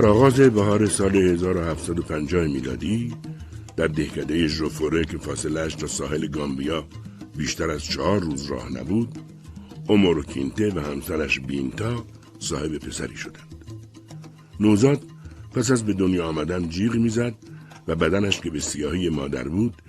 در 0.00 0.06
آغاز 0.06 0.40
بهار 0.40 0.86
سال 0.86 1.16
1750 1.16 2.46
میلادی 2.46 3.14
در 3.76 3.86
دهکده 3.86 4.46
ژوفوره 4.46 5.04
که 5.04 5.18
فاصلش 5.18 5.74
تا 5.74 5.86
ساحل 5.86 6.26
گامبیا 6.26 6.84
بیشتر 7.36 7.70
از 7.70 7.84
چهار 7.84 8.20
روز 8.20 8.46
راه 8.46 8.72
نبود 8.72 9.18
اومورو 9.88 10.22
کینته 10.22 10.74
و 10.74 10.78
همسرش 10.80 11.40
بینتا 11.40 12.04
صاحب 12.38 12.78
پسری 12.78 13.16
شدند. 13.16 13.64
نوزاد 14.60 15.02
پس 15.54 15.70
از 15.70 15.86
به 15.86 15.92
دنیا 15.92 16.26
آمدن 16.26 16.68
جیغ 16.68 16.94
می‌زد 16.94 17.34
و 17.88 17.94
بدنش 17.94 18.40
که 18.40 18.50
به 18.50 18.60
سیاهی 18.60 19.08
مادر 19.08 19.48
بود 19.48 19.82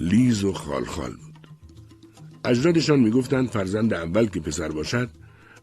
لیز 0.00 0.44
و 0.44 0.52
خالخال 0.52 1.10
بود. 1.10 1.48
اجدادشان 2.44 3.00
می‌گفتند 3.00 3.48
فرزند 3.48 3.94
اول 3.94 4.26
که 4.26 4.40
پسر 4.40 4.68
باشد 4.68 5.10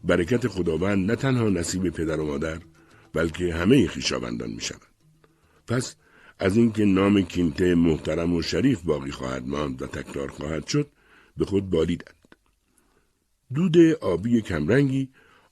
برکت 0.04 0.48
خداوند 0.48 1.10
نه 1.10 1.16
تنها 1.16 1.48
نصیب 1.48 1.90
پدر 1.90 2.20
و 2.20 2.26
مادر 2.26 2.58
بلکه 3.14 3.54
همه 3.54 3.86
خیشاوندان 3.86 4.50
می 4.50 4.60
شود. 4.60 4.94
پس 5.66 5.96
از 6.38 6.56
اینکه 6.56 6.84
نام 6.84 7.22
کینته 7.22 7.74
محترم 7.74 8.34
و 8.34 8.42
شریف 8.42 8.82
باقی 8.82 9.10
خواهد 9.10 9.46
ماند 9.46 9.82
و 9.82 9.86
تکرار 9.86 10.28
خواهد 10.28 10.66
شد 10.66 10.90
به 11.36 11.44
خود 11.44 11.70
بالیدند. 11.70 12.36
دود 13.54 13.76
آبی 14.00 14.40
کمرنگی 14.40 15.08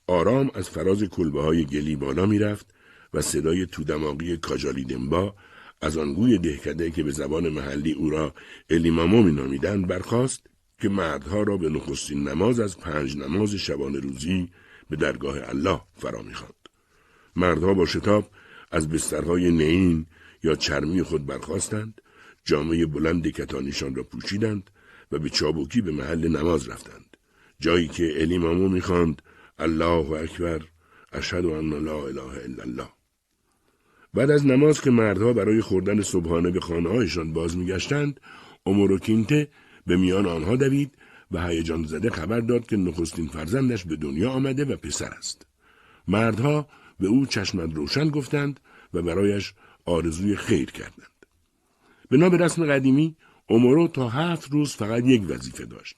آرام 0.07 0.51
از 0.53 0.69
فراز 0.69 1.03
کلبه 1.03 1.41
های 1.41 1.65
گلی 1.65 1.95
بالا 1.95 2.25
می 2.25 2.39
رفت 2.39 2.73
و 3.13 3.21
صدای 3.21 3.65
تودماغی 3.65 4.37
کاجالی 4.37 4.83
دنبا 4.83 5.35
از 5.81 5.97
آنگوی 5.97 6.37
دهکده 6.37 6.91
که 6.91 7.03
به 7.03 7.11
زبان 7.11 7.49
محلی 7.49 7.91
او 7.91 8.09
را 8.09 8.33
الیمامو 8.69 9.23
می 9.23 9.31
نامیدند 9.31 9.87
برخاست 9.87 10.47
که 10.81 10.89
مردها 10.89 11.43
را 11.43 11.57
به 11.57 11.69
نخستین 11.69 12.27
نماز 12.27 12.59
از 12.59 12.77
پنج 12.77 13.17
نماز 13.17 13.55
شبان 13.55 13.95
روزی 13.95 14.49
به 14.89 14.95
درگاه 14.95 15.49
الله 15.49 15.81
فرا 15.95 16.21
می‌خواند. 16.21 16.62
مردها 17.35 17.73
با 17.73 17.85
شتاب 17.85 18.29
از 18.71 18.89
بسترهای 18.89 19.51
نین 19.51 20.05
یا 20.43 20.55
چرمی 20.55 21.03
خود 21.03 21.25
برخواستند، 21.25 22.01
جامعه 22.45 22.85
بلند 22.85 23.27
کتانیشان 23.27 23.95
را 23.95 24.03
پوشیدند 24.03 24.69
و 25.11 25.19
به 25.19 25.29
چابکی 25.29 25.81
به 25.81 25.91
محل 25.91 26.27
نماز 26.27 26.69
رفتند. 26.69 27.17
جایی 27.59 27.87
که 27.87 28.21
الیمامو 28.21 28.69
می‌خواند 28.69 29.21
الله 29.59 30.11
اکبر 30.11 30.61
اشهد 31.13 31.45
ان 31.45 31.69
لا 31.69 32.07
اله 32.07 32.21
الا 32.21 32.63
الله 32.63 32.89
بعد 34.13 34.31
از 34.31 34.45
نماز 34.45 34.81
که 34.81 34.91
مردها 34.91 35.33
برای 35.33 35.61
خوردن 35.61 36.01
صبحانه 36.01 36.51
به 36.51 36.59
خانه 36.59 36.89
هایشان 36.89 37.33
باز 37.33 37.57
میگشتند 37.57 38.19
کینته 39.01 39.47
به 39.87 39.97
میان 39.97 40.25
آنها 40.25 40.55
دوید 40.55 40.91
و 41.31 41.47
هیجان 41.47 41.83
زده 41.83 42.09
خبر 42.09 42.39
داد 42.39 42.65
که 42.65 42.77
نخستین 42.77 43.27
فرزندش 43.27 43.85
به 43.85 43.95
دنیا 43.95 44.29
آمده 44.29 44.65
و 44.65 44.75
پسر 44.75 45.13
است. 45.17 45.45
مردها 46.07 46.67
به 46.99 47.07
او 47.07 47.25
چشمت 47.25 47.75
روشن 47.75 48.09
گفتند 48.09 48.59
و 48.93 49.01
برایش 49.01 49.53
آرزوی 49.85 50.35
خیر 50.35 50.71
کردند. 50.71 51.07
به 52.09 52.17
نام 52.17 52.31
رسم 52.31 52.65
قدیمی 52.65 53.15
اومورو 53.47 53.87
تا 53.87 54.09
هفت 54.09 54.51
روز 54.51 54.75
فقط 54.75 55.03
یک 55.05 55.23
وظیفه 55.29 55.65
داشت. 55.65 55.95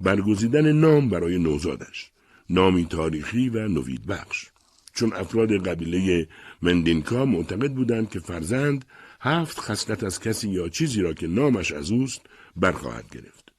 برگزیدن 0.00 0.72
نام 0.72 1.08
برای 1.08 1.38
نوزادش. 1.38 2.10
نامی 2.50 2.84
تاریخی 2.84 3.48
و 3.48 3.68
نوید 3.68 4.06
بخش. 4.06 4.46
چون 4.94 5.12
افراد 5.12 5.68
قبیله 5.68 6.28
مندینکا 6.62 7.24
معتقد 7.24 7.72
بودند 7.72 8.10
که 8.10 8.18
فرزند 8.18 8.84
هفت 9.20 9.60
خصلت 9.60 10.04
از 10.04 10.20
کسی 10.20 10.48
یا 10.48 10.68
چیزی 10.68 11.02
را 11.02 11.12
که 11.12 11.26
نامش 11.26 11.72
از 11.72 11.90
اوست 11.90 12.20
برخواهد 12.56 13.10
گرفت. 13.10 13.52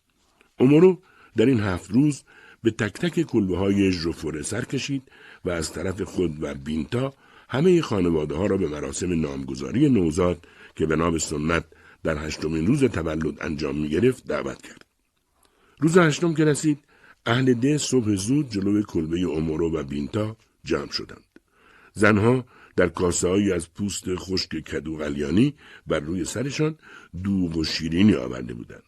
اومورو 0.60 1.02
در 1.38 1.45
این 1.45 1.60
هفت 1.60 1.92
روز 1.92 2.23
به 2.64 2.72
تک 2.72 2.94
تک 2.94 3.22
کلبه 3.22 3.58
های 3.58 3.92
ژوفوره 3.92 4.42
سر 4.42 4.66
کشید 4.66 5.04
و 5.45 5.50
از 5.50 5.73
طرف 5.73 6.02
خود 6.02 6.44
و 6.44 6.54
بینتا 6.54 7.14
همه 7.50 7.82
خانواده 7.82 8.36
ها 8.36 8.45
را 8.45 8.58
به 8.58 8.67
مراسم 8.67 9.22
نامگذاری 9.22 9.89
نوزاد 9.89 10.48
که 10.76 10.86
به 10.86 10.95
نام 10.95 11.17
سنت 11.17 11.64
در 12.04 12.17
هشتمین 12.17 12.67
روز 12.67 12.83
تولد 12.83 13.44
انجام 13.44 13.76
می 13.76 13.89
گرفت 13.89 14.28
دعوت 14.28 14.61
کرد. 14.61 14.86
روز 15.80 15.98
هشتم 15.98 16.33
که 16.33 16.45
رسید 16.45 16.80
اهل 17.26 17.54
ده 17.54 17.78
صبح 17.78 18.16
زود 18.16 18.49
جلوی 18.49 18.83
کلبه 18.83 19.20
اومورو 19.20 19.72
و 19.72 19.83
بینتا 19.83 20.38
جمع 20.64 20.92
شدند. 20.92 21.23
زنها 21.94 22.45
در 22.76 22.88
کاسه 22.88 23.52
از 23.55 23.73
پوست 23.73 24.16
خشک 24.16 24.49
کدو 24.49 24.98
غلیانی 24.98 25.54
بر 25.88 25.99
روی 25.99 26.26
سرشان 26.26 26.76
دوغ 27.23 27.58
و 27.58 27.64
شیرینی 27.64 28.14
آورده 28.14 28.54
بودند. 28.54 28.83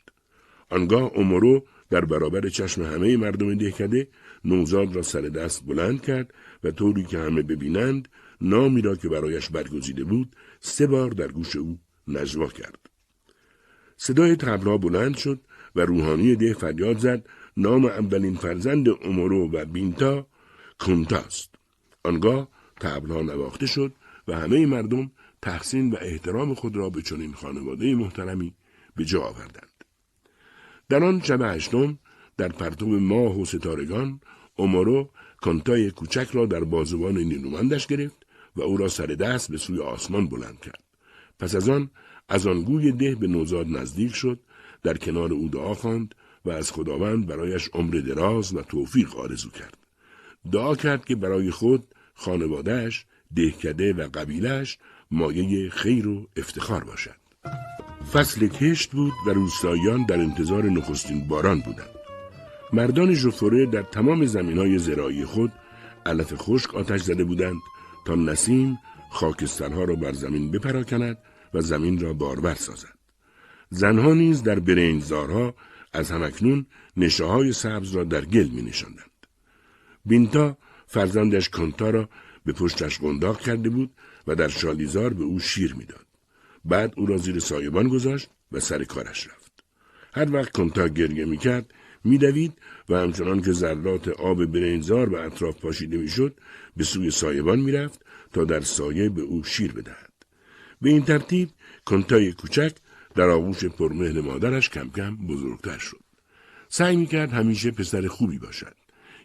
آنگاه 0.70 1.12
امورو 1.16 1.64
در 1.90 2.06
برابر 2.06 2.50
چشم 2.50 2.84
همه 2.84 3.18
مردم 3.18 3.56
دهکده 3.56 4.08
نوزاد 4.46 4.96
را 4.96 5.02
سر 5.02 5.22
دست 5.22 5.66
بلند 5.66 6.02
کرد 6.02 6.34
و 6.64 6.72
طوری 6.72 7.04
که 7.04 7.20
همه 7.20 7.42
ببینند 7.42 8.08
نامی 8.42 8.82
را 8.82 8.96
که 8.96 9.10
برایش 9.10 9.50
برگزیده 9.50 10.04
بود 10.04 10.36
سه 10.60 10.88
بار 10.88 11.10
در 11.10 11.28
گوش 11.28 11.56
او 11.56 11.80
نجوا 12.08 12.48
کرد. 12.48 12.90
صدای 13.98 14.36
تبلا 14.36 14.78
بلند 14.78 15.18
شد 15.18 15.42
و 15.76 15.82
روحانی 15.82 16.36
ده 16.36 16.54
فریاد 16.54 16.98
زد 16.98 17.26
نام 17.58 17.86
اولین 17.86 18.36
فرزند 18.36 18.90
امورو 18.90 19.52
و 19.52 19.66
بینتا 19.66 20.28
کنتاست. 20.80 21.56
آنگاه 22.04 22.48
تبلا 22.80 23.22
نواخته 23.22 23.66
شد 23.66 23.94
و 24.28 24.40
همه 24.40 24.66
مردم 24.66 25.12
تحسین 25.42 25.92
و 25.92 25.96
احترام 26.02 26.54
خود 26.54 26.76
را 26.76 26.90
به 26.90 27.02
چنین 27.02 27.34
خانواده 27.34 27.96
محترمی 27.96 28.54
به 28.96 29.06
جا 29.06 29.22
آوردند. 29.22 29.72
در 30.90 31.04
آن 31.04 31.22
شب 31.22 31.42
هشتم 31.42 32.00
در 32.42 32.48
پرتو 32.48 33.00
ماه 33.00 33.40
و 33.40 33.46
ستارگان 33.46 34.20
اومارو 34.56 35.10
کانتای 35.42 35.92
کوچک 35.92 36.30
را 36.34 36.46
در 36.46 36.64
بازوان 36.64 37.18
نیرومندش 37.18 37.88
گرفت 37.88 38.26
و 38.56 38.62
او 38.62 38.78
را 38.78 38.88
سر 38.88 39.06
دست 39.06 39.52
به 39.52 39.58
سوی 39.58 39.80
آسمان 39.80 40.28
بلند 40.28 40.60
کرد. 40.60 40.84
پس 41.40 41.56
از 41.56 41.70
آن 41.70 41.90
از 42.30 42.48
آن 42.48 42.62
گوی 42.62 42.92
ده 42.92 43.16
به 43.16 43.28
نوزاد 43.28 43.68
نزدیک 43.68 44.16
شد 44.16 44.40
در 44.84 44.98
کنار 44.98 45.34
او 45.34 45.50
دعا 45.50 45.74
خواند 45.74 46.16
و 46.46 46.50
از 46.50 46.72
خداوند 46.72 47.28
برایش 47.28 47.70
عمر 47.74 47.96
دراز 47.96 48.56
و 48.56 48.62
توفیق 48.62 49.16
آرزو 49.16 49.50
کرد. 49.50 49.78
دعا 50.52 50.76
کرد 50.76 51.06
که 51.06 51.16
برای 51.16 51.52
خود 51.52 51.88
خانوادهش، 52.14 53.06
دهکده 53.36 53.94
و 53.94 54.08
قبیلش 54.14 54.78
مایه 55.12 55.70
خیر 55.70 56.08
و 56.08 56.28
افتخار 56.38 56.84
باشد. 56.84 57.22
فصل 58.14 58.48
کشت 58.48 58.92
بود 58.92 59.14
و 59.28 59.30
روستاییان 59.30 60.06
در 60.06 60.20
انتظار 60.20 60.64
نخستین 60.64 61.28
باران 61.28 61.60
بودند. 61.60 62.01
مردان 62.74 63.14
ژوفوره 63.14 63.66
در 63.66 63.82
تمام 63.82 64.26
زمین 64.26 64.58
های 64.58 64.78
زراعی 64.78 65.26
خود 65.26 65.52
علف 66.06 66.34
خشک 66.36 66.76
آتش 66.76 67.02
زده 67.02 67.24
بودند 67.24 67.62
تا 68.06 68.16
نسیم 68.16 68.80
خاکسترها 69.12 69.84
را 69.84 69.96
بر 69.96 70.14
زمین 70.14 70.52
بپراکند 70.52 71.18
و 71.54 71.62
زمین 71.62 72.00
را 72.00 72.14
بارور 72.14 72.54
سازد. 72.54 72.94
زنها 73.70 74.14
نیز 74.14 74.44
در 74.44 74.60
برینزارها 74.60 75.56
از 75.94 76.12
همکنون 76.12 76.66
نشه 76.98 77.26
های 77.26 77.54
سبز 77.54 77.92
را 77.92 78.04
در 78.04 78.26
گل 78.26 78.48
می 78.48 78.62
نشاندند. 78.62 79.28
بینتا 80.06 80.58
فرزندش 80.88 81.50
کنتا 81.50 81.90
را 81.90 82.10
به 82.46 82.54
پشتش 82.54 83.00
قنداق 83.00 83.40
کرده 83.40 83.70
بود 83.70 83.92
و 84.28 84.36
در 84.36 84.48
شالیزار 84.48 85.14
به 85.14 85.24
او 85.24 85.40
شیر 85.40 85.74
می‌داد. 85.74 86.06
بعد 86.66 86.94
او 86.98 87.06
را 87.06 87.18
زیر 87.18 87.40
سایبان 87.40 87.88
گذاشت 87.88 88.30
و 88.52 88.60
سر 88.60 88.84
کارش 88.84 89.28
رفت. 89.28 89.64
هر 90.14 90.36
وقت 90.36 90.52
کنتا 90.52 90.88
گریه 90.88 91.26
می‌کرد 91.26 91.74
میدوید 92.04 92.54
و 92.90 92.96
همچنان 92.96 93.42
که 93.42 93.52
ذرات 93.52 94.08
آب 94.08 94.46
برینزار 94.46 95.10
به 95.10 95.22
اطراف 95.22 95.62
پاشیده 95.62 95.98
می‌شد 95.98 96.36
به 96.78 96.84
سوی 96.84 97.12
سایبان 97.12 97.60
می‌رفت 97.60 98.02
تا 98.34 98.44
در 98.44 98.62
سایه 98.62 99.10
به 99.10 99.22
او 99.22 99.44
شیر 99.44 99.72
بدهد. 99.72 100.12
به 100.82 100.90
این 100.90 101.04
ترتیب 101.04 101.50
کنتای 101.86 102.32
کوچک 102.32 102.76
در 103.16 103.30
آغوش 103.30 103.66
پرمهر 103.66 104.22
مادرش 104.22 104.70
کم 104.70 104.90
کم 104.90 105.16
بزرگتر 105.16 105.78
شد. 105.78 106.00
سعی 106.70 106.96
می‌کرد 106.96 107.34
همیشه 107.34 107.72
پسر 107.72 108.08
خوبی 108.08 108.40
باشد. 108.40 108.76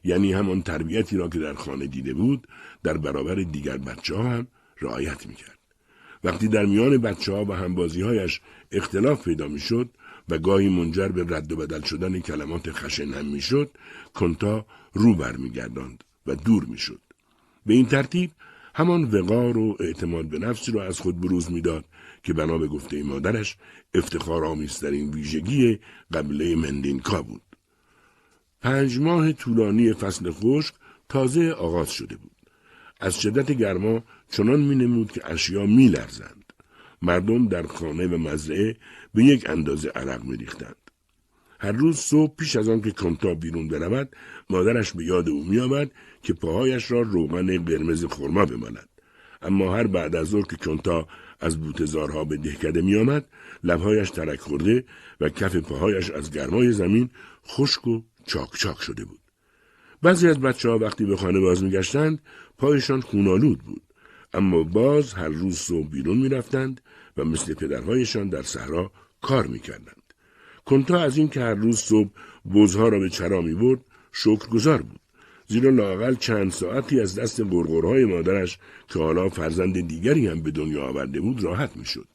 یعنی 0.05 0.33
همان 0.33 0.63
تربیتی 0.63 1.17
را 1.17 1.29
که 1.29 1.39
در 1.39 1.55
خانه 1.55 1.87
دیده 1.87 2.15
بود 2.15 2.49
در 2.83 2.97
برابر 2.97 3.35
دیگر 3.35 3.79
بچه 3.79 4.15
ها 4.15 4.23
هم 4.23 4.47
رعایت 4.81 5.27
می‌کرد. 5.27 5.59
وقتی 6.25 6.49
در 6.49 6.67
میان 6.67 6.99
بچه 6.99 7.33
ها 7.33 7.45
و 7.45 7.53
همبازی 7.53 8.03
هایش 8.03 8.41
اختلاف 8.73 9.25
پیدا 9.25 9.49
می‌شد 9.49 9.91
و 10.29 10.39
گاهی 10.39 10.69
منجر 10.69 11.09
به 11.09 11.37
رد 11.37 11.53
و 11.53 11.57
بدل 11.57 11.83
شدن 11.83 12.21
کلمات 12.21 12.71
خشن 12.71 13.15
هم 13.15 13.27
می‌شد 13.27 13.71
کنتا 14.15 14.67
رو 14.93 15.15
برمیگرداند 15.15 16.05
و 16.27 16.35
دور 16.37 16.65
می‌شد. 16.65 17.01
به 17.67 17.75
این 17.75 17.87
ترتیب 17.87 18.31
همان 18.75 19.05
وقار 19.05 19.59
و 19.59 19.77
اعتماد 19.81 20.25
به 20.25 20.39
نفسی 20.39 20.73
را 20.73 20.85
از 20.87 21.01
خود 21.01 21.21
بروز 21.21 21.53
می‌داد 21.53 21.85
که 22.23 22.33
بنا 22.33 22.59
به 22.59 22.67
گفته 22.67 23.03
مادرش 23.03 23.57
افتخار 23.95 24.45
آمیزترین 24.45 25.11
ویژگی 25.11 25.79
قبله 26.13 26.57
مندینکا 26.57 27.23
بود. 27.23 27.43
پنج 28.61 28.99
ماه 28.99 29.33
طولانی 29.33 29.93
فصل 29.93 30.31
خشک 30.31 30.75
تازه 31.09 31.51
آغاز 31.51 31.91
شده 31.91 32.17
بود. 32.17 32.37
از 33.01 33.21
شدت 33.21 33.53
گرما 33.53 34.05
چنان 34.31 34.61
می 34.61 34.75
نمود 34.75 35.13
که 35.13 35.33
اشیا 35.33 35.67
می 35.67 35.89
لرزند. 35.89 36.53
مردم 37.03 37.49
در 37.49 37.67
خانه 37.67 38.07
و 38.07 38.19
مزرعه 38.19 38.77
به 39.17 39.25
یک 39.25 39.51
اندازه 39.51 39.89
عرق 39.89 40.25
می 40.25 40.37
ریختند. 40.37 40.77
هر 41.61 41.73
روز 41.73 41.97
صبح 41.97 42.35
پیش 42.37 42.57
از 42.57 42.69
آن 42.69 42.81
که 42.81 42.91
کنتا 42.91 43.35
بیرون 43.35 43.69
برود 43.69 44.17
مادرش 44.51 44.93
به 44.93 45.05
یاد 45.05 45.29
او 45.29 45.45
می 45.45 45.59
آمد 45.59 45.91
که 46.23 46.33
پاهایش 46.33 46.91
را 46.91 47.01
روغن 47.01 47.65
قرمز 47.65 48.05
خرما 48.05 48.45
بماند 48.45 48.89
اما 49.43 49.77
هر 49.77 49.87
بعد 49.87 50.17
از 50.17 50.27
ظهر 50.27 50.43
که 50.43 50.57
کنتا 50.57 51.09
از 51.41 51.61
بوتزارها 51.61 52.25
به 52.25 52.37
دهکده 52.37 52.83
می 52.83 52.97
آمد 52.97 53.29
لبهایش 53.65 54.11
ترک 54.11 54.41
خورده 54.41 54.85
و 55.21 55.29
کف 55.29 55.57
پاهایش 55.57 56.11
از 56.11 56.31
گرمای 56.31 56.73
زمین 56.73 57.11
خشک 57.47 57.87
و 57.87 58.03
چاک 58.27 58.51
چاک 58.57 58.83
شده 58.83 59.05
بود. 59.05 59.21
بعضی 60.03 60.29
از 60.29 60.41
بچه 60.41 60.69
ها 60.69 60.79
وقتی 60.79 61.05
به 61.05 61.17
خانه 61.17 61.41
باز 61.41 61.63
میگشتند 61.63 62.23
پایشان 62.59 63.01
خونالود 63.01 63.59
بود 63.59 63.83
اما 64.33 64.63
باز 64.63 65.15
هر 65.15 65.29
روز 65.29 65.59
صبح 65.59 65.89
بیرون 65.89 66.19
می‌رفتند 66.19 66.81
و 67.17 67.25
مثل 67.25 67.55
پدرهایشان 67.55 68.29
در 68.29 68.43
صحرا 68.43 68.93
کار 69.23 69.47
می‌کردند. 69.47 70.03
کنتا 70.65 71.01
از 71.01 71.17
این 71.19 71.29
که 71.29 71.41
هر 71.41 71.55
روز 71.55 71.79
صبح 71.79 72.11
بزها 72.55 72.89
را 72.89 72.99
به 72.99 73.09
چرا 73.09 73.41
می 73.41 73.55
برد 73.55 73.81
گذار 74.51 74.83
بود. 74.83 75.01
زیرا 75.47 75.71
لاقل 75.71 76.15
چند 76.15 76.51
ساعتی 76.51 77.01
از 77.01 77.19
دست 77.19 77.43
گرگرهای 77.43 78.05
مادرش 78.05 78.59
که 78.89 78.99
حالا 78.99 79.29
فرزند 79.29 79.89
دیگری 79.89 80.27
هم 80.27 80.43
به 80.43 80.51
دنیا 80.51 80.83
آورده 80.85 81.21
بود 81.21 81.45
راحت 81.45 81.77
می‌شد. 81.77 82.07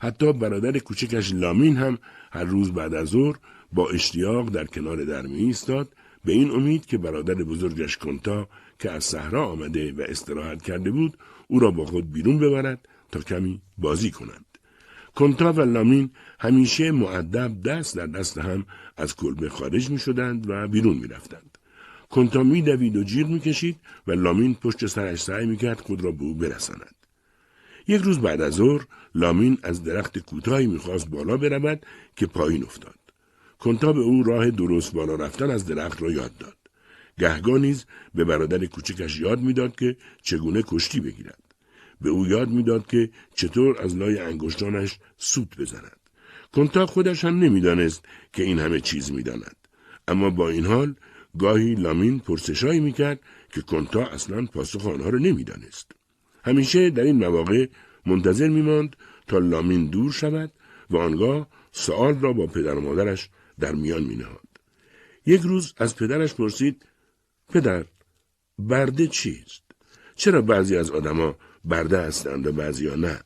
حتی 0.00 0.32
برادر 0.32 0.78
کوچکش 0.78 1.32
لامین 1.34 1.76
هم 1.76 1.98
هر 2.32 2.44
روز 2.44 2.72
بعد 2.72 2.94
از 2.94 3.08
ظهر 3.08 3.36
با 3.72 3.90
اشتیاق 3.90 4.48
در 4.48 4.64
کنار 4.64 5.04
در 5.04 5.22
می 5.22 5.38
ایستاد 5.38 5.92
به 6.24 6.32
این 6.32 6.50
امید 6.50 6.86
که 6.86 6.98
برادر 6.98 7.34
بزرگش 7.34 7.96
کنتا 7.96 8.48
که 8.78 8.90
از 8.90 9.04
صحرا 9.04 9.46
آمده 9.46 9.92
و 9.92 10.04
استراحت 10.08 10.62
کرده 10.62 10.90
بود 10.90 11.18
او 11.48 11.58
را 11.58 11.70
با 11.70 11.84
خود 11.84 12.12
بیرون 12.12 12.38
ببرد 12.38 12.88
تا 13.12 13.20
کمی 13.20 13.62
بازی 13.78 14.10
کنند. 14.10 14.45
کنتا 15.16 15.52
و 15.52 15.60
لامین 15.60 16.10
همیشه 16.40 16.90
معدب 16.90 17.62
دست 17.62 17.96
در 17.96 18.06
دست 18.06 18.38
هم 18.38 18.66
از 18.96 19.16
کلبه 19.16 19.48
خارج 19.48 19.90
می 19.90 19.98
شدند 19.98 20.50
و 20.50 20.68
بیرون 20.68 20.96
می 20.96 21.08
رفتند. 21.08 21.58
کنتا 22.10 22.42
می 22.42 22.62
دوید 22.62 22.96
و 22.96 23.04
جیغ 23.04 23.28
می 23.28 23.40
کشید 23.40 23.76
و 24.06 24.12
لامین 24.12 24.54
پشت 24.54 24.86
سرش 24.86 25.22
سعی 25.22 25.46
می 25.46 25.56
کرد 25.56 25.80
خود 25.80 26.04
را 26.04 26.12
به 26.12 26.22
او 26.22 26.34
برساند. 26.34 26.94
یک 27.88 28.02
روز 28.02 28.18
بعد 28.18 28.40
از 28.40 28.54
ظهر 28.54 28.86
لامین 29.14 29.58
از 29.62 29.84
درخت 29.84 30.18
کوتاهی 30.18 30.66
می‌خواست 30.66 31.08
بالا 31.08 31.36
برود 31.36 31.86
که 32.16 32.26
پایین 32.26 32.62
افتاد. 32.62 32.98
کنتا 33.58 33.92
به 33.92 34.00
او 34.00 34.22
راه 34.22 34.50
درست 34.50 34.92
بالا 34.92 35.14
رفتن 35.14 35.50
از 35.50 35.66
درخت 35.66 36.02
را 36.02 36.10
یاد 36.10 36.38
داد. 36.38 36.56
گهگاه 37.18 37.58
نیز 37.58 37.84
به 38.14 38.24
برادر 38.24 38.66
کوچکش 38.66 39.20
یاد 39.20 39.40
می‌داد 39.40 39.76
که 39.76 39.96
چگونه 40.22 40.62
کشتی 40.66 41.00
بگیرد. 41.00 41.45
به 42.00 42.10
او 42.10 42.26
یاد 42.26 42.48
می‌داد 42.48 42.86
که 42.86 43.10
چطور 43.34 43.82
از 43.82 43.96
لای 43.96 44.18
انگشتانش 44.18 44.98
سوت 45.16 45.56
بزند. 45.60 45.96
کنتا 46.52 46.86
خودش 46.86 47.24
هم 47.24 47.38
نمی‌دانست 47.38 48.04
که 48.32 48.42
این 48.42 48.58
همه 48.58 48.80
چیز 48.80 49.12
می‌داند. 49.12 49.56
اما 50.08 50.30
با 50.30 50.48
این 50.48 50.66
حال 50.66 50.94
گاهی 51.38 51.74
لامین 51.74 52.18
پرسشایی 52.18 52.80
می‌کرد 52.80 53.20
که 53.52 53.60
کنتا 53.60 54.06
اصلا 54.06 54.46
پاسخ 54.46 54.86
آنها 54.86 55.08
را 55.08 55.18
نمی‌دانست. 55.18 55.92
همیشه 56.44 56.90
در 56.90 57.02
این 57.02 57.16
مواقع 57.16 57.66
منتظر 58.06 58.48
میماند 58.48 58.96
تا 59.26 59.38
لامین 59.38 59.86
دور 59.86 60.12
شود 60.12 60.52
و 60.90 60.96
آنگاه 60.96 61.48
سوال 61.72 62.18
را 62.18 62.32
با 62.32 62.46
پدر 62.46 62.74
و 62.74 62.80
مادرش 62.80 63.28
در 63.60 63.74
میان 63.74 64.02
می 64.02 64.16
نهاد. 64.16 64.48
یک 65.26 65.40
روز 65.40 65.74
از 65.76 65.96
پدرش 65.96 66.34
پرسید 66.34 66.86
پدر 67.48 67.84
برده 68.58 69.06
چیست؟ 69.06 69.62
چرا 70.14 70.42
بعضی 70.42 70.76
از 70.76 70.90
آدما 70.90 71.36
برده 71.66 72.00
هستند 72.00 72.46
و 72.46 72.52
بعضی 72.52 72.86
ها 72.86 72.94
نه؟ 72.94 73.20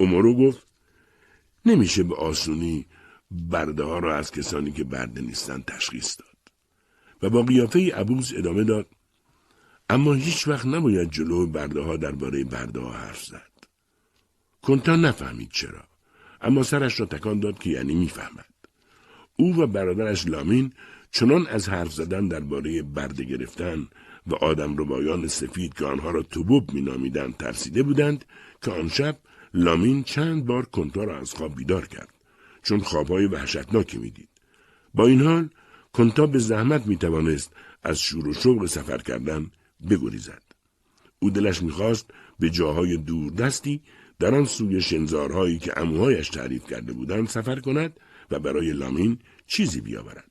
امارو 0.00 0.34
گفت 0.36 0.66
نمیشه 1.64 2.02
به 2.02 2.14
آسونی 2.14 2.86
برده 3.30 3.82
ها 3.82 3.98
را 3.98 4.16
از 4.16 4.30
کسانی 4.30 4.72
که 4.72 4.84
برده 4.84 5.20
نیستند 5.20 5.64
تشخیص 5.64 6.16
داد. 6.18 6.28
و 7.22 7.30
با 7.30 7.42
قیافه 7.42 7.94
عبوس 7.94 8.32
ادامه 8.36 8.64
داد 8.64 8.86
اما 9.90 10.14
هیچ 10.14 10.48
وقت 10.48 10.66
نباید 10.66 11.10
جلو 11.10 11.46
برده 11.46 11.80
ها 11.80 11.96
درباره 11.96 12.44
برده 12.44 12.80
ها 12.80 12.92
حرف 12.92 13.24
زد. 13.24 13.52
کنتا 14.62 14.96
نفهمید 14.96 15.50
چرا 15.52 15.84
اما 16.40 16.62
سرش 16.62 17.00
را 17.00 17.06
تکان 17.06 17.40
داد 17.40 17.58
که 17.58 17.70
یعنی 17.70 17.94
می‌فهمد. 17.94 18.52
او 19.36 19.56
و 19.56 19.66
برادرش 19.66 20.26
لامین 20.26 20.72
چنان 21.10 21.46
از 21.46 21.68
حرف 21.68 21.92
زدن 21.92 22.28
درباره 22.28 22.82
برده 22.82 23.24
گرفتن 23.24 23.88
و 24.26 24.34
آدم 24.34 24.76
ربایان 24.76 25.28
سفید 25.28 25.74
که 25.74 25.84
آنها 25.84 26.10
را 26.10 26.22
توبوب 26.22 26.74
مینامیدند 26.74 27.36
ترسیده 27.36 27.82
بودند 27.82 28.24
که 28.62 28.70
آن 28.70 28.88
شب 28.88 29.18
لامین 29.54 30.02
چند 30.02 30.44
بار 30.44 30.66
کنتا 30.66 31.04
را 31.04 31.18
از 31.18 31.34
خواب 31.34 31.56
بیدار 31.56 31.86
کرد 31.86 32.14
چون 32.62 32.80
خوابهای 32.80 33.26
وحشتناکی 33.26 33.98
می‌دید 33.98 34.28
با 34.94 35.06
این 35.06 35.20
حال 35.20 35.48
کنتا 35.92 36.26
به 36.26 36.38
زحمت 36.38 36.86
می‌توانست 36.86 37.52
از 37.82 38.00
شور 38.00 38.28
و 38.28 38.34
شوق 38.34 38.66
سفر 38.66 38.98
کردن 38.98 39.50
بگریزد 39.90 40.42
او 41.18 41.30
دلش 41.30 41.62
می‌خواست 41.62 42.10
به 42.38 42.50
جاهای 42.50 42.96
دوردستی 42.96 43.80
در 44.18 44.34
آن 44.34 44.44
سوی 44.44 44.80
شنزارهایی 44.80 45.58
که 45.58 45.80
اموهایش 45.80 46.28
تعریف 46.28 46.66
کرده 46.66 46.92
بودند 46.92 47.28
سفر 47.28 47.60
کند 47.60 48.00
و 48.30 48.38
برای 48.38 48.72
لامین 48.72 49.18
چیزی 49.46 49.80
بیاورد. 49.80 50.30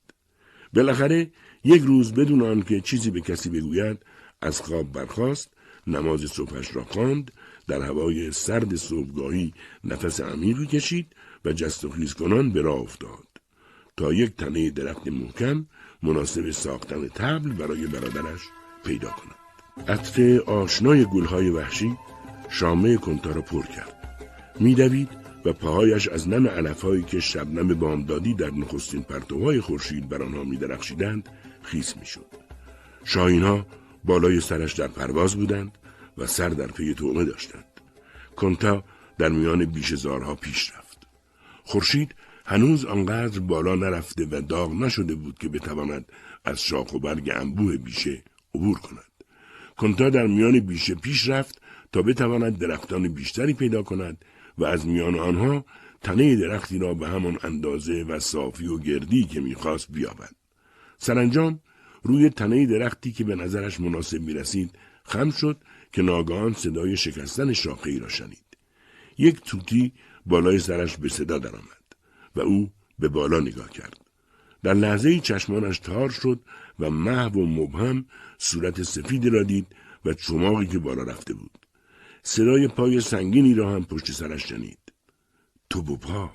بالاخره 0.73 1.31
یک 1.63 1.81
روز 1.81 2.13
بدون 2.13 2.41
آنکه 2.41 2.81
چیزی 2.81 3.11
به 3.11 3.21
کسی 3.21 3.49
بگوید 3.49 3.97
از 4.41 4.61
خواب 4.61 4.91
برخاست 4.91 5.49
نماز 5.87 6.21
صبحش 6.21 6.75
را 6.75 6.83
خواند 6.83 7.31
در 7.67 7.81
هوای 7.81 8.31
سرد 8.31 8.75
صبحگاهی 8.75 9.53
نفس 9.83 10.21
عمیقی 10.21 10.65
کشید 10.65 11.07
و 11.45 11.53
جست 11.53 11.85
و 11.85 11.89
خیز 11.89 12.13
کنان 12.13 12.51
به 12.51 12.61
راه 12.61 12.79
افتاد. 12.79 13.27
تا 13.97 14.13
یک 14.13 14.35
تنه 14.35 14.69
درخت 14.69 15.07
محکم 15.07 15.65
مناسب 16.03 16.51
ساختن 16.51 17.07
تبل 17.07 17.51
برای 17.51 17.87
برادرش 17.87 18.41
پیدا 18.85 19.09
کند. 19.09 19.87
عطر 19.87 20.39
آشنای 20.39 21.05
گلهای 21.05 21.49
وحشی 21.49 21.97
شامه 22.49 22.97
کنتا 22.97 23.31
را 23.31 23.41
پر 23.41 23.65
کرد. 23.65 23.95
میدوید 24.59 25.09
و 25.45 25.53
پاهایش 25.53 26.07
از 26.07 26.29
نم 26.29 26.47
علفهایی 26.47 27.03
که 27.03 27.19
شبنم 27.19 27.67
بامدادی 27.67 28.33
در 28.33 28.51
نخستین 28.51 29.03
پرتوهای 29.03 29.61
خورشید 29.61 30.09
بر 30.09 30.23
آنها 30.23 30.43
میدرخشیدند 30.43 31.29
خیس 31.63 31.97
می‌شد. 31.97 32.25
شاهینها 33.03 33.65
بالای 34.03 34.39
سرش 34.39 34.73
در 34.73 34.87
پرواز 34.87 35.35
بودند 35.35 35.77
و 36.17 36.27
سر 36.27 36.49
در 36.49 36.67
پی 36.67 36.93
تومه 36.93 37.25
داشتند. 37.25 37.65
کنتا 38.35 38.83
در 39.17 39.29
میان 39.29 39.65
بیشزارها 39.65 40.35
پیش 40.35 40.71
رفت. 40.77 41.07
خورشید 41.63 42.15
هنوز 42.45 42.85
آنقدر 42.85 43.39
بالا 43.39 43.75
نرفته 43.75 44.25
و 44.31 44.41
داغ 44.41 44.73
نشده 44.73 45.15
بود 45.15 45.37
که 45.37 45.49
بتواند 45.49 46.11
از 46.45 46.61
شاخ 46.61 46.93
و 46.93 46.99
برگ 46.99 47.31
انبوه 47.35 47.77
بیشه 47.77 48.23
عبور 48.55 48.77
کند. 48.77 49.11
کنتا 49.77 50.09
در 50.09 50.27
میان 50.27 50.59
بیشه 50.59 50.95
پیش 50.95 51.29
رفت 51.29 51.61
تا 51.91 52.01
بتواند 52.01 52.57
درختان 52.57 53.07
بیشتری 53.07 53.53
پیدا 53.53 53.83
کند 53.83 54.25
و 54.57 54.65
از 54.65 54.87
میان 54.87 55.19
آنها 55.19 55.65
تنه 56.01 56.35
درختی 56.35 56.77
را 56.79 56.93
به 56.93 57.07
همان 57.07 57.37
اندازه 57.43 58.03
و 58.03 58.19
صافی 58.19 58.67
و 58.67 58.77
گردی 58.77 59.23
که 59.23 59.39
می‌خواست 59.39 59.91
بیابد. 59.91 60.40
سرانجام 61.03 61.59
روی 62.03 62.29
تنه 62.29 62.65
درختی 62.65 63.11
که 63.11 63.23
به 63.23 63.35
نظرش 63.35 63.79
مناسب 63.79 64.21
می‌رسید 64.21 64.75
خم 65.03 65.31
شد 65.31 65.57
که 65.91 66.01
ناگهان 66.01 66.53
صدای 66.53 66.97
شکستن 66.97 67.53
شاخه 67.53 67.89
ای 67.89 67.99
را 67.99 68.09
شنید. 68.09 68.57
یک 69.17 69.41
توتی 69.41 69.93
بالای 70.25 70.59
سرش 70.59 70.97
به 70.97 71.09
صدا 71.09 71.37
درآمد 71.37 71.85
و 72.35 72.39
او 72.39 72.71
به 72.99 73.07
بالا 73.07 73.39
نگاه 73.39 73.69
کرد. 73.69 73.97
در 74.63 74.73
لحظه 74.73 75.19
چشمانش 75.19 75.79
تار 75.79 76.09
شد 76.09 76.39
و 76.79 76.89
محو 76.89 77.39
و 77.39 77.45
مبهم 77.45 78.05
صورت 78.37 78.83
سفیدی 78.83 79.29
را 79.29 79.43
دید 79.43 79.67
و 80.05 80.13
چماقی 80.13 80.67
که 80.67 80.79
بالا 80.79 81.03
رفته 81.03 81.33
بود. 81.33 81.65
صدای 82.23 82.67
پای 82.67 83.01
سنگینی 83.01 83.53
را 83.53 83.75
هم 83.75 83.85
پشت 83.85 84.11
سرش 84.11 84.49
شنید. 84.49 84.79
پا. 86.01 86.31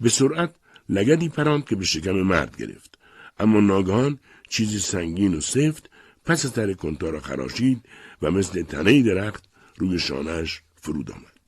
به 0.00 0.08
سرعت 0.08 0.54
لگدی 0.88 1.28
پراند 1.28 1.64
که 1.64 1.76
به 1.76 1.84
شکم 1.84 2.12
مرد 2.12 2.56
گرفت. 2.56 3.03
اما 3.38 3.60
ناگهان 3.60 4.18
چیزی 4.48 4.78
سنگین 4.78 5.34
و 5.34 5.40
سفت 5.40 5.90
پس 6.24 6.46
سر 6.46 6.72
کنتا 6.72 7.10
را 7.10 7.20
خراشید 7.20 7.82
و 8.22 8.30
مثل 8.30 8.62
تنه 8.62 9.02
درخت 9.02 9.48
روی 9.78 9.98
شانهش 9.98 10.62
فرود 10.74 11.10
آمد. 11.10 11.40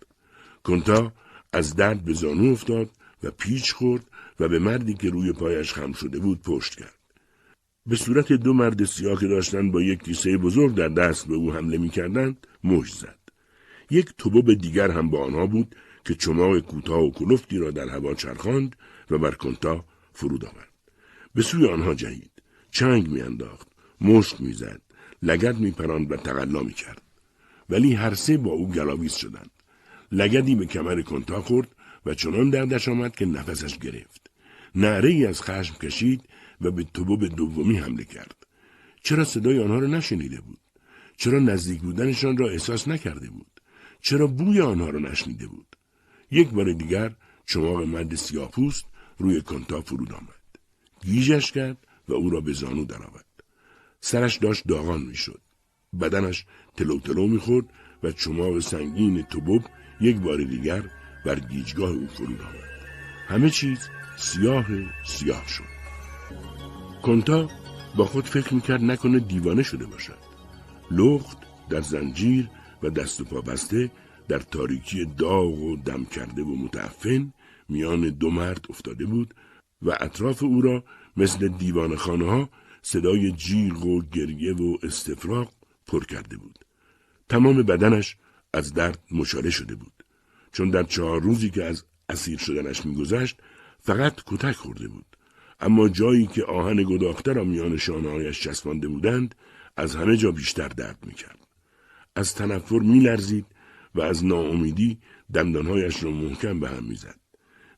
کنتا 0.64 1.12
از 1.52 1.76
درد 1.76 2.04
به 2.04 2.12
زانو 2.12 2.52
افتاد 2.52 2.90
و 3.22 3.30
پیچ 3.30 3.72
خورد 3.72 4.04
و 4.40 4.48
به 4.48 4.58
مردی 4.58 4.94
که 4.94 5.10
روی 5.10 5.32
پایش 5.32 5.72
خم 5.72 5.92
شده 5.92 6.18
بود 6.18 6.42
پشت 6.42 6.74
کرد. 6.74 6.98
به 7.86 7.96
صورت 7.96 8.32
دو 8.32 8.52
مرد 8.52 8.84
سیاه 8.84 9.20
که 9.20 9.26
داشتند 9.26 9.72
با 9.72 9.82
یک 9.82 10.02
کیسه 10.02 10.36
بزرگ 10.36 10.74
در 10.74 10.88
دست 10.88 11.28
به 11.28 11.34
او 11.34 11.52
حمله 11.52 11.78
می‌کردند 11.78 12.46
مشت 12.64 12.94
زد 12.94 13.18
یک 13.90 14.10
توبب 14.18 14.54
دیگر 14.54 14.90
هم 14.90 15.10
با 15.10 15.24
آنها 15.24 15.46
بود 15.46 15.76
که 16.04 16.14
چماق 16.14 16.58
کوتاه 16.58 17.00
و 17.00 17.10
کلفتی 17.10 17.58
را 17.58 17.70
در 17.70 17.88
هوا 17.88 18.14
چرخاند 18.14 18.76
و 19.10 19.18
بر 19.18 19.30
کنتا 19.30 19.84
فرود 20.12 20.44
آورد 20.44 20.75
به 21.36 21.42
سوی 21.42 21.66
آنها 21.66 21.94
جهید 21.94 22.30
چنگ 22.70 23.08
میانداخت 23.08 23.68
مشت 24.00 24.40
می‌زد 24.40 24.80
لگد 25.22 25.58
میپراند 25.58 26.12
و 26.12 26.16
تقلا 26.16 26.60
می‌کرد. 26.60 27.02
ولی 27.70 27.94
هر 27.94 28.14
سه 28.14 28.36
با 28.36 28.50
او 28.50 28.70
گلاویز 28.70 29.12
شدند. 29.12 29.50
لگدی 30.12 30.54
به 30.54 30.66
کمر 30.66 31.02
کنتا 31.02 31.42
خورد 31.42 31.68
و 32.06 32.14
چنان 32.14 32.50
دردش 32.50 32.88
آمد 32.88 33.16
که 33.16 33.26
نفسش 33.26 33.78
گرفت. 33.78 34.30
نعره 34.74 35.08
ای 35.08 35.26
از 35.26 35.42
خشم 35.42 35.74
کشید 35.74 36.22
و 36.60 36.70
به 36.70 36.84
توبب 36.94 37.36
دومی 37.36 37.76
حمله 37.76 38.04
کرد. 38.04 38.46
چرا 39.02 39.24
صدای 39.24 39.58
آنها 39.58 39.78
را 39.78 39.86
نشنیده 39.86 40.40
بود؟ 40.40 40.60
چرا 41.16 41.38
نزدیک 41.38 41.80
بودنشان 41.80 42.36
را 42.36 42.48
احساس 42.48 42.88
نکرده 42.88 43.30
بود؟ 43.30 43.60
چرا 44.00 44.26
بوی 44.26 44.60
آنها 44.60 44.90
را 44.90 44.98
نشنیده 44.98 45.46
بود؟ 45.46 45.76
یک 46.30 46.48
بار 46.48 46.72
دیگر 46.72 47.16
چماق 47.46 47.82
مرد 47.82 48.14
سیاپوست 48.14 48.84
روی 49.18 49.40
کنتا 49.40 49.80
فرود 49.80 50.12
آمد. 50.12 50.35
گیجش 51.04 51.52
کرد 51.52 51.86
و 52.08 52.14
او 52.14 52.30
را 52.30 52.40
به 52.40 52.52
زانو 52.52 52.84
درآورد. 52.84 53.24
سرش 54.00 54.36
داشت 54.36 54.62
داغان 54.68 55.02
می‌شد. 55.02 55.40
بدنش 56.00 56.46
تلو 56.76 57.00
تلو 57.00 57.26
می‌خورد 57.26 57.66
و 58.02 58.12
چماق 58.12 58.58
سنگین 58.60 59.22
توبوب 59.22 59.64
یک 60.00 60.16
بار 60.16 60.44
دیگر 60.44 60.82
بر 61.24 61.38
گیجگاه 61.38 61.90
او 61.90 62.06
فرود 62.06 62.40
آمد 62.40 62.70
همه 63.28 63.50
چیز 63.50 63.88
سیاه 64.16 64.66
سیاه 65.06 65.48
شد. 65.48 65.76
کنتا 67.02 67.50
با 67.96 68.04
خود 68.04 68.24
فکر 68.24 68.54
می‌کرد 68.54 68.82
نکنه 68.82 69.18
دیوانه 69.18 69.62
شده 69.62 69.86
باشد. 69.86 70.18
لخت 70.90 71.38
در 71.70 71.80
زنجیر 71.80 72.48
و 72.82 72.90
دست 72.90 73.20
و 73.20 73.24
پا 73.24 73.40
بسته 73.40 73.90
در 74.28 74.38
تاریکی 74.38 75.04
داغ 75.04 75.58
و 75.58 75.76
دم 75.76 76.04
کرده 76.04 76.42
و 76.42 76.56
متعفن 76.56 77.32
میان 77.68 78.00
دو 78.00 78.30
مرد 78.30 78.66
افتاده 78.70 79.06
بود 79.06 79.34
و 79.82 79.96
اطراف 80.00 80.42
او 80.42 80.60
را 80.60 80.84
مثل 81.16 81.48
دیوان 81.48 81.96
خانه 81.96 82.24
ها 82.24 82.50
صدای 82.82 83.32
جیغ 83.32 83.86
و 83.86 84.02
گریه 84.02 84.54
و 84.54 84.76
استفراغ 84.82 85.52
پر 85.86 86.04
کرده 86.04 86.36
بود. 86.36 86.58
تمام 87.28 87.62
بدنش 87.62 88.16
از 88.52 88.74
درد 88.74 88.98
مشاله 89.10 89.50
شده 89.50 89.74
بود. 89.74 90.04
چون 90.52 90.70
در 90.70 90.82
چهار 90.82 91.22
روزی 91.22 91.50
که 91.50 91.64
از 91.64 91.84
اسیر 92.08 92.38
شدنش 92.38 92.86
میگذشت 92.86 93.40
فقط 93.80 94.20
کتک 94.26 94.56
خورده 94.56 94.88
بود. 94.88 95.16
اما 95.60 95.88
جایی 95.88 96.26
که 96.26 96.44
آهن 96.44 96.82
گداخته 96.82 97.32
را 97.32 97.44
میان 97.44 97.76
شانههایش 97.76 98.40
چسبانده 98.40 98.88
بودند 98.88 99.34
از 99.76 99.96
همه 99.96 100.16
جا 100.16 100.30
بیشتر 100.30 100.68
درد 100.68 100.98
می‌کرد. 101.06 101.46
از 102.16 102.34
تنفر 102.34 102.78
میلرزید 102.78 103.46
و 103.94 104.00
از 104.00 104.24
ناامیدی 104.24 104.98
دندانهایش 105.34 106.02
را 106.02 106.10
محکم 106.10 106.60
به 106.60 106.68
هم 106.68 106.84
می‌زد. 106.84 107.20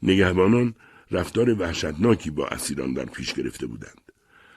نگهبانان 0.02 0.74
رفتار 1.10 1.60
وحشتناکی 1.60 2.30
با 2.30 2.46
اسیران 2.46 2.92
در 2.92 3.04
پیش 3.04 3.32
گرفته 3.34 3.66
بودند. 3.66 4.00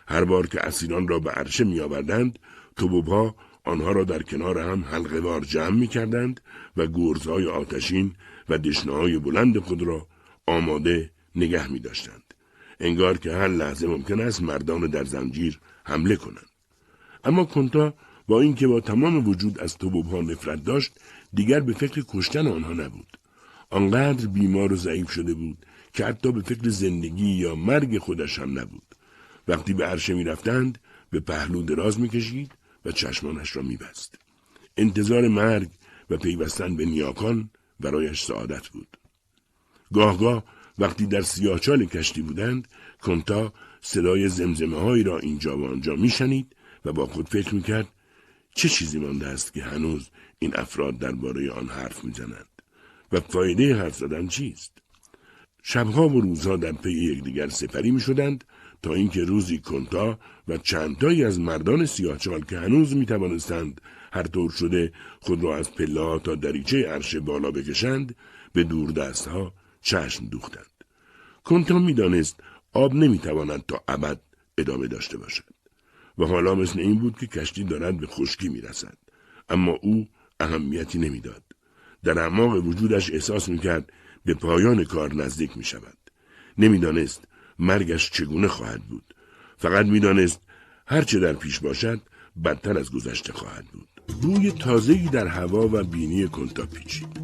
هر 0.08 0.24
بار 0.26 0.48
که 0.48 0.68
اسیران 0.68 1.08
را 1.08 1.20
به 1.20 1.32
عرشه 1.32 1.64
می 1.64 1.80
آوردند، 1.80 2.40
توبوبها 2.76 3.36
آنها 3.64 3.92
را 3.92 4.04
در 4.04 4.22
کنار 4.22 4.60
هم 4.60 4.84
حلقه 4.84 5.46
جمع 5.46 5.76
می 5.80 5.88
کردند 5.88 6.42
و 6.78 6.88
گرزهای 6.88 7.48
آتشین 7.48 8.16
و 8.50 8.58
دشنه 8.58 9.20
بلند 9.20 9.58
خود 9.58 9.82
را 9.82 10.08
آماده 10.48 11.12
نگه 11.36 11.72
می 11.72 11.80
داشتند. 11.80 12.34
انگار 12.80 13.18
که 13.18 13.32
هر 13.32 13.48
لحظه 13.48 13.88
ممکن 13.88 14.20
است 14.20 14.42
مردان 14.42 14.88
در 14.88 15.04
زنجیر 15.04 15.60
حمله 15.84 16.16
کنند. 16.16 16.50
اما 17.24 17.46
کنتا 17.46 17.94
با 18.28 18.42
اینکه 18.42 18.68
با 18.68 18.80
تمام 18.80 19.28
وجود 19.28 19.60
از 19.60 19.78
توبوبها 19.78 20.22
نفرت 20.22 20.64
داشت 20.64 20.94
دیگر 21.34 21.60
به 21.60 21.74
فکر 21.74 22.04
کشتن 22.08 22.48
آنها 22.48 22.74
نبود. 22.74 23.18
آنقدر 23.70 24.28
بیمار 24.28 24.74
و 24.74 24.76
ضعیف 24.76 25.12
شده 25.12 25.34
بود 25.34 25.66
که 25.94 26.06
حتی 26.06 26.32
به 26.32 26.42
فکر 26.42 26.70
زندگی 26.70 27.30
یا 27.30 27.56
مرگ 27.56 27.98
خودش 27.98 28.40
هم 28.40 28.60
نبود. 28.60 28.96
وقتی 29.48 29.74
به 29.74 29.86
عرشه 29.86 30.14
می 30.14 30.24
رفتند 30.24 30.78
به 31.10 31.20
پهلو 31.20 31.62
دراز 31.64 32.00
می 32.00 32.10
کشید 32.10 32.52
و 32.86 32.92
چشمانش 32.92 33.56
را 33.56 33.62
می 33.62 33.78
بست. 33.78 34.16
انتظار 34.78 35.28
مرگ 35.28 35.70
و 36.10 36.18
پیوستن 36.18 36.76
به 36.76 36.86
نیاکان 36.86 37.50
برایش 37.80 38.24
سعادت 38.24 38.68
بود. 38.68 38.98
گاهگاه 39.94 40.44
وقتی 40.80 41.06
در 41.06 41.22
سیاهچال 41.22 41.86
کشتی 41.86 42.22
بودند 42.22 42.68
کنتا 43.02 43.54
صدای 43.82 44.30
زمزمه 44.30 44.80
هایی 44.80 45.04
را 45.04 45.20
اینجا 45.20 45.58
و 45.58 45.66
آنجا 45.66 45.96
می 45.96 46.10
شنید 46.10 46.56
و 46.86 46.94
با 46.94 47.08
خود 47.08 47.30
فکر 47.30 47.56
می 47.56 47.62
کرد 47.62 47.88
چه 48.56 48.70
چیزی 48.70 49.00
مانده 49.00 49.28
است 49.28 49.54
که 49.54 49.64
هنوز 49.64 50.10
این 50.40 50.60
افراد 50.60 50.98
درباره 50.98 51.52
آن 51.52 51.68
حرف 51.68 52.04
می‌زنند 52.04 52.48
و 53.12 53.20
فایده 53.20 53.76
حرف 53.76 53.96
زدن 53.96 54.28
چیست 54.28 54.81
شبها 55.62 56.10
و 56.10 56.22
روزها 56.22 56.56
در 56.58 56.72
پی 56.72 56.92
یکدیگر 56.92 57.50
سپری 57.50 57.92
می‌شدند 57.92 58.44
تا 58.84 58.94
اینکه 58.94 59.24
روزی 59.24 59.60
کنتا 59.60 60.20
و 60.48 60.58
چندتایی 60.58 61.24
از 61.24 61.40
مردان 61.40 61.86
سیاهچال 61.86 62.42
که 62.42 62.58
هنوز 62.58 62.96
می 62.96 63.06
توانستند 63.06 63.82
هر 64.14 64.24
طور 64.24 64.52
شده 64.52 64.94
خود 65.20 65.44
را 65.44 65.58
از 65.58 65.76
پله 65.76 66.20
تا 66.20 66.36
دریچه 66.36 66.88
عرشه 66.88 67.20
بالا 67.20 67.52
بکشند 67.52 68.16
به 68.54 68.64
دور 68.64 69.14
ها 69.28 69.54
چشم 69.82 70.26
دوختند. 70.26 70.66
کنتا 71.44 71.80
می‌دانست 71.80 72.40
آب 72.74 72.94
نمی‌تواند 72.94 73.66
تا 73.66 73.84
ابد 73.88 74.20
ادامه 74.58 74.88
داشته 74.88 75.18
باشد 75.18 75.44
و 76.18 76.26
حالا 76.26 76.56
مثل 76.56 76.80
این 76.80 77.00
بود 77.00 77.18
که 77.20 77.28
کشتی 77.28 77.64
دارد 77.64 78.00
به 78.00 78.08
خشکی 78.08 78.50
می‌رسد 78.50 78.98
اما 79.50 79.72
او 79.72 80.08
اهمیتی 80.40 81.00
نمی‌داد 81.00 81.44
در 82.04 82.20
اعماق 82.20 82.66
وجودش 82.68 83.12
احساس 83.12 83.50
می‌کرد 83.50 83.94
به 84.26 84.34
پایان 84.34 84.84
کار 84.84 85.14
نزدیک 85.14 85.58
می 85.58 85.64
شود. 85.64 85.98
نمی‌دانست 86.58 87.28
مرگش 87.60 88.12
چگونه 88.12 88.48
خواهد 88.48 88.84
بود. 88.84 89.16
فقط 89.58 89.86
می‌دانست 89.86 90.42
هرچه 90.86 91.20
در 91.20 91.34
پیش 91.34 91.60
باشد 91.60 92.02
بدتر 92.44 92.78
از 92.78 92.92
گذشته 92.92 93.34
خواهد 93.34 93.66
بود. 93.66 93.88
بوی 94.22 94.52
تازهی 94.52 95.10
در 95.10 95.28
هوا 95.28 95.68
و 95.68 95.84
بینی 95.84 96.28
کنتا 96.28 96.66
پیچید. 96.66 97.22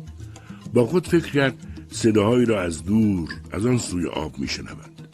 با 0.74 0.86
خود 0.86 1.08
فکر 1.08 1.32
کرد 1.32 1.58
صداهایی 1.92 2.46
را 2.46 2.62
از 2.62 2.86
دور 2.86 3.30
از 3.52 3.66
آن 3.66 3.78
سوی 3.78 4.08
آب 4.08 4.40
می 4.40 4.48
شنود. 4.48 5.10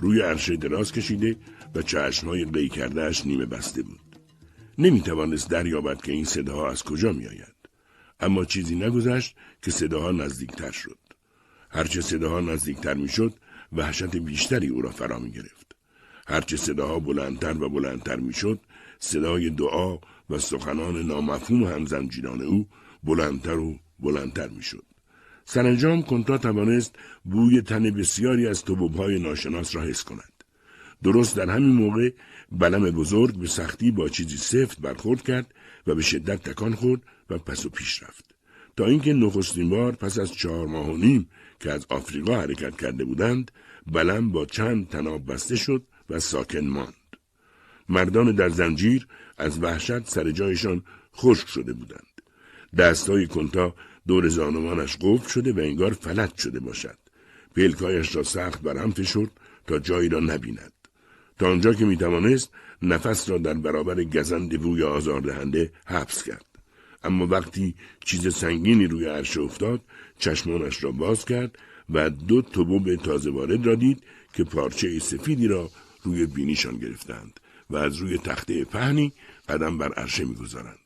روی 0.00 0.20
عرشه 0.20 0.56
دراز 0.56 0.92
کشیده 0.92 1.36
و 1.74 1.82
چشمهای 1.82 2.44
قی 2.44 2.68
کردهش 2.68 3.26
نیمه 3.26 3.46
بسته 3.46 3.82
بود. 3.82 4.00
نمی 4.78 5.00
توانست 5.00 5.50
دریابد 5.50 6.02
که 6.02 6.12
این 6.12 6.24
صداها 6.24 6.70
از 6.70 6.82
کجا 6.82 7.12
می 7.12 7.26
آید. 7.26 7.54
اما 8.20 8.44
چیزی 8.44 8.74
نگذشت 8.74 9.36
که 9.62 9.70
صداها 9.70 10.10
نزدیکتر 10.10 10.70
شد. 10.70 10.98
هرچه 11.70 12.00
صداها 12.00 12.40
نزدیکتر 12.40 12.94
می‌شد 12.94 13.34
وحشت 13.72 14.16
بیشتری 14.16 14.68
او 14.68 14.82
را 14.82 14.90
فرا 14.90 15.18
می 15.18 15.30
گرفت. 15.30 15.76
هرچه 16.26 16.56
صداها 16.56 16.98
بلندتر 16.98 17.62
و 17.62 17.68
بلندتر 17.68 18.16
می‌شد 18.16 18.60
صدای 18.98 19.50
دعا 19.50 19.98
و 20.30 20.38
سخنان 20.38 21.06
نامفهوم 21.06 21.64
همزنجیران 21.64 22.42
او 22.42 22.66
بلندتر 23.04 23.58
و 23.58 23.78
بلندتر 24.00 24.48
می‌شد. 24.48 24.84
سرانجام 25.44 26.02
کنتا 26.02 26.38
توانست 26.38 26.96
بوی 27.24 27.62
تن 27.62 27.90
بسیاری 27.90 28.46
از 28.46 28.64
توبوبهای 28.64 29.18
ناشناس 29.18 29.76
را 29.76 29.82
حس 29.82 30.04
کند. 30.04 30.32
درست 31.02 31.36
در 31.36 31.50
همین 31.50 31.72
موقع 31.72 32.10
بلم 32.52 32.90
بزرگ 32.90 33.38
به 33.38 33.46
سختی 33.46 33.90
با 33.90 34.08
چیزی 34.08 34.36
سفت 34.36 34.80
برخورد 34.80 35.22
کرد 35.22 35.54
و 35.86 35.94
به 35.94 36.02
شدت 36.02 36.42
تکان 36.42 36.74
خورد 36.74 37.02
و 37.30 37.38
پس 37.38 37.66
و 37.66 37.68
پیش 37.68 38.02
رفت. 38.02 38.34
تا 38.76 38.86
اینکه 38.86 39.12
نخستین 39.12 39.70
بار 39.70 39.92
پس 39.92 40.18
از 40.18 40.32
چهار 40.32 40.66
ماه 40.66 40.90
و 40.90 40.96
نیم 40.96 41.28
که 41.60 41.72
از 41.72 41.86
آفریقا 41.88 42.40
حرکت 42.40 42.76
کرده 42.76 43.04
بودند 43.04 43.50
بلم 43.86 44.32
با 44.32 44.46
چند 44.46 44.88
تناب 44.88 45.32
بسته 45.32 45.56
شد 45.56 45.82
و 46.10 46.20
ساکن 46.20 46.66
ماند. 46.66 46.94
مردان 47.88 48.34
در 48.34 48.48
زنجیر 48.48 49.06
از 49.38 49.62
وحشت 49.62 50.08
سر 50.08 50.30
جایشان 50.30 50.82
خشک 51.16 51.48
شده 51.48 51.72
بودند. 51.72 52.06
دستای 52.78 53.26
کنتا 53.26 53.74
دور 54.06 54.28
زانوانش 54.28 54.96
قفل 55.00 55.28
شده 55.28 55.52
و 55.52 55.58
انگار 55.58 55.92
فلت 55.92 56.38
شده 56.38 56.60
باشد. 56.60 56.98
پلکایش 57.56 58.16
را 58.16 58.22
سخت 58.22 58.62
برهم 58.62 58.90
فشرد 58.90 59.30
تا 59.66 59.78
جایی 59.78 60.08
را 60.08 60.20
نبیند. 60.20 60.72
تا 61.38 61.50
آنجا 61.50 61.74
که 61.74 61.84
می‌توانست 61.84 62.50
نفس 62.82 63.30
را 63.30 63.38
در 63.38 63.54
برابر 63.54 64.04
گزند 64.04 64.60
بوی 64.60 64.82
آزاردهنده 64.82 65.72
حبس 65.86 66.22
کرد. 66.22 66.44
اما 67.02 67.26
وقتی 67.26 67.74
چیز 68.04 68.34
سنگینی 68.34 68.86
روی 68.86 69.06
عرشه 69.06 69.40
افتاد 69.40 69.80
چشمانش 70.20 70.84
را 70.84 70.92
باز 70.92 71.24
کرد 71.24 71.58
و 71.90 72.10
دو 72.10 72.42
به 72.78 72.96
تازه 72.96 73.30
وارد 73.30 73.66
را 73.66 73.74
دید 73.74 74.02
که 74.34 74.44
پارچه 74.44 74.98
سفیدی 74.98 75.48
را 75.48 75.70
روی 76.02 76.26
بینیشان 76.26 76.76
گرفتند 76.76 77.40
و 77.70 77.76
از 77.76 77.96
روی 77.96 78.18
تخته 78.18 78.64
پهنی 78.64 79.12
قدم 79.48 79.78
بر 79.78 79.92
عرشه 79.92 80.24
می‌گذارند. 80.24 80.78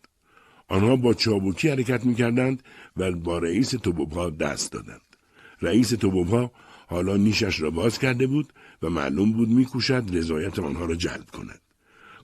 آنها 0.69 0.97
با 0.97 1.15
چابوکی 1.15 1.69
حرکت 1.69 2.05
می‌کردند 2.05 2.63
و 2.97 3.13
با 3.13 3.39
رئیس 3.39 3.71
توبوبها 3.71 4.31
دست 4.31 4.73
دادند. 4.73 5.01
رئیس 5.63 5.89
توبوبها 5.89 6.53
حالا 6.87 7.17
نیشش 7.17 7.61
را 7.61 7.71
باز 7.71 7.99
کرده 7.99 8.27
بود 8.27 8.53
و 8.83 8.91
معلوم 8.91 9.33
بود 9.33 9.49
میکوشد 9.49 10.05
رضایت 10.13 10.59
آنها 10.59 10.85
را 10.85 10.95
جلب 10.95 11.31
کند. 11.33 11.61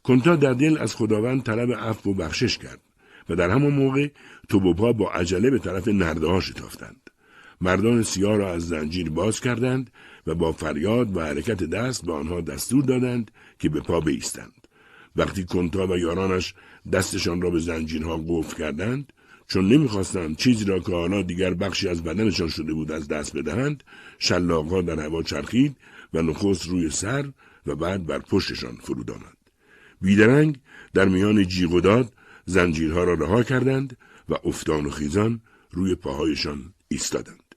کنتا 0.02 0.36
در 0.36 0.52
دل 0.52 0.78
از 0.78 0.96
خداوند 0.96 1.42
طلب 1.42 1.72
عفو 1.72 2.10
و 2.10 2.14
بخشش 2.14 2.58
کرد. 2.58 2.80
و 3.30 3.37
در 3.37 3.50
همان 3.50 3.72
موقع 3.72 4.08
توبوبها 4.49 4.92
با 4.92 5.10
عجله 5.10 5.50
به 5.50 5.58
طرف 5.58 5.88
نرده 5.88 6.26
ها 6.26 6.40
شتافتند. 6.40 7.10
مردان 7.60 8.02
سیاه 8.02 8.37
را 8.37 8.52
از 8.52 8.68
زنجیر 8.68 9.10
باز 9.10 9.40
کردند 9.40 9.90
و 10.26 10.34
با 10.34 10.52
فریاد 10.52 11.16
و 11.16 11.20
حرکت 11.20 11.64
دست 11.64 12.06
به 12.06 12.12
آنها 12.12 12.40
دستور 12.40 12.84
دادند 12.84 13.30
که 13.58 13.68
به 13.68 13.80
پا 13.80 14.00
بیستند. 14.00 14.66
وقتی 15.16 15.44
کنتا 15.44 15.87
و 15.87 15.99
یارانش 15.99 16.54
دستشان 16.92 17.42
را 17.42 17.50
به 17.50 17.58
زنجیرها 17.58 18.25
قفل 18.28 18.56
کردند 18.56 19.12
چون 19.49 19.68
نمی‌خواستند 19.68 20.37
چیزی 20.37 20.64
را 20.64 20.80
که 20.80 20.92
حالا 20.92 21.22
دیگر 21.22 21.54
بخشی 21.54 21.88
از 21.88 22.04
بدنشان 22.04 22.49
شده 22.49 22.72
بود 22.72 22.92
از 22.92 23.08
دست 23.08 23.37
بدهند 23.37 23.84
شلاقها 24.18 24.82
در 24.82 25.00
هوا 25.00 25.22
چرخید 25.22 25.76
و 26.14 26.22
نخست 26.22 26.68
روی 26.68 26.90
سر 26.90 27.30
و 27.66 27.75
بعد 27.75 28.06
بر 28.06 28.18
پشتشان 28.18 28.76
فرود 28.82 29.10
آمد 29.10 29.37
بیدرنگ 30.00 30.58
در 30.94 31.08
میان 31.08 31.46
جیغ 31.46 31.72
و 31.72 31.80
داد 31.80 32.12
زنجیرها 32.50 33.04
را 33.04 33.14
رها 33.14 33.42
کردند 33.42 33.97
و 34.28 34.35
افتان 34.45 34.87
و 34.87 34.90
خیزان 34.90 35.40
روی 35.71 35.95
پاهایشان 35.95 36.75
ایستادند. 36.88 37.54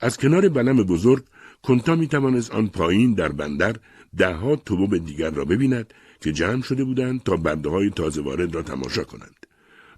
از 0.00 0.18
کنار 0.18 0.48
بلم 0.48 0.76
بزرگ 0.76 1.24
کنتا 1.62 1.94
می 1.96 2.08
توانست 2.08 2.50
آن 2.50 2.66
پایین 2.68 3.14
در 3.14 3.32
بندر 3.32 3.76
دهها 4.16 4.56
توبب 4.56 5.04
دیگر 5.04 5.30
را 5.30 5.44
ببیند 5.44 5.94
که 6.20 6.32
جمع 6.32 6.62
شده 6.62 6.84
بودند 6.84 7.22
تا 7.22 7.36
برده 7.36 7.68
های 7.68 7.90
تازه 7.90 8.22
وارد 8.22 8.54
را 8.54 8.62
تماشا 8.62 9.04
کنند. 9.04 9.46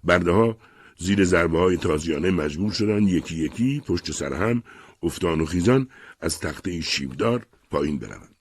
برده 0.04 0.30
ها 0.30 0.56
زیر 0.98 1.24
ضربه 1.24 1.58
های 1.58 1.76
تازیانه 1.76 2.30
مجبور 2.30 2.72
شدند 2.72 3.08
یکی 3.08 3.36
یکی 3.36 3.80
پشت 3.80 4.12
سر 4.12 4.32
هم 4.32 4.62
افتان 5.02 5.40
و 5.40 5.44
خیزان 5.44 5.88
از 6.20 6.40
تخته 6.40 6.80
شیبدار 6.80 7.46
پایین 7.70 7.98
بروند. 7.98 8.36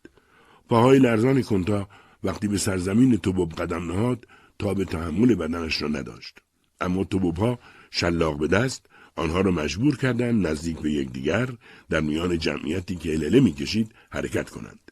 پاهای 0.70 1.00
لرزان 1.00 1.42
کنتا 1.42 1.90
وقتی 2.24 2.48
به 2.48 2.58
سرزمین 2.58 3.18
توبب 3.18 3.54
قدم 3.54 3.92
نهاد 3.92 4.28
تا 4.62 4.74
به 4.74 4.86
تحمل 4.86 5.36
بدنش 5.36 5.82
را 5.82 5.88
نداشت. 5.88 6.39
اما 6.82 7.06
ها 7.38 7.60
شلاق 7.91 8.38
به 8.39 8.48
دست 8.48 8.86
آنها 9.15 9.41
را 9.41 9.51
مجبور 9.51 9.98
کردند 9.98 10.48
نزدیک 10.48 10.80
به 10.80 10.91
یکدیگر 10.91 11.50
در 11.89 12.01
میان 12.01 12.38
جمعیتی 12.38 12.96
که 12.96 13.13
الهله 13.13 13.39
می‌کشید 13.39 13.91
حرکت 14.12 14.50
کنند. 14.50 14.91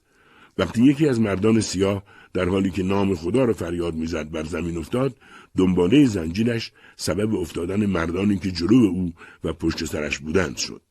وقتی 0.57 0.83
یکی 0.83 1.07
از 1.07 1.19
مردان 1.19 1.59
سیاه 1.61 2.03
در 2.33 2.45
حالی 2.49 2.71
که 2.71 2.83
نام 2.83 3.15
خدا 3.15 3.45
را 3.45 3.53
فریاد 3.53 3.93
می‌زد 3.93 4.31
بر 4.31 4.43
زمین 4.43 4.77
افتاد 4.77 5.15
دنباله 5.57 6.05
زنجیرش 6.05 6.71
سبب 6.95 7.35
افتادن 7.35 7.85
مردانی 7.85 8.37
که 8.37 8.51
جلو 8.51 8.85
او 8.85 9.13
و 9.43 9.53
پشت 9.53 9.85
سرش 9.85 10.19
بودند 10.19 10.57
شد 10.57 10.81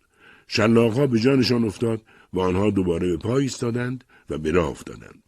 شلاقها 0.47 1.07
به 1.07 1.19
جانشان 1.19 1.65
افتاد 1.65 2.03
و 2.33 2.41
آنها 2.41 2.71
دوباره 2.71 3.09
به 3.09 3.17
پای 3.17 3.43
ایستادند 3.43 4.05
و 4.31 4.39
به 4.39 4.51
راه 4.51 4.69
افتادند 4.69 5.28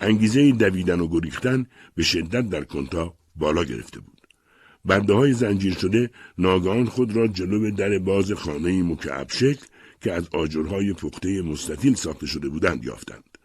انگیزه 0.00 0.52
دویدن 0.52 1.00
و 1.00 1.08
گریختن 1.08 1.66
به 1.94 2.02
شدت 2.02 2.48
در 2.48 2.64
کنتا 2.64 3.14
بالا 3.36 3.64
گرفته 3.64 4.00
بود 4.00 4.26
برده 4.84 5.14
های 5.14 5.32
زنجیر 5.32 5.74
شده 5.74 6.10
ناگهان 6.38 6.84
خود 6.84 7.16
را 7.16 7.26
جلو 7.28 7.70
در 7.70 7.98
باز 7.98 8.32
خانه 8.32 8.82
مکعب 8.82 9.30
شکل 9.30 9.66
که 10.00 10.12
از 10.12 10.28
آجرهای 10.32 10.92
پخته 10.92 11.42
مستطیل 11.42 11.94
ساخته 11.94 12.26
شده 12.26 12.48
بودند 12.48 12.84
یافتند 12.84 13.38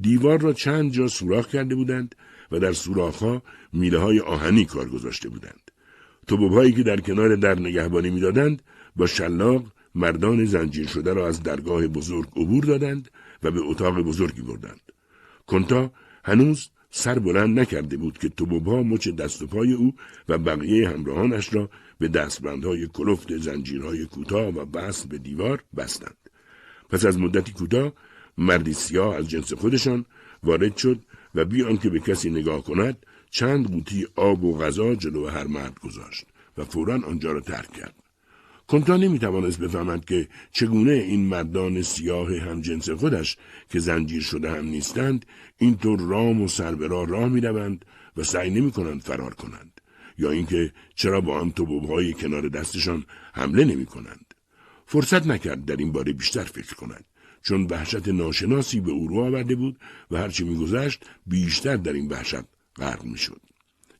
دیوار 0.00 0.40
را 0.40 0.52
چند 0.52 0.90
جا 0.90 1.08
سوراخ 1.08 1.48
کرده 1.48 1.74
بودند 1.74 2.14
و 2.52 2.58
در 2.58 2.72
سوراخها 2.72 3.42
میله 3.72 3.98
های 3.98 4.20
آهنی 4.20 4.64
کار 4.64 4.88
گذاشته 4.88 5.28
بودند. 5.28 5.70
توبوبهایی 6.26 6.72
که 6.72 6.82
در 6.82 7.00
کنار 7.00 7.36
در 7.36 7.58
نگهبانی 7.58 8.10
می‌دادند 8.10 8.62
با 8.96 9.06
شلاق 9.06 9.64
مردان 9.94 10.44
زنجیر 10.44 10.86
شده 10.86 11.12
را 11.12 11.28
از 11.28 11.42
درگاه 11.42 11.86
بزرگ 11.86 12.28
عبور 12.36 12.64
دادند 12.64 13.10
و 13.42 13.50
به 13.50 13.60
اتاق 13.60 14.02
بزرگی 14.02 14.42
بردند. 14.42 14.85
کنتا 15.46 15.90
هنوز 16.24 16.70
سر 16.90 17.18
بلند 17.18 17.58
نکرده 17.60 17.96
بود 17.96 18.18
که 18.18 18.28
توبوبها 18.28 18.82
مچ 18.82 19.08
دست 19.08 19.42
و 19.42 19.46
پای 19.46 19.72
او 19.72 19.94
و 20.28 20.38
بقیه 20.38 20.88
همراهانش 20.88 21.54
را 21.54 21.70
به 21.98 22.08
دستبندهای 22.08 22.86
کلفت 22.86 23.36
زنجیرهای 23.36 24.06
کوتاه 24.06 24.48
و 24.48 24.64
بست 24.64 25.08
به 25.08 25.18
دیوار 25.18 25.64
بستند. 25.76 26.16
پس 26.88 27.04
از 27.04 27.18
مدتی 27.18 27.52
کوتاه 27.52 27.92
مردی 28.38 28.72
سیاه 28.72 29.16
از 29.16 29.28
جنس 29.28 29.52
خودشان 29.52 30.04
وارد 30.42 30.76
شد 30.76 31.02
و 31.34 31.44
بی 31.44 31.62
آنکه 31.62 31.90
به 31.90 32.00
کسی 32.00 32.30
نگاه 32.30 32.64
کند 32.64 33.06
چند 33.30 33.66
قوطی 33.66 34.06
آب 34.16 34.44
و 34.44 34.58
غذا 34.58 34.94
جلو 34.94 35.26
هر 35.26 35.46
مرد 35.46 35.78
گذاشت 35.78 36.26
و 36.58 36.64
فورا 36.64 36.94
آنجا 36.94 37.32
را 37.32 37.40
ترک 37.40 37.72
کرد. 37.72 38.05
کنتا 38.68 38.96
نمی 38.96 39.18
توانست 39.18 39.58
بفهمد 39.58 40.04
که 40.04 40.28
چگونه 40.52 40.92
این 40.92 41.26
مردان 41.26 41.82
سیاه 41.82 42.36
هم 42.38 42.60
جنس 42.60 42.90
خودش 42.90 43.36
که 43.70 43.78
زنجیر 43.78 44.22
شده 44.22 44.50
هم 44.50 44.64
نیستند 44.64 45.26
اینطور 45.58 46.00
رام 46.00 46.42
و 46.42 46.48
سربرا 46.48 47.04
راه 47.04 47.28
می 47.28 47.40
روند 47.40 47.84
و 48.16 48.22
سعی 48.22 48.50
نمی 48.50 48.70
کنند 48.70 49.00
فرار 49.00 49.34
کنند 49.34 49.80
یا 50.18 50.30
اینکه 50.30 50.72
چرا 50.94 51.20
با 51.20 51.40
آن 51.40 51.52
توبوبهای 51.52 52.12
کنار 52.12 52.48
دستشان 52.48 53.04
حمله 53.32 53.64
نمی 53.64 53.86
کنند. 53.86 54.34
فرصت 54.86 55.26
نکرد 55.26 55.64
در 55.64 55.76
این 55.76 55.92
باره 55.92 56.12
بیشتر 56.12 56.44
فکر 56.44 56.74
کند. 56.74 57.04
چون 57.42 57.66
وحشت 57.66 58.08
ناشناسی 58.08 58.80
به 58.80 58.90
او 58.90 59.08
رو 59.08 59.20
آورده 59.20 59.54
بود 59.54 59.78
و 60.10 60.16
هرچی 60.16 60.44
میگذشت 60.44 61.04
بیشتر 61.26 61.76
در 61.76 61.92
این 61.92 62.08
وحشت 62.08 62.44
غرق 62.76 63.04
می‌شد 63.04 63.40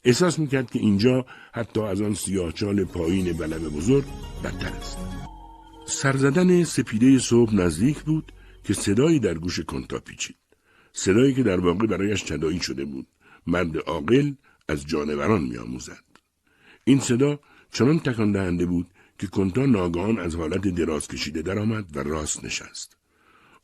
احساس 0.07 0.39
می‌کرد 0.39 0.71
که 0.71 0.79
اینجا 0.79 1.27
حتی 1.53 1.81
از 1.81 2.01
آن 2.01 2.15
سیاهچال 2.15 2.85
پایین 2.85 3.33
بلب 3.33 3.63
بزرگ 3.63 4.05
بدتر 4.45 4.73
است. 4.73 4.99
سرزدن 5.87 6.65
سپیده 6.65 7.19
صبح 7.19 7.55
نزدیک 7.55 7.99
بود 7.99 8.33
که 8.65 8.75
صدایی 8.75 9.21
در 9.21 9.35
گوش 9.35 9.61
کنتا 9.61 9.99
پیچید. 9.99 10.37
صدایی 10.93 11.35
که 11.35 11.43
در 11.43 11.61
واقع 11.61 11.87
برایش 11.87 12.23
تدایی 12.23 12.61
شده 12.61 12.85
بود. 12.85 13.07
مرد 13.47 13.77
عاقل 13.77 14.33
از 14.69 14.87
جانوران 14.87 15.43
میآموزد. 15.43 16.05
این 16.85 17.01
صدا 17.01 17.41
چنان 17.73 17.99
تکان 17.99 18.33
دهنده 18.33 18.67
بود 18.67 18.87
که 19.19 19.27
کنتا 19.27 19.67
ناگهان 19.67 20.19
از 20.19 20.35
حالت 20.35 20.69
دراز 20.69 21.09
کشیده 21.09 21.43
درآمد 21.43 21.97
و 21.97 22.03
راست 22.03 22.45
نشست. 22.45 22.97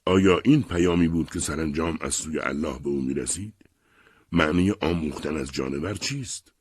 آیا 0.04 0.40
این 0.44 0.62
پیامی 0.62 1.08
بود 1.08 1.30
که 1.30 1.40
سرانجام 1.40 1.98
از 2.00 2.14
سوی 2.14 2.38
الله 2.38 2.78
به 2.78 2.88
او 2.88 3.00
می 3.00 3.14
رسید؟ 3.14 3.54
معنی 4.32 4.70
آموختن 4.70 5.36
از 5.36 5.52
جانور 5.52 5.94
چیست؟ 5.94 6.52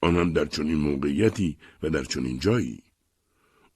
آنان 0.00 0.32
در 0.32 0.44
چنین 0.44 0.74
موقعیتی 0.74 1.56
و 1.82 1.90
در 1.90 2.04
چنین 2.04 2.38
جایی؟ 2.38 2.82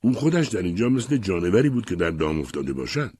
او 0.01 0.15
خودش 0.15 0.49
در 0.49 0.63
اینجا 0.63 0.89
مثل 0.89 1.17
جانوری 1.17 1.69
بود 1.69 1.87
که 1.87 1.97
در 1.97 2.11
دام 2.11 2.41
افتاده 2.41 2.73
باشد. 2.73 3.15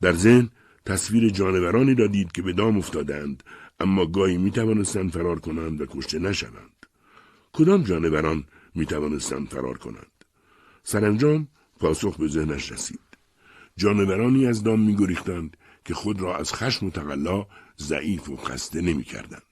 در 0.00 0.12
ذهن 0.12 0.50
تصویر 0.84 1.30
جانورانی 1.30 1.94
را 1.94 2.06
دید 2.06 2.32
که 2.32 2.42
به 2.42 2.52
دام 2.52 2.76
افتادند 2.76 3.42
اما 3.80 4.06
گاهی 4.06 4.38
می 4.38 4.50
توانستند 4.50 5.12
فرار 5.12 5.40
کنند 5.40 5.80
و 5.80 5.86
کشته 5.86 6.18
نشوند. 6.18 6.86
کدام 7.52 7.82
جانوران 7.82 8.44
می 8.74 8.86
توانستند 8.86 9.48
فرار 9.48 9.78
کنند؟ 9.78 10.24
سرانجام 10.82 11.48
پاسخ 11.80 12.16
به 12.16 12.28
ذهنش 12.28 12.72
رسید. 12.72 13.00
جانورانی 13.76 14.46
از 14.46 14.62
دام 14.62 14.80
میگریختند 14.80 15.56
که 15.84 15.94
خود 15.94 16.20
را 16.20 16.36
از 16.36 16.52
خشم 16.52 16.86
و 16.86 16.90
تقلا 16.90 17.46
ضعیف 17.80 18.28
و 18.28 18.36
خسته 18.36 18.80
نمی 18.80 19.04
کردند. 19.04 19.42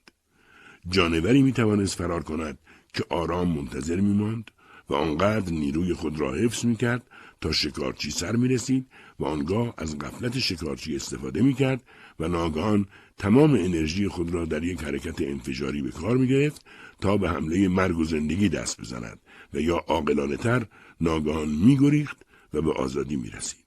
جانوری 0.89 1.41
می 1.41 1.51
توانست 1.51 1.97
فرار 1.97 2.23
کند 2.23 2.59
که 2.93 3.03
آرام 3.09 3.47
منتظر 3.47 3.99
می 3.99 4.13
ماند 4.13 4.51
و 4.89 4.93
آنقدر 4.93 5.51
نیروی 5.51 5.93
خود 5.93 6.19
را 6.19 6.33
حفظ 6.33 6.65
می 6.65 6.75
کرد 6.75 7.03
تا 7.41 7.51
شکارچی 7.51 8.11
سر 8.11 8.35
می 8.35 8.47
رسید 8.47 8.87
و 9.19 9.25
آنگاه 9.25 9.73
از 9.77 9.99
غفلت 9.99 10.39
شکارچی 10.39 10.95
استفاده 10.95 11.41
می 11.41 11.53
کرد 11.53 11.83
و 12.19 12.27
ناگهان 12.27 12.85
تمام 13.17 13.53
انرژی 13.53 14.07
خود 14.07 14.33
را 14.33 14.45
در 14.45 14.63
یک 14.63 14.83
حرکت 14.83 15.21
انفجاری 15.21 15.81
به 15.81 15.91
کار 15.91 16.17
می 16.17 16.27
گرفت 16.27 16.65
تا 17.01 17.17
به 17.17 17.29
حمله 17.29 17.67
مرگ 17.67 17.97
و 17.97 18.03
زندگی 18.03 18.49
دست 18.49 18.81
بزند 18.81 19.19
و 19.53 19.59
یا 19.59 19.77
عاقلانه 19.87 20.37
تر 20.37 20.65
ناگهان 21.01 21.49
می 21.49 21.77
گریخت 21.77 22.17
و 22.53 22.61
به 22.61 22.71
آزادی 22.73 23.15
می 23.15 23.29
رسید. 23.29 23.65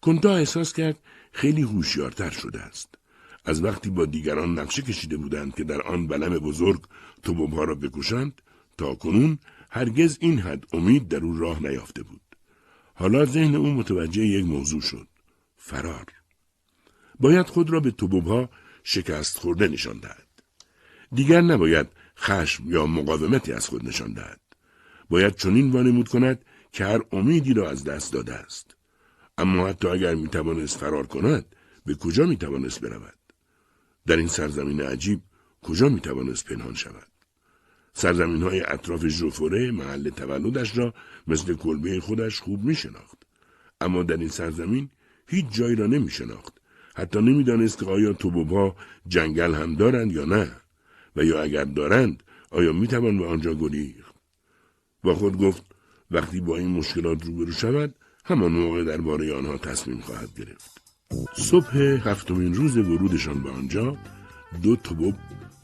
کنتا 0.00 0.36
احساس 0.36 0.72
کرد 0.72 0.98
خیلی 1.32 1.62
هوشیارتر 1.62 2.30
شده 2.30 2.60
است. 2.60 2.94
از 3.44 3.64
وقتی 3.64 3.90
با 3.90 4.06
دیگران 4.06 4.58
نقشه 4.58 4.82
کشیده 4.82 5.16
بودند 5.16 5.54
که 5.54 5.64
در 5.64 5.82
آن 5.82 6.06
بلم 6.06 6.38
بزرگ 6.38 6.82
توبوبها 7.22 7.64
را 7.64 7.74
بکشند 7.74 8.42
تا 8.78 8.94
کنون 8.94 9.38
هرگز 9.70 10.18
این 10.20 10.38
حد 10.38 10.64
امید 10.72 11.08
در 11.08 11.18
او 11.18 11.38
راه 11.38 11.62
نیافته 11.62 12.02
بود. 12.02 12.20
حالا 12.94 13.24
ذهن 13.24 13.54
او 13.54 13.66
متوجه 13.66 14.26
یک 14.26 14.44
موضوع 14.44 14.80
شد. 14.80 15.08
فرار. 15.56 16.06
باید 17.20 17.46
خود 17.46 17.70
را 17.70 17.80
به 17.80 17.90
توبوبها 17.90 18.50
شکست 18.84 19.38
خورده 19.38 19.68
نشان 19.68 19.98
دهد. 19.98 20.28
دیگر 21.12 21.40
نباید 21.40 21.86
خشم 22.18 22.70
یا 22.70 22.86
مقاومتی 22.86 23.52
از 23.52 23.66
خود 23.66 23.88
نشان 23.88 24.12
دهد. 24.12 24.40
باید 25.10 25.36
چنین 25.36 25.70
وانمود 25.70 26.08
کند 26.08 26.44
که 26.72 26.84
هر 26.84 27.00
امیدی 27.12 27.54
را 27.54 27.70
از 27.70 27.84
دست 27.84 28.12
داده 28.12 28.34
است. 28.34 28.76
اما 29.38 29.68
حتی 29.68 29.88
اگر 29.88 30.14
می 30.14 30.28
توانست 30.28 30.78
فرار 30.78 31.06
کند 31.06 31.44
به 31.86 31.94
کجا 31.94 32.26
می 32.26 32.36
توانست 32.36 32.80
برود 32.80 33.21
در 34.06 34.16
این 34.16 34.28
سرزمین 34.28 34.80
عجیب 34.80 35.20
کجا 35.62 35.88
می 35.88 36.00
توانست 36.00 36.44
پنهان 36.44 36.74
شود 36.74 37.06
سرزمین 37.94 38.42
های 38.42 38.60
اطراف 38.60 39.06
ژوفوره 39.06 39.70
محل 39.70 40.10
تولدش 40.10 40.78
را 40.78 40.94
مثل 41.26 41.54
کلبه 41.54 42.00
خودش 42.00 42.40
خوب 42.40 42.64
می 42.64 42.74
شناخت. 42.74 43.22
اما 43.80 44.02
در 44.02 44.16
این 44.16 44.28
سرزمین 44.28 44.88
هیچ 45.28 45.46
جایی 45.50 45.76
را 45.76 45.86
نمی 45.86 46.10
شناخت. 46.10 46.60
حتی 46.94 47.18
نمی‌دانست 47.18 47.78
که 47.78 47.86
آیا 47.86 48.12
توبوبها 48.12 48.76
جنگل 49.08 49.54
هم 49.54 49.74
دارند 49.74 50.12
یا 50.12 50.24
نه 50.24 50.50
و 51.16 51.24
یا 51.24 51.42
اگر 51.42 51.64
دارند 51.64 52.22
آیا 52.50 52.72
می 52.72 52.86
توان 52.86 53.18
به 53.18 53.26
آنجا 53.26 53.54
گریخت 53.54 54.14
با 55.02 55.14
خود 55.14 55.38
گفت 55.38 55.62
وقتی 56.10 56.40
با 56.40 56.56
این 56.56 56.70
مشکلات 56.70 57.24
روبرو 57.24 57.52
شود 57.52 57.94
همان 58.24 58.52
موقع 58.52 58.84
درباره 58.84 59.34
آنها 59.34 59.58
تصمیم 59.58 60.00
خواهد 60.00 60.34
گرفت 60.38 60.71
صبح 61.36 61.76
هفتمین 61.76 62.54
روز 62.54 62.76
ورودشان 62.76 63.42
به 63.42 63.50
آنجا 63.50 63.96
دو 64.62 64.76
توبوب 64.76 65.14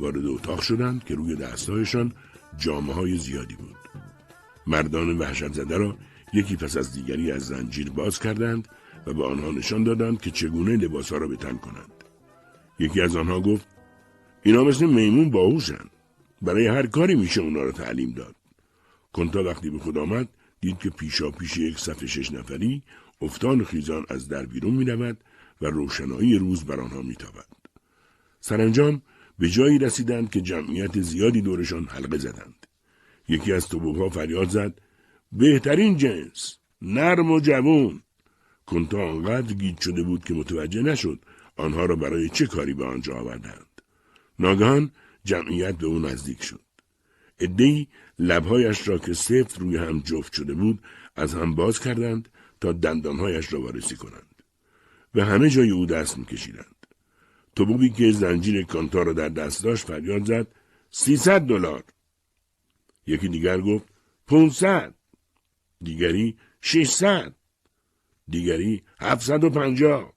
وارد 0.01 0.27
اتاق 0.27 0.61
شدند 0.61 1.05
که 1.05 1.15
روی 1.15 1.37
دستهایشان 1.37 2.13
جامعه 2.59 2.95
های 2.95 3.19
زیادی 3.19 3.55
بود. 3.55 3.77
مردان 4.67 5.19
وحشت 5.19 5.53
زده 5.53 5.77
را 5.77 5.97
یکی 6.35 6.57
پس 6.57 6.77
از 6.77 6.93
دیگری 6.93 7.33
از 7.33 7.47
زنجیر 7.47 7.91
باز 7.91 8.19
کردند 8.19 8.69
و 9.07 9.13
به 9.13 9.25
آنها 9.25 9.51
نشان 9.51 9.85
دادند 9.85 10.21
که 10.21 10.31
چگونه 10.31 10.77
لباسها 10.77 11.19
را 11.19 11.29
به 11.29 11.37
تن 11.37 11.57
کنند. 11.57 12.05
یکی 12.79 13.01
از 13.01 13.17
آنها 13.17 13.41
گفت 13.41 13.67
اینا 14.43 14.65
مثل 14.65 14.87
میمون 14.87 15.31
باهوشند. 15.31 15.91
برای 16.43 16.67
هر 16.67 16.87
کاری 16.87 17.15
میشه 17.15 17.41
اونا 17.41 17.63
رو 17.63 17.73
تعلیم 17.73 18.11
داد. 18.11 18.35
کنتا 19.13 19.45
وقتی 19.45 19.71
به 19.71 19.79
خود 19.79 19.99
آمد 19.99 20.29
دید 20.61 20.79
که 20.79 20.91
پیشا 20.91 21.31
پیش 21.31 21.57
یک 21.57 21.79
صف 21.79 22.05
شش 22.05 22.33
نفری 22.33 22.83
افتان 23.21 23.65
خیزان 23.65 24.05
از 24.09 24.29
در 24.29 24.47
بیرون 24.47 24.75
می 24.75 24.85
رود 24.85 25.19
و 25.61 25.67
روشنایی 25.67 26.39
روز 26.39 26.65
بر 26.65 26.81
آنها 26.81 27.03
می 27.03 27.17
سرانجام 28.41 29.03
به 29.39 29.51
جایی 29.51 29.79
رسیدند 29.79 30.31
که 30.31 30.41
جمعیت 30.41 31.01
زیادی 31.01 31.41
دورشان 31.41 31.85
حلقه 31.85 32.19
زدند. 32.19 32.67
یکی 33.29 33.53
از 33.53 33.69
توبوها 33.69 34.09
فریاد 34.09 34.49
زد 34.49 34.81
بهترین 35.33 35.97
جنس 35.97 36.57
نرم 36.83 37.31
و 37.31 37.41
جوون. 37.41 38.03
کنتا 38.67 39.09
آنقدر 39.09 39.53
گیج 39.53 39.81
شده 39.81 40.03
بود 40.03 40.25
که 40.25 40.35
متوجه 40.35 40.83
نشد 40.83 41.19
آنها 41.57 41.85
را 41.85 41.97
برای 41.97 42.29
چه 42.29 42.47
کاری 42.47 42.75
به 42.75 42.85
آنجا 42.85 43.15
آوردند. 43.15 43.83
ناگهان 44.39 44.91
جمعیت 45.25 45.75
به 45.75 45.87
او 45.87 45.99
نزدیک 45.99 46.43
شد. 46.43 46.61
ادهی 47.41 47.89
لبهایش 48.19 48.89
را 48.89 48.99
که 48.99 49.15
سفت 49.15 49.59
روی 49.59 49.77
هم 49.77 50.01
جفت 50.01 50.33
شده 50.33 50.55
بود 50.55 50.83
از 51.17 51.35
هم 51.35 51.55
باز 51.55 51.81
کردند 51.81 52.29
تا 52.61 52.73
دندانهایش 52.73 53.53
را 53.53 53.61
وارسی 53.61 53.97
کنند. 53.97 54.28
و 55.15 55.25
همه 55.25 55.51
جای 55.51 55.71
او 55.71 55.87
دست 55.87 56.19
میکشیدند. 56.19 56.77
توبوبی 57.57 57.91
که 57.91 58.13
زنجیر 58.13 58.65
کانتا 58.65 59.03
را 59.03 59.13
در 59.13 59.29
دست 59.29 59.65
داشت 59.65 59.87
فریاد 59.87 60.25
زد 60.25 60.47
سیصد 60.91 61.41
دلار. 61.41 61.85
یکی 63.07 63.29
دیگر 63.29 63.61
گفت 63.61 63.87
پونصد. 64.27 64.95
دیگری 65.81 66.37
ششصد. 66.63 67.35
دیگری 68.29 68.83
هفتصد 69.01 69.45
و 69.45 69.51
پنجاه. 69.51 70.13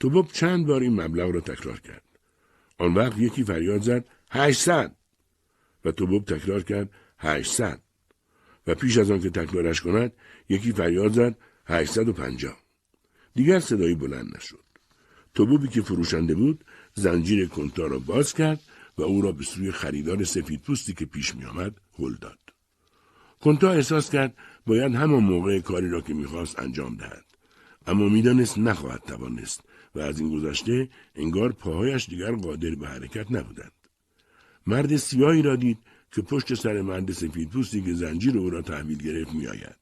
توبوب 0.00 0.32
چند 0.32 0.66
بار 0.66 0.80
این 0.80 1.00
مبلغ 1.00 1.30
را 1.30 1.40
تکرار 1.40 1.80
کرد. 1.80 2.02
آن 2.78 2.94
وقت 2.94 3.18
یکی 3.18 3.44
فریاد 3.44 3.82
زد 3.82 4.04
هشتصد. 4.30 4.96
و 5.84 5.92
توبوب 5.92 6.24
تکرار 6.24 6.62
کرد 6.62 6.90
هشتصد. 7.18 7.80
و 8.66 8.74
پیش 8.74 8.98
از 8.98 9.10
آن 9.10 9.20
که 9.20 9.30
تکرارش 9.30 9.80
کند 9.80 10.12
یکی 10.48 10.72
فریاد 10.72 11.12
زد 11.12 11.38
هشتصد 11.66 12.08
و 12.08 12.12
پنجاه. 12.12 12.65
دیگر 13.36 13.60
صدایی 13.60 13.94
بلند 13.94 14.36
نشد 14.36 14.64
توبوبی 15.34 15.68
که 15.68 15.82
فروشنده 15.82 16.34
بود 16.34 16.64
زنجیر 16.94 17.48
کنتا 17.48 17.86
را 17.86 17.98
باز 17.98 18.34
کرد 18.34 18.60
و 18.98 19.02
او 19.02 19.22
را 19.22 19.32
به 19.32 19.44
سوی 19.44 19.72
خریدار 19.72 20.24
سفید 20.24 20.62
پوستی 20.62 20.94
که 20.94 21.06
پیش 21.06 21.34
می 21.34 21.44
آمد 21.44 21.74
هل 21.98 22.14
داد. 22.20 22.38
کنتا 23.40 23.70
احساس 23.70 24.10
کرد 24.10 24.34
باید 24.66 24.94
همان 24.94 25.24
موقع 25.24 25.60
کاری 25.60 25.90
را 25.90 26.00
که 26.00 26.14
می‌خواست 26.14 26.58
انجام 26.58 26.96
دهد. 26.96 27.24
اما 27.86 28.08
می‌دانست 28.08 28.58
نخواهد 28.58 29.00
توانست 29.00 29.60
و 29.94 30.00
از 30.00 30.20
این 30.20 30.30
گذشته 30.30 30.88
انگار 31.14 31.52
پاهایش 31.52 32.08
دیگر 32.08 32.32
قادر 32.32 32.74
به 32.74 32.88
حرکت 32.88 33.32
نبودند. 33.32 33.72
مرد 34.66 34.96
سیاهی 34.96 35.42
را 35.42 35.56
دید 35.56 35.78
که 36.12 36.22
پشت 36.22 36.54
سر 36.54 36.82
مرد 36.82 37.12
سفید 37.12 37.50
پوستی 37.50 37.82
که 37.82 37.94
زنجیر 37.94 38.38
او 38.38 38.50
را 38.50 38.62
تحویل 38.62 38.98
گرفت 38.98 39.34
میآید. 39.34 39.76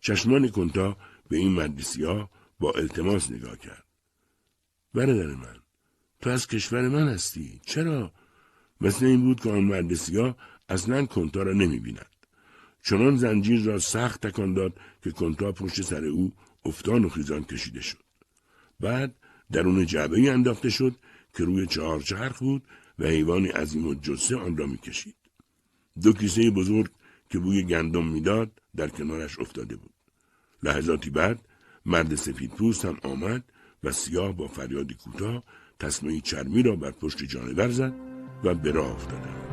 چشمان 0.00 0.48
کنتا 0.48 0.96
به 1.28 1.36
این 1.36 1.52
مرد 1.52 1.80
سیاه 1.80 2.30
با 2.58 2.72
التماس 2.72 3.30
نگاه 3.30 3.58
کرد. 3.58 3.84
برادر 4.94 5.26
من 5.26 5.56
تو 6.20 6.30
از 6.30 6.46
کشور 6.46 6.88
من 6.88 7.08
هستی 7.08 7.60
چرا 7.66 8.12
مثل 8.80 9.06
این 9.06 9.20
بود 9.20 9.40
که 9.40 9.50
آن 9.50 9.94
سیاه 9.94 10.36
اصلا 10.68 11.06
کنتا 11.06 11.42
را 11.42 11.52
نمی 11.52 11.78
بیند. 11.78 12.16
چنان 12.82 13.16
زنجیر 13.16 13.64
را 13.64 13.78
سخت 13.78 14.26
تکان 14.26 14.54
داد 14.54 14.72
که 15.02 15.10
کنتا 15.10 15.52
پشت 15.52 15.82
سر 15.82 16.04
او 16.04 16.32
افتان 16.64 17.04
و 17.04 17.08
خیزان 17.08 17.44
کشیده 17.44 17.80
شد. 17.80 18.02
بعد 18.80 19.14
درون 19.52 19.86
جعبه 19.86 20.16
ای 20.18 20.28
انداخته 20.28 20.70
شد 20.70 20.94
که 21.34 21.44
روی 21.44 21.66
چهار 21.66 22.00
چرخ 22.00 22.38
بود 22.38 22.62
و 22.98 23.06
حیوان 23.06 23.46
عظیم 23.46 23.86
و 23.86 23.94
جسه 23.94 24.36
آن 24.36 24.56
را 24.56 24.66
می‌کشید. 24.66 25.16
دو 26.02 26.12
کیسه 26.12 26.50
بزرگ 26.50 26.90
که 27.30 27.38
بوی 27.38 27.62
گندم 27.62 28.06
می‌داد 28.06 28.50
در 28.76 28.88
کنارش 28.88 29.38
افتاده 29.38 29.76
بود. 29.76 29.94
لحظاتی 30.62 31.10
بعد 31.10 31.40
مرد 31.86 32.14
سفید 32.14 32.50
پوست 32.50 32.84
هم 32.84 32.96
آمد 33.04 33.42
و 33.84 33.92
سیاه 33.92 34.32
با 34.32 34.46
فریادی 34.46 34.94
کوتاه 34.94 35.42
تصمه 35.78 36.20
چرمی 36.20 36.62
را 36.62 36.76
بر 36.76 36.90
پشت 36.90 37.24
جانور 37.24 37.68
زد 37.68 37.92
و 38.44 38.54
به 38.54 38.70
راه 38.72 38.92
افتادند. 38.92 39.46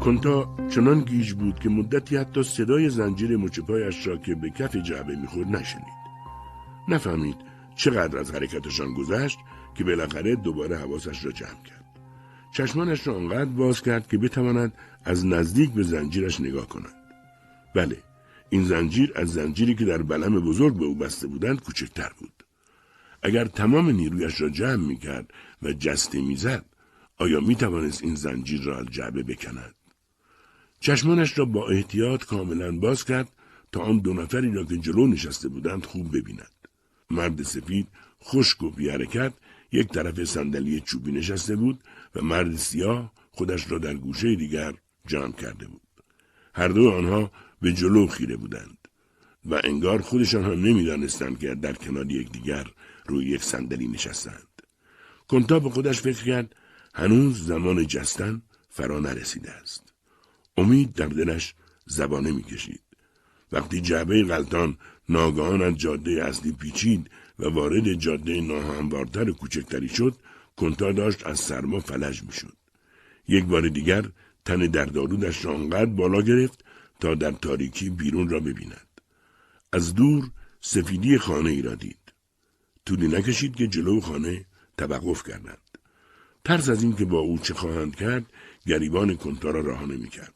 کنتا 0.00 0.56
چنان 0.70 1.00
گیج 1.00 1.32
بود 1.32 1.58
که 1.58 1.68
مدتی 1.68 2.16
حتی 2.16 2.42
صدای 2.42 2.90
زنجیر 2.90 3.36
مچپایش 3.36 4.06
را 4.06 4.16
که 4.16 4.34
به 4.34 4.50
کف 4.50 4.76
جعبه 4.76 5.16
می‌خورد 5.16 5.48
نشنید. 5.48 5.96
نفهمید 6.88 7.36
چقدر 7.76 8.18
از 8.18 8.34
حرکتشان 8.34 8.94
گذشت 8.94 9.38
که 9.74 9.84
بالاخره 9.84 10.36
دوباره 10.36 10.76
حواسش 10.76 11.24
را 11.24 11.32
جمع 11.32 11.62
کرد. 11.64 11.84
چشمانش 12.52 13.06
را 13.06 13.16
آنقدر 13.16 13.50
باز 13.50 13.82
کرد 13.82 14.08
که 14.08 14.18
بتواند 14.18 14.72
از 15.04 15.26
نزدیک 15.26 15.70
به 15.70 15.82
زنجیرش 15.82 16.40
نگاه 16.40 16.68
کند. 16.68 16.94
بله، 17.74 17.96
این 18.50 18.64
زنجیر 18.64 19.12
از 19.14 19.32
زنجیری 19.32 19.74
که 19.74 19.84
در 19.84 20.02
بلم 20.02 20.40
بزرگ 20.40 20.76
به 20.78 20.84
او 20.84 20.94
بسته 20.94 21.26
بودند 21.26 21.60
کوچکتر 21.60 22.12
بود. 22.18 22.44
اگر 23.22 23.44
تمام 23.44 23.90
نیرویش 23.90 24.40
را 24.40 24.48
جمع 24.48 24.86
می 24.86 24.96
کرد 24.96 25.30
و 25.62 25.72
جسته 25.72 26.20
می‌زد 26.20 26.64
آیا 27.18 27.40
می 27.40 27.56
توانست 27.56 28.02
این 28.02 28.14
زنجیر 28.14 28.62
را 28.62 28.78
از 28.78 28.86
جعبه 28.86 29.22
بکند؟ 29.22 29.74
چشمانش 30.80 31.38
را 31.38 31.44
با 31.44 31.68
احتیاط 31.68 32.24
کاملا 32.24 32.78
باز 32.78 33.04
کرد 33.04 33.28
تا 33.72 33.80
آن 33.80 33.98
دو 33.98 34.14
نفری 34.14 34.52
را 34.52 34.64
که 34.64 34.76
جلو 34.76 35.06
نشسته 35.06 35.48
بودند 35.48 35.86
خوب 35.86 36.16
ببیند. 36.16 36.50
مرد 37.10 37.42
سفید 37.42 37.88
خشک 38.24 38.62
و 38.62 38.70
بی 38.70 38.88
حرکت 38.88 39.32
یک 39.72 39.88
طرف 39.88 40.24
صندلی 40.24 40.80
چوبی 40.80 41.12
نشسته 41.12 41.56
بود 41.56 41.80
و 42.14 42.22
مرد 42.22 42.56
سیاه 42.56 43.12
خودش 43.32 43.70
را 43.70 43.78
در 43.78 43.94
گوشه 43.94 44.34
دیگر 44.36 44.74
جمع 45.06 45.32
کرده 45.32 45.66
بود. 45.66 45.80
هر 46.54 46.68
دو 46.68 46.90
آنها 46.90 47.30
به 47.62 47.72
جلو 47.72 48.06
خیره 48.06 48.36
بودند 48.36 48.78
و 49.44 49.60
انگار 49.64 50.02
خودشان 50.02 50.44
هم 50.44 50.64
نمی‌دانستند 50.66 51.38
که 51.38 51.54
در 51.54 51.72
کنار 51.72 52.12
یکدیگر 52.12 52.66
روی 53.06 53.26
یک 53.26 53.42
صندلی 53.42 53.88
نشستند. 53.88 54.62
کنتا 55.28 55.58
به 55.60 55.70
خودش 55.70 56.00
فکر 56.00 56.24
کرد 56.24 56.54
هنوز 56.94 57.46
زمان 57.46 57.86
جستن 57.86 58.42
فرا 58.70 59.00
نرسیده 59.00 59.50
است. 59.50 59.92
امید 60.56 60.92
در 60.92 61.06
دلش 61.06 61.54
زبانه 61.86 62.32
می‌کشید. 62.32 62.80
وقتی 63.52 63.80
جعبه 63.80 64.22
غلطان 64.22 64.78
ناگهان 65.08 65.62
از 65.62 65.76
جاده 65.76 66.24
اصلی 66.24 66.52
پیچید 66.52 67.10
و 67.38 67.48
وارد 67.48 67.94
جاده 67.94 68.40
ناهموارتر 68.40 69.30
کوچکتری 69.30 69.88
شد 69.88 70.14
کنتا 70.56 70.92
داشت 70.92 71.26
از 71.26 71.40
سرما 71.40 71.80
فلج 71.80 72.22
می‌شد 72.22 72.56
یک 73.28 73.44
بار 73.44 73.68
دیگر 73.68 74.04
تن 74.44 74.58
دردآلودش 74.66 75.44
را 75.44 75.54
آنقدر 75.54 75.86
بالا 75.86 76.22
گرفت 76.22 76.64
تا 77.00 77.14
در 77.14 77.30
تاریکی 77.32 77.90
بیرون 77.90 78.28
را 78.28 78.40
ببیند. 78.40 79.00
از 79.72 79.94
دور 79.94 80.30
سفیدی 80.60 81.18
خانه 81.18 81.50
ای 81.50 81.62
را 81.62 81.74
دید. 81.74 82.12
طولی 82.86 83.08
نکشید 83.08 83.56
که 83.56 83.66
جلو 83.66 84.00
خانه 84.00 84.44
توقف 84.78 85.22
کردند 85.22 85.78
ترس 86.44 86.68
از 86.68 86.82
اینکه 86.82 87.04
با 87.04 87.18
او 87.18 87.38
چه 87.38 87.54
خواهند 87.54 87.96
کرد 87.96 88.26
گریبان 88.66 89.16
کنتا 89.16 89.50
را 89.50 89.60
رها 89.60 89.86
نمی‌کرد 89.86 90.34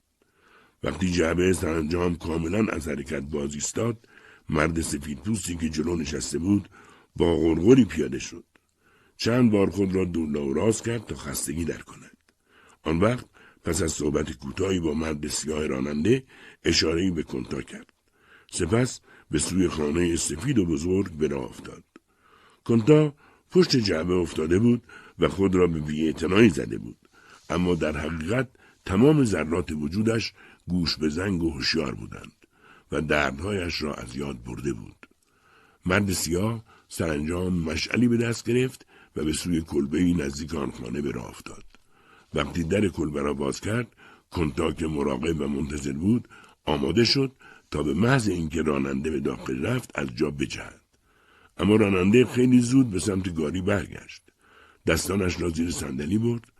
وقتی 0.82 1.12
جعبه 1.12 1.52
سرانجام 1.52 2.16
کاملا 2.16 2.72
از 2.72 2.88
حرکت 2.88 3.22
باز 3.22 3.54
ایستاد 3.54 4.08
مرد 4.48 4.80
سفید 4.80 5.18
پوستی 5.18 5.56
که 5.56 5.68
جلو 5.68 5.96
نشسته 5.96 6.38
بود 6.38 6.68
با 7.16 7.36
غرغری 7.36 7.84
پیاده 7.84 8.18
شد. 8.18 8.44
چند 9.16 9.50
بار 9.50 9.70
خود 9.70 9.94
را 9.94 10.04
دولا 10.04 10.46
و 10.46 10.54
راست 10.54 10.84
کرد 10.84 11.06
تا 11.06 11.14
خستگی 11.14 11.64
در 11.64 11.78
کند. 11.78 12.16
آن 12.82 12.98
وقت 12.98 13.26
پس 13.64 13.82
از 13.82 13.92
صحبت 13.92 14.32
کوتاهی 14.32 14.80
با 14.80 14.94
مرد 14.94 15.26
سیاه 15.26 15.66
راننده 15.66 16.24
اشارهای 16.64 17.10
به 17.10 17.22
کنتا 17.22 17.62
کرد. 17.62 17.92
سپس 18.50 19.00
به 19.30 19.38
سوی 19.38 19.68
خانه 19.68 20.16
سفید 20.16 20.58
و 20.58 20.66
بزرگ 20.66 21.12
به 21.12 21.28
راه 21.28 21.44
افتاد 21.44 21.84
کنتا 22.64 23.14
پشت 23.50 23.76
جعبه 23.76 24.14
افتاده 24.14 24.58
بود 24.58 24.82
و 25.18 25.28
خود 25.28 25.54
را 25.54 25.66
به 25.66 25.80
بیاعتنایی 25.80 26.48
زده 26.48 26.78
بود. 26.78 26.96
اما 27.50 27.74
در 27.74 27.96
حقیقت 27.96 28.48
تمام 28.84 29.24
ذرات 29.24 29.72
وجودش 29.72 30.32
گوش 30.68 30.96
به 30.96 31.08
زنگ 31.08 31.42
و 31.42 31.50
هوشیار 31.50 31.94
بودند 31.94 32.32
و 32.92 33.00
دردهایش 33.00 33.82
را 33.82 33.94
از 33.94 34.16
یاد 34.16 34.44
برده 34.44 34.72
بود. 34.72 35.06
مرد 35.86 36.12
سیاه 36.12 36.64
سرانجام 36.88 37.52
مشعلی 37.52 38.08
به 38.08 38.16
دست 38.16 38.44
گرفت 38.44 38.86
و 39.16 39.24
به 39.24 39.32
سوی 39.32 39.60
کلبه 39.60 40.02
نزدیک 40.02 40.54
آن 40.54 40.70
خانه 40.70 41.00
به 41.00 41.10
راه 41.10 41.28
افتاد 41.28 41.64
وقتی 42.34 42.64
در 42.64 42.88
کلبه 42.88 43.22
را 43.22 43.34
باز 43.34 43.60
کرد 43.60 43.86
کنتا 44.30 44.72
که 44.72 44.86
مراقب 44.86 45.40
و 45.40 45.48
منتظر 45.48 45.92
بود 45.92 46.28
آماده 46.64 47.04
شد 47.04 47.32
تا 47.70 47.82
به 47.82 47.94
محض 47.94 48.28
اینکه 48.28 48.62
راننده 48.62 49.10
به 49.10 49.20
داخل 49.20 49.66
رفت 49.66 49.98
از 49.98 50.08
جا 50.16 50.30
بجهد. 50.30 50.80
اما 51.58 51.76
راننده 51.76 52.24
خیلی 52.24 52.60
زود 52.60 52.90
به 52.90 52.98
سمت 52.98 53.34
گاری 53.34 53.62
برگشت. 53.62 54.22
دستانش 54.86 55.40
را 55.40 55.48
زیر 55.48 55.70
صندلی 55.70 56.18
برد 56.18 56.52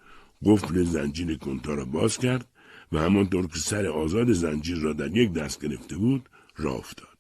قفل 0.45 0.85
زنجیر 0.85 1.39
کنتا 1.39 1.75
را 1.75 1.85
باز 1.85 2.19
کرد 2.19 2.49
و 2.93 2.99
همانطور 2.99 3.47
که 3.47 3.59
سر 3.59 3.87
آزاد 3.87 4.33
زنجیر 4.33 4.79
را 4.79 4.93
در 4.93 5.17
یک 5.17 5.33
دست 5.33 5.61
گرفته 5.61 5.97
بود 5.97 6.29
راه 6.57 6.75
افتاد. 6.75 7.19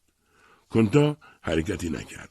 کنتا 0.70 1.16
حرکتی 1.40 1.90
نکرد. 1.90 2.30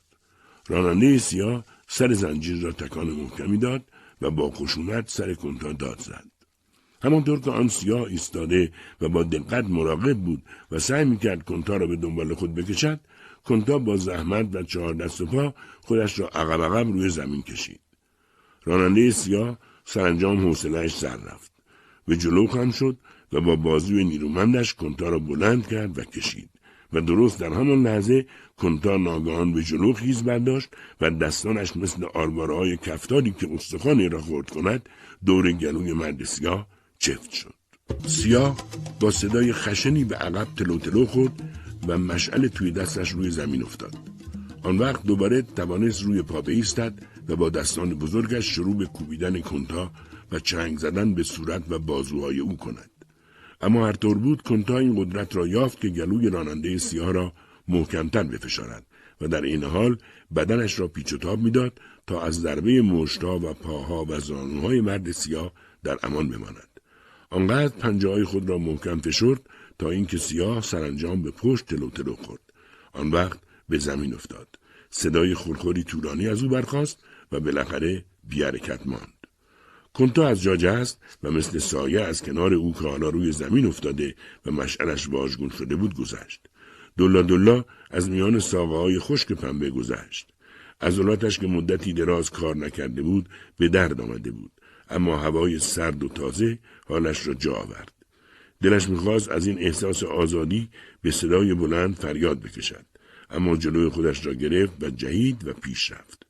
راننده 0.68 1.18
سیاه 1.18 1.66
سر 1.88 2.14
زنجیر 2.14 2.62
را 2.62 2.72
تکان 2.72 3.08
محکمی 3.08 3.58
داد 3.58 3.84
و 4.22 4.32
با 4.32 4.52
خشونت 4.52 5.10
سر 5.10 5.34
کنتا 5.34 5.74
داد 5.74 6.00
زد. 6.00 6.39
همانطور 7.02 7.40
که 7.40 7.52
آن 7.52 7.68
سیاه 7.68 8.02
ایستاده 8.02 8.72
و 9.02 9.10
با 9.10 9.24
دقت 9.24 9.66
مراقب 9.66 10.18
بود 10.18 10.44
و 10.72 10.80
سعی 10.80 11.06
می‌کرد 11.06 11.44
کنتا 11.44 11.78
را 11.78 11.88
به 11.88 11.96
دنبال 11.96 12.34
خود 12.34 12.56
بکشد 12.56 13.00
کنتا 13.46 13.80
با 13.80 13.98
زحمت 13.98 14.56
و 14.56 14.64
چهار 14.64 14.94
دست 14.94 15.22
و 15.22 15.26
پا 15.26 15.54
خودش 15.82 16.20
را 16.20 16.28
عقب 16.28 16.62
عقب 16.62 16.88
روی 16.88 17.10
زمین 17.10 17.42
کشید. 17.42 17.80
راننده 18.66 19.12
سیاه 19.12 19.58
سرانجام 19.86 20.48
حوصلهاش 20.48 20.98
سر 20.98 21.18
رفت. 21.18 21.52
به 22.08 22.18
جلو 22.18 22.48
خم 22.48 22.72
شد 22.72 22.98
و 23.34 23.42
با 23.42 23.56
بازوی 23.56 24.04
نیرومندش 24.04 24.74
کنتا 24.74 25.10
را 25.10 25.20
بلند 25.20 25.68
کرد 25.68 25.98
و 25.98 26.04
کشید 26.04 26.50
و 26.94 27.02
درست 27.02 27.40
در 27.40 27.54
همان 27.54 27.84
لحظه 27.84 28.26
کنتا 28.58 28.98
ناگهان 28.98 29.54
به 29.54 29.64
جلو 29.64 29.94
خیز 29.94 30.24
برداشت 30.24 30.70
و 31.02 31.10
دستانش 31.10 31.78
مثل 31.78 32.06
آروارهای 32.14 32.78
کفتاری 32.78 33.32
که 33.32 33.54
استخوانی 33.54 34.10
را 34.10 34.22
خورد 34.22 34.50
کند 34.50 34.90
دور 35.26 35.52
گلوی 35.52 35.94
مرد 35.94 36.24
سیاه 36.24 36.68
چفت 37.00 37.32
شد. 37.32 37.54
سیاه 38.08 38.58
با 39.00 39.12
صدای 39.12 39.54
خشنی 39.54 40.04
به 40.04 40.16
عقب 40.16 40.48
تلو 40.58 40.78
تلو 40.78 41.06
خورد 41.06 41.32
و 41.88 41.98
مشعل 41.98 42.48
توی 42.48 42.72
دستش 42.72 43.10
روی 43.10 43.32
زمین 43.32 43.64
افتاد. 43.64 43.96
آن 44.64 44.78
وقت 44.78 45.04
دوباره 45.04 45.42
توانست 45.42 46.04
روی 46.04 46.22
پا 46.22 46.42
بایستد 46.42 46.94
و 47.28 47.36
با 47.36 47.50
دستان 47.50 47.94
بزرگش 47.94 48.46
شروع 48.46 48.78
به 48.78 48.86
کوبیدن 48.86 49.42
کنتا 49.42 49.92
و 50.32 50.40
چنگ 50.40 50.78
زدن 50.78 51.14
به 51.14 51.24
صورت 51.24 51.64
و 51.70 51.80
بازوهای 51.80 52.40
او 52.40 52.58
کند. 52.58 52.92
اما 53.62 53.88
هر 53.88 53.94
طور 53.94 54.18
بود 54.18 54.42
کنتا 54.42 54.78
این 54.78 55.04
قدرت 55.04 55.36
را 55.36 55.48
یافت 55.48 55.82
که 55.82 55.90
گلوی 55.90 56.30
راننده 56.30 56.78
سیاه 56.78 57.12
را 57.12 57.34
محکمتر 57.68 58.24
بفشارد 58.24 58.86
و 59.22 59.28
در 59.28 59.42
این 59.42 59.64
حال 59.64 59.98
بدنش 60.36 60.80
را 60.80 60.88
پیچ 60.88 61.14
و 61.14 61.18
تاب 61.18 61.40
می‌داد 61.40 61.80
تا 62.08 62.22
از 62.22 62.42
ضربه 62.42 62.82
مشتا 62.82 63.40
و 63.40 63.54
پاها 63.54 64.06
و 64.06 64.20
زانوهای 64.20 64.82
مرد 64.82 65.12
سیاه 65.12 65.54
در 65.84 65.98
امان 66.04 66.30
بماند. 66.30 66.69
آنقدر 67.30 67.78
پنجه 67.78 68.10
های 68.10 68.24
خود 68.24 68.50
را 68.50 68.58
محکم 68.58 69.00
فشرد 69.00 69.50
تا 69.80 69.90
اینکه 69.90 70.18
سیاه 70.18 70.62
سرانجام 70.62 71.22
به 71.22 71.32
پشت 71.32 71.66
تلو 71.66 71.90
تلو 71.90 72.16
خورد. 72.16 72.42
آن 72.94 73.12
وقت 73.12 73.40
به 73.70 73.78
زمین 73.78 74.14
افتاد. 74.14 74.48
صدای 74.90 75.34
خورخوری 75.34 75.84
طولانی 75.84 76.28
از 76.28 76.44
او 76.44 76.50
برخاست 76.50 77.04
و 77.32 77.40
بالاخره 77.40 78.06
بیارکت 78.24 78.88
ماند. 78.88 79.14
کنتا 79.94 80.28
از 80.28 80.42
جا 80.42 80.56
جست 80.56 81.02
و 81.24 81.32
مثل 81.32 81.60
سایه 81.60 82.02
از 82.02 82.22
کنار 82.22 82.54
او 82.54 82.74
که 82.74 82.88
حالا 82.88 83.10
روی 83.10 83.32
زمین 83.32 83.66
افتاده 83.66 84.16
و 84.46 84.52
مشعلش 84.52 85.10
واژگون 85.10 85.50
شده 85.50 85.76
بود 85.76 85.94
گذشت. 85.94 86.42
دلا 86.98 87.22
دلا 87.22 87.66
از 87.92 88.10
میان 88.10 88.40
ساقه 88.40 88.78
های 88.78 89.00
خشک 89.00 89.32
پنبه 89.32 89.70
گذشت. 89.70 90.30
عضلاتش 90.82 91.40
که 91.40 91.48
مدتی 91.48 91.94
دراز 91.94 92.30
کار 92.30 92.58
نکرده 92.58 93.02
بود 93.02 93.30
به 93.58 93.70
درد 93.70 94.02
آمده 94.02 94.32
بود. 94.32 94.52
اما 94.90 95.18
هوای 95.18 95.60
سرد 95.60 96.04
و 96.04 96.10
تازه 96.10 96.60
حالش 96.88 97.28
را 97.28 97.34
جا 97.34 97.54
آورد. 97.54 97.92
دلش 98.62 98.90
می‌خواست 98.90 99.32
از 99.32 99.48
این 99.48 99.60
احساس 99.60 100.04
آزادی 100.04 100.70
به 101.02 101.12
صدای 101.12 101.54
بلند 101.54 101.96
فریاد 101.96 102.40
بکشد. 102.40 102.86
اما 103.30 103.58
جلوی 103.58 103.90
خودش 103.90 104.26
را 104.26 104.34
گرفت 104.34 104.84
و 104.84 104.90
جهید 104.90 105.48
و 105.48 105.54
پیش 105.54 105.92
رفت. 105.92 106.26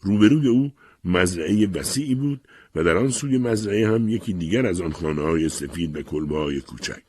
روبروی 0.00 0.48
او 0.48 0.72
مزرعه 1.04 1.66
وسیعی 1.66 2.14
بود 2.14 2.40
و 2.74 2.84
در 2.84 2.96
آن 2.96 3.10
سوی 3.10 3.38
مزرعه 3.38 3.88
هم 3.88 4.08
یکی 4.08 4.32
دیگر 4.32 4.66
از 4.66 4.80
آن 4.80 4.92
خانه 4.92 5.22
های 5.22 5.48
سفید 5.48 5.96
و 5.96 6.02
کلبه 6.02 6.38
های 6.38 6.60
کوچک. 6.60 7.02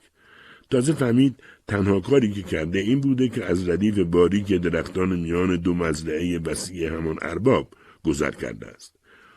تازه 0.69 0.93
فهمید 0.93 1.35
تنها 1.67 1.99
کاری 1.99 2.31
که 2.31 2.43
کرده 2.43 2.79
این 2.79 3.01
بوده 3.01 3.29
که 3.29 3.45
از 3.45 3.69
ردیف 3.69 3.99
باریک 3.99 4.53
درختان 4.53 5.19
میان 5.19 5.55
دو 5.55 5.73
مزرعه 5.73 6.39
وسیع 6.39 6.93
همان 6.93 7.17
ارباب 7.21 7.73
گذر 8.03 8.31
کرده 8.31 8.67
است. 8.67 8.95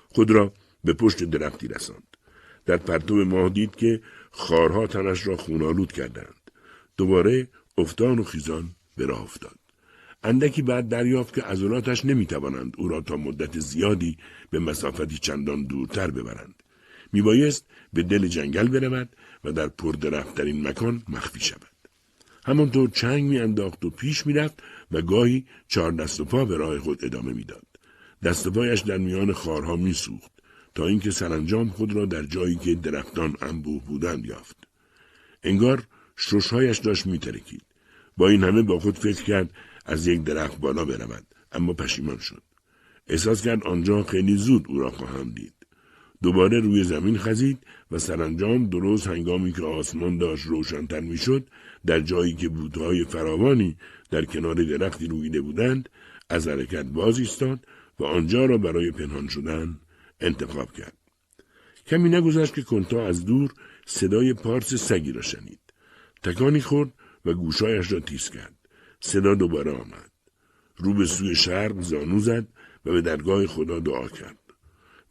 خود 0.09 0.31
را 0.31 0.53
به 0.85 0.93
پشت 0.93 1.25
درختی 1.25 1.69
رساند. 1.69 2.17
در 2.67 2.77
پرتو 2.77 3.25
ماه 3.25 3.49
دید 3.49 3.77
که 3.77 4.01
خارها 4.31 4.87
تنش 4.87 5.27
را 5.27 5.37
خونالود 5.37 5.93
کردند. 5.93 6.51
دوباره 6.97 7.49
افتان 7.79 8.19
و 8.19 8.25
خیزان 8.25 8.71
به 8.97 9.07
راه 9.07 9.23
افتاد. 9.23 9.59
اندکی 10.25 10.63
بعد 10.63 10.89
دریافت 10.89 11.35
که 11.35 11.43
عضلاتش 11.43 12.05
نمی‌توانند 12.05 12.75
او 12.79 12.89
را 12.89 13.01
تا 13.01 13.17
مدت 13.17 13.59
زیادی 13.59 14.19
به 14.51 14.59
مسافتی 14.59 15.19
چندان 15.19 15.67
دورتر 15.67 16.11
ببرند. 16.11 16.55
میبایست 17.13 17.67
به 17.93 18.03
دل 18.03 18.27
جنگل 18.27 18.69
برود 18.69 19.17
و 19.45 19.53
در 19.53 19.69
پردرختترین 19.69 20.69
مکان 20.69 21.03
مخفی 21.09 21.41
شود. 21.41 21.75
همانطور 22.47 22.91
چنگ 22.91 23.25
میانداخت 23.25 23.85
و 23.85 23.91
پیش 23.91 24.27
می‌رفت 24.27 24.63
و 24.93 25.03
گاهی 25.03 25.47
چهار 25.69 25.93
دست 25.93 26.21
و 26.21 26.25
پا 26.25 26.45
به 26.45 26.57
راه 26.57 26.79
خود 26.79 27.05
ادامه 27.05 27.33
می‌داد. 27.33 27.67
دست 28.23 28.47
و 28.47 28.51
پایش 28.51 28.81
در 28.81 28.99
میان 28.99 29.33
خارها 29.33 29.77
میسوخت. 29.77 30.34
تا 30.75 30.87
اینکه 30.87 31.11
سرانجام 31.11 31.69
خود 31.69 31.93
را 31.93 32.07
در 32.07 32.23
جایی 32.23 32.57
که 32.57 32.75
درختان 32.75 33.37
انبوه 33.43 33.85
بودند 33.85 34.27
یافت. 34.27 34.57
انگار 35.43 35.87
ششهایش 36.17 36.79
داشت 36.79 37.07
میترکید. 37.07 37.63
با 38.17 38.29
این 38.29 38.45
همه 38.45 38.63
با 38.63 38.79
خود 38.79 38.99
فکر 38.99 39.23
کرد 39.23 39.51
از 39.87 40.07
یک 40.07 40.25
درخت 40.25 40.61
بالا 40.61 40.85
برود 40.85 41.27
اما 41.53 41.73
پشیمان 41.73 42.19
شد. 42.19 42.43
احساس 43.09 43.43
کرد 43.43 43.67
آنجا 43.67 44.03
خیلی 44.03 44.37
زود 44.37 44.67
او 44.69 44.79
را 44.79 44.91
خواهم 44.91 45.31
دید. 45.31 45.55
دوباره 46.23 46.61
روی 46.61 46.85
زمین 46.85 47.19
خزید 47.19 47.59
و 47.91 47.99
سرانجام 47.99 48.67
درست 48.67 49.07
هنگامی 49.07 49.53
که 49.53 49.63
آسمان 49.63 50.19
داشت 50.19 50.47
روشنتر 50.47 51.01
می‌شد 51.01 51.47
در 51.87 52.01
جایی 52.01 52.35
که 52.35 52.49
بوتهای 52.49 53.05
فراوانی 53.05 53.77
در 54.11 54.25
کنار 54.25 54.55
درختی 54.55 55.07
رویده 55.07 55.41
بودند 55.41 55.89
از 56.29 56.49
حرکت 56.49 56.85
باز 56.85 57.19
ایستاد 57.19 57.67
و 58.01 58.05
آنجا 58.05 58.45
را 58.45 58.59
برای 58.59 58.91
پنهان 58.91 59.29
شدن 59.29 59.79
انتخاب 60.25 60.73
کرد. 60.73 60.97
کمی 61.87 62.09
نگذشت 62.09 62.55
که 62.55 62.63
کنتا 62.63 63.07
از 63.07 63.25
دور 63.25 63.53
صدای 63.87 64.35
پارس 64.35 64.75
سگی 64.75 65.13
را 65.13 65.23
شنید. 65.23 65.61
تکانی 66.23 66.61
خورد 66.61 66.93
و 67.25 67.33
گوشایش 67.33 67.93
را 67.93 68.01
تیز 68.01 68.31
کرد. 68.31 68.55
صدا 69.01 69.35
دوباره 69.35 69.73
آمد. 69.73 70.11
رو 70.77 70.95
به 70.95 71.07
سوی 71.07 71.35
شرق 71.35 71.81
زانو 71.81 72.19
زد 72.19 72.47
و 72.85 72.93
به 72.93 73.01
درگاه 73.01 73.47
خدا 73.47 73.81
دعا 73.81 74.09
کرد. 74.09 74.39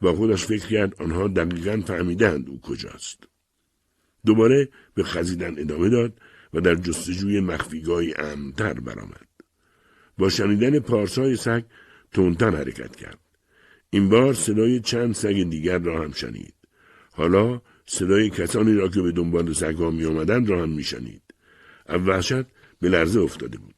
و 0.02 0.14
خودش 0.14 0.46
فکر 0.46 0.68
کرد 0.68 1.02
آنها 1.02 1.28
دقیقا 1.28 1.84
فهمیدند 1.88 2.50
او 2.50 2.62
کجاست. 2.62 3.24
دوباره 4.26 4.70
به 4.94 5.04
خزیدن 5.04 5.60
ادامه 5.60 5.90
داد 5.90 6.20
و 6.54 6.62
در 6.62 6.76
جستجوی 6.76 7.40
مخفیگاهی 7.40 8.14
امتر 8.18 8.74
برآمد. 8.74 9.28
با 10.18 10.30
شنیدن 10.30 10.80
پارسای 10.80 11.36
سگ 11.36 11.64
تندتر 12.12 12.56
حرکت 12.56 12.96
کرد. 12.96 13.23
این 13.94 14.10
بار 14.10 14.34
صدای 14.34 14.80
چند 14.80 15.14
سگ 15.14 15.44
دیگر 15.44 15.80
را 15.80 16.04
هم 16.04 16.12
شنید. 16.12 16.54
حالا 17.12 17.62
صدای 17.86 18.30
کسانی 18.30 18.74
را 18.74 18.88
که 18.88 19.02
به 19.02 19.12
دنبال 19.12 19.54
سگها 19.54 19.92
می 19.92 20.06
آمدند 20.06 20.50
را 20.50 20.64
هم 20.64 20.70
می 20.70 20.84
شنید 20.84 21.22
از 21.86 22.02
وحشت 22.02 22.46
به 22.82 22.90
لرزه 22.90 23.20
افتاده 23.20 23.58
بود. 23.58 23.76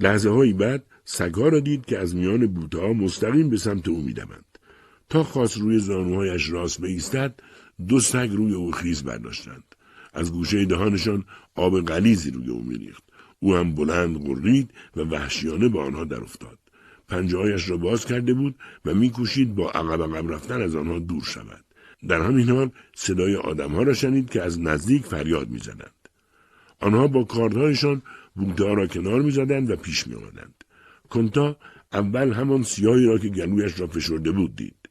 لحظه 0.00 0.30
هایی 0.30 0.52
بعد 0.52 0.86
سگها 1.04 1.48
را 1.48 1.60
دید 1.60 1.84
که 1.84 1.98
از 1.98 2.16
میان 2.16 2.46
بوتها 2.46 2.92
مستقیم 2.92 3.50
به 3.50 3.56
سمت 3.56 3.88
او 3.88 4.02
میدمند 4.02 4.58
تا 5.08 5.22
خواست 5.22 5.58
روی 5.58 5.78
زانوهایش 5.78 6.50
راست 6.50 6.80
بایستد 6.80 7.40
دو 7.88 8.00
سگ 8.00 8.30
روی 8.32 8.54
او 8.54 8.72
خیز 8.72 9.04
برداشتند. 9.04 9.64
از 10.12 10.32
گوشه 10.32 10.64
دهانشان 10.64 11.24
آب 11.54 11.80
غلیزی 11.80 12.30
روی 12.30 12.48
او 12.48 12.62
میریخت. 12.62 13.04
او 13.40 13.54
هم 13.54 13.74
بلند 13.74 14.26
قرید 14.26 14.70
و 14.96 15.00
وحشیانه 15.00 15.68
با 15.68 15.84
آنها 15.84 16.04
در 16.04 16.20
افتاد. 16.20 16.58
پنجههایش 17.12 17.70
را 17.70 17.76
باز 17.76 18.06
کرده 18.06 18.34
بود 18.34 18.54
و 18.84 18.94
میکوشید 18.94 19.54
با 19.54 19.70
عقب 19.70 20.02
عقب 20.02 20.32
رفتن 20.32 20.62
از 20.62 20.74
آنها 20.76 20.98
دور 20.98 21.22
شود. 21.22 21.64
در 22.08 22.20
همین 22.20 22.48
حال 22.48 22.70
صدای 22.94 23.36
آدمها 23.36 23.82
را 23.82 23.94
شنید 23.94 24.30
که 24.30 24.42
از 24.42 24.60
نزدیک 24.60 25.02
فریاد 25.06 25.48
می‌زدند. 25.48 26.08
آنها 26.80 27.06
با 27.06 27.24
کاردهایشان 27.24 28.02
بوته 28.34 28.74
را 28.74 28.86
کنار 28.86 29.22
می‌زدند 29.22 29.70
و 29.70 29.76
پیش 29.76 30.06
میآمدند. 30.06 30.64
کنتا 31.10 31.56
اول 31.92 32.32
همان 32.32 32.62
سیاهی 32.62 33.06
را 33.06 33.18
که 33.18 33.28
گلویش 33.28 33.80
را 33.80 33.86
فشرده 33.86 34.32
بود 34.32 34.56
دید. 34.56 34.88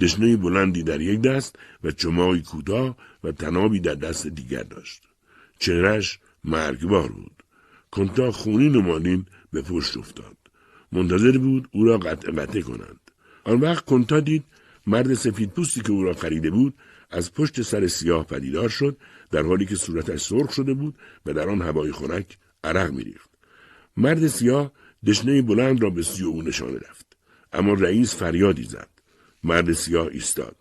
دشنه 0.00 0.36
بلندی 0.36 0.82
در 0.82 1.00
یک 1.00 1.20
دست 1.20 1.56
و 1.84 1.90
چماقی 1.90 2.42
کوتاه 2.42 2.96
و 3.24 3.32
تنابی 3.32 3.80
در 3.80 3.94
دست 3.94 4.26
دیگر 4.26 4.62
داشت. 4.62 5.02
چهرش 5.58 6.18
مرگبار 6.44 7.08
بود. 7.12 7.42
کنتا 7.90 8.30
خونین 8.30 8.76
و 8.76 8.80
مالین 8.80 9.26
به 9.52 9.62
پشت 9.62 9.96
افتاد. 9.96 10.39
منتظر 10.92 11.38
بود 11.38 11.68
او 11.72 11.84
را 11.84 11.98
قطع 11.98 12.30
قطع 12.32 12.60
کنند. 12.60 13.00
آن 13.44 13.60
وقت 13.60 13.84
کنتا 13.84 14.20
دید 14.20 14.44
مرد 14.86 15.14
سفید 15.14 15.50
پوستی 15.50 15.80
که 15.80 15.90
او 15.92 16.02
را 16.02 16.12
خریده 16.12 16.50
بود 16.50 16.74
از 17.10 17.34
پشت 17.34 17.62
سر 17.62 17.86
سیاه 17.86 18.26
پدیدار 18.26 18.68
شد 18.68 18.96
در 19.30 19.42
حالی 19.42 19.66
که 19.66 19.76
صورتش 19.76 20.20
سرخ 20.20 20.52
شده 20.52 20.74
بود 20.74 20.94
و 21.26 21.32
در 21.32 21.48
آن 21.48 21.62
هوای 21.62 21.92
خنک 21.92 22.38
عرق 22.64 22.90
میریخت. 22.92 23.30
مرد 23.96 24.26
سیاه 24.26 24.72
دشنه 25.06 25.42
بلند 25.42 25.82
را 25.82 25.90
به 25.90 26.02
سوی 26.02 26.26
او 26.26 26.42
نشانه 26.42 26.78
رفت. 26.78 27.06
اما 27.52 27.72
رئیس 27.72 28.14
فریادی 28.14 28.64
زد. 28.64 28.88
مرد 29.44 29.72
سیاه 29.72 30.06
ایستاد. 30.06 30.56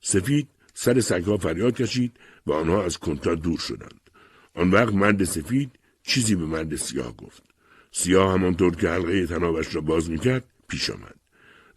سفید 0.00 0.48
سر 0.74 1.00
سگها 1.00 1.36
فریاد 1.36 1.76
کشید 1.76 2.16
و 2.46 2.52
آنها 2.52 2.84
از 2.84 2.98
کنتا 2.98 3.34
دور 3.34 3.58
شدند. 3.58 4.00
آن 4.54 4.70
وقت 4.70 4.94
مرد 4.94 5.24
سفید 5.24 5.70
چیزی 6.02 6.34
به 6.34 6.44
مرد 6.44 6.76
سیاه 6.76 7.16
گفت. 7.16 7.51
سیاه 7.92 8.32
همانطور 8.32 8.76
که 8.76 8.88
حلقه 8.88 9.26
تنابش 9.26 9.74
را 9.74 9.80
باز 9.80 10.10
می‌کرد 10.10 10.44
پیش 10.68 10.90
آمد. 10.90 11.14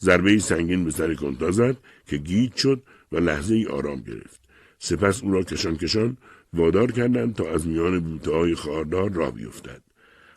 ضربه 0.02 0.40
سنگین 0.40 0.86
به 0.86 0.92
سر 0.92 1.14
کنتا 1.14 1.52
زد 1.52 1.78
که 2.08 2.18
گیج 2.18 2.56
شد 2.56 2.84
و 3.12 3.18
لحظه 3.18 3.56
ای 3.56 3.66
آرام 3.66 4.02
گرفت. 4.02 4.40
سپس 4.80 5.24
او 5.24 5.32
را 5.32 5.44
کشان 5.44 5.78
کشان 5.78 6.18
وادار 6.54 6.92
کردند 6.92 7.36
تا 7.36 7.50
از 7.50 7.68
میان 7.68 8.00
بوته 8.00 8.32
های 8.32 8.56
خاردار 8.56 9.12
را 9.14 9.32
بیفتد. 9.32 9.82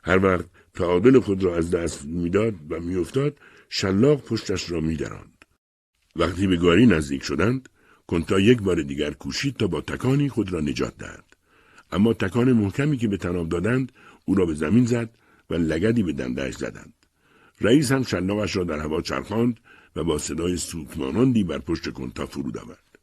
هر 0.04 0.24
وقت 0.24 0.44
تعادل 0.74 1.20
خود 1.20 1.44
را 1.44 1.56
از 1.56 1.70
دست 1.70 2.04
می‌داد 2.04 2.54
و 2.70 2.80
میافتاد 2.80 3.36
شلاق 3.68 4.24
پشتش 4.24 4.70
را 4.70 4.80
میدراند. 4.80 5.44
وقتی 6.16 6.46
به 6.46 6.56
گاری 6.56 6.86
نزدیک 6.86 7.22
شدند 7.22 7.68
کنتا 8.06 8.40
یک 8.40 8.62
بار 8.62 8.82
دیگر 8.82 9.10
کوشید 9.10 9.56
تا 9.56 9.66
با 9.66 9.80
تکانی 9.80 10.28
خود 10.28 10.52
را 10.52 10.60
نجات 10.60 10.98
دهد. 10.98 11.24
اما 11.92 12.12
تکان 12.12 12.52
محکمی 12.52 12.96
که 12.96 13.08
به 13.08 13.16
تناب 13.16 13.48
دادند 13.48 13.92
او 14.24 14.34
را 14.34 14.46
به 14.46 14.54
زمین 14.54 14.86
زد 14.86 15.10
و 15.50 15.54
لگدی 15.54 16.02
به 16.02 16.12
دندهش 16.12 16.56
زدند. 16.56 16.94
رئیس 17.60 17.92
هم 17.92 18.02
شلاقش 18.02 18.56
را 18.56 18.64
در 18.64 18.78
هوا 18.78 19.00
چرخاند 19.00 19.60
و 19.96 20.04
با 20.04 20.18
صدای 20.18 20.56
سوتماناندی 20.56 21.44
بر 21.44 21.58
پشت 21.58 21.92
کنتا 21.92 22.26
فرود 22.26 22.58
آورد. 22.58 22.98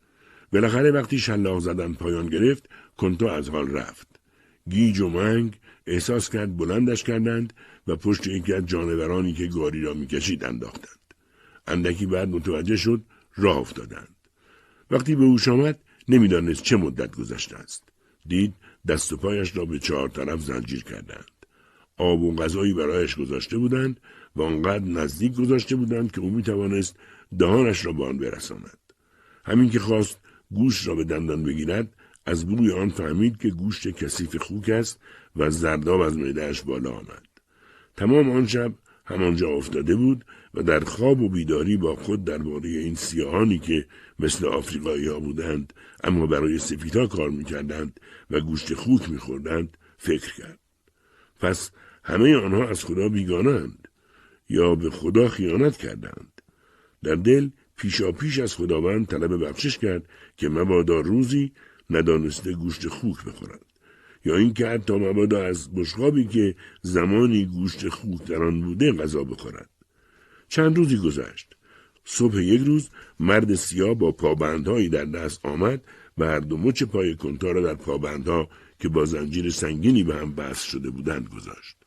بالاخره 0.54 0.92
وقتی 0.92 1.20
شلاق 1.20 1.60
زدن 1.60 1.94
پایان 1.94 2.28
گرفت 2.28 2.70
کنتا 2.98 3.36
از 3.36 3.50
حال 3.50 3.72
رفت. 3.72 4.08
گیج 4.70 5.00
و 5.00 5.10
منگ 5.10 5.60
احساس 5.88 6.30
کرد 6.30 6.58
بلندش 6.58 7.04
کردند 7.04 7.54
و 7.88 7.96
پشت 7.96 8.28
یکی 8.28 8.54
از 8.54 8.66
جانورانی 8.66 9.34
که 9.34 9.48
گاری 9.48 9.82
را 9.82 9.94
می‌کشید 9.94 10.44
انداختند. 10.44 11.00
اندکی 11.68 12.06
بعد 12.06 12.30
متوجه 12.30 12.76
شد 12.76 13.02
راه 13.36 13.58
افتادند. 13.58 14.16
وقتی 14.92 15.16
به 15.16 15.24
اوش 15.24 15.48
آمد 15.48 15.80
نمی‌دانست 16.08 16.64
چه 16.64 16.76
مدت 16.76 17.16
گذشته 17.16 17.58
است. 17.58 17.84
دید 18.28 18.54
دست 18.88 19.14
و 19.14 19.18
پایش 19.18 19.58
را 19.58 19.66
به 19.66 19.80
چهار 19.80 20.10
طرف 20.10 20.40
زنجیر 20.40 20.84
کردند. 20.84 21.35
آب 21.98 22.22
و 22.22 22.36
غذایی 22.36 22.74
برایش 22.74 23.16
گذاشته 23.16 23.58
بودند 23.58 24.00
و 24.36 24.42
آنقدر 24.42 24.86
نزدیک 24.86 25.36
گذاشته 25.36 25.76
بودند 25.76 26.12
که 26.12 26.22
او 26.22 26.30
می‌توانست 26.30 26.96
دهانش 27.40 27.86
را 27.86 27.94
به 27.94 28.06
آن 28.06 28.18
برساند. 28.18 28.78
همین 29.46 29.70
که 29.70 29.80
خواست 29.80 30.20
گوش 30.52 30.88
را 30.88 30.96
به 30.96 31.04
دندان 31.04 31.44
بگیرد 31.44 31.94
از 32.26 32.46
بوی 32.46 32.72
آن 32.72 32.90
فهمید 32.90 33.38
که 33.38 33.50
گوشت 33.50 33.88
کثیف 33.88 34.36
خوک 34.36 34.70
است 34.70 35.00
و 35.36 35.50
زرداب 35.50 36.02
از 36.02 36.18
معدهاش 36.18 36.62
بالا 36.62 36.92
آمد. 36.92 37.28
تمام 37.98 38.32
آن 38.32 38.48
شب 38.48 38.74
همانجا 39.06 39.50
افتاده 39.50 39.96
بود 39.96 40.26
و 40.54 40.64
در 40.64 40.80
خواب 40.80 41.22
و 41.22 41.30
بیداری 41.30 41.78
با 41.78 41.96
خود 41.96 42.24
درباره 42.24 42.70
این 42.70 42.96
سیاهانی 42.96 43.60
که 43.60 43.86
مثل 44.20 44.46
آفریقایی 44.46 45.08
ها 45.08 45.20
بودند 45.20 45.74
اما 46.04 46.28
برای 46.28 46.58
سفیدها 46.58 47.08
کار 47.08 47.30
می‌کردند 47.30 48.00
و 48.32 48.40
گوشت 48.40 48.74
خوک 48.74 49.10
میخوردند 49.10 49.78
فکر 49.98 50.34
کرد. 50.36 50.60
پس 51.40 51.72
همه 52.08 52.36
آنها 52.36 52.70
از 52.70 52.86
خدا 52.86 53.10
بیگانند 53.10 53.88
یا 54.50 54.76
به 54.76 54.90
خدا 54.90 55.28
خیانت 55.28 55.78
کردند. 55.78 56.42
در 57.04 57.16
دل 57.16 57.50
پیشا 57.78 58.12
پیش 58.12 58.40
از 58.40 58.56
خداوند 58.56 59.08
طلب 59.08 59.46
بخشش 59.50 59.78
کرد 59.78 60.10
که 60.38 60.50
مبادا 60.50 61.00
روزی 61.00 61.52
ندانسته 61.90 62.54
گوشت 62.54 62.88
خوک 62.88 63.26
بخورد. 63.26 63.66
یا 64.26 64.38
اینکه 64.38 64.68
حتی 64.68 64.94
مبادا 64.94 65.46
از 65.46 65.76
بشقابی 65.76 66.26
که 66.26 66.56
زمانی 66.82 67.46
گوشت 67.46 67.90
خوک 67.90 68.26
در 68.26 68.44
آن 68.44 68.62
بوده 68.62 68.92
غذا 68.92 69.24
بخورد. 69.24 69.70
چند 70.48 70.78
روزی 70.78 70.98
گذشت. 70.98 71.56
صبح 72.06 72.38
یک 72.38 72.62
روز 72.62 72.90
مرد 73.20 73.56
سیاه 73.56 73.94
با 73.94 74.12
پابندهایی 74.12 74.90
در 74.90 75.06
دست 75.06 75.46
آمد 75.46 75.82
و 76.18 76.26
هر 76.26 76.40
دو 76.40 76.58
مچ 76.58 76.84
پای 76.84 77.16
کنتا 77.16 77.52
را 77.52 77.62
در 77.62 77.76
پابندها 77.76 78.50
که 78.80 78.90
با 78.90 79.06
زنجیر 79.06 79.50
سنگینی 79.50 80.04
به 80.04 80.16
هم 80.16 80.36
بست 80.36 80.66
شده 80.66 80.90
بودند 80.90 81.30
گذاشت. 81.30 81.85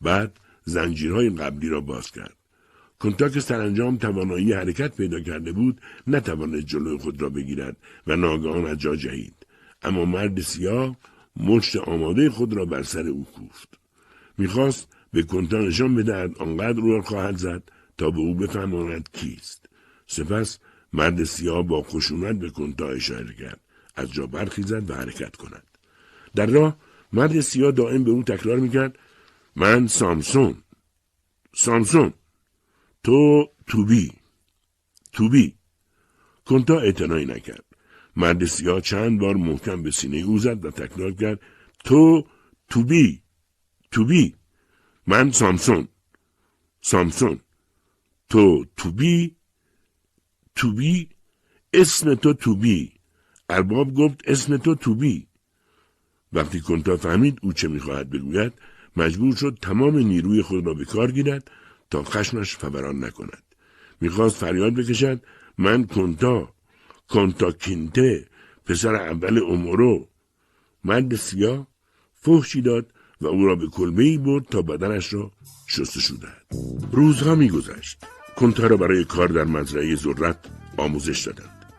بعد 0.00 0.38
زنجیرهای 0.64 1.30
قبلی 1.30 1.68
را 1.68 1.80
باز 1.80 2.10
کرد. 2.10 2.36
کنتا 2.98 3.28
که 3.28 3.40
سرانجام 3.40 3.96
توانایی 3.96 4.52
حرکت 4.52 4.96
پیدا 4.96 5.20
کرده 5.20 5.52
بود 5.52 5.80
نتوانست 6.06 6.66
جلوی 6.66 6.98
خود 6.98 7.22
را 7.22 7.28
بگیرد 7.28 7.76
و 8.06 8.16
ناگهان 8.16 8.66
از 8.66 8.78
جا 8.78 8.96
جهید. 8.96 9.46
اما 9.82 10.04
مرد 10.04 10.40
سیاه 10.40 10.96
مشت 11.36 11.76
آماده 11.76 12.30
خود 12.30 12.52
را 12.52 12.64
بر 12.64 12.82
سر 12.82 13.08
او 13.08 13.24
کوفت. 13.24 13.68
می‌خواست 14.38 14.88
به 15.12 15.22
کنتا 15.22 15.58
نشان 15.58 15.94
بدهد 15.94 16.38
آنقدر 16.38 16.80
او 16.80 16.90
را 16.90 17.02
خواهد 17.02 17.36
زد 17.36 17.62
تا 17.98 18.10
به 18.10 18.18
او 18.18 18.34
بفهماند 18.34 19.08
کیست. 19.12 19.68
سپس 20.06 20.58
مرد 20.92 21.24
سیاه 21.24 21.62
با 21.62 21.82
خشونت 21.82 22.38
به 22.38 22.50
کنتا 22.50 22.88
اشاره 22.88 23.34
کرد. 23.34 23.60
از 23.96 24.12
جا 24.12 24.26
برخیزد 24.26 24.90
و 24.90 24.94
حرکت 24.94 25.36
کند. 25.36 25.62
در 26.34 26.46
راه 26.46 26.76
مرد 27.12 27.40
سیاه 27.40 27.72
دائم 27.72 28.04
به 28.04 28.10
او 28.10 28.22
تکرار 28.22 28.58
می‌کرد 28.58 28.98
من 29.56 29.86
سامسون 29.86 30.62
سامسون 31.54 32.12
تو 33.04 33.48
توبی. 33.66 34.12
توبی. 35.12 35.54
کنتا 36.44 36.80
اعتنایی 36.80 37.26
نکرد. 37.26 37.64
مرد 38.16 38.44
سیاه 38.44 38.80
چند 38.80 39.20
بار 39.20 39.34
محکم 39.34 39.82
به 39.82 39.90
سینه 39.90 40.16
او 40.16 40.38
زد 40.38 40.64
و 40.64 40.70
تکرار 40.70 41.12
کرد 41.12 41.40
تو 41.84 42.26
توبی. 42.68 43.22
توبی. 43.90 44.34
من 45.06 45.30
سامسون 45.30 45.88
سامسون 46.80 47.40
تو 48.28 48.64
توبی. 48.76 49.36
توبی. 50.54 51.08
اسم 51.72 52.14
تو 52.14 52.32
توبی. 52.32 52.92
ارباب 53.50 53.94
گفت 53.94 54.20
اسم 54.26 54.56
تو 54.56 54.74
توبی. 54.74 55.26
وقتی 56.32 56.60
کنتا 56.60 56.96
فهمید 56.96 57.38
او 57.42 57.52
چه 57.52 57.68
می‌خواهد 57.68 58.10
بگوید 58.10 58.52
مجبور 58.96 59.36
شد 59.36 59.58
تمام 59.62 59.98
نیروی 59.98 60.42
خود 60.42 60.66
را 60.66 60.74
به 60.74 60.84
کار 60.84 61.10
گیرد 61.12 61.50
تا 61.90 62.04
خشمش 62.04 62.56
فوران 62.56 63.04
نکند. 63.04 63.42
می‌خواست 64.00 64.36
فریاد 64.36 64.74
بکشد 64.74 65.20
من 65.58 65.84
کنتا 65.84 66.48
کنتا 67.08 67.52
کینته 67.52 68.26
پسر 68.66 68.94
اول 68.94 69.42
امورو 69.42 70.08
مرد 70.84 71.16
سیاه 71.16 71.66
فحشی 72.14 72.62
داد 72.62 72.92
و 73.20 73.26
او 73.26 73.46
را 73.46 73.54
به 73.56 73.66
کلبه 73.66 74.02
ای 74.02 74.18
برد 74.18 74.44
تا 74.44 74.62
بدنش 74.62 75.12
را 75.12 75.32
شستشو 75.66 76.14
دهد 76.16 76.56
روزها 76.92 77.34
میگذشت. 77.34 77.98
کنتا 78.36 78.66
را 78.66 78.76
برای 78.76 79.04
کار 79.04 79.28
در 79.28 79.44
مزرعه 79.44 79.96
ذرت 79.96 80.38
آموزش 80.76 81.26
دادند. 81.26 81.72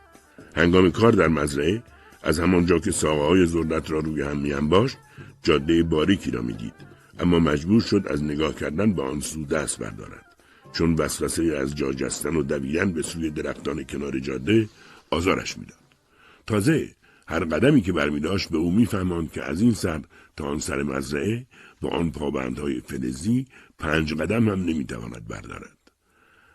هنگام 0.56 0.92
کار 0.92 1.12
در 1.12 1.28
مزرعه 1.28 1.84
از 2.24 2.40
همانجا 2.40 2.80
که 2.80 2.92
ساقه 2.92 3.28
های 3.28 3.46
ذرت 3.46 3.92
را 3.92 4.00
روی 4.00 4.22
هم 4.22 4.38
میانباشت 4.38 4.98
جاده 5.44 5.84
باریکی 5.84 6.32
را 6.32 6.42
می‌دید. 6.42 6.74
اما 7.20 7.40
مجبور 7.40 7.82
شد 7.82 8.04
از 8.10 8.24
نگاه 8.24 8.56
کردن 8.56 8.94
به 8.94 9.04
آن 9.04 9.20
سو 9.20 9.46
دست 9.46 9.80
بردارد. 9.80 10.36
چون 10.74 10.94
وسوسه 10.94 11.44
از 11.44 11.76
جا 11.76 11.94
جستن 11.94 12.36
و 12.36 12.44
دویدن 12.44 12.92
به 12.92 13.02
سوی 13.02 13.30
درختان 13.30 13.84
کنار 13.84 14.20
جاده 14.20 14.70
آزارش 15.10 15.58
می‌داد. 15.58 15.78
تازه 16.48 16.90
هر 17.28 17.44
قدمی 17.44 17.82
که 17.82 17.94
برمیداشت 17.94 18.50
به 18.50 18.58
او 18.58 18.72
میفهماند 18.72 19.32
که 19.32 19.44
از 19.44 19.62
این 19.62 19.74
سر 19.74 20.02
تا 20.38 20.46
آن 20.46 20.60
سر 20.60 20.84
مزرعه 20.84 21.46
با 21.82 21.90
آن 21.90 22.12
پابندهای 22.12 22.82
فلزی 22.82 23.46
پنج 23.80 24.14
قدم 24.14 24.50
هم 24.50 24.60
نمی‌تواند 24.60 25.28
بردارد. 25.28 25.78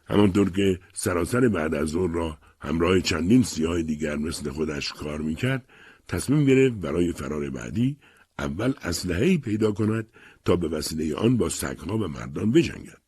همانطور 0.06 0.50
که 0.50 0.78
سراسر 0.92 1.48
بعد 1.48 1.74
از 1.74 1.88
ظهر 1.88 2.12
را 2.12 2.38
همراه 2.60 3.00
چندین 3.00 3.42
سیاه 3.42 3.82
دیگر 3.82 4.16
مثل 4.16 4.50
خودش 4.50 4.92
کار 4.92 5.20
می‌کرد 5.20 5.68
تصمیم 6.08 6.44
گرفت 6.44 6.74
برای 6.74 7.12
فرار 7.12 7.50
بعدی 7.50 7.96
اول 8.38 8.72
اسلحه 8.82 9.38
پیدا 9.38 9.72
کند 9.72 10.06
تا 10.44 10.56
به 10.56 10.68
وسیله 10.68 11.14
آن 11.14 11.36
با 11.36 11.48
سگها 11.48 11.98
و 11.98 12.08
مردان 12.08 12.52
بجنگد. 12.52 13.02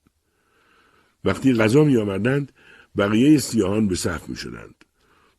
وقتی 1.24 1.54
غذا 1.54 1.84
می 1.84 1.96
آوردند 1.96 2.52
بقیه 2.96 3.38
سیاهان 3.38 3.88
به 3.88 3.94
صف 3.94 4.28
می 4.28 4.36
شدند. 4.36 4.74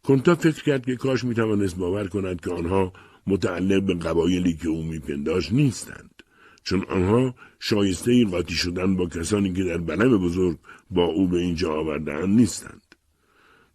کنتا 0.04 0.36
فکر 0.36 0.64
کرد 0.64 0.86
که 0.86 0.96
کاش 0.96 1.24
می 1.24 1.36
توانست 1.36 1.76
باور 1.76 2.08
کند 2.08 2.42
که 2.42 2.52
آنها 2.52 2.94
متعلق 3.28 3.84
به 3.84 3.94
قبایلی 3.94 4.54
که 4.54 4.68
او 4.68 4.84
میپنداشت 4.84 5.52
نیستند. 5.52 6.24
چون 6.64 6.86
آنها 6.90 7.36
شایسته 7.60 8.26
قاطی 8.26 8.54
شدن 8.54 8.96
با 8.96 9.06
کسانی 9.06 9.54
که 9.54 9.64
در 9.64 9.78
بلم 9.78 10.18
بزرگ 10.18 10.58
با 10.92 11.06
او 11.06 11.28
به 11.28 11.38
اینجا 11.38 11.74
آوردهاند 11.74 12.36
نیستند. 12.36 12.96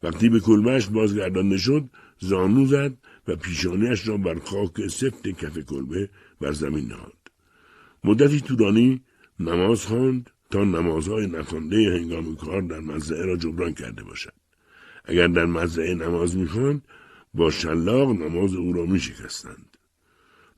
وقتی 0.03 0.29
به 0.29 0.41
کلبهش 0.41 0.87
بازگردانده 0.87 1.59
شد 1.59 1.91
زانو 2.19 2.67
زد 2.67 2.93
و 3.29 3.37
پیشانیش 3.37 4.09
را 4.09 4.17
بر 4.17 4.39
خاک 4.39 4.87
سفت 4.87 5.29
کف 5.29 5.59
کلبه 5.59 6.09
بر 6.41 6.53
زمین 6.53 6.89
نهاد. 6.89 7.20
مدتی 8.05 8.41
طولانی 8.41 9.01
نماز 9.41 9.87
خواند 9.87 10.31
تا 10.51 10.65
نمازهای 10.65 11.27
نخوانده 11.27 11.77
هنگام 11.77 12.37
کار 12.37 12.63
در 12.63 12.81
مزرعه 12.81 13.25
را 13.25 13.37
جبران 13.37 13.75
کرده 13.75 14.03
باشد. 14.03 14.33
اگر 15.05 15.27
در 15.27 15.47
مزرعه 15.47 15.95
نماز 15.95 16.37
می‌خواند 16.37 16.83
با 17.35 17.51
شلاق 17.51 18.11
نماز 18.11 18.55
او 18.55 18.73
را 18.73 18.87
میشکستند. 18.87 19.77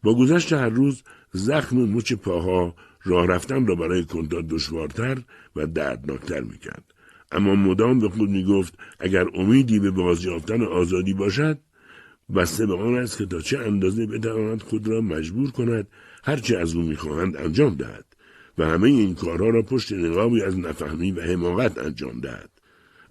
با 0.02 0.14
گذشت 0.14 0.52
هر 0.52 0.68
روز 0.68 1.02
زخم 1.32 1.76
مچ 1.76 2.12
پاها 2.12 2.74
راه 3.04 3.26
رفتن 3.26 3.66
را 3.66 3.74
برای 3.74 4.04
کنتا 4.04 4.40
دشوارتر 4.40 5.22
و 5.56 5.66
دردناکتر 5.66 6.40
می‌کرد. 6.40 6.94
اما 7.32 7.54
مدام 7.54 7.98
به 7.98 8.08
خود 8.08 8.30
می‌گفت 8.30 8.78
اگر 8.98 9.26
امیدی 9.34 9.78
به 9.78 9.90
بازیافتن 9.90 10.62
آزادی 10.62 11.14
باشد 11.14 11.58
بسته 12.34 12.66
به 12.66 12.76
آن 12.76 12.94
است 12.94 13.18
که 13.18 13.26
تا 13.26 13.40
چه 13.40 13.58
اندازه 13.58 14.06
بتواند 14.06 14.62
خود 14.62 14.88
را 14.88 15.00
مجبور 15.00 15.50
کند 15.50 15.86
هرچه 16.22 16.58
از 16.58 16.74
او 16.74 16.82
می‌خواهند 16.82 17.36
انجام 17.36 17.74
دهد 17.74 18.04
و 18.58 18.66
همه 18.66 18.88
این 18.88 19.14
کارها 19.14 19.48
را 19.48 19.62
پشت 19.62 19.92
نقابی 19.92 20.42
از 20.42 20.58
نفهمی 20.58 21.12
و 21.12 21.22
حماقت 21.22 21.78
انجام 21.78 22.20
دهد 22.20 22.50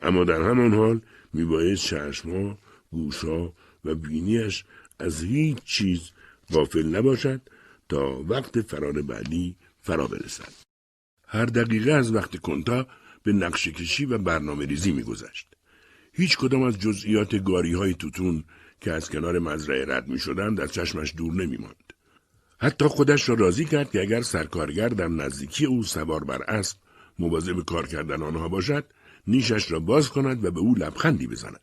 اما 0.01 0.23
در 0.23 0.41
همان 0.41 0.73
حال 0.73 1.01
میبایست 1.33 1.85
چشمها 1.85 2.57
گوشها 2.91 3.53
و 3.85 3.95
بینیش 3.95 4.63
از 4.99 5.23
هیچ 5.23 5.57
چیز 5.63 6.11
غافل 6.51 6.95
نباشد 6.95 7.41
تا 7.89 8.23
وقت 8.29 8.61
فرار 8.61 9.01
بعدی 9.01 9.55
فرا 9.81 10.07
برسد. 10.07 10.53
هر 11.27 11.45
دقیقه 11.45 11.91
از 11.91 12.13
وقت 12.13 12.37
کنتا 12.37 12.87
به 13.23 13.33
نقش 13.33 13.67
کشی 13.67 14.05
و 14.05 14.17
برنامه 14.17 14.65
ریزی 14.65 14.91
می 14.91 15.03
گذشت. 15.03 15.47
هیچ 16.13 16.37
کدام 16.37 16.61
از 16.61 16.79
جزئیات 16.79 17.43
گاری 17.43 17.73
های 17.73 17.93
توتون 17.93 18.43
که 18.81 18.91
از 18.91 19.09
کنار 19.09 19.39
مزرعه 19.39 19.85
رد 19.85 20.07
می 20.07 20.19
شدن 20.19 20.55
در 20.55 20.67
چشمش 20.67 21.13
دور 21.17 21.33
نمی 21.33 21.57
ماند. 21.57 21.90
حتی 22.61 22.85
خودش 22.85 23.29
را 23.29 23.35
راضی 23.35 23.65
کرد 23.65 23.91
که 23.91 24.01
اگر 24.01 24.21
سرکارگر 24.21 24.89
در 24.89 25.07
نزدیکی 25.07 25.65
او 25.65 25.83
سوار 25.83 26.23
بر 26.23 26.41
اسب 26.41 26.77
مواظب 27.19 27.65
کار 27.65 27.87
کردن 27.87 28.23
آنها 28.23 28.49
باشد 28.49 28.85
نیشش 29.27 29.71
را 29.71 29.79
باز 29.79 30.09
کند 30.09 30.45
و 30.45 30.51
به 30.51 30.59
او 30.59 30.75
لبخندی 30.75 31.27
بزند. 31.27 31.59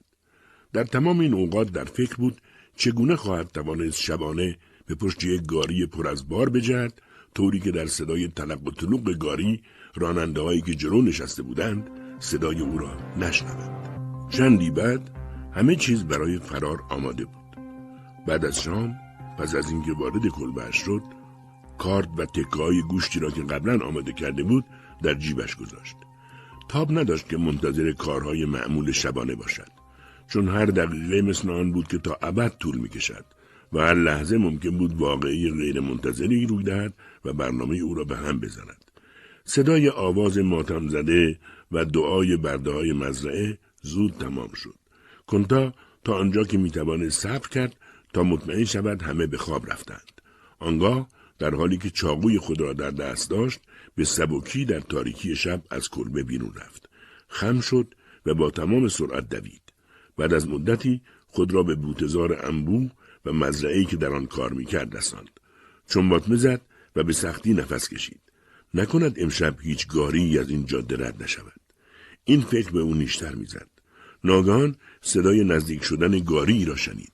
در 0.73 0.85
تمام 0.85 1.21
این 1.21 1.35
اوقات 1.35 1.73
در 1.73 1.85
فکر 1.85 2.17
بود 2.17 2.41
چگونه 2.77 3.17
خواهد 3.17 3.49
توانست 3.49 4.01
شبانه 4.01 4.59
به 4.87 4.95
پشت 4.95 5.25
یک 5.25 5.47
گاری 5.47 5.87
پر 5.87 6.09
از 6.09 6.29
بار 6.29 6.49
بجد 6.49 6.93
طوری 7.35 7.61
که 7.61 7.71
در 7.71 7.87
صدای 7.87 8.29
تلق 8.29 8.67
و 8.67 8.71
طلوق 8.71 9.13
گاری 9.13 9.63
راننده 9.95 10.41
هایی 10.41 10.61
که 10.61 10.75
جلو 10.75 11.03
نشسته 11.03 11.43
بودند 11.43 11.91
صدای 12.19 12.61
او 12.61 12.79
را 12.79 12.97
نشنوند. 13.17 14.29
چندی 14.31 14.71
بعد 14.71 15.11
همه 15.53 15.77
چیز 15.77 16.05
برای 16.05 16.39
فرار 16.39 16.83
آماده 16.91 17.25
بود. 17.25 17.57
بعد 18.27 18.45
از 18.45 18.63
شام 18.63 18.97
پس 19.39 19.55
از 19.55 19.71
اینکه 19.71 19.93
وارد 19.93 20.29
کلبهش 20.29 20.77
شد 20.77 21.03
کارد 21.79 22.21
و 22.21 22.27
تکه 22.27 22.83
گوشتی 22.89 23.21
را 23.21 23.31
که 23.31 23.43
قبلا 23.43 23.87
آماده 23.87 24.13
کرده 24.13 24.43
بود 24.43 24.65
در 25.03 25.15
جیبش 25.15 25.57
گذاشت. 25.57 25.97
تاب 26.69 26.99
نداشت 26.99 27.29
که 27.29 27.37
منتظر 27.37 27.93
کارهای 27.93 28.45
معمول 28.45 28.93
شبانه 28.93 29.35
باشد. 29.35 29.69
چون 30.29 30.49
هر 30.49 30.67
دقیقه 30.67 31.23
مثل 31.23 31.51
آن 31.51 31.73
بود 31.73 31.89
که 31.89 31.99
تا 31.99 32.19
ابد 32.23 32.53
طول 32.59 32.79
می 32.79 32.89
کشد 32.89 33.25
و 33.73 33.79
هر 33.79 33.95
لحظه 33.95 34.39
ممکن 34.39 34.79
بود 34.79 34.95
واقعی 34.95 35.51
غیر 35.51 35.81
منتظری 35.81 36.47
روی 36.47 36.65
دهد 36.65 36.95
و 37.25 37.33
برنامه 37.33 37.77
او 37.77 37.95
را 37.95 38.05
به 38.05 38.17
هم 38.17 38.41
بزند. 38.41 38.85
صدای 39.45 39.89
آواز 39.89 40.39
ماتم 40.39 40.89
زده 40.89 41.39
و 41.73 41.85
دعای 41.85 42.37
برده 42.37 42.71
های 42.71 42.93
مزرعه 42.93 43.59
زود 43.83 44.15
تمام 44.21 44.53
شد. 44.55 44.75
کنتا 45.27 45.73
تا 46.05 46.15
آنجا 46.15 46.45
که 46.45 46.59
می‌توانست 46.59 47.21
صبر 47.21 47.49
کرد 47.49 47.77
تا 48.13 48.23
مطمئن 48.23 48.65
شود 48.65 49.03
همه 49.03 49.27
به 49.27 49.39
خواب 49.39 49.73
رفتند. 49.73 50.13
آنگاه 50.59 51.09
در 51.39 51.55
حالی 51.55 51.79
که 51.79 51.91
چاقوی 51.91 52.39
خود 52.39 52.61
را 52.61 52.73
در 52.73 52.91
دست 52.91 53.31
داشت 53.31 53.61
به 53.95 54.05
سبکی 54.05 54.65
در 54.65 54.81
تاریکی 54.81 55.37
شب 55.37 55.63
از 55.71 55.89
کلبه 55.89 56.23
بیرون 56.23 56.53
رفت. 56.57 56.89
خم 57.29 57.61
شد 57.61 57.95
و 58.27 58.35
با 58.35 58.51
تمام 58.51 58.89
سرعت 58.89 59.29
دوید. 59.29 59.63
بعد 60.17 60.35
از 60.35 60.49
مدتی 60.49 61.01
خود 61.27 61.53
را 61.55 61.63
به 61.63 61.75
بوتزار 61.75 62.47
انبو 62.47 62.89
و 63.25 63.33
مزرعه‌ای 63.33 63.85
که 63.85 63.97
در 63.97 64.13
آن 64.13 64.27
کار 64.27 64.53
می‌کرد 64.53 64.97
رساند. 64.97 65.41
چون 65.89 66.09
باطمه 66.09 66.37
زد 66.37 66.61
و 66.97 67.03
به 67.03 67.13
سختی 67.13 67.55
نفس 67.55 67.89
کشید. 67.89 68.21
نکند 68.75 69.17
امشب 69.21 69.61
هیچ 69.61 69.87
گاری 69.87 70.39
از 70.39 70.51
این 70.51 70.67
جاده 70.67 71.07
رد 71.07 71.23
نشود. 71.23 71.61
این 72.25 72.41
فکر 72.41 72.71
به 72.71 72.81
او 72.81 72.95
نیشتر 72.95 73.35
می‌زد. 73.35 73.69
ناگهان 74.25 74.77
صدای 75.01 75.45
نزدیک 75.45 75.85
شدن 75.85 76.19
گاری 76.19 76.65
را 76.65 76.77
شنید. 76.77 77.13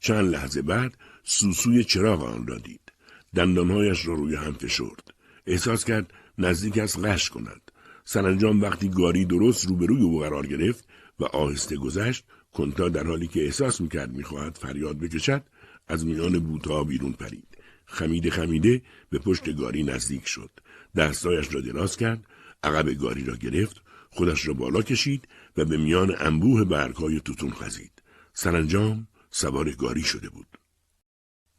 چند 0.00 0.28
لحظه 0.30 0.62
بعد 0.62 0.96
سوسوی 1.24 1.84
چراغ 1.84 2.24
آن 2.24 2.46
را 2.46 2.58
دید. 2.58 2.92
دندانهایش 3.34 4.06
را 4.06 4.14
روی 4.14 4.34
هم 4.34 4.52
فشرد. 4.52 5.14
احساس 5.46 5.84
کرد 5.84 6.12
نزدیک 6.38 6.78
است 6.78 7.04
غش 7.04 7.30
کند. 7.30 7.70
سرانجام 8.04 8.62
وقتی 8.62 8.88
گاری 8.88 9.24
درست 9.24 9.66
روبروی 9.66 10.02
او 10.02 10.20
قرار 10.20 10.46
گرفت 10.46 10.88
و 11.20 11.24
آهسته 11.24 11.76
گذشت 11.76 12.24
کنتا 12.52 12.88
در 12.88 13.06
حالی 13.06 13.26
که 13.26 13.44
احساس 13.44 13.80
می‌کرد 13.80 14.12
می‌خواهد 14.12 14.58
فریاد 14.62 14.98
بکشد 14.98 15.42
از 15.88 16.06
میان 16.06 16.38
بوتها 16.38 16.84
بیرون 16.84 17.12
پرید 17.12 17.58
خمیده 17.86 18.30
خمیده 18.30 18.82
به 19.10 19.18
پشت 19.18 19.56
گاری 19.56 19.82
نزدیک 19.82 20.26
شد 20.28 20.50
دستایش 20.96 21.54
را 21.54 21.60
دراز 21.60 21.96
کرد 21.96 22.24
عقب 22.62 22.88
گاری 22.88 23.24
را 23.24 23.36
گرفت 23.36 23.82
خودش 24.10 24.46
را 24.46 24.54
بالا 24.54 24.82
کشید 24.82 25.28
و 25.56 25.64
به 25.64 25.76
میان 25.76 26.14
انبوه 26.18 26.64
برگهای 26.64 27.20
توتون 27.20 27.50
خزید 27.50 28.02
سرانجام 28.32 29.06
سوار 29.38 29.70
گاری 29.70 30.02
شده 30.02 30.28
بود 30.28 30.46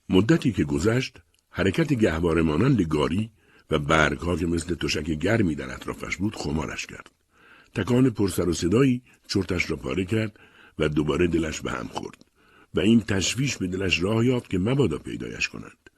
مدتی 0.09 0.51
که 0.51 0.63
گذشت 0.63 1.17
حرکت 1.49 1.93
گهواره 1.93 2.41
مانند 2.41 2.81
گاری 2.81 3.31
و 3.69 3.79
برگها 3.79 4.35
که 4.35 4.45
مثل 4.45 4.75
تشک 4.75 5.03
گرمی 5.03 5.55
در 5.55 5.73
اطرافش 5.73 6.17
بود 6.17 6.35
خمارش 6.35 6.85
کرد 6.85 7.11
تکان 7.75 8.09
پرسر 8.09 8.49
و 8.49 8.53
صدایی 8.53 9.01
چرتش 9.27 9.69
را 9.69 9.75
پاره 9.75 10.05
کرد 10.05 10.39
و 10.79 10.89
دوباره 10.89 11.27
دلش 11.27 11.61
به 11.61 11.71
هم 11.71 11.87
خورد 11.87 12.25
و 12.73 12.79
این 12.79 13.01
تشویش 13.01 13.57
به 13.57 13.67
دلش 13.67 14.01
راه 14.01 14.25
یافت 14.25 14.49
که 14.49 14.57
مبادا 14.57 14.97
پیدایش 14.97 15.47
کنند. 15.47 15.89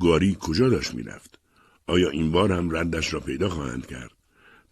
گاری 0.00 0.36
کجا 0.40 0.68
داشت 0.68 0.94
می‌رفت؟ 0.94 1.38
آیا 1.86 2.10
این 2.10 2.32
بار 2.32 2.52
هم 2.52 2.76
ردش 2.76 3.14
را 3.14 3.20
پیدا 3.20 3.48
خواهند 3.48 3.86
کرد؟ 3.86 4.12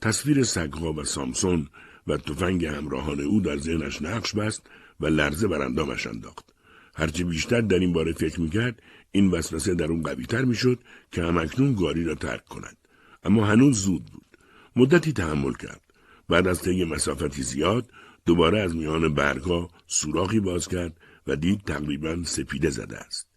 تصویر 0.01 0.45
سگها 0.45 0.93
و 0.93 1.05
سامسون 1.05 1.69
و 2.07 2.17
تفنگ 2.17 2.65
همراهان 2.65 3.21
او 3.21 3.41
در 3.41 3.59
ذهنش 3.59 4.03
نقش 4.03 4.35
بست 4.35 4.63
و 5.01 5.07
لرزه 5.07 5.49
بر 5.49 5.63
اندامش 5.63 6.07
انداخت. 6.07 6.53
هرچه 6.95 7.25
بیشتر 7.25 7.61
در 7.61 7.79
این 7.79 7.93
باره 7.93 8.13
فکر 8.13 8.41
می‌کرد 8.41 8.83
این 9.13 9.31
وسوسه 9.31 9.75
در 9.75 9.85
اون 9.85 10.03
قویتر 10.03 10.45
می‌شد 10.45 10.79
که 11.13 11.23
همکنون 11.23 11.75
گاری 11.75 12.05
را 12.05 12.15
ترک 12.15 12.45
کند 12.45 12.77
اما 13.25 13.47
هنوز 13.47 13.83
زود 13.83 14.05
بود 14.05 14.37
مدتی 14.77 15.13
تحمل 15.13 15.53
کرد 15.53 15.81
بعد 16.29 16.49
از 16.49 16.63
طی 16.63 16.85
مسافتی 16.85 17.43
زیاد 17.43 17.91
دوباره 18.27 18.61
از 18.61 18.77
میان 18.77 19.15
برگها 19.15 19.71
سوراخی 19.87 20.41
باز 20.41 20.69
کرد 20.69 21.01
و 21.27 21.37
دید 21.37 21.61
تقریبا 21.65 22.23
سپیده 22.25 22.71
زده 22.71 22.99
است. 22.99 23.29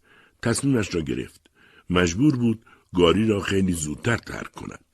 تصمیمش 0.42 0.94
را 0.94 1.00
گرفت. 1.00 1.40
مجبور 1.90 2.36
بود 2.36 2.64
گاری 2.94 3.26
را 3.26 3.40
خیلی 3.40 3.72
زودتر 3.72 4.16
ترک 4.16 4.52
کند. 4.52 4.84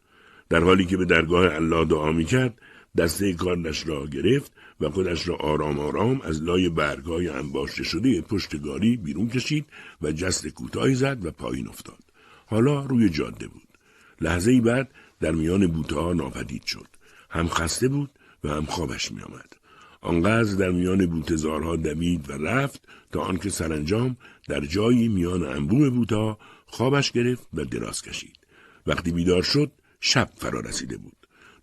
در 0.49 0.61
حالی 0.61 0.85
که 0.85 0.97
به 0.97 1.05
درگاه 1.05 1.55
الله 1.55 1.85
دعا 1.85 2.13
می 2.13 2.25
کرد 2.25 2.61
دسته 2.99 3.33
کارش 3.33 3.87
را 3.87 4.07
گرفت 4.07 4.53
و 4.81 4.91
خودش 4.91 5.29
را 5.29 5.37
آرام 5.37 5.79
آرام 5.79 6.21
از 6.21 6.43
لای 6.43 6.69
برگهای 6.69 7.29
انباشته 7.29 7.85
شده 7.85 8.21
پشت 8.21 8.63
گاری 8.63 8.97
بیرون 8.97 9.29
کشید 9.29 9.67
و 10.03 10.13
جست 10.13 10.49
کوتاهی 10.49 10.95
زد 10.95 11.27
و 11.27 11.31
پایین 11.31 11.69
افتاد. 11.69 11.99
حالا 12.47 12.85
روی 12.85 13.09
جاده 13.09 13.49
بود. 13.49 13.69
لحظه 14.21 14.51
ای 14.51 14.61
بعد 14.61 14.91
در 15.21 15.33
میان 15.33 15.67
بوته 15.67 15.95
ها 15.95 16.13
ناپدید 16.13 16.65
شد. 16.65 16.87
هم 17.31 17.49
خسته 17.49 17.89
بود 17.89 18.11
و 18.45 18.49
هم 18.49 18.65
خوابش 18.65 19.13
می 19.13 19.23
آمد. 19.23 19.57
آنقدر 20.01 20.55
در 20.55 20.71
میان 20.71 21.07
بوتزارها 21.07 21.77
دوید 21.77 22.31
و 22.31 22.33
رفت 22.33 22.89
تا 23.13 23.21
آنکه 23.21 23.51
سرانجام 23.51 24.17
در 24.49 24.61
جایی 24.61 25.09
میان 25.09 25.43
انبوه 25.43 25.91
بوتا 25.91 26.39
خوابش 26.67 27.13
گرفت 27.13 27.49
و 27.55 27.65
دراز 27.65 28.03
کشید. 28.03 28.39
وقتی 28.87 29.13
بیدار 29.13 29.43
شد 29.43 29.73
شب 30.01 30.31
فرا 30.37 30.61
رسیده 30.61 30.97
بود. 30.97 31.16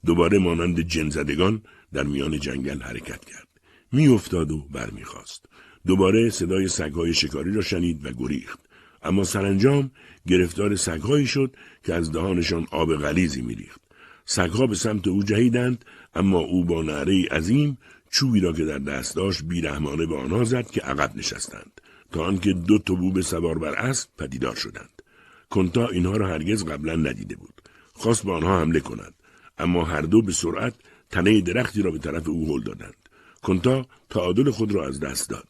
دوباره 0.06 0.38
مانند 0.38 0.80
جنزدگان 0.80 1.62
در 1.94 2.04
میان 2.04 2.40
جنگل 2.40 2.82
حرکت 2.82 3.26
کرد. 3.26 3.48
میافتاد 3.92 4.52
و 4.52 4.68
برمیخواست. 4.72 5.46
دوباره 5.86 6.30
صدای 6.30 6.68
سگهای 6.68 7.14
شکاری 7.14 7.54
را 7.54 7.62
شنید 7.62 8.06
و 8.06 8.12
گریخت. 8.12 8.60
اما 9.04 9.24
سرانجام 9.24 9.92
گرفتار 10.28 10.76
سگهایی 10.76 11.28
شد 11.28 11.56
که 11.84 11.94
از 11.94 12.12
دهانشان 12.12 12.68
آب 12.72 12.96
غلیزی 12.96 13.42
میریخت. 13.42 13.82
سگها 14.26 14.68
به 14.68 14.76
سمت 14.76 15.08
او 15.08 15.24
جهیدند 15.24 15.86
اما 16.16 16.40
او 16.40 16.66
با 16.66 16.82
نعره 16.82 17.28
عظیم 17.32 17.78
چوبی 18.10 18.40
را 18.40 18.54
که 18.54 18.66
در 18.66 18.80
دست 18.80 19.16
داشت 19.16 19.44
بیرحمانه 19.44 20.06
به 20.06 20.18
آنها 20.18 20.44
زد 20.44 20.70
که 20.72 20.82
عقب 20.82 21.16
نشستند 21.16 21.82
تا 22.12 22.26
آنکه 22.26 22.54
دو 22.54 22.80
بوب 22.80 23.22
سوار 23.22 23.60
بر 23.60 23.76
اسب 23.76 24.10
پدیدار 24.18 24.56
شدند 24.56 25.02
کنتا 25.50 25.88
اینها 25.88 26.18
را 26.18 26.28
هرگز 26.28 26.66
قبلا 26.66 26.96
ندیده 26.96 27.36
بود 27.36 27.62
خواست 27.94 28.26
به 28.26 28.32
آنها 28.32 28.60
حمله 28.60 28.80
کند 28.80 29.14
اما 29.58 29.84
هر 29.84 30.02
دو 30.02 30.22
به 30.22 30.32
سرعت 30.32 30.74
تنه 31.10 31.42
درختی 31.42 31.82
را 31.82 31.92
به 31.92 31.98
طرف 31.98 32.30
او 32.30 32.56
هل 32.56 32.64
دادند. 32.64 33.10
کنتا 33.42 33.86
تعادل 34.10 34.52
خود 34.52 34.72
را 34.72 34.88
از 34.88 35.00
دست 35.00 35.30
داد. 35.30 35.48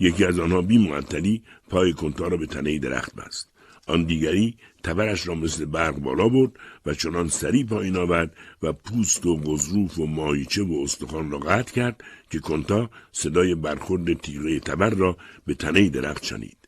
یکی 0.00 0.24
از 0.24 0.38
آنها 0.38 0.62
بی 0.62 0.78
معطلی 0.78 1.42
پای 1.68 1.92
کنتا 1.92 2.28
را 2.28 2.36
به 2.36 2.46
تنه 2.46 2.78
درخت 2.78 3.14
بست. 3.14 3.52
آن 3.86 4.04
دیگری 4.04 4.56
تبرش 4.82 5.28
را 5.28 5.34
مثل 5.34 5.64
برق 5.64 5.94
بالا 5.94 6.28
برد 6.28 6.52
و 6.86 6.94
چنان 6.94 7.28
سری 7.28 7.64
پایین 7.64 7.96
آورد 7.96 8.36
و 8.62 8.72
پوست 8.72 9.26
و 9.26 9.36
غضروف 9.36 9.98
و 9.98 10.06
ماهیچه 10.06 10.62
و 10.62 10.80
استخوان 10.84 11.30
را 11.30 11.38
قطع 11.38 11.72
کرد 11.72 12.04
که 12.30 12.38
کنتا 12.38 12.90
صدای 13.12 13.54
برخورد 13.54 14.12
تیغه 14.12 14.60
تبر 14.60 14.90
را 14.90 15.16
به 15.46 15.54
تنه 15.54 15.88
درخت 15.88 16.24
شنید. 16.24 16.61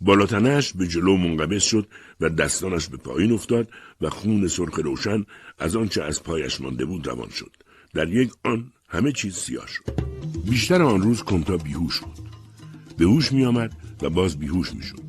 بالاتنش 0.00 0.72
به 0.72 0.86
جلو 0.86 1.16
منقبض 1.16 1.62
شد 1.62 1.88
و 2.20 2.28
دستانش 2.28 2.88
به 2.88 2.96
پایین 2.96 3.32
افتاد 3.32 3.68
و 4.00 4.10
خون 4.10 4.48
سرخ 4.48 4.78
روشن 4.78 5.24
از 5.58 5.76
آنچه 5.76 6.02
از 6.02 6.22
پایش 6.22 6.60
مانده 6.60 6.84
بود 6.84 7.06
روان 7.06 7.30
شد 7.30 7.56
در 7.94 8.08
یک 8.08 8.30
آن 8.44 8.72
همه 8.88 9.12
چیز 9.12 9.34
سیاه 9.34 9.66
شد 9.66 9.84
بیشتر 10.50 10.82
آن 10.82 11.02
روز 11.02 11.22
کنتا 11.22 11.56
بیهوش 11.56 12.00
بود 12.00 12.28
به 12.98 13.04
هوش 13.04 13.32
می 13.32 13.44
آمد 13.44 13.76
و 14.02 14.10
باز 14.10 14.38
بیهوش 14.38 14.72
می 14.72 14.82
شد 14.82 15.08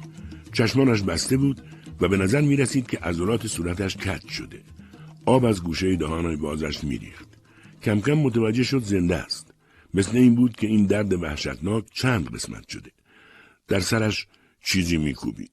چشمانش 0.53 1.01
بسته 1.01 1.37
بود 1.37 1.61
و 2.01 2.07
به 2.07 2.17
نظر 2.17 2.41
می 2.41 2.55
رسید 2.55 2.87
که 2.87 2.97
عضلات 2.97 3.47
صورتش 3.47 3.97
کج 3.97 4.27
شده. 4.27 4.61
آب 5.25 5.45
از 5.45 5.63
گوشه 5.63 5.95
دهانهای 5.95 6.35
بازش 6.35 6.83
می 6.83 6.97
ریخت. 6.97 7.27
کم 7.83 8.01
کم 8.01 8.13
متوجه 8.13 8.63
شد 8.63 8.83
زنده 8.83 9.15
است. 9.15 9.53
مثل 9.93 10.17
این 10.17 10.35
بود 10.35 10.55
که 10.55 10.67
این 10.67 10.85
درد 10.85 11.13
وحشتناک 11.13 11.85
چند 11.93 12.33
قسمت 12.33 12.69
شده. 12.69 12.91
در 13.67 13.79
سرش 13.79 14.27
چیزی 14.63 14.97
میکوبید. 14.97 15.51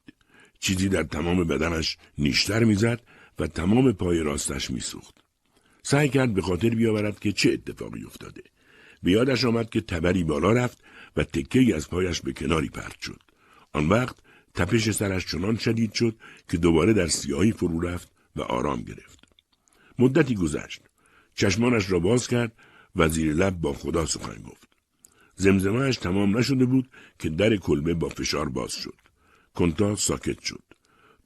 چیزی 0.58 0.88
در 0.88 1.02
تمام 1.02 1.44
بدنش 1.44 1.98
نیشتر 2.18 2.64
می‌زد 2.64 3.00
و 3.38 3.46
تمام 3.46 3.92
پای 3.92 4.18
راستش 4.18 4.70
میسوخت. 4.70 5.14
سعی 5.82 6.08
کرد 6.08 6.34
به 6.34 6.42
خاطر 6.42 6.68
بیاورد 6.68 7.18
که 7.18 7.32
چه 7.32 7.52
اتفاقی 7.52 8.04
افتاده. 8.04 8.42
به 9.02 9.10
یادش 9.10 9.44
آمد 9.44 9.70
که 9.70 9.80
تبری 9.80 10.24
بالا 10.24 10.52
رفت 10.52 10.78
و 11.16 11.24
تکه 11.24 11.76
از 11.76 11.90
پایش 11.90 12.20
به 12.20 12.32
کناری 12.32 12.68
پرت 12.68 13.00
شد. 13.00 13.20
آن 13.72 13.88
وقت 13.88 14.16
تپش 14.54 14.90
سرش 14.90 15.26
چنان 15.26 15.56
شدید 15.56 15.92
شد 15.92 16.16
که 16.48 16.56
دوباره 16.56 16.92
در 16.92 17.06
سیاهی 17.06 17.52
فرو 17.52 17.80
رفت 17.80 18.12
و 18.36 18.42
آرام 18.42 18.82
گرفت. 18.82 19.24
مدتی 19.98 20.34
گذشت. 20.34 20.80
چشمانش 21.34 21.90
را 21.90 21.98
باز 21.98 22.28
کرد 22.28 22.52
و 22.96 23.08
زیر 23.08 23.34
لب 23.34 23.60
با 23.60 23.72
خدا 23.72 24.06
سخن 24.06 24.42
گفت. 24.42 24.65
زمزمهش 25.36 25.96
تمام 25.96 26.38
نشده 26.38 26.64
بود 26.64 26.88
که 27.18 27.28
در 27.28 27.56
کلبه 27.56 27.94
با 27.94 28.08
فشار 28.08 28.48
باز 28.48 28.72
شد. 28.72 28.94
کنتا 29.54 29.96
ساکت 29.96 30.40
شد. 30.42 30.62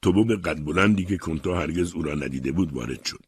توبوب 0.02 0.42
قد 0.42 0.64
بلندی 0.64 1.04
که 1.04 1.16
کنتا 1.16 1.60
هرگز 1.60 1.92
او 1.94 2.02
را 2.02 2.14
ندیده 2.14 2.52
بود 2.52 2.72
وارد 2.72 3.04
شد. 3.04 3.24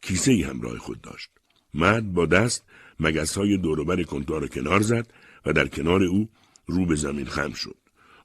کیسه 0.00 0.32
ای 0.32 0.42
همراه 0.42 0.78
خود 0.78 1.00
داشت. 1.00 1.30
مرد 1.74 2.12
با 2.12 2.26
دست 2.26 2.64
مگس 3.00 3.38
های 3.38 3.56
دوروبر 3.56 4.02
کنتا 4.02 4.38
را 4.38 4.46
کنار 4.46 4.80
زد 4.80 5.12
و 5.46 5.52
در 5.52 5.68
کنار 5.68 6.02
او 6.02 6.28
رو 6.66 6.86
به 6.86 6.96
زمین 6.96 7.26
خم 7.26 7.52
شد. 7.52 7.76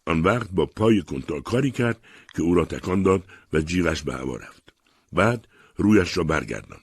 آن 0.06 0.20
وقت 0.22 0.52
با 0.52 0.66
پای 0.66 1.02
کنتا 1.02 1.40
کاری 1.40 1.72
کرد 1.72 2.00
که 2.36 2.42
او 2.42 2.56
را 2.56 2.66
تکان 2.66 3.04
داد 3.04 3.24
و 3.54 3.62
جیغش 3.62 4.04
به 4.04 4.14
هوا 4.14 4.36
رفت. 4.36 4.74
بعد 5.14 5.48
رویش 5.76 6.18
را 6.18 6.24
برگرداند. 6.24 6.82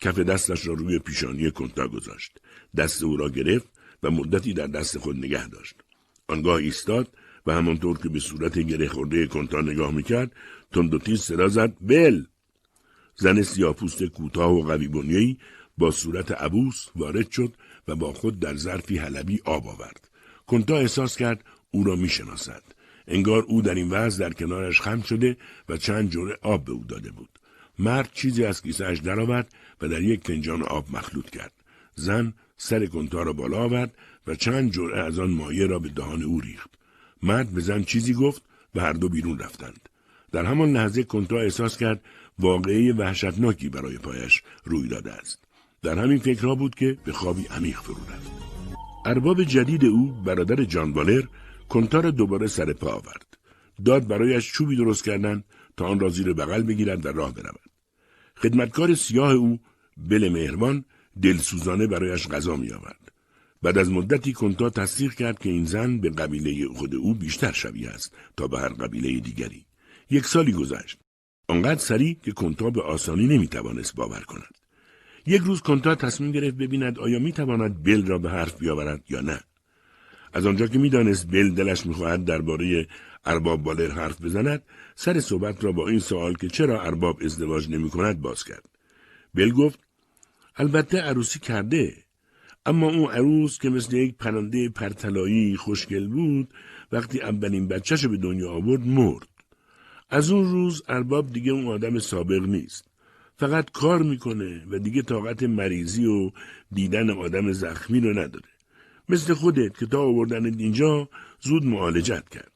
کف 0.00 0.18
دستش 0.18 0.66
را 0.66 0.74
روی 0.74 0.98
پیشانی 0.98 1.50
کنتا 1.50 1.88
گذاشت. 1.88 2.40
دست 2.76 3.02
او 3.02 3.16
را 3.16 3.28
گرفت 3.28 3.68
و 4.02 4.10
مدتی 4.10 4.52
در 4.52 4.66
دست 4.66 4.98
خود 4.98 5.16
نگه 5.16 5.48
داشت. 5.48 5.74
آنگاه 6.28 6.56
ایستاد 6.56 7.08
و 7.46 7.52
همانطور 7.52 7.98
که 7.98 8.08
به 8.08 8.20
صورت 8.20 8.58
گره 8.58 8.88
خورده 8.88 9.26
کنتا 9.26 9.60
نگاه 9.60 9.90
می‌کرد 9.90 10.32
تند 10.72 10.94
و 10.94 10.98
تیز 10.98 11.20
صدا 11.20 11.48
زد 11.48 11.76
بل 11.80 12.24
زن 13.16 13.42
سیاپوست 13.42 14.02
کوتاه 14.02 14.52
و 14.52 14.62
قوی 14.62 14.88
بنیه‌ای 14.88 15.36
با 15.78 15.90
صورت 15.90 16.32
عبوس 16.32 16.86
وارد 16.96 17.30
شد 17.30 17.54
و 17.88 17.96
با 17.96 18.12
خود 18.12 18.40
در 18.40 18.56
ظرفی 18.56 18.98
حلبی 18.98 19.40
آب 19.44 19.68
آورد. 19.68 20.08
کنتا 20.46 20.76
احساس 20.76 21.16
کرد 21.16 21.44
او 21.70 21.84
را 21.84 21.96
می‌شناسد. 21.96 22.62
انگار 23.08 23.42
او 23.42 23.62
در 23.62 23.74
این 23.74 23.90
وضع 23.90 24.28
در 24.28 24.32
کنارش 24.32 24.80
خم 24.80 25.02
شده 25.02 25.36
و 25.68 25.76
چند 25.76 26.10
جوره 26.10 26.38
آب 26.42 26.64
به 26.64 26.72
او 26.72 26.84
داده 26.84 27.10
بود. 27.10 27.28
مرد 27.78 28.10
چیزی 28.12 28.44
از 28.44 28.62
کیسهاش 28.62 28.98
درآورد 28.98 29.54
و 29.80 29.88
در 29.88 30.02
یک 30.02 30.26
فنجان 30.26 30.62
آب 30.62 30.86
مخلوط 30.96 31.30
کرد. 31.30 31.52
زن 31.94 32.34
سر 32.62 32.86
کنتا 32.86 33.22
را 33.22 33.32
بالا 33.32 33.58
آورد 33.58 33.94
و 34.26 34.34
چند 34.34 34.72
جرعه 34.72 35.00
از 35.00 35.18
آن 35.18 35.30
مایه 35.30 35.66
را 35.66 35.78
به 35.78 35.88
دهان 35.88 36.22
او 36.22 36.40
ریخت. 36.40 36.70
مرد 37.22 37.50
به 37.50 37.60
زن 37.60 37.82
چیزی 37.82 38.14
گفت 38.14 38.42
و 38.74 38.80
هر 38.80 38.92
دو 38.92 39.08
بیرون 39.08 39.38
رفتند. 39.38 39.88
در 40.32 40.44
همان 40.44 40.72
لحظه 40.72 41.02
کنتا 41.02 41.36
احساس 41.36 41.76
کرد 41.76 42.00
واقعی 42.38 42.92
وحشتناکی 42.92 43.68
برای 43.68 43.98
پایش 43.98 44.42
روی 44.64 44.88
داده 44.88 45.12
است. 45.12 45.44
در 45.82 45.98
همین 45.98 46.18
فکرها 46.18 46.54
بود 46.54 46.74
که 46.74 46.98
به 47.04 47.12
خوابی 47.12 47.46
عمیق 47.46 47.76
فرو 47.80 47.94
رفت. 47.94 48.30
ارباب 49.06 49.42
جدید 49.42 49.84
او 49.84 50.12
برادر 50.12 50.64
جان 50.64 50.92
والر 50.92 51.22
کنتا 51.68 52.00
را 52.00 52.10
دوباره 52.10 52.46
سر 52.46 52.72
پا 52.72 52.90
آورد. 52.90 53.36
داد 53.84 54.06
برایش 54.06 54.52
چوبی 54.52 54.76
درست 54.76 55.04
کردند 55.04 55.44
تا 55.76 55.86
آن 55.86 56.00
را 56.00 56.08
زیر 56.08 56.32
بغل 56.32 56.62
بگیرد 56.62 57.06
و 57.06 57.08
راه 57.08 57.34
برود 57.34 57.70
خدمتکار 58.36 58.94
سیاه 58.94 59.32
او 59.32 59.60
بل 59.96 60.28
مهربان 60.28 60.84
دلسوزانه 61.22 61.86
برایش 61.86 62.28
غذا 62.28 62.56
می 62.56 62.72
آورد. 62.72 63.12
بعد 63.62 63.78
از 63.78 63.90
مدتی 63.90 64.32
کنتا 64.32 64.70
تصدیق 64.70 65.14
کرد 65.14 65.38
که 65.38 65.48
این 65.48 65.64
زن 65.64 65.98
به 65.98 66.10
قبیله 66.10 66.68
خود 66.68 66.94
او 66.94 67.14
بیشتر 67.14 67.52
شبیه 67.52 67.88
است 67.88 68.14
تا 68.36 68.46
به 68.46 68.58
هر 68.58 68.68
قبیله 68.68 69.20
دیگری. 69.20 69.66
یک 70.10 70.24
سالی 70.26 70.52
گذشت. 70.52 70.98
آنقدر 71.48 71.80
سریع 71.80 72.16
که 72.24 72.32
کنتا 72.32 72.70
به 72.70 72.82
آسانی 72.82 73.26
نمی‌توانست 73.26 73.94
باور 73.94 74.20
کند. 74.20 74.54
یک 75.26 75.42
روز 75.42 75.60
کنتا 75.60 75.94
تصمیم 75.94 76.32
گرفت 76.32 76.56
ببیند 76.56 76.98
آیا 76.98 77.18
می‌تواند 77.18 77.82
بل 77.82 78.06
را 78.06 78.18
به 78.18 78.30
حرف 78.30 78.58
بیاورد 78.58 79.04
یا 79.08 79.20
نه. 79.20 79.40
از 80.32 80.46
آنجا 80.46 80.66
که 80.66 80.78
می‌دانست 80.78 81.30
بل 81.30 81.50
دلش 81.50 81.86
می‌خواهد 81.86 82.24
درباره 82.24 82.86
ارباب 83.24 83.62
بالر 83.62 83.90
حرف 83.90 84.22
بزند 84.22 84.62
سر 84.94 85.20
صحبت 85.20 85.64
را 85.64 85.72
با 85.72 85.88
این 85.88 85.98
سوال 85.98 86.34
که 86.34 86.48
چرا 86.48 86.82
ارباب 86.82 87.18
ازدواج 87.24 87.70
نمی 87.70 87.90
کند 87.90 88.20
باز 88.20 88.44
کرد. 88.44 88.68
بل 89.34 89.50
گفت 89.50 89.78
البته 90.60 90.98
عروسی 91.00 91.38
کرده. 91.38 91.94
اما 92.66 92.86
اون 92.86 93.10
عروس 93.10 93.58
که 93.58 93.70
مثل 93.70 93.96
یک 93.96 94.14
پرنده 94.16 94.68
پرتلایی 94.68 95.56
خوشگل 95.56 96.08
بود 96.08 96.48
وقتی 96.92 97.20
اولین 97.20 97.68
بچهش 97.68 98.04
به 98.04 98.16
دنیا 98.16 98.50
آورد 98.50 98.86
مرد. 98.86 99.28
از 100.10 100.30
اون 100.30 100.52
روز 100.52 100.82
ارباب 100.88 101.32
دیگه 101.32 101.52
اون 101.52 101.66
آدم 101.66 101.98
سابق 101.98 102.42
نیست. 102.42 102.84
فقط 103.36 103.70
کار 103.70 104.02
می‌کنه 104.02 104.66
و 104.70 104.78
دیگه 104.78 105.02
طاقت 105.02 105.42
مریضی 105.42 106.06
و 106.06 106.30
دیدن 106.72 107.10
آدم 107.10 107.52
زخمی 107.52 108.00
رو 108.00 108.10
نداره. 108.10 108.48
مثل 109.08 109.34
خودت 109.34 109.78
که 109.78 109.86
تا 109.86 110.00
آوردن 110.00 110.44
اینجا 110.58 111.08
زود 111.40 111.64
معالجت 111.66 112.28
کرد. 112.28 112.52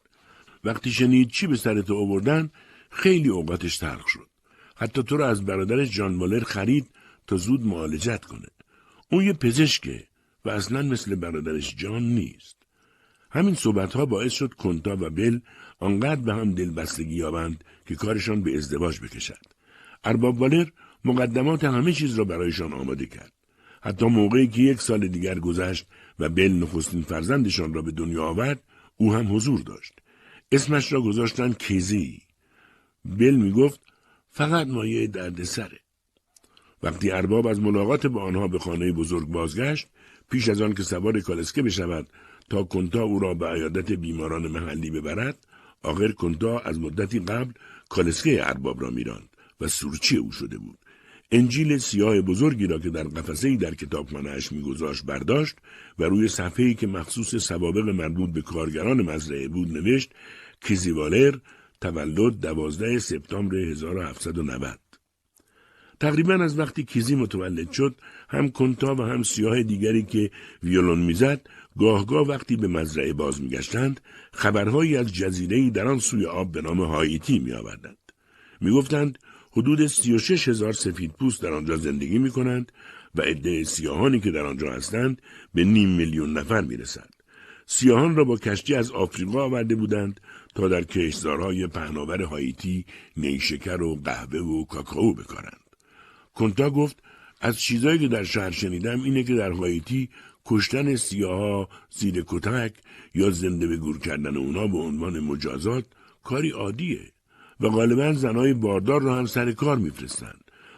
وقتی 0.64 0.90
شنید 0.90 1.28
چی 1.28 1.46
به 1.46 1.56
سرت 1.56 1.90
آوردن 1.90 2.50
خیلی 2.90 3.28
اوقاتش 3.28 3.78
تلخ 3.78 4.08
شد. 4.08 4.28
حتی 4.76 5.02
تو 5.02 5.16
رو 5.16 5.24
از 5.24 5.44
برادرش 5.44 5.90
جان 5.90 6.14
مالر 6.14 6.40
خرید 6.40 6.86
تا 7.26 7.36
زود 7.36 7.66
معالجت 7.66 8.24
کنه. 8.24 8.48
اون 9.12 9.24
یه 9.24 9.32
پزشکه 9.32 10.04
و 10.44 10.50
اصلا 10.50 10.82
مثل 10.82 11.14
برادرش 11.14 11.74
جان 11.76 12.02
نیست. 12.02 12.56
همین 13.30 13.54
صحبت 13.54 13.92
ها 13.92 14.06
باعث 14.06 14.32
شد 14.32 14.54
کنتا 14.54 14.96
و 15.00 15.10
بل 15.10 15.40
آنقدر 15.78 16.20
به 16.20 16.34
هم 16.34 16.54
دل 16.54 16.70
بستگی 16.70 17.14
یابند 17.14 17.64
که 17.86 17.94
کارشان 17.94 18.42
به 18.42 18.56
ازدواج 18.56 19.00
بکشد. 19.00 19.42
ارباب 20.04 20.40
والر 20.40 20.66
مقدمات 21.04 21.64
همه 21.64 21.92
چیز 21.92 22.14
را 22.14 22.24
برایشان 22.24 22.72
آماده 22.72 23.06
کرد. 23.06 23.32
حتی 23.82 24.06
موقعی 24.06 24.48
که 24.48 24.62
یک 24.62 24.80
سال 24.80 25.08
دیگر 25.08 25.38
گذشت 25.38 25.86
و 26.18 26.28
بل 26.28 26.52
نخستین 26.52 27.02
فرزندشان 27.02 27.74
را 27.74 27.82
به 27.82 27.92
دنیا 27.92 28.24
آورد 28.24 28.62
او 28.96 29.14
هم 29.14 29.36
حضور 29.36 29.60
داشت. 29.60 29.92
اسمش 30.52 30.92
را 30.92 31.00
گذاشتن 31.00 31.52
کیزی. 31.52 32.22
بل 33.04 33.34
می 33.34 33.52
گفت 33.52 33.80
فقط 34.30 34.66
مایه 34.66 35.06
درد 35.06 35.44
سره. 35.44 35.83
وقتی 36.84 37.10
ارباب 37.10 37.46
از 37.46 37.60
ملاقات 37.60 38.06
با 38.06 38.22
آنها 38.22 38.48
به 38.48 38.58
خانه 38.58 38.92
بزرگ 38.92 39.28
بازگشت 39.28 39.86
پیش 40.30 40.48
از 40.48 40.60
آن 40.60 40.74
که 40.74 40.82
سوار 40.82 41.20
کالسکه 41.20 41.62
بشود 41.62 42.06
تا 42.50 42.62
کنتا 42.62 43.02
او 43.02 43.18
را 43.18 43.34
به 43.34 43.46
عیادت 43.46 43.92
بیماران 43.92 44.46
محلی 44.46 44.90
ببرد 44.90 45.38
آخر 45.82 46.12
کنتا 46.12 46.58
از 46.58 46.80
مدتی 46.80 47.18
قبل 47.18 47.52
کالسکه 47.88 48.48
ارباب 48.48 48.82
را 48.82 48.90
میراند 48.90 49.28
و 49.60 49.68
سورچی 49.68 50.16
او 50.16 50.32
شده 50.32 50.58
بود. 50.58 50.78
انجیل 51.32 51.78
سیاه 51.78 52.20
بزرگی 52.20 52.66
را 52.66 52.78
که 52.78 52.90
در 52.90 53.04
قفسه 53.04 53.56
در 53.56 53.74
کتابخانهاش 53.74 54.52
میگذاشت 54.52 55.04
برداشت 55.04 55.56
و 55.98 56.04
روی 56.04 56.28
صفحه‌ای 56.28 56.74
که 56.74 56.86
مخصوص 56.86 57.34
سوابق 57.36 57.88
مربوط 57.88 58.30
به 58.30 58.42
کارگران 58.42 59.02
مزرعه 59.02 59.48
بود 59.48 59.72
نوشت 59.72 60.12
کیزیوالر 60.60 61.38
تولد 61.80 62.40
دوازده 62.40 62.98
سپتامبر 62.98 63.56
1790 63.56 64.83
تقریبا 66.04 66.34
از 66.34 66.58
وقتی 66.58 66.84
کیزی 66.84 67.14
متولد 67.14 67.72
شد 67.72 67.94
هم 68.28 68.48
کنتا 68.48 68.94
و 68.94 69.02
هم 69.02 69.22
سیاه 69.22 69.62
دیگری 69.62 70.02
که 70.02 70.30
ویولون 70.62 70.98
می‌زد 70.98 71.40
گاهگاه 71.78 72.28
وقتی 72.28 72.56
به 72.56 72.68
مزرعه 72.68 73.12
باز 73.12 73.42
میگشتند 73.42 74.00
خبرهایی 74.32 74.96
از 74.96 75.12
جزیره 75.12 75.70
در 75.70 75.86
آن 75.86 75.98
سوی 75.98 76.26
آب 76.26 76.52
به 76.52 76.62
نام 76.62 76.82
هایتی 76.82 77.38
میآوردند 77.38 78.12
می‌گفتند 78.60 79.18
حدود 79.50 79.86
سی 79.86 80.14
و 80.14 80.18
شش 80.18 80.48
هزار 80.48 80.72
سفید 80.72 81.12
پوست 81.12 81.42
در 81.42 81.52
آنجا 81.52 81.76
زندگی 81.76 82.18
می 82.18 82.30
کنند 82.30 82.72
و 83.14 83.22
عده 83.22 83.64
سیاهانی 83.64 84.20
که 84.20 84.30
در 84.30 84.46
آنجا 84.46 84.72
هستند 84.72 85.22
به 85.54 85.64
نیم 85.64 85.88
میلیون 85.88 86.38
نفر 86.38 86.60
می 86.60 86.76
رسند. 86.76 87.14
سیاهان 87.66 88.16
را 88.16 88.24
با 88.24 88.36
کشتی 88.36 88.74
از 88.74 88.90
آفریقا 88.90 89.44
آورده 89.44 89.74
بودند 89.74 90.20
تا 90.54 90.68
در 90.68 90.82
کشتزارهای 90.82 91.66
پهناور 91.66 92.22
هایتی 92.22 92.84
نیشکر 93.16 93.82
و 93.82 94.00
قهوه 94.04 94.38
و 94.40 94.64
کاکائو 94.64 95.14
بکارند. 95.14 95.63
کنتا 96.34 96.70
گفت 96.70 97.02
از 97.40 97.60
چیزایی 97.60 97.98
که 97.98 98.08
در 98.08 98.24
شهر 98.24 98.50
شنیدم 98.50 99.02
اینه 99.02 99.22
که 99.24 99.34
در 99.34 99.50
هایتی 99.50 100.08
کشتن 100.46 100.96
سیاها 100.96 101.68
زیر 101.90 102.24
کتک 102.26 102.72
یا 103.14 103.30
زنده 103.30 103.66
به 103.66 103.76
گور 103.76 103.98
کردن 103.98 104.36
اونا 104.36 104.66
به 104.66 104.78
عنوان 104.78 105.20
مجازات 105.20 105.84
کاری 106.22 106.50
عادیه 106.50 107.00
و 107.60 107.68
غالبا 107.68 108.12
زنای 108.12 108.54
باردار 108.54 109.02
را 109.02 109.18
هم 109.18 109.26
سر 109.26 109.52
کار 109.52 109.76
میفرستن 109.76 110.34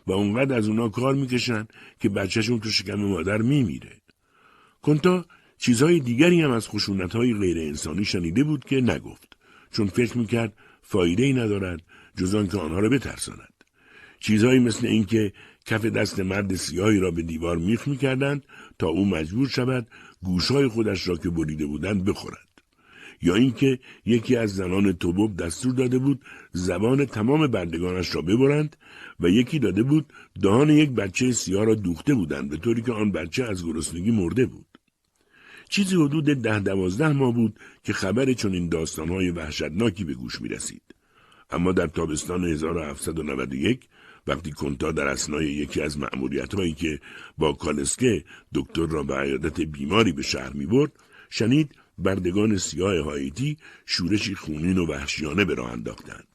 و 0.07 0.13
اونقدر 0.13 0.57
از 0.57 0.69
اونا 0.69 0.89
کار 0.89 1.15
می‌کشن 1.15 1.67
که 2.01 2.09
بچهشون 2.09 2.61
تو 2.61 2.71
شکم 2.71 2.95
مادر 2.95 3.39
میمیره. 3.39 4.01
کنتا 4.83 5.25
چیزهای 5.59 6.01
دیگری 6.01 6.41
هم 6.41 6.51
از 6.51 6.69
خشونتهای 6.69 7.35
غیر 7.35 7.59
انسانی 7.59 8.05
شنیده 8.05 8.45
بود 8.45 8.65
که 8.65 8.81
نگفت 8.81 9.37
چون 9.71 9.87
فکر 9.87 10.19
می‌کرد 10.19 10.53
فایده 10.83 11.23
ای 11.23 11.33
ندارد 11.33 11.83
جز 12.19 12.49
که 12.51 12.59
آنها 12.59 12.79
را 12.79 12.89
بترساند. 12.89 13.56
چیزهایی 14.21 14.59
مثل 14.61 14.87
اینکه 14.87 15.33
کف 15.67 15.85
دست 15.85 16.21
مرد 16.21 16.55
سیاهی 16.55 16.99
را 16.99 17.11
به 17.11 17.23
دیوار 17.23 17.57
میخ 17.57 17.89
می‌کردند 17.89 18.45
تا 18.79 18.87
او 18.87 19.05
مجبور 19.05 19.49
شود 19.49 19.87
گوشهای 20.23 20.69
خودش 20.69 21.09
را 21.09 21.17
که 21.17 21.31
بریده 21.31 21.67
بودند 21.67 22.05
بخورد 22.05 22.47
یا 23.23 23.35
اینکه 23.35 23.79
یکی 24.05 24.37
از 24.37 24.55
زنان 24.55 24.93
توبوب 24.93 25.37
دستور 25.37 25.75
داده 25.75 25.99
بود 25.99 26.25
زبان 26.53 27.05
تمام 27.05 27.47
بردگانش 27.47 28.15
را 28.15 28.23
ببرند 28.23 28.77
و 29.21 29.29
یکی 29.29 29.59
داده 29.59 29.83
بود 29.83 30.13
دهان 30.43 30.71
یک 30.71 30.91
بچه 30.91 31.33
سیاه 31.33 31.65
را 31.65 31.75
دوخته 31.75 32.15
بودند 32.15 32.51
به 32.51 32.57
طوری 32.57 32.83
که 32.83 32.93
آن 32.93 33.13
بچه 33.13 33.45
از 33.45 33.67
گرسنگی 33.67 34.11
مرده 34.11 34.47
بود 34.47 34.67
چیزی 35.69 35.97
حدود 35.97 36.25
ده 36.25 36.61
دوازده 36.61 37.13
ماه 37.13 37.35
بود 37.35 37.59
که 37.85 37.93
خبر 37.93 38.33
چنین 38.33 38.69
داستانهای 38.69 39.31
وحشتناکی 39.31 40.05
به 40.05 40.15
گوش 40.15 40.41
می 40.41 40.49
رسید. 40.49 40.83
اما 41.51 41.73
در 41.73 41.87
تابستان 41.87 42.45
1791 42.45 43.89
وقتی 44.27 44.51
کنتا 44.51 44.93
در 44.93 45.07
اسنای 45.07 45.47
یکی 45.47 45.81
از 45.81 45.99
معمولیت 45.99 46.55
هایی 46.55 46.73
که 46.73 47.01
با 47.39 47.53
کالسکه 47.53 48.25
دکتر 48.55 48.87
را 48.87 49.03
به 49.03 49.15
عیادت 49.15 49.61
بیماری 49.61 50.13
به 50.13 50.23
شهر 50.23 50.53
می 50.53 50.67
برد 50.67 50.93
شنید 51.31 51.75
بردگان 51.99 52.57
سیاه 52.57 53.05
هایتی 53.05 53.57
شورشی 53.87 54.35
خونین 54.35 54.79
و 54.79 54.87
وحشیانه 54.87 55.45
به 55.45 55.55
راه 55.55 55.73
انداختند. 55.73 56.27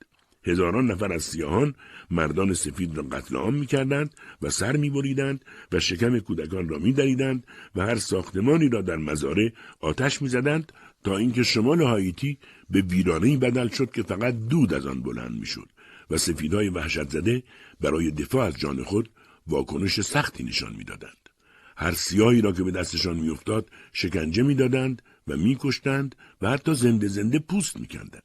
هزاران 0.43 0.91
نفر 0.91 1.13
از 1.13 1.23
سیاهان 1.23 1.75
مردان 2.11 2.53
سفید 2.53 2.97
را 2.97 3.03
قتل 3.03 3.35
عام 3.35 3.55
می 3.55 3.65
کردند 3.65 4.13
و 4.41 4.49
سر 4.49 4.77
می 4.77 4.89
بریدند 4.89 5.45
و 5.71 5.79
شکم 5.79 6.19
کودکان 6.19 6.69
را 6.69 6.77
می 6.77 6.93
دریدند 6.93 7.47
و 7.75 7.81
هر 7.81 7.95
ساختمانی 7.95 8.69
را 8.69 8.81
در 8.81 8.95
مزاره 8.95 9.53
آتش 9.79 10.21
می 10.21 10.27
زدند 10.27 10.71
تا 11.03 11.17
اینکه 11.17 11.43
شمال 11.43 11.81
هایتی 11.81 12.37
به 12.69 12.81
ویرانه 12.81 13.37
بدل 13.37 13.67
شد 13.67 13.91
که 13.91 14.03
فقط 14.03 14.35
دود 14.49 14.73
از 14.73 14.85
آن 14.85 15.01
بلند 15.01 15.39
می 15.39 15.45
شد 15.45 15.69
و 16.09 16.17
سفیدهای 16.17 16.69
وحشت 16.69 17.09
زده 17.09 17.43
برای 17.81 18.11
دفاع 18.11 18.47
از 18.47 18.57
جان 18.57 18.83
خود 18.83 19.09
واکنش 19.47 20.01
سختی 20.01 20.43
نشان 20.43 20.75
می‌دادند. 20.75 21.29
هر 21.77 21.91
سیاهی 21.91 22.41
را 22.41 22.51
که 22.51 22.63
به 22.63 22.71
دستشان 22.71 23.17
میافتاد 23.17 23.69
شکنجه 23.93 24.43
می‌دادند 24.43 25.01
و 25.27 25.37
میکشتند 25.37 26.15
و 26.41 26.49
حتی 26.49 26.73
زنده 26.75 27.07
زنده 27.07 27.39
پوست 27.39 27.79
میکندند. 27.79 28.23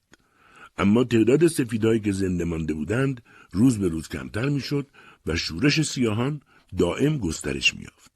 اما 0.79 1.05
تعداد 1.05 1.47
سفیدهایی 1.47 2.01
که 2.01 2.13
زنده 2.13 2.45
مانده 2.45 2.75
بودند 2.75 3.23
روز 3.53 3.79
به 3.79 3.89
روز 3.89 4.09
کمتر 4.09 4.49
می‌شد 4.49 4.87
و 5.27 5.37
شورش 5.37 5.83
سیاهان 5.83 6.41
دائم 6.79 7.19
گسترش 7.19 7.75
میافت. 7.75 8.13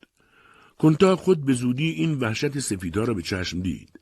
کنتا 0.78 1.16
خود 1.16 1.44
به 1.44 1.52
زودی 1.52 1.90
این 1.90 2.18
وحشت 2.18 2.58
سفیدها 2.58 3.04
را 3.04 3.14
به 3.14 3.22
چشم 3.22 3.60
دید. 3.60 4.00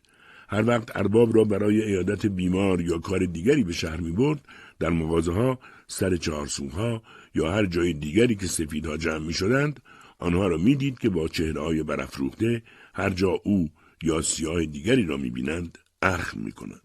هر 0.49 0.67
وقت 0.67 0.97
ارباب 0.97 1.37
را 1.37 1.45
برای 1.45 1.83
ایادت 1.83 2.27
بیمار 2.27 2.81
یا 2.81 2.99
کار 2.99 3.27
دیگری 3.27 3.65
به 3.65 3.73
شهر 3.73 4.01
می 4.01 4.13
برد 4.13 4.49
در 4.79 4.91
مغازه 4.91 5.33
ها، 5.33 5.59
سر 5.87 6.17
چهارسوها 6.17 7.03
یا 7.39 7.53
هر 7.53 7.67
جای 7.67 7.93
دیگری 7.93 8.37
که 8.37 8.47
سفیدها 8.47 8.97
جمع 8.97 9.27
می 9.27 9.33
شدند 9.33 9.81
آنها 10.19 10.47
را 10.47 10.57
می 10.57 10.75
دید 10.75 10.99
که 10.99 11.09
با 11.09 11.29
چهره 11.29 11.61
های 11.61 11.83
برافروخته 11.83 12.63
هر 12.95 13.11
جا 13.11 13.29
او 13.45 13.69
یا 14.03 14.23
سیاه 14.23 14.65
دیگری 14.65 15.07
را 15.07 15.17
می 15.17 15.31
بینند 15.31 15.79
اخم 16.03 16.41
می 16.41 16.53
کنند. 16.53 16.81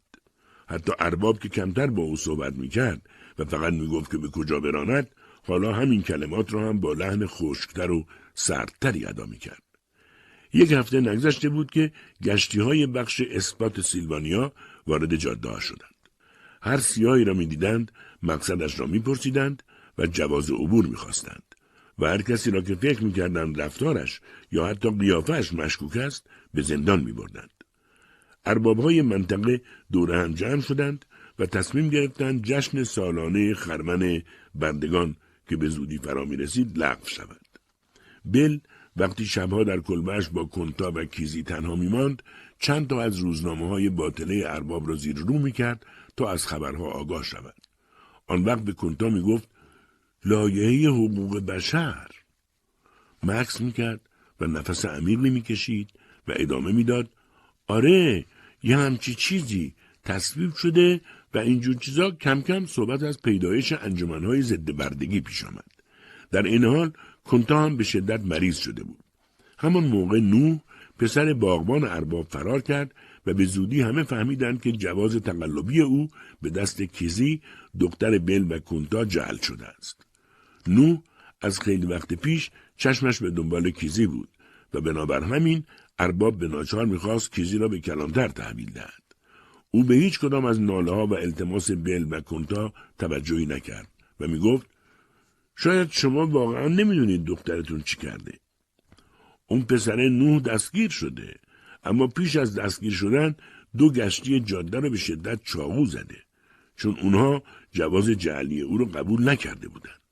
حتی 0.68 0.92
ارباب 1.00 1.40
که 1.40 1.50
کمتر 1.50 1.88
با 1.88 2.04
او 2.04 2.16
صحبت 2.16 2.56
می 2.56 2.70
کرد 2.70 3.02
و 3.40 3.46
فقط 3.46 3.74
می 3.74 3.88
گفت 3.88 4.12
که 4.12 4.18
به 4.18 4.28
کجا 4.28 4.60
براند 4.60 5.10
حالا 5.44 5.74
همین 5.74 6.02
کلمات 6.02 6.54
را 6.54 6.70
هم 6.70 6.80
با 6.80 6.94
لحن 6.94 7.26
خشکتر 7.26 7.92
و 7.92 8.06
سردتری 8.34 9.06
ادا 9.06 9.26
می 9.26 9.38
کرد. 9.38 9.64
یک 10.54 10.72
هفته 10.72 11.02
نگذشته 11.02 11.50
بود 11.50 11.72
که 11.72 11.92
گشتی 12.24 12.60
های 12.60 12.88
بخش 12.88 13.22
اثبات 13.22 13.82
سیلوانیا 13.82 14.54
وارد 14.88 15.16
جاده 15.16 15.60
شدند. 15.60 16.10
هر 16.62 16.78
سیاهی 16.78 17.24
را 17.24 17.34
می‌دیدند 17.34 17.92
مقصدش 18.24 18.80
را 18.80 18.86
میپرسیدند 18.86 19.64
و 19.98 20.06
جواز 20.06 20.52
عبور 20.52 20.86
می‌خواستند 20.86 21.56
و 22.00 22.06
هر 22.06 22.22
کسی 22.22 22.52
را 22.52 22.62
که 22.62 22.76
فکر 22.76 23.04
می‌کردند 23.04 23.62
رفتارش 23.62 24.22
یا 24.52 24.66
حتی 24.66 24.90
قیافهش 24.90 25.54
مشکوک 25.54 25.98
است 25.98 26.30
به 26.54 26.62
زندان 26.62 27.00
میبردند 27.04 27.64
ارباب 28.46 28.80
های 28.80 29.02
منطقه 29.02 29.62
دور 29.92 30.16
هم 30.16 30.34
جمع 30.34 30.62
شدند 30.62 31.06
و 31.40 31.46
تصمیم 31.46 31.90
گرفتند 31.90 32.44
جشن 32.44 32.84
سالانه 32.84 33.54
خرمن 33.54 34.22
بندگان 34.56 35.16
که 35.50 35.58
به 35.58 35.70
زودی 35.70 35.98
فرا 35.98 36.26
می 36.26 36.38
رسید 36.38 36.78
لغو 36.78 37.06
شود. 37.06 37.48
بل 38.26 38.60
وقتی 38.96 39.26
شبها 39.26 39.64
در 39.64 39.80
کلبش 39.80 40.30
با 40.30 40.46
کنتا 40.46 40.92
و 40.96 41.06
کیزی 41.06 41.44
تنها 41.44 41.76
می 41.76 41.88
ماند 41.88 42.24
چند 42.60 42.88
تا 42.88 43.02
از 43.02 43.18
روزنامه 43.18 43.68
های 43.68 43.90
باطله 43.90 44.44
ارباب 44.48 44.90
را 44.90 44.96
زیر 44.96 45.18
رو 45.18 45.40
می 45.40 45.52
کرد 45.52 45.86
تا 46.18 46.32
از 46.32 46.48
خبرها 46.48 46.92
آگاه 46.92 47.24
شود. 47.24 47.56
آن 48.28 48.44
وقت 48.44 48.62
به 48.62 48.74
کنتا 48.74 49.10
می 49.10 49.22
گفت 49.22 49.50
لایحه 50.26 50.90
حقوق 50.90 51.40
بشر 51.40 52.08
مکس 53.24 53.62
می 53.62 53.72
کرد 53.72 54.02
و 54.40 54.46
نفس 54.46 54.86
عمیقی 54.86 55.30
می 55.30 55.42
کشید 55.42 55.90
و 56.28 56.34
ادامه 56.36 56.72
می‌داد 56.72 57.10
آره 57.68 58.26
یه 58.64 58.78
همچی 58.78 59.16
چیزی 59.16 59.74
تصویب 60.04 60.54
شده 60.54 61.02
و 61.34 61.38
اینجور 61.38 61.76
چیزا 61.76 62.12
کم 62.12 62.42
کم 62.42 62.66
صحبت 62.66 63.04
از 63.04 63.22
پیدایش 63.22 63.74
انجمنهای 63.74 64.42
ضد 64.42 64.72
بردگی 64.72 65.22
پیش 65.22 65.44
آمد. 65.44 65.72
در 66.32 66.42
این 66.42 66.64
حال 66.64 66.92
کنتا 67.24 67.64
هم 67.64 67.78
به 67.78 67.84
شدت 67.84 68.26
مریض 68.26 68.58
شده 68.58 68.84
بود. 68.84 69.04
همان 69.58 69.84
موقع 69.84 70.20
نوح 70.20 70.60
پسر 71.00 71.34
باغبان 71.34 71.84
ارباب 71.84 72.28
فرار 72.30 72.62
کرد 72.62 72.94
و 73.26 73.34
به 73.34 73.46
زودی 73.46 73.82
همه 73.82 74.04
فهمیدند 74.04 74.62
که 74.62 74.72
جواز 74.72 75.16
تقلبی 75.16 75.82
او 75.82 76.08
به 76.42 76.50
دست 76.50 76.82
کیزی 76.82 77.42
دختر 77.80 78.18
بل 78.18 78.46
و 78.52 78.60
کنتا 78.60 79.06
جعل 79.06 79.38
شده 79.38 79.68
است. 79.68 80.03
نو 80.68 80.98
از 81.42 81.60
خیلی 81.60 81.86
وقت 81.86 82.14
پیش 82.14 82.52
چشمش 82.78 83.20
به 83.20 83.32
دنبال 83.32 83.70
کیزی 83.70 84.08
بود 84.08 84.30
و 84.74 84.82
بنابر 84.82 85.24
همین 85.24 85.64
ارباب 86.00 86.40
به 86.40 86.48
ناچار 86.48 86.86
می‌خواست 86.86 87.32
کیزی 87.32 87.58
را 87.58 87.68
به 87.68 87.80
کلانتر 87.80 88.28
تحویل 88.28 88.70
دهد. 88.70 89.04
او 89.72 89.84
به 89.84 89.96
هیچ 89.96 90.20
کدام 90.20 90.46
از 90.46 90.62
ناله 90.62 90.92
ها 90.92 91.08
و 91.08 91.14
التماس 91.14 91.72
بل 91.72 92.06
و 92.10 92.22
کنتا 92.22 92.74
توجهی 93.00 93.46
نکرد 93.46 93.88
و 94.20 94.28
می‌گفت 94.28 94.68
شاید 95.56 95.92
شما 95.92 96.28
واقعا 96.28 96.68
نمی‌دونید 96.68 97.26
دخترتون 97.26 97.82
چی 97.82 97.98
کرده. 97.98 98.40
اون 99.48 99.62
پسر 99.62 99.96
نوح 99.96 100.40
دستگیر 100.42 100.90
شده 100.90 101.36
اما 101.84 102.08
پیش 102.08 102.36
از 102.36 102.56
دستگیر 102.56 102.94
شدن 102.94 103.36
دو 103.78 103.92
گشتی 103.92 104.40
جاده 104.40 104.80
را 104.80 104.90
به 104.90 104.98
شدت 104.98 105.40
چاقو 105.44 105.86
زده 105.86 106.18
چون 106.76 106.98
اونها 107.02 107.44
جواز 107.72 108.10
جعلی 108.10 108.62
او 108.62 108.78
را 108.78 108.86
قبول 108.86 109.30
نکرده 109.30 109.68
بودند. 109.68 110.03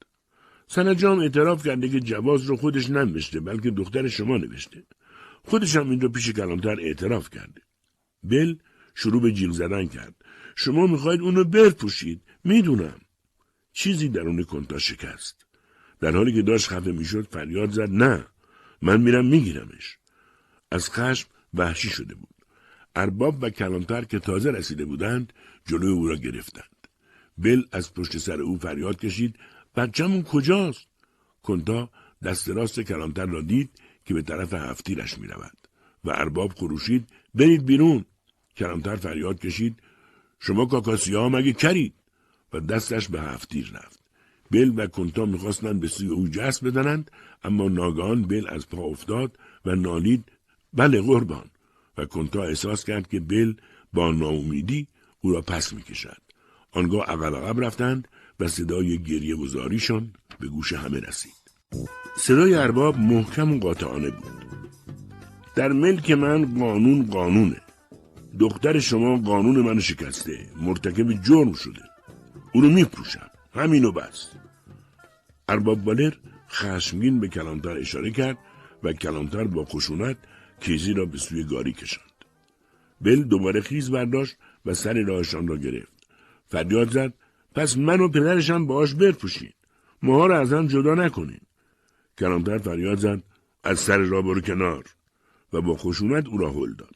سنجام 0.74 1.20
اعتراف 1.20 1.68
کرده 1.68 1.90
که 1.90 2.00
جواز 2.00 2.46
رو 2.46 2.56
خودش 2.58 2.90
ننوشته 2.90 3.40
بلکه 3.40 3.72
دختر 3.72 4.08
شما 4.08 4.38
نوشته. 4.38 4.84
خودش 5.44 5.76
هم 5.76 5.90
این 5.90 6.02
رو 6.02 6.10
پیش 6.10 6.30
کلانتر 6.30 6.80
اعتراف 6.80 7.30
کرده. 7.30 7.62
بل 8.24 8.56
شروع 8.96 9.22
به 9.22 9.32
جیغ 9.32 9.52
زدن 9.52 9.86
کرد. 9.88 10.16
شما 10.56 10.88
می‌خواید 10.88 11.22
اونو 11.22 11.44
برپوشید. 11.44 12.22
می‌دونم. 12.44 13.00
چیزی 13.74 14.10
درون 14.10 14.44
کنتا 14.44 14.78
شکست. 14.78 15.46
در 16.00 16.12
حالی 16.12 16.34
که 16.34 16.42
داشت 16.42 16.68
خفه 16.68 16.92
می‌شد 16.92 17.28
فریاد 17.32 17.72
زد 17.72 17.90
نه. 17.90 18.26
من 18.82 19.02
میرم 19.02 19.26
میگیرمش. 19.26 19.98
از 20.72 20.90
خشم 20.90 21.28
وحشی 21.54 21.90
شده 21.90 22.16
بود. 22.16 22.36
ارباب 22.96 23.44
و 23.44 23.50
کلانتر 23.50 24.04
که 24.04 24.20
تازه 24.20 24.52
رسیده 24.52 24.86
بودند 24.86 25.34
جلوی 25.68 25.92
او 25.92 26.08
را 26.08 26.16
گرفتند. 26.16 26.88
بل 27.38 27.62
از 27.72 27.94
پشت 27.94 28.18
سر 28.18 28.42
او 28.42 28.58
فریاد 28.58 29.00
کشید 29.00 29.36
بچه‌مون 29.76 30.24
کجاست؟ 30.24 30.88
کنتا 31.44 31.90
دست 32.24 32.50
راست 32.50 32.80
کلانتر 32.80 33.26
را 33.26 33.42
دید 33.42 33.70
که 34.06 34.14
به 34.14 34.22
طرف 34.22 34.54
هفتیرش 34.54 35.18
می 35.18 35.28
رود 35.28 35.58
و 36.04 36.10
ارباب 36.10 36.52
خروشید 36.54 37.08
برید 37.36 37.66
بیرون. 37.66 38.06
کلانتر 38.58 38.96
فریاد 38.96 39.40
کشید 39.40 39.80
شما 40.40 40.66
کاکاسی 40.66 41.16
ها 41.16 41.30
مگه 41.30 41.54
کرید 41.54 41.94
و 42.54 42.60
دستش 42.60 43.08
به 43.08 43.22
هفتیر 43.22 43.72
رفت. 43.74 44.00
بل 44.52 44.72
و 44.76 44.88
کنتا 44.88 45.26
می‌خواستند 45.26 45.80
به 45.80 45.88
سوی 45.88 46.08
او 46.08 46.28
جست 46.28 46.64
بدنند 46.64 47.12
اما 47.44 47.68
ناگهان 47.70 48.22
بل 48.22 48.48
از 48.50 48.70
پا 48.70 48.82
افتاد 48.82 49.38
و 49.66 49.76
نالید 49.76 50.24
بله 50.74 51.02
قربان 51.02 51.50
و 51.98 52.06
کنتا 52.06 52.44
احساس 52.44 52.86
کرد 52.86 53.08
که 53.08 53.20
بل 53.20 53.54
با 53.94 54.12
ناامیدی 54.12 54.88
او 55.22 55.32
را 55.32 55.42
پس 55.42 55.74
می‌کشد 55.74 56.22
آنگاه 56.72 57.06
عقب 57.06 57.36
عقب 57.36 57.66
رفتند 57.66 58.08
و 58.42 58.48
صدای 58.48 58.98
گریه 58.98 59.36
گذاریشان 59.36 60.14
به 60.40 60.48
گوش 60.48 60.74
همه 60.74 61.00
رسید. 61.00 61.42
صدای 62.18 62.56
ارباب 62.56 62.98
محکم 62.98 63.54
و 63.54 63.60
قاطعانه 63.60 64.10
بود. 64.10 64.32
در 65.56 65.72
ملک 65.72 66.12
من 66.12 66.60
قانون 66.60 67.06
قانونه. 67.06 67.62
دختر 68.40 68.80
شما 68.80 69.18
قانون 69.18 69.56
من 69.56 69.80
شکسته. 69.80 70.50
مرتکب 70.62 71.22
جرم 71.24 71.54
شده. 71.54 71.82
او 72.54 72.62
رو. 72.62 72.86
همینو 73.54 73.92
بس. 73.92 74.28
ارباب 75.50 75.84
بالر 75.84 76.14
خشمگین 76.50 77.20
به 77.20 77.28
کلانتر 77.28 77.78
اشاره 77.78 78.12
کرد 78.12 78.38
و 78.84 78.94
کلانتر 78.94 79.44
با 79.44 79.66
خشونت 79.66 80.18
کیزی 80.60 80.94
را 80.94 81.06
به 81.06 81.18
سوی 81.18 81.44
گاری 81.44 81.74
کشاند. 81.74 82.12
بل 83.02 83.24
دوباره 83.24 83.62
خیز 83.62 83.92
برداشت 83.92 84.36
و 84.66 84.74
سر 84.74 84.94
راهشان 84.94 85.48
را 85.48 85.58
گرفت. 85.58 85.92
فریاد 86.48 86.90
زد 86.92 87.14
پس 87.56 87.78
من 87.78 88.00
و 88.00 88.08
پدرشم 88.08 88.66
باش 88.66 88.94
برپوشین. 88.94 89.52
ماها 90.02 90.28
را 90.28 90.40
از 90.40 90.54
هم 90.54 90.68
جدا 90.68 90.96
نکنین. 90.96 91.42
کلانتر 92.18 92.58
فریاد 92.58 92.98
زد 92.98 93.24
از 93.64 93.80
سر 93.80 93.98
را 93.98 94.22
برو 94.22 94.42
کنار 94.42 94.86
و 95.54 95.62
با 95.62 95.76
خشونت 95.76 96.28
او 96.28 96.38
را 96.38 96.52
هل 96.52 96.74
داد. 96.74 96.96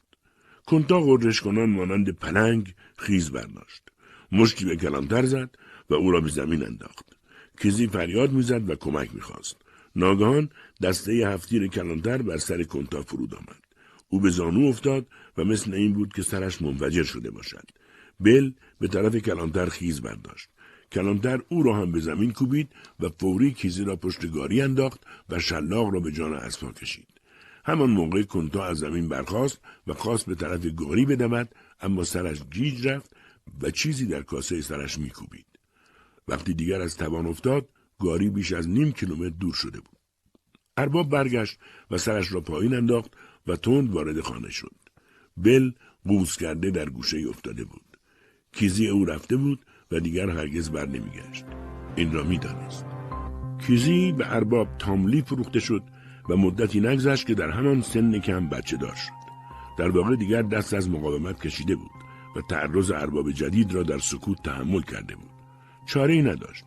کنتا 0.66 1.00
غرش 1.00 1.40
کنان 1.40 1.70
مانند 1.70 2.10
پلنگ 2.10 2.74
خیز 2.96 3.30
برداشت 3.30 3.82
مشتی 4.32 4.64
به 4.64 4.76
کلانتر 4.76 5.24
زد 5.24 5.50
و 5.90 5.94
او 5.94 6.10
را 6.10 6.20
به 6.20 6.28
زمین 6.28 6.62
انداخت 6.62 7.16
کیزی 7.60 7.86
فریاد 7.86 8.32
می‌زد 8.32 8.70
و 8.70 8.74
کمک 8.74 9.14
می‌خواست 9.14 9.56
ناگهان 9.96 10.50
دسته 10.82 11.12
هفتیر 11.12 11.66
کلانتر 11.66 12.22
بر 12.22 12.36
سر 12.36 12.62
کنتا 12.62 13.02
فرود 13.02 13.34
آمد 13.34 13.62
او 14.08 14.20
به 14.20 14.30
زانو 14.30 14.68
افتاد 14.68 15.06
و 15.36 15.44
مثل 15.44 15.74
این 15.74 15.92
بود 15.92 16.12
که 16.12 16.22
سرش 16.22 16.62
منفجر 16.62 17.02
شده 17.02 17.30
باشد 17.30 17.66
بل 18.20 18.52
به 18.80 18.88
طرف 18.88 19.16
کلانتر 19.16 19.68
خیز 19.68 20.00
برداشت. 20.00 20.48
کلانتر 20.92 21.40
او 21.48 21.62
را 21.62 21.76
هم 21.76 21.92
به 21.92 22.00
زمین 22.00 22.32
کوبید 22.32 22.68
و 23.00 23.08
فوری 23.08 23.52
کیزی 23.52 23.84
را 23.84 23.96
پشت 23.96 24.32
گاری 24.32 24.60
انداخت 24.60 25.00
و 25.28 25.38
شلاق 25.38 25.94
را 25.94 26.00
به 26.00 26.12
جان 26.12 26.34
اسبا 26.34 26.72
کشید. 26.72 27.08
همان 27.64 27.90
موقع 27.90 28.22
کنتا 28.22 28.64
از 28.64 28.78
زمین 28.78 29.08
برخاست 29.08 29.60
و 29.86 29.94
خواست 29.94 30.26
به 30.26 30.34
طرف 30.34 30.66
گاری 30.76 31.06
بدود 31.06 31.48
اما 31.80 32.04
سرش 32.04 32.42
گیج 32.50 32.88
رفت 32.88 33.16
و 33.62 33.70
چیزی 33.70 34.06
در 34.06 34.22
کاسه 34.22 34.60
سرش 34.60 34.98
میکوبید. 34.98 35.46
وقتی 36.28 36.54
دیگر 36.54 36.80
از 36.80 36.96
توان 36.96 37.26
افتاد 37.26 37.68
گاری 37.98 38.30
بیش 38.30 38.52
از 38.52 38.68
نیم 38.68 38.92
کیلومتر 38.92 39.36
دور 39.40 39.54
شده 39.54 39.80
بود. 39.80 39.96
ارباب 40.76 41.10
برگشت 41.10 41.58
و 41.90 41.98
سرش 41.98 42.32
را 42.32 42.40
پایین 42.40 42.74
انداخت 42.74 43.10
و 43.46 43.56
تند 43.56 43.90
وارد 43.90 44.20
خانه 44.20 44.50
شد. 44.50 44.76
بل 45.36 45.72
قوز 46.04 46.36
کرده 46.36 46.70
در 46.70 46.88
گوشه 46.88 47.28
افتاده 47.28 47.64
بود. 47.64 47.85
کیزی 48.56 48.88
او 48.88 49.04
رفته 49.04 49.36
بود 49.36 49.58
و 49.92 50.00
دیگر 50.00 50.30
هرگز 50.30 50.70
بر 50.70 50.86
نمیگشت. 50.86 51.44
این 51.96 52.12
را 52.12 52.22
می‌دانست. 52.22 52.86
کیزی 53.66 54.12
به 54.12 54.34
ارباب 54.34 54.68
تاملی 54.78 55.22
فروخته 55.22 55.60
شد 55.60 55.82
و 56.28 56.36
مدتی 56.36 56.80
نگذشت 56.80 57.26
که 57.26 57.34
در 57.34 57.50
همان 57.50 57.82
سن 57.82 58.18
کم 58.18 58.48
بچه 58.48 58.76
دار 58.76 58.94
شد. 58.94 59.12
در 59.78 59.88
واقع 59.88 60.16
دیگر 60.16 60.42
دست 60.42 60.74
از 60.74 60.90
مقاومت 60.90 61.40
کشیده 61.40 61.76
بود 61.76 61.90
و 62.36 62.40
تعرض 62.40 62.90
ارباب 62.90 63.30
جدید 63.30 63.74
را 63.74 63.82
در 63.82 63.98
سکوت 63.98 64.42
تحمل 64.42 64.82
کرده 64.82 65.14
بود. 65.14 65.30
چاره 65.86 66.14
ای 66.14 66.22
نداشت. 66.22 66.64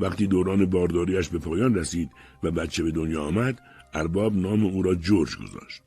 وقتی 0.00 0.26
دوران 0.26 0.66
بارداریش 0.66 1.28
به 1.28 1.38
پایان 1.38 1.74
رسید 1.74 2.10
و 2.42 2.50
بچه 2.50 2.82
به 2.82 2.90
دنیا 2.90 3.22
آمد 3.22 3.60
ارباب 3.94 4.36
نام 4.36 4.64
او 4.64 4.82
را 4.82 4.94
جورج 4.94 5.36
گذاشت. 5.36 5.82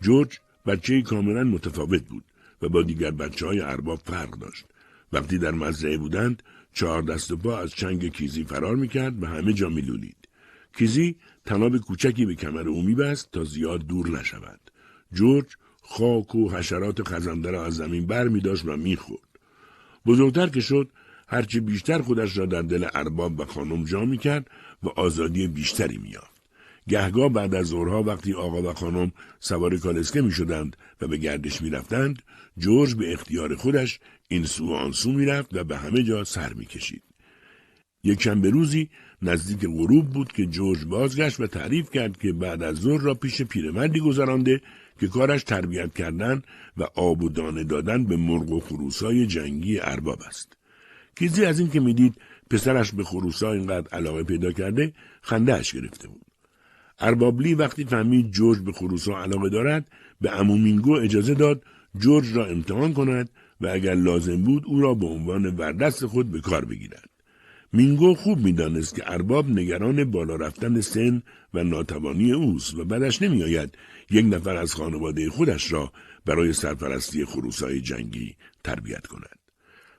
جورج 0.00 0.38
بچه 0.66 1.02
کاملا 1.02 1.44
متفاوت 1.44 2.02
بود 2.02 2.24
و 2.62 2.68
با 2.68 2.82
دیگر 2.82 3.10
بچه 3.10 3.46
های 3.46 3.60
ارباب 3.60 3.98
فرق 4.04 4.30
داشت. 4.30 4.69
وقتی 5.12 5.38
در 5.38 5.50
مزرعه 5.50 5.98
بودند 5.98 6.42
چهار 6.72 7.02
دست 7.02 7.30
و 7.30 7.36
پا 7.36 7.58
از 7.58 7.70
چنگ 7.70 8.12
کیزی 8.12 8.44
فرار 8.44 8.76
می‌کرد 8.76 9.22
و 9.22 9.26
همه 9.26 9.52
جا 9.52 9.68
میلولید. 9.68 10.28
کیزی 10.78 11.16
تناب 11.44 11.78
کوچکی 11.78 12.26
به 12.26 12.34
کمر 12.34 12.68
او 12.68 12.82
میبست 12.82 13.30
تا 13.32 13.44
زیاد 13.44 13.86
دور 13.86 14.08
نشود. 14.08 14.60
جورج 15.12 15.46
خاک 15.82 16.34
و 16.34 16.50
حشرات 16.50 17.08
خزنده 17.08 17.50
را 17.50 17.66
از 17.66 17.74
زمین 17.74 18.06
بر 18.06 18.28
می 18.28 18.40
داشت 18.40 18.64
و 18.64 18.76
می‌خورد. 18.76 19.28
بزرگتر 20.06 20.46
که 20.46 20.60
شد 20.60 20.90
هرچه 21.28 21.60
بیشتر 21.60 22.02
خودش 22.02 22.36
را 22.36 22.46
در 22.46 22.62
دل 22.62 22.88
ارباب 22.94 23.40
و 23.40 23.44
خانم 23.44 23.84
جا 23.84 24.04
می 24.04 24.18
کرد 24.18 24.50
و 24.82 24.88
آزادی 24.88 25.48
بیشتری 25.48 25.98
میافت. 25.98 26.40
گهگاه 26.88 27.28
بعد 27.28 27.54
از 27.54 27.66
ظهرها 27.66 28.02
وقتی 28.02 28.32
آقا 28.34 28.62
و 28.62 28.72
خانم 28.72 29.12
سوار 29.40 29.76
کالسکه 29.76 30.20
می 30.20 30.32
شدند 30.32 30.76
و 31.00 31.08
به 31.08 31.16
گردش 31.16 31.62
می 31.62 31.70
رفتند، 31.70 32.22
جورج 32.58 32.94
به 32.94 33.12
اختیار 33.12 33.56
خودش 33.56 34.00
این 34.32 34.44
سو 34.44 34.72
آن 34.74 34.92
سو 34.92 35.12
می 35.12 35.26
رفت 35.26 35.56
و 35.56 35.64
به 35.64 35.76
همه 35.76 36.02
جا 36.02 36.24
سر 36.24 36.52
می 36.52 36.66
کشید. 36.66 37.02
یک 38.04 38.22
شنبه 38.22 38.50
روزی 38.50 38.88
نزدیک 39.22 39.66
غروب 39.66 40.10
بود 40.10 40.32
که 40.32 40.46
جورج 40.46 40.84
بازگشت 40.84 41.40
و 41.40 41.46
تعریف 41.46 41.90
کرد 41.90 42.18
که 42.18 42.32
بعد 42.32 42.62
از 42.62 42.76
ظهر 42.76 43.00
را 43.00 43.14
پیش 43.14 43.42
پیرمردی 43.42 44.00
گذرانده 44.00 44.60
که 45.00 45.08
کارش 45.08 45.42
تربیت 45.44 45.94
کردن 45.94 46.42
و 46.76 46.82
آب 46.94 47.22
و 47.22 47.28
دانه 47.28 47.64
دادن 47.64 48.04
به 48.04 48.16
مرغ 48.16 48.50
و 48.50 48.60
خروسای 48.60 49.26
جنگی 49.26 49.80
ارباب 49.80 50.22
است. 50.26 50.56
کیزی 51.16 51.44
از 51.44 51.58
این 51.58 51.70
که 51.70 51.80
می‌دید 51.80 52.14
پسرش 52.50 52.92
به 52.92 53.04
خروسا 53.04 53.52
اینقدر 53.52 53.88
علاقه 53.88 54.22
پیدا 54.22 54.52
کرده 54.52 54.92
خندهاش 55.22 55.74
گرفته 55.74 56.08
بود. 56.08 56.26
اربابلی 56.98 57.54
وقتی 57.54 57.84
فهمید 57.84 58.30
جورج 58.30 58.58
به 58.58 58.72
خروسا 58.72 59.22
علاقه 59.22 59.48
دارد 59.48 59.88
به 60.20 60.40
امومینگو 60.40 60.92
اجازه 60.92 61.34
داد 61.34 61.62
جورج 61.98 62.36
را 62.36 62.46
امتحان 62.46 62.92
کند 62.92 63.30
و 63.60 63.66
اگر 63.66 63.94
لازم 63.94 64.42
بود 64.42 64.64
او 64.66 64.80
را 64.80 64.94
به 64.94 65.06
عنوان 65.06 65.46
وردست 65.46 66.06
خود 66.06 66.30
به 66.30 66.40
کار 66.40 66.64
بگیرد. 66.64 67.10
مینگو 67.72 68.14
خوب 68.14 68.38
می‌دانست 68.38 68.94
که 68.94 69.12
ارباب 69.12 69.50
نگران 69.50 70.10
بالا 70.10 70.36
رفتن 70.36 70.80
سن 70.80 71.22
و 71.54 71.64
ناتوانی 71.64 72.32
اوست 72.32 72.74
و 72.74 72.84
بدش 72.84 73.22
نمیآید 73.22 73.78
یک 74.10 74.26
نفر 74.34 74.56
از 74.56 74.74
خانواده 74.74 75.30
خودش 75.30 75.72
را 75.72 75.92
برای 76.26 76.52
سرپرستی 76.52 77.24
خروسای 77.24 77.80
جنگی 77.80 78.36
تربیت 78.64 79.06
کند. 79.06 79.38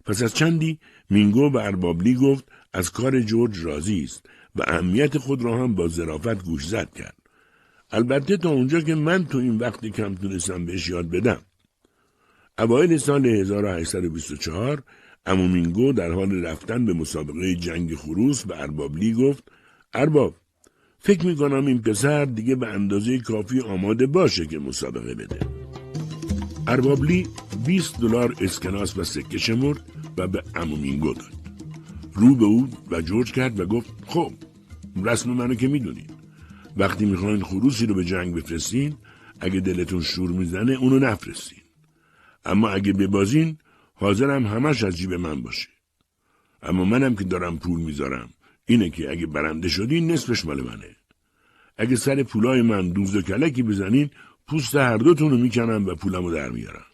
پس 0.05 0.23
از 0.23 0.33
چندی 0.33 0.79
مینگو 1.09 1.49
به 1.49 1.63
اربابلی 1.63 2.15
گفت 2.15 2.45
از 2.73 2.91
کار 2.91 3.21
جورج 3.21 3.59
راضی 3.65 4.03
است 4.03 4.25
و 4.55 4.61
اهمیت 4.67 5.17
خود 5.17 5.41
را 5.41 5.63
هم 5.63 5.75
با 5.75 5.87
ظرافت 5.87 6.43
گوش 6.43 6.67
زد 6.67 6.93
کرد. 6.93 7.17
البته 7.91 8.37
تا 8.37 8.49
اونجا 8.49 8.81
که 8.81 8.95
من 8.95 9.25
تو 9.25 9.37
این 9.37 9.57
وقتی 9.57 9.89
کم 9.89 10.15
تونستم 10.15 10.65
بهش 10.65 10.89
یاد 10.89 11.09
بدم. 11.09 11.41
اوایل 12.59 12.97
سال 12.97 13.25
1824 13.25 14.83
عمو 15.25 15.51
مینگو 15.51 15.93
در 15.93 16.11
حال 16.11 16.45
رفتن 16.45 16.85
به 16.85 16.93
مسابقه 16.93 17.55
جنگ 17.55 17.95
خروس 17.95 18.45
به 18.45 18.61
ارباب 18.61 18.93
لی 18.93 19.13
گفت 19.13 19.43
ارباب 19.93 20.35
فکر 20.99 21.25
می‌کنم 21.25 21.65
این 21.65 21.81
پسر 21.81 22.25
دیگه 22.25 22.55
به 22.55 22.67
اندازه 22.67 23.19
کافی 23.19 23.59
آماده 23.59 24.07
باشه 24.07 24.45
که 24.45 24.59
مسابقه 24.59 25.15
بده. 25.15 25.39
ارباب 26.67 27.03
لی 27.03 27.27
20 27.65 28.01
دلار 28.01 28.35
اسکناس 28.41 28.97
و 28.97 29.03
سکه 29.03 29.37
شمرد 29.37 29.79
و 30.17 30.27
به 30.27 30.43
عمو 30.55 30.77
مینگو 30.77 31.13
داد. 31.13 31.31
رو 32.13 32.35
به 32.35 32.45
او 32.45 32.69
و 32.91 33.01
جورج 33.01 33.31
کرد 33.31 33.59
و 33.59 33.65
گفت 33.65 33.89
خب 34.07 34.33
رسم 35.03 35.29
منو 35.29 35.55
که 35.55 35.67
می‌دونید. 35.67 36.09
وقتی 36.77 37.05
می‌خواین 37.05 37.43
خروسی 37.43 37.85
رو 37.85 37.95
به 37.95 38.05
جنگ 38.05 38.35
بفرستین 38.35 38.95
اگه 39.39 39.59
دلتون 39.59 40.01
شور 40.01 40.29
می‌زنه 40.29 40.71
اونو 40.71 40.99
نفرستین. 40.99 41.60
اما 42.45 42.69
اگه 42.69 42.93
ببازین 42.93 43.57
حاضرم 43.93 44.45
همش 44.45 44.83
از 44.83 44.97
جیب 44.97 45.13
من 45.13 45.41
باشه. 45.41 45.69
اما 46.63 46.85
منم 46.85 47.15
که 47.15 47.23
دارم 47.23 47.59
پول 47.59 47.79
می‌ذارم 47.79 48.29
اینه 48.65 48.89
که 48.89 49.11
اگه 49.11 49.27
برنده 49.27 49.69
شدین 49.69 50.11
نصفش 50.11 50.45
مال 50.45 50.61
منه. 50.61 50.95
اگه 51.77 51.95
سر 51.95 52.23
پولای 52.23 52.61
من 52.61 52.89
دوز 52.89 53.15
و 53.15 53.21
کلکی 53.21 53.63
بزنین 53.63 54.09
پوست 54.47 54.75
هر 54.75 54.97
دوتون 54.97 55.31
رو 55.31 55.37
می‌کنم 55.37 55.85
و 55.85 55.95
پولمو 55.95 56.31
در 56.31 56.49
میارم. 56.49 56.85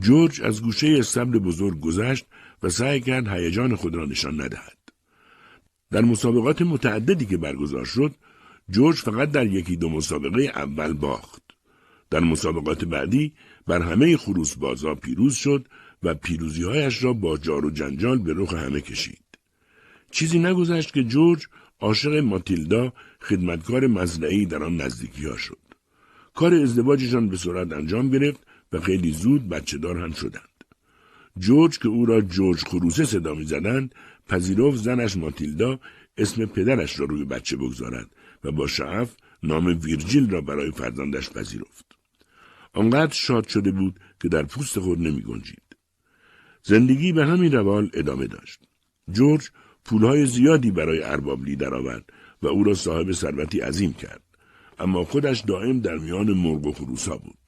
جورج 0.00 0.42
از 0.42 0.62
گوشه 0.62 0.96
استبل 0.98 1.38
بزرگ 1.38 1.80
گذشت 1.80 2.26
و 2.62 2.68
سعی 2.68 3.00
کرد 3.00 3.28
هیجان 3.28 3.76
خود 3.76 3.94
را 3.94 4.04
نشان 4.04 4.40
ندهد. 4.40 4.78
در 5.90 6.00
مسابقات 6.00 6.62
متعددی 6.62 7.26
که 7.26 7.36
برگزار 7.36 7.84
شد، 7.84 8.14
جورج 8.70 8.96
فقط 8.96 9.30
در 9.30 9.46
یکی 9.46 9.76
دو 9.76 9.88
مسابقه 9.88 10.42
اول 10.42 10.92
باخت. 10.92 11.42
در 12.10 12.20
مسابقات 12.20 12.84
بعدی 12.84 13.32
بر 13.68 13.82
همه 13.82 14.16
خروس 14.16 14.54
بازا 14.54 14.94
پیروز 14.94 15.34
شد 15.34 15.68
و 16.02 16.14
پیروزیهایش 16.14 17.04
را 17.04 17.12
با 17.12 17.36
جار 17.36 17.66
و 17.66 17.70
جنجال 17.70 18.18
به 18.18 18.32
رخ 18.36 18.54
همه 18.54 18.80
کشید. 18.80 19.24
چیزی 20.10 20.38
نگذشت 20.38 20.94
که 20.94 21.04
جورج 21.04 21.46
عاشق 21.80 22.16
ماتیلدا 22.16 22.92
خدمتکار 23.20 23.86
مزرعی 23.86 24.46
در 24.46 24.64
آن 24.64 24.76
نزدیکی 24.76 25.26
ها 25.26 25.36
شد. 25.36 25.58
کار 26.34 26.54
ازدواجشان 26.54 27.28
به 27.28 27.36
سرعت 27.36 27.72
انجام 27.72 28.10
گرفت 28.10 28.40
و 28.72 28.80
خیلی 28.80 29.12
زود 29.12 29.48
بچه 29.48 29.78
دار 29.78 29.98
هم 29.98 30.12
شدند. 30.12 30.64
جورج 31.38 31.78
که 31.78 31.88
او 31.88 32.06
را 32.06 32.20
جورج 32.20 32.58
خروسه 32.58 33.04
صدا 33.04 33.34
می 33.34 33.44
زدند 33.44 33.94
پذیرفت 34.28 34.76
زنش 34.76 35.16
ماتیلدا 35.16 35.80
اسم 36.18 36.46
پدرش 36.46 37.00
را 37.00 37.06
روی 37.06 37.24
بچه 37.24 37.56
بگذارد 37.56 38.10
و 38.44 38.52
با 38.52 38.66
شعف 38.66 39.16
نام 39.42 39.66
ویرجیل 39.66 40.30
را 40.30 40.40
برای 40.40 40.70
فرزندش 40.70 41.30
پذیرفت. 41.30 41.87
آنقدر 42.74 43.14
شاد 43.14 43.48
شده 43.48 43.70
بود 43.70 44.00
که 44.20 44.28
در 44.28 44.42
پوست 44.42 44.80
خود 44.80 44.98
نمی 44.98 45.22
گنجید. 45.22 45.62
زندگی 46.62 47.12
به 47.12 47.26
همین 47.26 47.52
روال 47.52 47.90
ادامه 47.94 48.26
داشت. 48.26 48.60
جورج 49.12 49.50
پولهای 49.84 50.26
زیادی 50.26 50.70
برای 50.70 51.02
اربابلی 51.02 51.56
درآورد 51.56 52.04
و 52.42 52.46
او 52.46 52.64
را 52.64 52.74
صاحب 52.74 53.12
ثروتی 53.12 53.60
عظیم 53.60 53.92
کرد. 53.92 54.22
اما 54.78 55.04
خودش 55.04 55.40
دائم 55.40 55.80
در 55.80 55.98
میان 55.98 56.32
مرغ 56.32 56.66
و 56.66 56.72
خروسا 56.72 57.16
بود. 57.16 57.38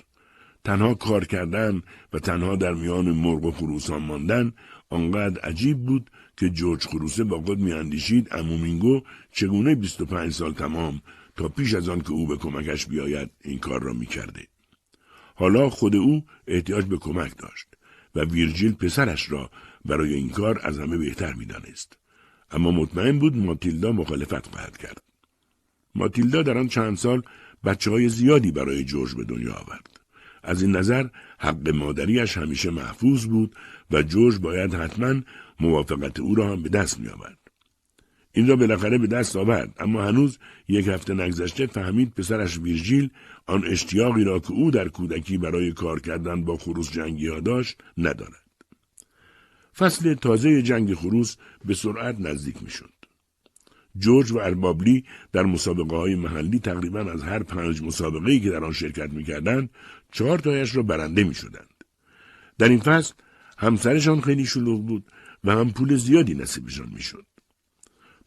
تنها 0.65 0.95
کار 0.95 1.25
کردن 1.25 1.83
و 2.13 2.19
تنها 2.19 2.57
در 2.57 2.75
میان 2.75 3.11
مرغ 3.11 3.45
و 3.45 3.51
خروسان 3.51 4.03
ماندن 4.03 4.53
آنقدر 4.91 5.41
عجیب 5.41 5.79
بود 5.87 6.11
که 6.37 6.51
جورج 6.51 6.87
خروسه 6.87 7.25
با 7.25 7.41
خود 7.43 7.59
میاندیشید 7.59 8.29
امومینگو 8.31 9.01
چگونه 9.33 9.75
25 9.75 10.33
سال 10.33 10.53
تمام 10.53 11.01
تا 11.37 11.49
پیش 11.49 11.75
از 11.75 11.89
آن 11.89 12.01
که 12.01 12.11
او 12.11 12.27
به 12.27 12.37
کمکش 12.37 12.87
بیاید 12.87 13.31
این 13.45 13.59
کار 13.59 13.83
را 13.83 13.93
می‌کرده. 13.93 14.50
حالا 15.41 15.71
خود 15.71 15.97
او 15.97 16.25
احتیاج 16.47 16.85
به 16.85 16.97
کمک 16.97 17.33
داشت 17.39 17.67
و 18.15 18.21
ویرجیل 18.21 18.73
پسرش 18.73 19.31
را 19.31 19.51
برای 19.85 20.15
این 20.15 20.31
کار 20.31 20.61
از 20.63 20.79
همه 20.79 20.99
بهتر 20.99 21.33
می‌دانست. 21.33 21.99
اما 22.51 22.71
مطمئن 22.71 23.19
بود 23.19 23.37
ماتیلدا 23.37 23.93
مخالفت 23.93 24.47
خواهد 24.47 24.77
کرد. 24.77 25.03
ماتیلدا 25.95 26.43
در 26.43 26.59
آن 26.59 26.69
چند 26.69 26.97
سال 26.97 27.23
بچه 27.65 27.91
های 27.91 28.09
زیادی 28.09 28.53
برای 28.53 28.85
جورج 28.85 29.15
به 29.15 29.25
دنیا 29.25 29.53
آورد. 29.53 30.01
از 30.43 30.63
این 30.63 30.77
نظر 30.77 31.09
حق 31.39 31.69
مادریش 31.69 32.37
همیشه 32.37 32.71
محفوظ 32.71 33.27
بود 33.27 33.57
و 33.91 34.03
جورج 34.03 34.39
باید 34.39 34.75
حتما 34.75 35.21
موافقت 35.61 36.21
او 36.21 36.35
را 36.35 36.53
هم 36.53 36.63
به 36.63 36.69
دست 36.69 37.01
می 37.01 37.09
آورد. 37.09 37.40
این 38.33 38.47
را 38.49 38.57
بالاخره 38.57 38.99
به 38.99 39.07
دست 39.07 39.37
آورد 39.37 39.75
اما 39.79 40.03
هنوز 40.03 40.39
یک 40.69 40.89
هفته 40.89 41.15
نگذشته 41.15 41.67
فهمید 41.67 42.15
پسرش 42.15 42.59
ویرژیل 42.59 43.11
آن 43.47 43.65
اشتیاقی 43.67 44.25
را 44.25 44.39
که 44.39 44.53
او 44.53 44.71
در 44.71 44.89
کودکی 44.89 45.39
برای 45.39 45.73
کار 45.73 46.01
کردن 46.01 46.45
با 46.45 46.57
خروس 46.57 46.91
جنگی 46.91 47.27
ها 47.27 47.41
داشت 47.41 47.83
ندارد. 47.99 48.51
فصل 49.77 50.15
تازه 50.15 50.63
جنگ 50.63 50.95
خروس 50.95 51.37
به 51.65 51.75
سرعت 51.75 52.21
نزدیک 52.21 52.63
می 52.63 52.71
شد. 52.71 52.91
جورج 53.97 54.33
و 54.33 54.39
اربابلی 54.39 55.05
در 55.33 55.43
مسابقه 55.43 55.97
های 55.97 56.15
محلی 56.15 56.59
تقریبا 56.59 57.01
از 57.01 57.23
هر 57.23 57.43
پنج 57.43 57.83
مسابقه 57.83 58.41
که 58.41 58.51
در 58.51 58.65
آن 58.65 58.73
شرکت 58.73 59.13
می 59.13 59.25
کردند 59.25 59.71
چهار 60.13 60.39
تایش 60.39 60.77
را 60.77 60.83
برنده 60.83 61.25
می 61.25 61.35
شدند. 61.35 61.85
در 62.59 62.69
این 62.69 62.81
فصل 62.81 63.15
همسرشان 63.59 64.21
خیلی 64.21 64.47
شلوغ 64.47 64.87
بود 64.87 65.11
و 65.45 65.53
هم 65.53 65.71
پول 65.71 65.97
زیادی 65.97 66.35
نصیبشان 66.35 66.89
می 66.95 67.03
شد. 67.03 67.27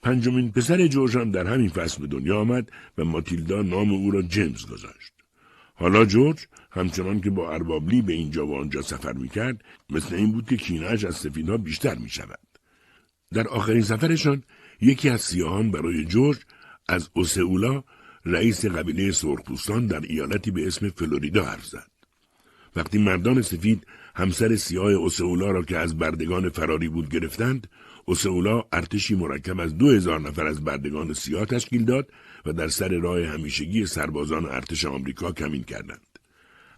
پنجمین 0.04 0.52
پسر 0.52 0.88
جورج 0.88 1.18
هم 1.18 1.32
در 1.32 1.48
همین 1.48 1.70
فصل 1.70 2.02
به 2.02 2.08
دنیا 2.08 2.40
آمد 2.40 2.72
و 2.98 3.06
ماتیلدا 3.06 3.62
نام 3.62 3.92
او 3.92 4.12
را 4.12 4.22
جیمز 4.22 4.66
گذاشت. 4.66 5.14
حالا 5.76 6.06
جورج 6.06 6.48
همچنان 6.72 7.22
که 7.22 7.30
با 7.30 7.52
اربابلی 7.54 8.02
به 8.02 8.14
اینجا 8.14 8.48
و 8.48 8.56
آنجا 8.56 8.82
سفر 8.82 9.14
می‌کرد 9.14 9.64
مثل 9.90 10.16
این 10.16 10.32
بود 10.32 10.48
که 10.48 10.58
کینهاش 10.58 11.06
از 11.06 11.16
سفیدها 11.16 11.58
بیشتر 11.58 11.96
می 11.96 12.10
شود. 12.10 12.40
در 13.34 13.48
آخرین 13.48 13.82
سفرشان 13.82 14.44
یکی 14.82 15.10
از 15.10 15.22
سیاهان 15.22 15.72
برای 15.72 16.06
جورج 16.06 16.38
از 16.90 17.10
اوسئولا 17.14 17.84
رئیس 18.26 18.66
قبیله 18.66 19.12
سرخپوستان 19.12 19.88
در 19.88 20.02
ایالتی 20.02 20.52
به 20.52 20.68
اسم 20.68 20.90
فلوریدا 20.90 21.44
حرف 21.44 21.66
زد. 21.66 21.88
وقتی 22.76 22.98
مردان 22.98 23.42
سفید 23.42 23.88
همسر 24.16 24.56
سیاه 24.56 24.92
اوسئولا 24.92 25.52
را 25.52 25.64
که 25.64 25.78
از 25.78 25.98
بردگان 25.98 26.50
فراری 26.50 26.90
بود 26.90 27.10
گرفتند، 27.10 27.68
اوسئولا 28.06 28.64
ارتشی 28.74 29.16
مرکب 29.16 29.60
از 29.60 29.78
دو 29.78 29.90
هزار 29.90 30.22
نفر 30.22 30.48
از 30.48 30.64
بردگان 30.64 31.14
سیاه 31.14 31.46
تشکیل 31.46 31.86
داد 31.86 32.10
و 32.46 32.54
در 32.54 32.68
سر 32.68 32.90
راه 32.90 33.26
همیشگی 33.26 33.86
سربازان 33.86 34.46
ارتش 34.46 34.86
آمریکا 34.86 35.32
کمین 35.32 35.64
کردند. 35.64 36.08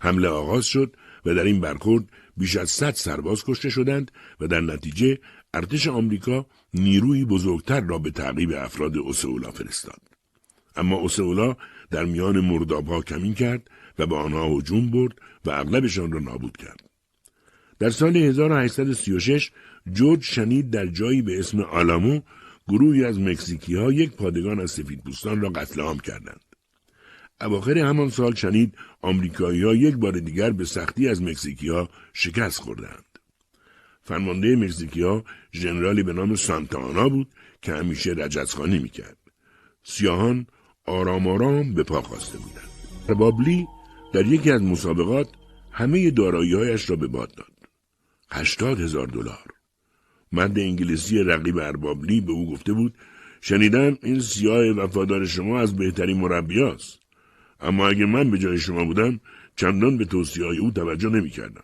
حمله 0.02 0.28
آغاز 0.28 0.66
شد 0.66 0.96
و 1.26 1.36
در 1.36 1.44
این 1.44 1.62
برخورد 1.62 2.10
بیش 2.38 2.58
از 2.58 2.70
صد 2.70 2.94
سرباز 2.94 3.44
کشته 3.44 3.70
شدند 3.70 4.12
و 4.40 4.48
در 4.48 4.62
نتیجه 4.62 5.18
ارتش 5.54 5.88
آمریکا 5.88 6.46
نیروی 6.74 7.26
بزرگتر 7.26 7.82
را 7.82 7.98
به 7.98 8.12
تعقیب 8.12 8.52
افراد 8.52 8.98
اوسئولا 8.98 9.52
فرستاد. 9.52 10.02
اما 10.76 10.96
اوسئولا 10.96 11.56
در 11.92 12.06
میان 12.06 12.40
مردابها 12.40 13.02
کمین 13.02 13.34
کرد 13.34 13.70
و 14.00 14.06
به 14.06 14.16
آنها 14.16 14.58
هجوم 14.58 14.92
برد 14.92 15.14
و 15.46 15.50
اغلبشان 15.50 16.12
را 16.12 16.20
نابود 16.20 16.58
کرد. 16.58 16.80
در 17.80 17.90
سال 17.90 18.18
1836 18.18 19.52
جورج 19.92 20.24
شنید 20.24 20.70
در 20.70 20.86
جایی 20.86 21.22
به 21.22 21.40
اسم 21.40 21.62
آلامو 21.62 22.22
گروهی 22.68 23.06
از 23.06 23.20
مکزیکی 23.20 23.76
ها 23.76 23.92
یک 23.92 24.12
پادگان 24.12 24.60
از 24.60 24.72
سفیدپوستان 24.72 25.42
را 25.42 25.50
قتل 25.50 25.82
عام 25.82 26.00
کردند. 26.00 26.42
اواخر 27.42 27.78
همان 27.78 28.10
سال 28.10 28.36
شنید 28.36 28.78
آمریکایی 29.02 29.64
ها 29.64 29.76
یک 29.76 29.96
بار 29.96 30.20
دیگر 30.20 30.52
به 30.52 30.66
سختی 30.66 31.08
از 31.08 31.22
مکزیکی 31.22 31.70
ها 31.70 31.90
شکست 32.14 32.62
خوردند. 32.62 33.06
فرمانده 34.02 34.56
مکزیکی 34.56 35.02
ها 35.02 35.24
ژنرالی 35.54 36.04
به 36.04 36.14
نام 36.14 36.36
سانتانا 36.36 37.10
بود 37.10 37.28
که 37.62 37.74
همیشه 37.74 38.12
رجزخانی 38.12 38.80
می‌کرد. 38.80 39.18
سیاهان 39.84 40.48
آرام 40.86 41.28
آرام 41.28 41.74
به 41.74 41.84
پا 41.84 42.02
خواسته 42.02 42.38
بودند. 42.38 42.70
ربابلی 43.10 43.68
در 44.14 44.26
یکی 44.26 44.52
از 44.52 44.62
مسابقات 44.62 45.28
همه 45.72 46.12
داراییهایش 46.12 46.90
را 46.90 46.96
به 46.96 47.08
باد 47.08 47.36
داد. 47.36 47.52
هشتاد 48.32 48.80
هزار 48.80 49.08
دلار. 49.08 49.55
مرد 50.32 50.60
انگلیسی 50.60 51.24
رقیب 51.24 51.58
اربابلی 51.58 52.22
به 52.22 52.32
او 52.32 52.52
گفته 52.52 52.74
بود 52.74 52.94
شنیدم 53.42 53.98
این 54.04 54.20
سیاه 54.20 54.72
وفادار 54.72 55.26
شما 55.26 55.60
از 55.60 55.76
بهترین 55.76 56.18
مربیاست. 56.18 57.00
اما 57.60 57.88
اگه 57.88 58.06
من 58.06 58.32
به 58.32 58.38
جای 58.38 58.58
شما 58.58 58.86
بودم 58.86 59.20
چندان 59.56 59.98
به 59.98 60.06
توصیه 60.06 60.46
او 60.46 60.72
توجه 60.72 61.10
نمی 61.10 61.30
کردم. 61.30 61.64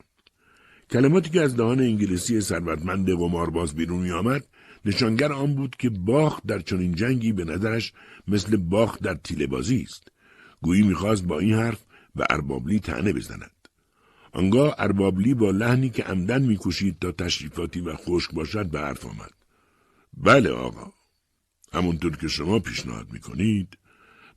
کلماتی 0.91 1.29
که 1.29 1.41
از 1.41 1.57
دهان 1.57 1.79
انگلیسی 1.79 2.41
ثروتمند 2.41 3.09
قمارباز 3.09 3.75
بیرون 3.75 3.99
می 3.99 4.11
آمد 4.11 4.47
نشانگر 4.85 5.33
آن 5.33 5.55
بود 5.55 5.75
که 5.75 5.89
باخت 5.89 6.47
در 6.47 6.59
چنین 6.59 6.95
جنگی 6.95 7.31
به 7.31 7.45
نظرش 7.45 7.93
مثل 8.27 8.57
باخت 8.57 9.03
در 9.03 9.13
تیله 9.13 9.47
بازی 9.47 9.81
است. 9.81 10.11
گویی 10.61 10.81
می‌خواست 10.81 11.23
با 11.23 11.39
این 11.39 11.53
حرف 11.53 11.85
به 12.15 12.25
اربابلی 12.29 12.79
تنه 12.79 13.13
بزند. 13.13 13.60
آنگاه 14.31 14.75
اربابلی 14.77 15.33
با 15.33 15.51
لحنی 15.51 15.89
که 15.89 16.03
عمدن 16.03 16.41
میکوشید 16.41 16.99
تا 16.99 17.11
تشریفاتی 17.11 17.81
و 17.81 17.95
خشک 17.95 18.31
باشد 18.31 18.65
به 18.65 18.79
حرف 18.79 19.05
آمد. 19.05 19.33
بله 20.17 20.49
آقا. 20.49 20.91
همونطور 21.73 22.17
که 22.17 22.27
شما 22.27 22.59
پیشنهاد 22.59 23.07
می‌کنید 23.11 23.77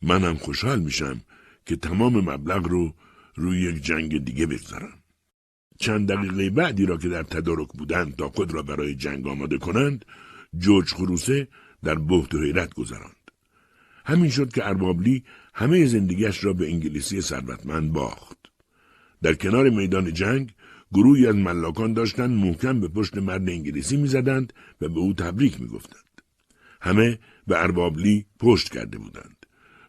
منم 0.02 0.36
خوشحال 0.36 0.80
میشم 0.80 1.20
که 1.66 1.76
تمام 1.76 2.30
مبلغ 2.30 2.66
رو 2.66 2.94
روی 3.34 3.60
یک 3.60 3.82
جنگ 3.82 4.24
دیگه 4.24 4.46
بگذارم. 4.46 4.98
چند 5.78 6.12
دقیقه 6.12 6.50
بعدی 6.50 6.86
را 6.86 6.96
که 6.96 7.08
در 7.08 7.22
تدارک 7.22 7.68
بودند 7.68 8.16
تا 8.16 8.28
خود 8.28 8.54
را 8.54 8.62
برای 8.62 8.94
جنگ 8.94 9.26
آماده 9.26 9.58
کنند 9.58 10.04
جورج 10.58 10.92
خروسه 10.94 11.48
در 11.84 11.94
بهت 11.94 12.34
و 12.34 12.42
حیرت 12.42 12.74
گذراند 12.74 13.30
همین 14.04 14.30
شد 14.30 14.52
که 14.52 14.66
اربابلی 14.66 15.24
همه 15.54 15.86
زندگیش 15.86 16.44
را 16.44 16.52
به 16.52 16.70
انگلیسی 16.70 17.20
ثروتمند 17.20 17.92
باخت 17.92 18.38
در 19.24 19.34
کنار 19.34 19.70
میدان 19.70 20.12
جنگ 20.12 20.54
گروهی 20.92 21.26
از 21.26 21.34
ملاکان 21.34 21.92
داشتند 21.92 22.30
محکم 22.30 22.80
به 22.80 22.88
پشت 22.88 23.18
مرد 23.18 23.48
انگلیسی 23.48 23.96
می‌زدند 23.96 24.52
و 24.80 24.88
به 24.88 25.00
او 25.00 25.12
تبریک 25.12 25.60
می‌گفتند 25.60 26.22
همه 26.80 27.18
به 27.46 27.62
اربابلی 27.62 28.26
پشت 28.40 28.72
کرده 28.72 28.98
بودند 28.98 29.46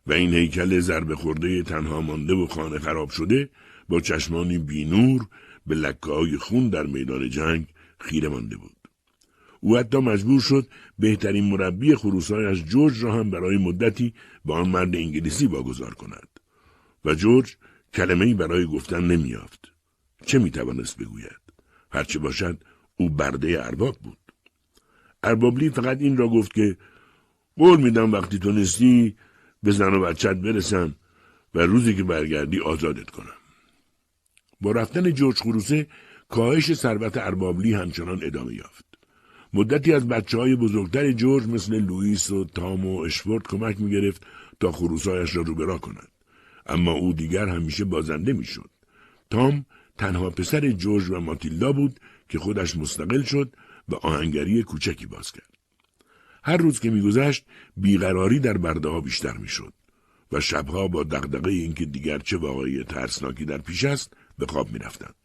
و 0.07 0.13
این 0.13 0.33
هیکل 0.33 0.79
ضربه 0.79 1.15
خورده 1.15 1.63
تنها 1.63 2.01
مانده 2.01 2.33
و 2.33 2.47
خانه 2.47 2.79
خراب 2.79 3.09
شده 3.09 3.49
با 3.89 3.99
چشمانی 3.99 4.57
بینور 4.57 5.27
به 5.67 5.75
لکه 5.75 6.11
های 6.11 6.37
خون 6.37 6.69
در 6.69 6.85
میدان 6.85 7.29
جنگ 7.29 7.65
خیره 7.99 8.29
مانده 8.29 8.57
بود. 8.57 8.75
او 9.59 9.77
حتی 9.77 9.97
مجبور 9.97 10.41
شد 10.41 10.67
بهترین 10.99 11.43
مربی 11.43 11.95
خروسایش 11.95 12.63
جورج 12.63 13.03
را 13.03 13.13
هم 13.13 13.31
برای 13.31 13.57
مدتی 13.57 14.13
به 14.45 14.53
آن 14.53 14.69
مرد 14.69 14.95
انگلیسی 14.95 15.47
واگذار 15.47 15.93
کند. 15.93 16.27
و 17.05 17.13
جورج 17.13 17.57
کلمه‌ای 17.95 18.33
برای 18.33 18.65
گفتن 18.65 19.03
نمیافت. 19.03 19.71
چه 20.25 20.39
می‌توانست 20.39 20.97
بگوید؟ 20.97 21.41
هرچه 21.91 22.19
باشد 22.19 22.63
او 22.97 23.09
برده 23.09 23.65
ارباب 23.65 23.97
بود. 23.99 24.17
اربابلی 25.23 25.69
فقط 25.69 26.01
این 26.01 26.17
را 26.17 26.27
گفت 26.27 26.53
که 26.53 26.77
قول 27.57 27.81
میدم 27.81 28.11
وقتی 28.11 28.39
تونستی 28.39 29.15
به 29.63 29.71
زن 29.71 29.93
و 29.93 30.01
بچت 30.01 30.35
برسم 30.35 30.95
و 31.55 31.59
روزی 31.59 31.95
که 31.95 32.03
برگردی 32.03 32.59
آزادت 32.59 33.09
کنم. 33.09 33.39
با 34.61 34.71
رفتن 34.71 35.11
جورج 35.11 35.37
خروسه 35.37 35.87
کاهش 36.29 36.73
ثروت 36.73 37.17
اربابلی 37.17 37.73
همچنان 37.73 38.19
ادامه 38.23 38.53
یافت. 38.53 38.85
مدتی 39.53 39.93
از 39.93 40.07
بچه 40.07 40.37
های 40.37 40.55
بزرگتر 40.55 41.11
جورج 41.11 41.47
مثل 41.47 41.79
لوئیس 41.79 42.31
و 42.31 42.45
تام 42.45 42.85
و 42.85 42.99
اشفورد 42.99 43.47
کمک 43.47 43.81
می 43.81 43.91
گرفت 43.91 44.25
تا 44.59 44.71
خروسایش 44.71 45.35
را 45.35 45.41
روبرا 45.41 45.77
کند. 45.77 46.14
اما 46.65 46.91
او 46.91 47.13
دیگر 47.13 47.47
همیشه 47.47 47.85
بازنده 47.85 48.33
می‌شد. 48.33 48.69
تام 49.29 49.65
تنها 49.97 50.29
پسر 50.29 50.71
جورج 50.71 51.09
و 51.09 51.19
ماتیلدا 51.19 51.71
بود 51.71 51.99
که 52.29 52.39
خودش 52.39 52.77
مستقل 52.77 53.23
شد 53.23 53.55
و 53.89 53.95
آهنگری 53.95 54.63
کوچکی 54.63 55.05
باز 55.05 55.31
کرد. 55.31 55.49
هر 56.43 56.57
روز 56.57 56.79
که 56.79 56.89
میگذشت 56.89 57.45
بیقراری 57.77 58.39
در 58.39 58.57
برده 58.57 58.89
ها 58.89 59.01
بیشتر 59.01 59.37
می‌شد 59.37 59.73
و 60.31 60.39
شبها 60.39 60.87
با 60.87 61.03
دغدغه 61.03 61.51
اینکه 61.51 61.85
دیگر 61.85 62.19
چه 62.19 62.37
واقعی 62.37 62.83
ترسناکی 62.83 63.45
در 63.45 63.57
پیش 63.57 63.83
است 63.83 64.13
به 64.37 64.45
خواب 64.45 64.71
می 64.71 64.79
رفتند. 64.79 65.15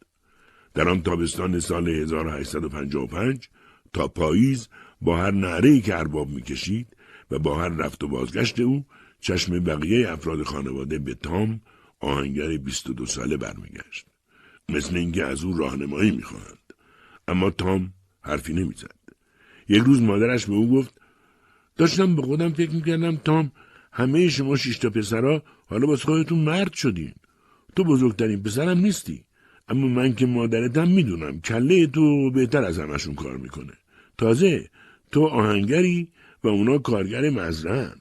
در 0.74 0.88
آن 0.88 1.02
تابستان 1.02 1.60
سال 1.60 1.88
1855 1.88 3.48
تا 3.92 4.08
پاییز 4.08 4.68
با 5.00 5.16
هر 5.16 5.30
نعره‌ای 5.30 5.80
که 5.80 5.98
ارباب 5.98 6.28
می‌کشید 6.28 6.96
و 7.30 7.38
با 7.38 7.62
هر 7.62 7.68
رفت 7.68 8.04
و 8.04 8.08
بازگشت 8.08 8.60
او 8.60 8.84
چشم 9.20 9.60
بقیه 9.60 10.12
افراد 10.12 10.42
خانواده 10.42 10.98
به 10.98 11.14
تام 11.14 11.60
آهنگر 12.00 12.56
22 12.56 13.06
ساله 13.06 13.36
برمیگشت. 13.36 14.06
مثل 14.68 14.96
اینکه 14.96 15.24
از 15.24 15.44
او 15.44 15.58
راهنمایی 15.58 16.10
می‌خواهند. 16.10 16.58
اما 17.28 17.50
تام 17.50 17.92
حرفی 18.20 18.52
نمی‌زد. 18.52 19.00
یک 19.68 19.82
روز 19.82 20.02
مادرش 20.02 20.46
به 20.46 20.52
او 20.52 20.70
گفت 20.70 20.94
داشتم 21.76 22.16
به 22.16 22.22
خودم 22.22 22.52
فکر 22.52 22.70
می‌کردم 22.70 23.16
تام 23.16 23.52
همه 23.92 24.28
شما 24.28 24.56
شیشتا 24.56 24.90
پسرا 24.90 25.42
حالا 25.66 25.86
باز 25.86 26.02
خودتون 26.02 26.38
مرد 26.38 26.72
شدین. 26.72 27.14
تو 27.76 27.84
بزرگترین 27.84 28.42
پسرم 28.42 28.78
نیستی 28.78 29.24
اما 29.68 29.88
من 29.88 30.14
که 30.14 30.26
مادرتم 30.26 30.88
می‌دونم 30.88 31.40
کله 31.40 31.86
تو 31.86 32.30
بهتر 32.30 32.64
از 32.64 32.78
همشون 32.78 33.14
کار 33.14 33.36
می‌کنه 33.36 33.72
تازه 34.18 34.70
تو 35.12 35.24
آهنگری 35.26 36.08
و 36.44 36.48
اونا 36.48 36.78
کارگر 36.78 37.30
مزرعن 37.30 37.94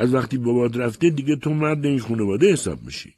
از 0.00 0.14
وقتی 0.14 0.38
بابات 0.38 0.76
رفته 0.76 1.10
دیگه 1.10 1.36
تو 1.36 1.54
مرد 1.54 1.86
این 1.86 1.98
خانواده 1.98 2.52
حساب 2.52 2.82
میشی. 2.82 3.14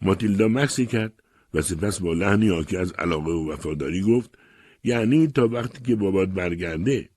ماتیلدا 0.00 0.48
مکسی 0.48 0.86
کرد 0.86 1.12
و 1.54 1.62
سپس 1.62 2.00
با 2.00 2.12
لحنی 2.12 2.48
حاکی 2.48 2.76
از 2.76 2.92
علاقه 2.92 3.30
و 3.30 3.52
وفاداری 3.52 4.02
گفت 4.02 4.38
یعنی 4.84 5.26
تا 5.26 5.48
وقتی 5.48 5.82
که 5.82 5.96
بابات 5.96 6.28
برگرده. 6.28 7.08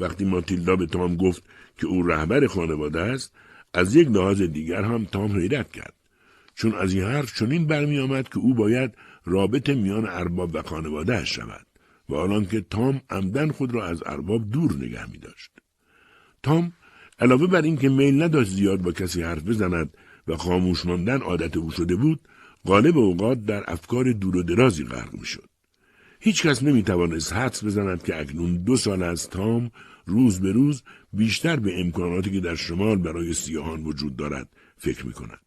وقتی 0.00 0.24
ماتیلدا 0.24 0.76
به 0.76 0.86
تام 0.86 1.16
گفت 1.16 1.42
که 1.78 1.86
او 1.86 2.02
رهبر 2.02 2.46
خانواده 2.46 3.00
است 3.00 3.34
از 3.74 3.96
یک 3.96 4.08
لحاظ 4.08 4.42
دیگر 4.42 4.82
هم 4.82 5.04
تام 5.04 5.38
حیرت 5.38 5.72
کرد. 5.72 5.94
چون 6.54 6.74
از 6.74 6.94
این 6.94 7.04
حرف 7.04 7.38
چنین 7.38 7.66
برمی 7.66 7.98
آمد 7.98 8.28
که 8.28 8.38
او 8.38 8.54
باید 8.54 8.94
رابط 9.24 9.70
میان 9.70 10.06
ارباب 10.08 10.50
و 10.54 10.62
خانواده 10.62 11.24
شود 11.24 11.66
و 12.08 12.14
آنان 12.14 12.46
که 12.46 12.60
تام 12.60 13.00
عمدن 13.10 13.50
خود 13.50 13.74
را 13.74 13.86
از 13.86 14.02
ارباب 14.06 14.50
دور 14.50 14.72
نگه 14.76 15.10
می 15.10 15.18
داشت. 15.18 15.50
تام 16.42 16.72
علاوه 17.18 17.46
بر 17.46 17.62
اینکه 17.62 17.88
میل 17.88 18.22
نداشت 18.22 18.50
زیاد 18.50 18.82
با 18.82 18.92
کسی 18.92 19.22
حرف 19.22 19.42
بزند 19.42 19.96
و 20.28 20.36
خاموش 20.36 20.86
ماندن 20.86 21.20
عادت 21.20 21.56
او 21.56 21.70
شده 21.70 21.96
بود 21.96 22.20
غالب 22.66 22.98
اوقات 22.98 23.44
در 23.44 23.64
افکار 23.66 24.12
دور 24.12 24.36
و 24.36 24.42
درازی 24.42 24.84
غرق 24.84 25.14
می 25.14 25.26
شد. 25.26 25.48
هیچ 26.20 26.46
کس 26.46 26.62
نمی 26.62 26.82
توانست 26.82 27.32
حدس 27.32 27.64
بزند 27.64 28.02
که 28.02 28.20
اکنون 28.20 28.56
دو 28.56 28.76
سال 28.76 29.02
از 29.02 29.30
تام 29.30 29.70
روز 30.06 30.40
به 30.40 30.52
روز 30.52 30.82
بیشتر 31.12 31.56
به 31.56 31.80
امکاناتی 31.80 32.30
که 32.30 32.40
در 32.40 32.54
شمال 32.54 32.96
برای 32.96 33.34
سیاهان 33.34 33.84
وجود 33.84 34.16
دارد 34.16 34.48
فکر 34.78 35.06
می 35.06 35.12
کند. 35.12 35.40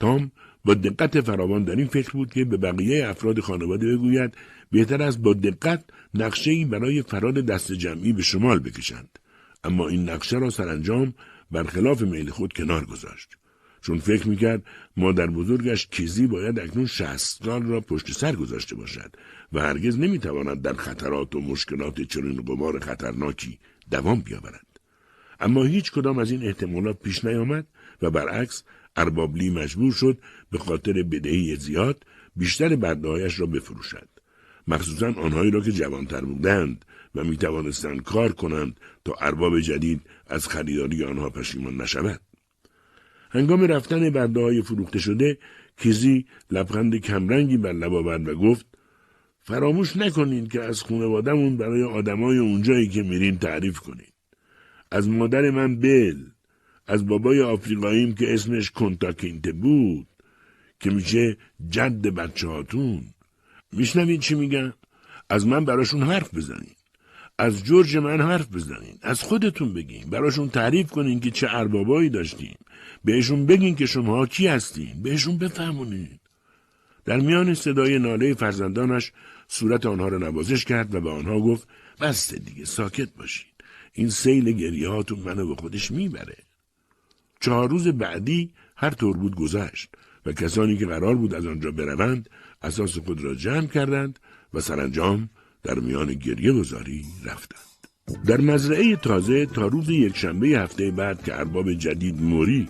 تام 0.00 0.32
با 0.64 0.74
دقت 0.74 1.20
فراوان 1.20 1.64
در 1.64 1.76
این 1.76 1.86
فکر 1.86 2.12
بود 2.12 2.32
که 2.32 2.44
به 2.44 2.56
بقیه 2.56 3.08
افراد 3.08 3.40
خانواده 3.40 3.86
بگوید 3.86 4.34
بهتر 4.70 5.02
است 5.02 5.18
با 5.18 5.34
دقت 5.34 5.84
نقشه 6.14 6.64
برای 6.64 7.02
فراد 7.02 7.34
دست 7.34 7.72
جمعی 7.72 8.12
به 8.12 8.22
شمال 8.22 8.58
بکشند 8.58 9.18
اما 9.64 9.88
این 9.88 10.08
نقشه 10.08 10.38
را 10.38 10.50
سرانجام 10.50 11.14
برخلاف 11.50 12.02
میل 12.02 12.30
خود 12.30 12.52
کنار 12.52 12.84
گذاشت. 12.84 13.36
چون 13.80 13.98
فکر 13.98 14.28
می‌کرد 14.28 14.62
مادر 14.96 15.26
بزرگش 15.26 15.86
کیزی 15.86 16.26
باید 16.26 16.58
اکنون 16.58 16.86
شهست 16.86 17.44
سال 17.44 17.62
را 17.62 17.80
پشت 17.80 18.12
سر 18.12 18.36
گذاشته 18.36 18.74
باشد 18.74 19.16
و 19.52 19.60
هرگز 19.60 19.98
نمی‌تواند 19.98 20.62
در 20.62 20.72
خطرات 20.72 21.34
و 21.34 21.40
مشکلات 21.40 22.00
چنین 22.00 22.42
قمار 22.42 22.80
خطرناکی 22.80 23.58
دوام 23.90 24.20
بیاورد. 24.20 24.80
اما 25.40 25.64
هیچ 25.64 25.92
کدام 25.92 26.18
از 26.18 26.30
این 26.30 26.46
احتمالات 26.46 26.98
پیش 27.02 27.24
نیامد 27.24 27.66
و 28.02 28.10
برعکس 28.10 28.62
اربابلی 28.96 29.50
مجبور 29.50 29.92
شد 29.92 30.18
به 30.50 30.58
خاطر 30.58 30.92
بدهی 30.92 31.56
زیاد 31.56 32.04
بیشتر 32.36 32.76
بردهایش 32.76 33.40
را 33.40 33.46
بفروشد. 33.46 34.08
مخصوصا 34.68 35.12
آنهایی 35.12 35.50
را 35.50 35.60
که 35.60 35.72
جوانتر 35.72 36.20
بودند. 36.20 36.84
و 37.18 37.24
می 37.24 37.36
توانستند 37.36 38.02
کار 38.02 38.32
کنند 38.32 38.80
تا 39.04 39.14
ارباب 39.20 39.60
جدید 39.60 40.00
از 40.26 40.48
خریداری 40.48 41.04
آنها 41.04 41.30
پشیمان 41.30 41.76
نشود 41.76 42.20
هنگام 43.30 43.62
رفتن 43.62 44.10
برده 44.10 44.40
های 44.40 44.62
فروخته 44.62 44.98
شده 44.98 45.38
کیزی 45.76 46.26
لبخند 46.50 46.96
کمرنگی 46.96 47.56
بر 47.56 47.72
لب 47.72 47.94
آورد 47.94 48.28
و 48.28 48.34
گفت 48.34 48.66
فراموش 49.40 49.96
نکنین 49.96 50.48
که 50.48 50.62
از 50.62 50.82
خانوادهمون 50.82 51.56
برای 51.56 51.82
آدمای 51.82 52.38
اونجایی 52.38 52.88
که 52.88 53.02
میرین 53.02 53.38
تعریف 53.38 53.78
کنین 53.78 54.12
از 54.90 55.08
مادر 55.08 55.50
من 55.50 55.80
بل 55.80 56.16
از 56.86 57.06
بابای 57.06 57.42
آفریقاییم 57.42 58.14
که 58.14 58.34
اسمش 58.34 58.70
کنتاکینته 58.70 59.52
بود 59.52 60.06
که 60.80 60.90
میشه 60.90 61.36
جد 61.68 62.02
بچه 62.02 62.48
هاتون 62.48 63.02
میشنوید 63.72 64.20
چی 64.20 64.34
میگن؟ 64.34 64.72
از 65.30 65.46
من 65.46 65.64
براشون 65.64 66.02
حرف 66.02 66.34
بزنین 66.34 66.74
از 67.38 67.64
جورج 67.64 67.96
من 67.96 68.20
حرف 68.20 68.48
بزنین. 68.48 68.98
از 69.02 69.22
خودتون 69.22 69.74
بگین. 69.74 70.10
براشون 70.10 70.48
تعریف 70.48 70.90
کنین 70.90 71.20
که 71.20 71.30
چه 71.30 71.48
اربابایی 71.50 72.10
داشتیم 72.10 72.58
بهشون 73.04 73.46
بگین 73.46 73.74
که 73.74 73.86
شما 73.86 74.26
کی 74.26 74.46
هستین. 74.46 75.02
بهشون 75.02 75.38
بفهمونین. 75.38 76.18
در 77.04 77.20
میان 77.20 77.54
صدای 77.54 77.98
ناله 77.98 78.34
فرزندانش 78.34 79.12
صورت 79.48 79.86
آنها 79.86 80.08
را 80.08 80.18
نوازش 80.18 80.64
کرد 80.64 80.94
و 80.94 81.00
به 81.00 81.10
آنها 81.10 81.40
گفت 81.40 81.68
بسته 82.00 82.38
دیگه 82.38 82.64
ساکت 82.64 83.08
باشین. 83.14 83.46
این 83.92 84.08
سیل 84.08 84.52
گریه 84.52 84.88
هاتون 84.88 85.18
منو 85.18 85.48
به 85.48 85.54
خودش 85.54 85.90
می‌بره. 85.90 86.36
چهار 87.40 87.70
روز 87.70 87.88
بعدی 87.88 88.52
هر 88.76 88.90
طور 88.90 89.16
بود 89.16 89.36
گذشت 89.36 89.90
و 90.26 90.32
کسانی 90.32 90.76
که 90.76 90.86
قرار 90.86 91.14
بود 91.14 91.34
از 91.34 91.46
آنجا 91.46 91.70
بروند 91.70 92.30
اساس 92.62 92.98
خود 92.98 93.24
را 93.24 93.34
جمع 93.34 93.66
کردند 93.66 94.18
و 94.54 94.60
سرانجام 94.60 95.28
در 95.68 95.78
میان 95.78 96.14
گریه 96.14 96.52
گذاری 96.52 97.04
رفتند. 97.24 97.78
در 98.26 98.40
مزرعه 98.40 98.96
تازه 98.96 99.46
تا 99.46 99.66
روز 99.66 99.90
یکشنبه 99.90 100.48
هفته 100.48 100.90
بعد 100.90 101.24
که 101.24 101.38
ارباب 101.38 101.72
جدید 101.72 102.22
موری 102.22 102.68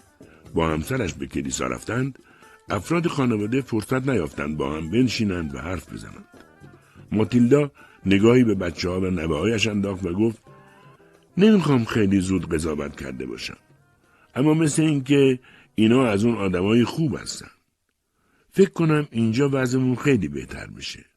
با 0.55 0.69
همسرش 0.69 1.15
به 1.15 1.27
کلیسا 1.27 1.67
رفتند 1.67 2.19
افراد 2.71 3.07
خانواده 3.07 3.61
فرصت 3.61 4.09
نیافتند 4.09 4.57
با 4.57 4.77
هم 4.77 4.91
بنشینند 4.91 5.55
و 5.55 5.59
حرف 5.59 5.93
بزنند. 5.93 6.25
ماتیلدا 7.13 7.71
نگاهی 8.07 8.45
به 8.45 8.55
بچه 8.55 8.89
ها 8.89 9.01
و 9.01 9.05
نوه 9.05 9.59
انداخت 9.69 10.07
و 10.07 10.13
گفت 10.13 10.43
نمی‌خوام 11.37 11.85
خیلی 11.85 12.21
زود 12.21 12.55
قضاوت 12.55 13.01
کرده 13.01 13.27
باشم. 13.27 13.59
اما 14.35 14.55
مثل 14.55 14.83
اینکه 14.83 15.39
اینا 15.75 16.07
از 16.07 16.25
اون 16.25 16.35
آدمای 16.35 16.85
خوب 16.85 17.17
هستن. 17.17 17.51
فکر 18.51 18.71
کنم 18.71 19.09
اینجا 19.11 19.51
وضعمون 19.53 19.97
خیلی 19.97 20.29
بهتر 20.29 20.67
میشه 20.67 21.08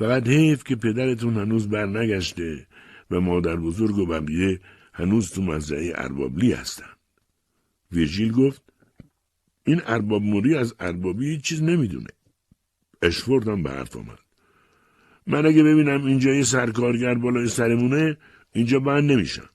فقط 0.00 0.28
حیف 0.28 0.64
که 0.64 0.76
پدرتون 0.76 1.36
هنوز 1.36 1.68
برنگشته 1.68 2.66
و 3.10 3.20
مادر 3.20 3.56
بزرگ 3.56 3.98
و 3.98 4.06
بقیه 4.06 4.60
هنوز 4.92 5.30
تو 5.30 5.42
مزرعه 5.42 5.92
اربابلی 5.94 6.52
هستن. 6.52 6.90
ویرجیل 7.92 8.32
گفت 8.32 8.62
این 9.66 9.82
ارباب 9.86 10.22
موری 10.22 10.56
از 10.56 10.74
اربابی 10.80 11.30
هیچ 11.30 11.40
چیز 11.40 11.62
نمی‌دونه. 11.62 12.10
اشفورد 13.02 13.48
هم 13.48 13.62
به 13.62 13.70
حرف 13.70 13.96
آمد. 13.96 14.18
من 15.26 15.46
اگه 15.46 15.62
ببینم 15.62 16.04
اینجا 16.04 16.34
یه 16.34 16.42
سرکارگر 16.42 17.14
بالای 17.14 17.48
سرمونه 17.48 18.16
اینجا 18.52 18.80
بند 18.80 19.12
نمیشم. 19.12 19.50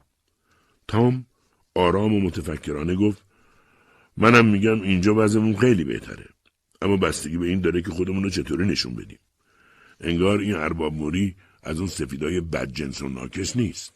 تام 0.87 1.25
آرام 1.75 2.13
و 2.13 2.19
متفکرانه 2.19 2.95
گفت 2.95 3.25
منم 4.17 4.45
میگم 4.45 4.81
اینجا 4.81 5.15
وضعمون 5.15 5.55
خیلی 5.55 5.83
بهتره. 5.83 6.25
اما 6.81 6.97
بستگی 6.97 7.37
به 7.37 7.47
این 7.47 7.61
داره 7.61 7.81
که 7.81 7.89
خودمون 7.89 8.23
رو 8.23 8.29
چطوری 8.29 8.67
نشون 8.67 8.95
بدیم. 8.95 9.19
انگار 10.01 10.39
این 10.39 10.55
ارباب 10.55 10.93
موری 10.93 11.35
از 11.63 11.79
اون 11.79 11.87
سفیدای 11.87 12.41
بدجنس 12.41 13.01
و 13.01 13.09
ناکس 13.09 13.57
نیست 13.57 13.93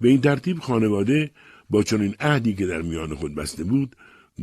به 0.00 0.08
این 0.08 0.20
ترتیب 0.20 0.58
خانواده 0.58 1.30
با 1.70 1.82
چنین 1.82 2.14
عهدی 2.20 2.54
که 2.54 2.66
در 2.66 2.82
میان 2.82 3.14
خود 3.14 3.34
بسته 3.34 3.64
بود 3.64 3.96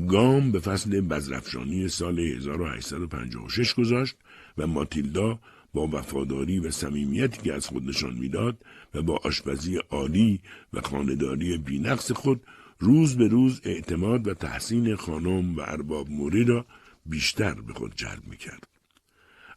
گام 0.07 0.51
به 0.51 0.59
فصل 0.59 1.01
بزرفشانی 1.01 1.87
سال 1.87 2.19
1856 2.19 3.73
گذاشت 3.73 4.15
و 4.57 4.67
ماتیلدا 4.67 5.39
با 5.73 5.87
وفاداری 5.87 6.59
و 6.59 6.71
صمیمیتی 6.71 7.41
که 7.41 7.53
از 7.53 7.67
خود 7.67 7.89
نشان 7.89 8.13
می‌داد 8.13 8.57
و 8.93 9.01
با 9.01 9.19
آشپزی 9.23 9.77
عالی 9.77 10.39
و 10.73 10.81
خانداری 10.81 11.57
بینقص 11.57 12.11
خود 12.11 12.41
روز 12.79 13.17
به 13.17 13.27
روز 13.27 13.61
اعتماد 13.63 14.27
و 14.27 14.33
تحسین 14.33 14.95
خانم 14.95 15.55
و 15.55 15.61
ارباب 15.61 16.09
موری 16.09 16.43
را 16.43 16.65
بیشتر 17.05 17.53
به 17.53 17.73
خود 17.73 17.93
جلب 17.95 18.27
می‌کرد. 18.27 18.72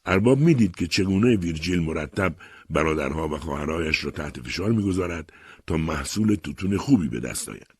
ارباب 0.06 0.38
می‌دید 0.38 0.76
که 0.76 0.86
چگونه 0.86 1.36
ویرجیل 1.36 1.80
مرتب 1.80 2.34
برادرها 2.70 3.28
و 3.28 3.36
خواهرایش 3.36 4.04
را 4.04 4.10
تحت 4.10 4.40
فشار 4.40 4.72
می‌گذارد 4.72 5.32
تا 5.66 5.76
محصول 5.76 6.34
توتون 6.34 6.76
خوبی 6.76 7.08
به 7.08 7.20
دست 7.20 7.48
آید. 7.48 7.76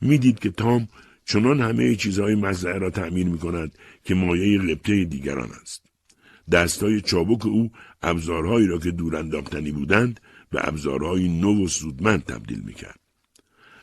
می‌دید 0.00 0.38
که 0.38 0.50
تام 0.50 0.88
چنان 1.24 1.60
همه 1.60 1.96
چیزهای 1.96 2.34
مزرعه 2.34 2.78
را 2.78 2.90
تعمیر 2.90 3.26
می 3.26 3.38
کند 3.38 3.78
که 4.04 4.14
مایه 4.14 4.58
غبطه 4.58 5.04
دیگران 5.04 5.48
است. 5.62 5.82
دستای 6.52 7.00
چابک 7.00 7.46
او 7.46 7.70
ابزارهایی 8.02 8.66
را 8.66 8.78
که 8.78 8.90
دور 8.90 9.16
انداختنی 9.16 9.72
بودند 9.72 10.20
به 10.50 10.68
ابزارهای 10.68 11.28
نو 11.28 11.64
و 11.64 11.68
سودمند 11.68 12.24
تبدیل 12.24 12.60
می 12.60 12.74
کرد. 12.74 13.00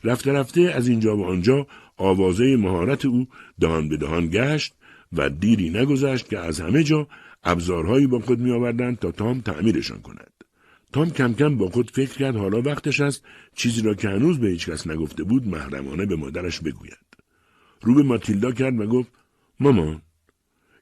رفته 0.04 0.32
رفته 0.32 0.62
از 0.62 0.88
اینجا 0.88 1.16
به 1.16 1.26
آنجا 1.26 1.68
آوازه 1.98 2.58
مهارت 2.58 3.06
او 3.06 3.28
دهان 3.60 3.90
به 3.90 3.98
دهان 3.98 4.28
گشت 4.28 4.74
و 5.14 5.30
دیری 5.30 5.70
نگذشت 5.70 6.30
که 6.30 6.40
از 6.40 6.62
همه 6.62 6.84
جا 6.84 7.08
ابزارهایی 7.48 8.08
با 8.08 8.20
خود 8.20 8.40
می 8.40 8.52
آوردند 8.52 9.00
تا 9.00 9.12
تام 9.12 9.42
تعمیرشان 9.42 10.02
کند. 10.02 10.32
تام 10.94 11.10
کم 11.10 11.34
کم 11.34 11.58
با 11.58 11.70
خود 11.70 11.92
فکر 11.92 12.18
کرد 12.18 12.36
حالا 12.36 12.62
وقتش 12.62 13.02
است 13.02 13.24
چیزی 13.56 13.82
را 13.82 13.94
که 13.94 14.10
هنوز 14.10 14.40
به 14.40 14.48
هیچ 14.48 14.70
کس 14.70 14.88
نگفته 14.88 15.24
بود 15.24 15.48
محرمانه 15.48 16.06
به 16.06 16.16
مادرش 16.16 16.60
بگوید. 16.60 17.08
رو 17.82 17.96
به 17.96 18.04
ماتیلدا 18.04 18.52
کرد 18.52 18.80
و 18.80 18.88
گفت 18.88 19.12
مامان 19.60 20.02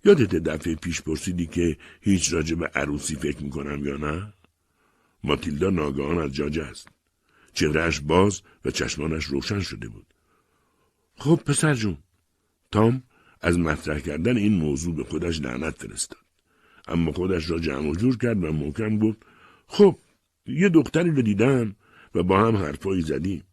یادت 0.05 0.35
دفعه 0.35 0.75
پیش 0.75 1.01
پرسیدی 1.01 1.47
که 1.47 1.77
هیچ 2.01 2.33
راجع 2.33 2.55
به 2.55 2.67
عروسی 2.67 3.15
فکر 3.15 3.43
می‌کنم 3.43 3.85
یا 3.85 3.97
نه؟ 3.97 4.33
ماتیلدا 5.23 5.69
ناگهان 5.69 6.17
از 6.17 6.33
جا 6.33 6.63
است. 6.63 6.87
چهرهش 7.53 7.99
باز 7.99 8.41
و 8.65 8.71
چشمانش 8.71 9.25
روشن 9.25 9.59
شده 9.59 9.87
بود. 9.87 10.13
خب 11.15 11.35
پسر 11.45 11.73
جون. 11.73 11.97
تام 12.71 13.03
از 13.41 13.59
مطرح 13.59 13.99
کردن 13.99 14.37
این 14.37 14.53
موضوع 14.53 14.95
به 14.95 15.03
خودش 15.03 15.41
لعنت 15.41 15.75
فرستاد. 15.75 16.24
اما 16.87 17.11
خودش 17.11 17.49
را 17.49 17.59
جمع 17.59 17.89
و 17.89 17.95
جور 17.95 18.17
کرد 18.17 18.43
و 18.43 18.51
محکم 18.51 18.99
گفت 18.99 19.17
خب 19.67 19.99
یه 20.45 20.69
دختری 20.69 21.09
رو 21.09 21.21
دیدم 21.21 21.75
و 22.15 22.23
با 22.23 22.39
هم 22.39 22.55
حرفایی 22.57 23.01
زدیم. 23.01 23.43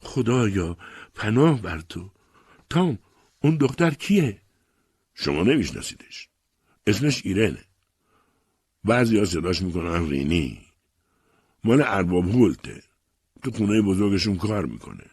خدایا 0.00 0.76
پناه 1.14 1.62
بر 1.62 1.80
تو. 1.80 2.10
تام 2.70 2.98
اون 3.40 3.56
دختر 3.56 3.90
کیه؟ 3.90 4.40
شما 5.14 5.42
نمیشناسیدش 5.42 6.28
اسمش 6.86 7.26
ایرنه 7.26 7.64
بعضی 8.84 9.18
ها 9.18 9.24
صداش 9.24 9.62
می‌کنن 9.62 10.08
رینی 10.08 10.58
مال 11.64 11.82
ارباب 11.82 12.30
هولته 12.30 12.82
تو 13.42 13.50
خونه 13.50 13.82
بزرگشون 13.82 14.36
کار 14.36 14.66
می‌کنه 14.66 15.04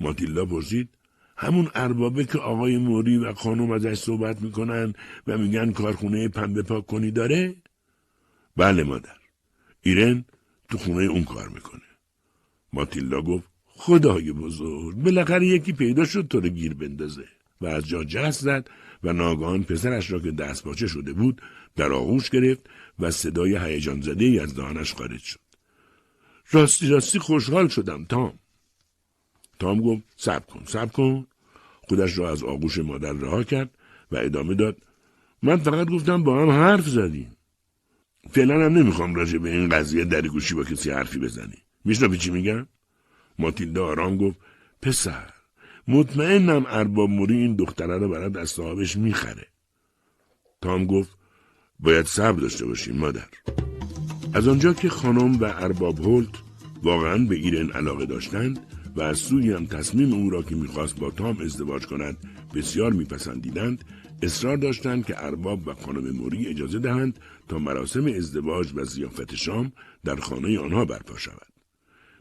ماتیلدا 0.00 0.46
پرسید 0.46 0.88
همون 1.36 1.70
اربابه 1.74 2.24
که 2.24 2.38
آقای 2.38 2.78
موری 2.78 3.16
و 3.16 3.34
خانم 3.34 3.70
ازش 3.70 3.94
صحبت 3.94 4.42
می‌کنن 4.42 4.94
و 5.26 5.38
میگن 5.38 5.72
کارخونه 5.72 6.28
پنبه 6.28 6.62
پاک 6.62 6.86
کنی 6.86 7.10
داره؟ 7.10 7.54
بله 8.56 8.82
مادر. 8.82 9.16
ایرن 9.82 10.24
تو 10.68 10.78
خونه 10.78 11.04
اون 11.04 11.24
کار 11.24 11.48
می‌کنه. 11.48 11.80
ماتیلدا 12.72 13.22
گفت 13.22 13.48
خدای 13.66 14.32
بزرگ 14.32 14.96
بالاخره 14.96 15.46
یکی 15.46 15.72
پیدا 15.72 16.04
شد 16.04 16.26
تو 16.30 16.40
رو 16.40 16.48
گیر 16.48 16.74
بندازه 16.74 17.24
و 17.60 17.66
از 17.66 17.88
جا 17.88 18.04
جست 18.04 18.40
زد 18.40 18.70
و 19.04 19.12
ناگهان 19.12 19.62
پسرش 19.62 20.10
را 20.10 20.18
که 20.18 20.30
دست 20.30 20.64
باچه 20.64 20.86
شده 20.86 21.12
بود 21.12 21.42
در 21.76 21.92
آغوش 21.92 22.30
گرفت 22.30 22.60
و 22.98 23.10
صدای 23.10 23.56
هیجان 23.56 24.00
زده 24.00 24.24
ای 24.24 24.38
از 24.38 24.56
دهانش 24.56 24.94
خارج 24.94 25.20
شد. 25.20 25.40
راستی 26.50 26.88
راستی 26.88 27.18
خوشحال 27.18 27.68
شدم 27.68 28.04
تام. 28.04 28.38
تام 29.58 29.80
گفت 29.80 30.02
صبر 30.16 30.44
کن 30.46 30.62
صبر 30.66 30.92
کن. 30.92 31.26
خودش 31.88 32.18
را 32.18 32.30
از 32.30 32.42
آغوش 32.42 32.78
مادر 32.78 33.12
رها 33.12 33.42
کرد 33.42 33.70
و 34.12 34.16
ادامه 34.16 34.54
داد 34.54 34.76
من 35.42 35.56
فقط 35.56 35.90
گفتم 35.90 36.22
با 36.22 36.42
هم 36.42 36.50
حرف 36.50 36.88
زدیم. 36.88 37.36
فعلا 38.30 38.54
هم 38.54 38.78
نمی‌خوام 38.78 39.14
راجع 39.14 39.38
به 39.38 39.50
این 39.50 39.68
قضیه 39.68 40.04
در 40.04 40.28
گوشی 40.28 40.54
با 40.54 40.64
کسی 40.64 40.90
حرفی 40.90 41.18
بزنی. 41.18 41.58
میشنوی 41.84 42.18
چی 42.18 42.30
میگم؟ 42.30 42.66
ماتیلدا 43.38 43.86
آرام 43.86 44.16
گفت 44.16 44.36
پسر 44.82 45.30
مطمئنم 45.88 46.66
ارباب 46.68 47.10
موری 47.10 47.36
این 47.36 47.56
دختره 47.56 47.98
رو 47.98 48.08
برات 48.08 48.36
از 48.36 48.50
صاحبش 48.50 48.96
می‌خره. 48.96 49.46
تام 50.60 50.86
گفت 50.86 51.10
باید 51.80 52.06
صبر 52.06 52.40
داشته 52.40 52.66
باشیم 52.66 52.96
مادر. 52.96 53.28
از 54.34 54.48
آنجا 54.48 54.72
که 54.72 54.88
خانم 54.88 55.40
و 55.40 55.44
ارباب 55.44 56.00
هولت 56.00 56.34
واقعا 56.82 57.18
به 57.18 57.34
ایرن 57.34 57.70
علاقه 57.70 58.06
داشتند 58.06 58.58
و 58.96 59.02
از 59.02 59.18
سوی 59.18 59.52
هم 59.52 59.66
تصمیم 59.66 60.12
او 60.12 60.30
را 60.30 60.42
که 60.42 60.54
می‌خواست 60.54 60.98
با 60.98 61.10
تام 61.10 61.40
ازدواج 61.40 61.86
کند 61.86 62.16
بسیار 62.54 62.92
میپسندیدند. 62.92 63.84
اصرار 64.22 64.56
داشتند 64.56 65.06
که 65.06 65.24
ارباب 65.24 65.68
و 65.68 65.74
خانم 65.74 66.10
موری 66.10 66.46
اجازه 66.46 66.78
دهند 66.78 67.18
تا 67.48 67.58
مراسم 67.58 68.06
ازدواج 68.06 68.72
و 68.74 68.84
زیافت 68.84 69.34
شام 69.34 69.72
در 70.04 70.16
خانه 70.16 70.58
آنها 70.58 70.84
برپا 70.84 71.18
شود. 71.18 71.52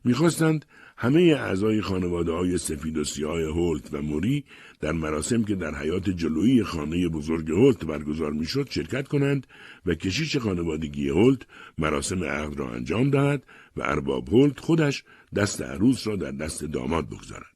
می‌خواستند 0.06 0.66
همه 0.98 1.22
اعضای 1.22 1.82
خانواده 1.82 2.32
های 2.32 2.58
سفید 2.58 2.98
و 2.98 3.04
سیاه 3.04 3.42
هولت 3.42 3.94
و 3.94 4.02
موری 4.02 4.44
در 4.82 4.92
مراسم 4.92 5.44
که 5.44 5.56
در 5.56 5.76
حیات 5.76 6.10
جلویی 6.10 6.64
خانه 6.64 7.10
بزرگ 7.10 7.52
هولت 7.52 7.86
برگزار 7.86 8.32
می‌شد 8.32 8.68
شرکت 8.70 9.08
کنند 9.08 9.48
و 9.86 9.96
کشیش 9.96 10.38
خانوادگی 10.38 11.10
هولت 11.10 11.42
مراسم 11.78 12.24
عقد 12.24 12.60
را 12.60 12.70
انجام 12.70 13.10
دهد 13.10 13.44
و 13.78 13.82
ارباب 13.82 14.30
هولت 14.30 14.60
خودش 14.60 15.04
دست 15.36 15.62
عروس 15.62 16.08
را 16.08 16.16
در 16.16 16.32
دست 16.32 16.64
داماد 16.64 17.10
بگذارد. 17.10 17.54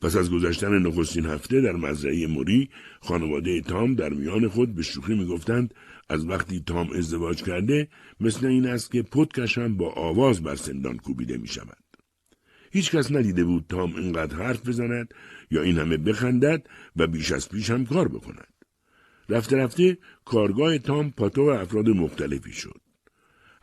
پس 0.00 0.16
از 0.16 0.30
گذشتن 0.30 0.78
نخستین 0.78 1.26
هفته 1.26 1.60
در 1.60 1.72
مزرعه 1.72 2.26
موری 2.26 2.70
خانواده 3.00 3.60
تام 3.60 3.94
در 3.94 4.08
میان 4.08 4.48
خود 4.48 4.74
به 4.74 4.82
شوخی 4.82 5.14
می‌گفتند 5.14 5.74
از 6.08 6.26
وقتی 6.28 6.60
تام 6.60 6.92
ازدواج 6.92 7.42
کرده 7.42 7.88
مثل 8.20 8.46
این 8.46 8.66
است 8.66 8.90
که 8.90 9.02
پتکش 9.02 9.58
هم 9.58 9.76
با 9.76 9.92
آواز 9.92 10.42
بر 10.42 10.56
سندان 10.56 10.96
کوبیده 10.96 11.36
می 11.36 11.48
شود. 11.48 11.84
هیچ 12.72 12.90
کس 12.90 13.12
ندیده 13.12 13.44
بود 13.44 13.64
تام 13.68 13.96
اینقدر 13.96 14.36
حرف 14.36 14.68
بزند 14.68 15.14
یا 15.50 15.62
این 15.62 15.78
همه 15.78 15.96
بخندد 15.96 16.66
و 16.96 17.06
بیش 17.06 17.32
از 17.32 17.48
پیش 17.48 17.70
هم 17.70 17.86
کار 17.86 18.08
بکند. 18.08 18.54
رفته 19.28 19.56
رفته 19.56 19.98
کارگاه 20.24 20.78
تام 20.78 21.10
پاتو 21.10 21.42
افراد 21.42 21.88
مختلفی 21.88 22.52
شد. 22.52 22.80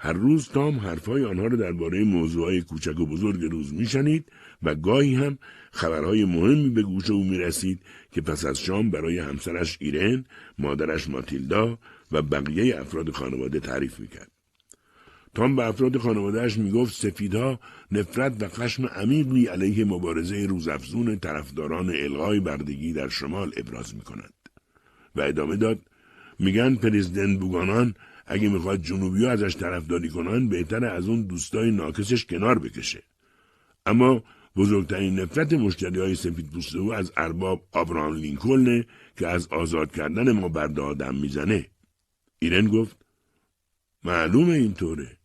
هر 0.04 0.14
روز 0.14 0.49
تام 0.49 0.80
حرفهای 0.80 1.26
آنها 1.26 1.47
را 1.47 1.56
درباره 1.56 2.04
موضوعهای 2.04 2.62
کوچک 2.62 2.99
و 2.99 3.06
بزرگ 3.06 3.41
روز 3.51 3.74
میشنید 3.74 4.32
و 4.64 4.76
گاهی 4.76 5.16
هم 5.16 5.38
خبرهای 5.72 6.26
مهمی 6.26 6.70
به 6.70 6.82
گوش 6.82 7.10
او 7.10 7.24
می‌رسید 7.24 7.80
که 8.12 8.22
پس 8.22 8.45
از 8.45 8.60
شام 8.60 8.91
برای 8.91 9.20
همسرش 9.20 9.78
ایرن، 9.82 10.26
مادرش 10.60 11.10
ماتیلدا 11.10 11.78
و 12.12 12.22
بقیه 12.22 12.80
افراد 12.80 13.12
خانواده 13.12 13.60
تعریف 13.60 13.99
می‌کرد. 13.99 14.32
تام 15.36 15.56
به 15.56 15.68
افراد 15.68 15.97
خانوادهش 15.97 16.58
می‌گفت 16.58 16.93
سفیدها 16.93 17.60
نفرت 17.91 18.43
و 18.43 18.47
خشم 18.47 18.86
عمیقی 18.86 19.45
علیه 19.45 19.86
مبارزه 19.86 20.45
روزافزون 20.45 21.20
طرفداران 21.20 21.89
الغای 21.89 22.39
بردگی 22.39 22.93
در 22.93 23.10
شمال 23.10 23.51
ابراز 23.58 23.95
می‌کنند 23.95 24.34
و 25.16 25.22
ادامه 25.22 25.56
داد 25.56 25.80
میگن 26.39 26.76
پرزیدنت 26.76 27.39
بوگانان 27.39 27.93
اگه 28.26 28.49
می‌خواد 28.49 28.82
جنوبی 28.82 29.26
ها 29.26 29.32
ازش 29.32 29.55
طرفداری 29.55 30.09
کنن 30.09 30.49
بهتر 30.49 30.86
از 30.86 31.07
اون 31.07 31.21
دوستای 31.21 31.71
ناکسش 31.71 32.26
کنار 32.26 32.59
بکشه. 32.59 33.03
اما 33.86 34.24
بزرگترین 34.55 35.19
نفرت 35.19 35.53
مشتری 35.53 35.99
های 35.99 36.15
سفید 36.15 36.51
پوسته 36.51 36.78
او 36.78 36.93
از 36.93 37.11
ارباب 37.17 37.67
آبران 37.71 38.15
لینکلنه 38.15 38.86
که 39.17 39.28
از 39.28 39.47
آزاد 39.47 39.91
کردن 39.91 40.32
ما 40.32 40.47
برده 40.47 40.82
آدم 40.82 41.15
می‌زنه. 41.15 41.65
ایرن 42.39 42.67
گفت 42.67 43.05
معلومه 44.03 44.53
اینطوره 44.53 45.17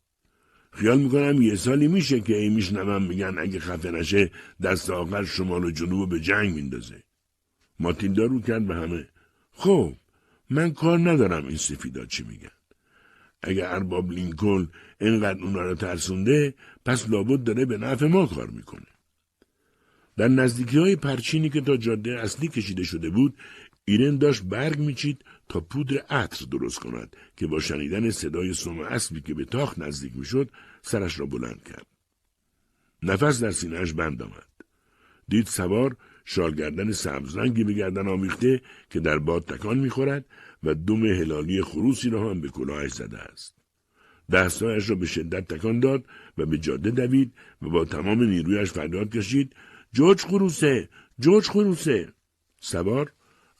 خیال 0.72 0.98
می‌کنم 0.98 1.42
یه 1.42 1.54
سالی 1.54 1.88
میشه 1.88 2.20
که 2.20 2.36
ای 2.36 2.48
میشنوم 2.48 3.02
میگن 3.02 3.38
اگه 3.38 3.60
خفه 3.60 3.90
نشه 3.90 4.30
دست 4.62 4.90
آخر 4.90 5.24
شمال 5.24 5.64
و 5.64 5.70
جنوب 5.70 6.10
به 6.10 6.20
جنگ 6.20 6.54
میندازه. 6.54 7.02
ماتیلدا 7.80 8.24
رو 8.24 8.40
کرد 8.40 8.66
به 8.66 8.74
همه. 8.74 9.08
خب 9.52 9.92
من 10.50 10.72
کار 10.72 10.98
ندارم 10.98 11.46
این 11.46 11.56
سفیدا 11.56 12.06
چی 12.06 12.22
میگن. 12.22 12.57
اگه 13.42 13.68
ارباب 13.68 14.12
لینکلن 14.12 14.68
اینقدر 15.00 15.42
اونا 15.42 15.62
رو 15.62 15.74
ترسونده 15.74 16.54
پس 16.84 17.10
لابد 17.10 17.44
داره 17.44 17.64
به 17.64 17.78
نفع 17.78 18.06
ما 18.06 18.26
کار 18.26 18.50
می‌کنه. 18.50 18.86
در 20.16 20.28
نزدیکی 20.28 20.78
های 20.78 20.96
پرچینی 20.96 21.48
که 21.48 21.60
تا 21.60 21.76
جاده 21.76 22.20
اصلی 22.20 22.48
کشیده 22.48 22.82
شده 22.82 23.10
بود 23.10 23.34
ایرن 23.84 24.16
داشت 24.16 24.42
برگ 24.42 24.78
میچید 24.78 25.24
تا 25.48 25.60
پودر 25.60 25.98
عطر 25.98 26.46
درست 26.50 26.78
کند 26.78 27.16
که 27.36 27.46
با 27.46 27.60
شنیدن 27.60 28.10
صدای 28.10 28.54
سم 28.54 28.78
اسبی 28.78 29.20
که 29.20 29.34
به 29.34 29.44
تاخت 29.44 29.78
نزدیک 29.78 30.16
می‌شد 30.16 30.50
سرش 30.82 31.20
را 31.20 31.26
بلند 31.26 31.62
کرد. 31.62 31.86
نفس 33.02 33.42
در 33.42 33.50
سینهاش 33.50 33.92
بند 33.92 34.22
آمد. 34.22 34.46
دید 35.28 35.46
سوار 35.46 35.96
شالگردن 36.24 36.92
سبزرنگی 36.92 37.64
به 37.64 37.72
گردن 37.72 38.08
آمیخته 38.08 38.60
که 38.90 39.00
در 39.00 39.18
باد 39.18 39.44
تکان 39.44 39.78
می‌خورد 39.78 40.24
و 40.62 40.74
دم 40.74 41.06
هلالی 41.06 41.62
خروسی 41.62 42.10
را 42.10 42.30
هم 42.30 42.40
به 42.40 42.48
کلاهش 42.48 42.92
زده 42.92 43.18
است. 43.18 43.54
دستایش 44.32 44.90
را 44.90 44.96
به 44.96 45.06
شدت 45.06 45.54
تکان 45.54 45.80
داد 45.80 46.04
و 46.38 46.46
به 46.46 46.58
جاده 46.58 46.90
دوید 46.90 47.32
و 47.62 47.68
با 47.68 47.84
تمام 47.84 48.22
نیرویش 48.22 48.70
فریاد 48.70 49.10
کشید 49.10 49.52
جورج 49.92 50.20
خروسه 50.20 50.88
جورج 51.20 51.44
خروسه! 51.44 52.12
سوار 52.60 53.12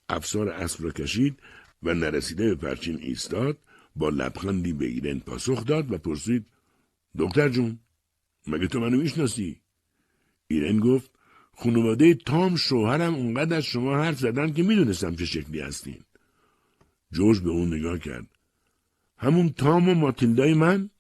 افسار 0.09 0.49
اسب 0.49 0.85
را 0.85 0.91
کشید 0.91 1.41
و 1.83 1.95
نرسیده 1.95 2.55
به 2.55 2.55
پرچین 2.55 2.99
ایستاد 3.03 3.59
با 3.97 4.09
لبخندی 4.09 4.73
به 4.73 4.87
ایرن 4.87 5.19
پاسخ 5.19 5.65
داد 5.65 5.93
و 5.93 5.99
پرسید 5.99 6.47
دکتر 7.19 7.49
جون 7.49 7.79
مگه 8.47 8.67
تو 8.67 8.81
منو 8.81 8.97
می‌شناسی؟ 8.97 9.61
ایرن 10.49 10.79
گفت 10.79 11.11
خانواده 11.53 12.15
تام 12.15 12.57
شوهرم 12.57 13.15
اونقدر 13.15 13.57
از 13.57 13.65
شما 13.65 13.97
حرف 13.97 14.19
زدن 14.19 14.53
که 14.53 14.63
می‌دونستم 14.63 15.15
چه 15.15 15.25
شکلی 15.25 15.61
هستین. 15.61 16.01
جورج 17.13 17.41
به 17.41 17.51
اون 17.51 17.75
نگاه 17.75 17.99
کرد. 17.99 18.27
همون 19.17 19.49
تام 19.49 19.89
و 19.89 19.95
ماتیلدای 19.95 20.55
من؟ 20.55 20.91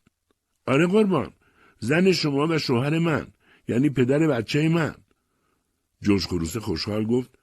آره 0.66 0.86
قربان. 0.86 1.32
زن 1.78 2.12
شما 2.12 2.46
و 2.46 2.58
شوهر 2.58 2.98
من 2.98 3.26
یعنی 3.68 3.90
پدر 3.90 4.18
بچه 4.18 4.68
من. 4.68 4.94
جورج 6.02 6.26
خروسه 6.26 6.60
خوشحال 6.60 7.04
گفت 7.04 7.38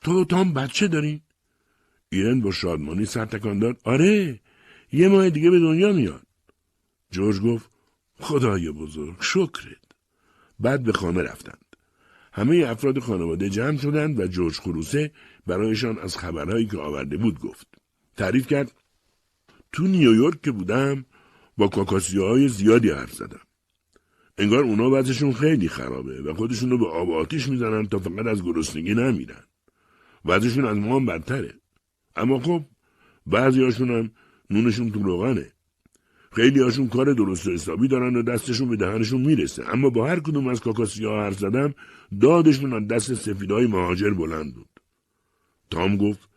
تو 0.00 0.24
تام 0.24 0.52
بچه 0.52 0.88
دارین؟ 0.88 1.20
ایرن 2.08 2.40
با 2.40 2.50
شادمانی 2.50 3.04
سر 3.04 3.24
تکان 3.24 3.58
داد 3.58 3.80
آره 3.84 4.40
یه 4.92 5.08
ماه 5.08 5.30
دیگه 5.30 5.50
به 5.50 5.58
دنیا 5.58 5.92
میاد. 5.92 6.26
جورج 7.10 7.40
گفت 7.40 7.70
خدای 8.20 8.70
بزرگ 8.70 9.16
شکرت. 9.20 9.84
بعد 10.60 10.82
به 10.82 10.92
خانه 10.92 11.22
رفتند. 11.22 11.64
همه 12.32 12.66
افراد 12.68 12.98
خانواده 12.98 13.50
جمع 13.50 13.78
شدند 13.78 14.20
و 14.20 14.26
جورج 14.26 14.54
خروسه 14.54 15.12
برایشان 15.46 15.98
از 15.98 16.16
خبرهایی 16.16 16.66
که 16.66 16.78
آورده 16.78 17.16
بود 17.16 17.40
گفت. 17.40 17.77
تعریف 18.18 18.46
کرد 18.46 18.72
تو 19.72 19.86
نیویورک 19.86 20.42
که 20.42 20.50
بودم 20.50 21.04
با 21.56 21.68
های 22.16 22.48
زیادی 22.48 22.90
حرف 22.90 23.12
زدم. 23.12 23.40
انگار 24.38 24.64
اونا 24.64 24.90
وضعشون 24.90 25.32
خیلی 25.32 25.68
خرابه 25.68 26.22
و 26.22 26.34
خودشون 26.34 26.70
رو 26.70 26.78
به 26.78 26.86
آب 26.86 27.10
آتیش 27.10 27.48
می‌زنن 27.48 27.86
تا 27.86 27.98
فقط 27.98 28.26
از 28.26 28.42
گرسنگی 28.42 28.94
نمیرن 28.94 29.42
وضعشون 30.24 30.64
از 30.64 30.76
ما 30.76 30.96
هم 30.96 31.06
بدتره. 31.06 31.54
اما 32.16 32.38
خب 32.40 32.64
بعضی 33.26 33.64
هاشون 33.64 33.90
هم 33.90 34.10
نونشون 34.50 34.90
تو 34.90 35.02
روغنه. 35.02 35.52
خیلی 36.32 36.60
هاشون 36.60 36.88
کار 36.88 37.12
درست 37.12 37.46
و 37.46 37.50
حسابی 37.50 37.88
دارن 37.88 38.16
و 38.16 38.22
دستشون 38.22 38.68
به 38.68 38.76
دهنشون 38.76 39.20
می‌رسه. 39.20 39.72
اما 39.72 39.90
با 39.90 40.06
هر 40.06 40.20
کدوم 40.20 40.48
از 40.48 40.60
کاکاسی 40.60 41.04
ها 41.04 41.22
حرف 41.22 41.38
زدم 41.38 41.74
دادشون 42.20 42.72
از 42.72 42.88
دست 42.88 43.14
سفیدهای 43.14 43.66
مهاجر 43.66 44.10
بلند 44.10 44.54
بود. 44.54 44.68
تام 45.70 45.96
گفت 45.96 46.28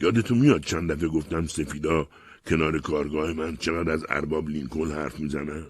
یادتون 0.00 0.38
میاد 0.38 0.62
چند 0.62 0.92
دفعه 0.92 1.08
گفتم 1.08 1.46
سفیدا 1.46 2.08
کنار 2.46 2.78
کارگاه 2.78 3.32
من 3.32 3.56
چقدر 3.56 3.90
از 3.92 4.06
ارباب 4.08 4.48
لینکل 4.48 4.92
حرف 4.92 5.20
می‌زنن 5.20 5.66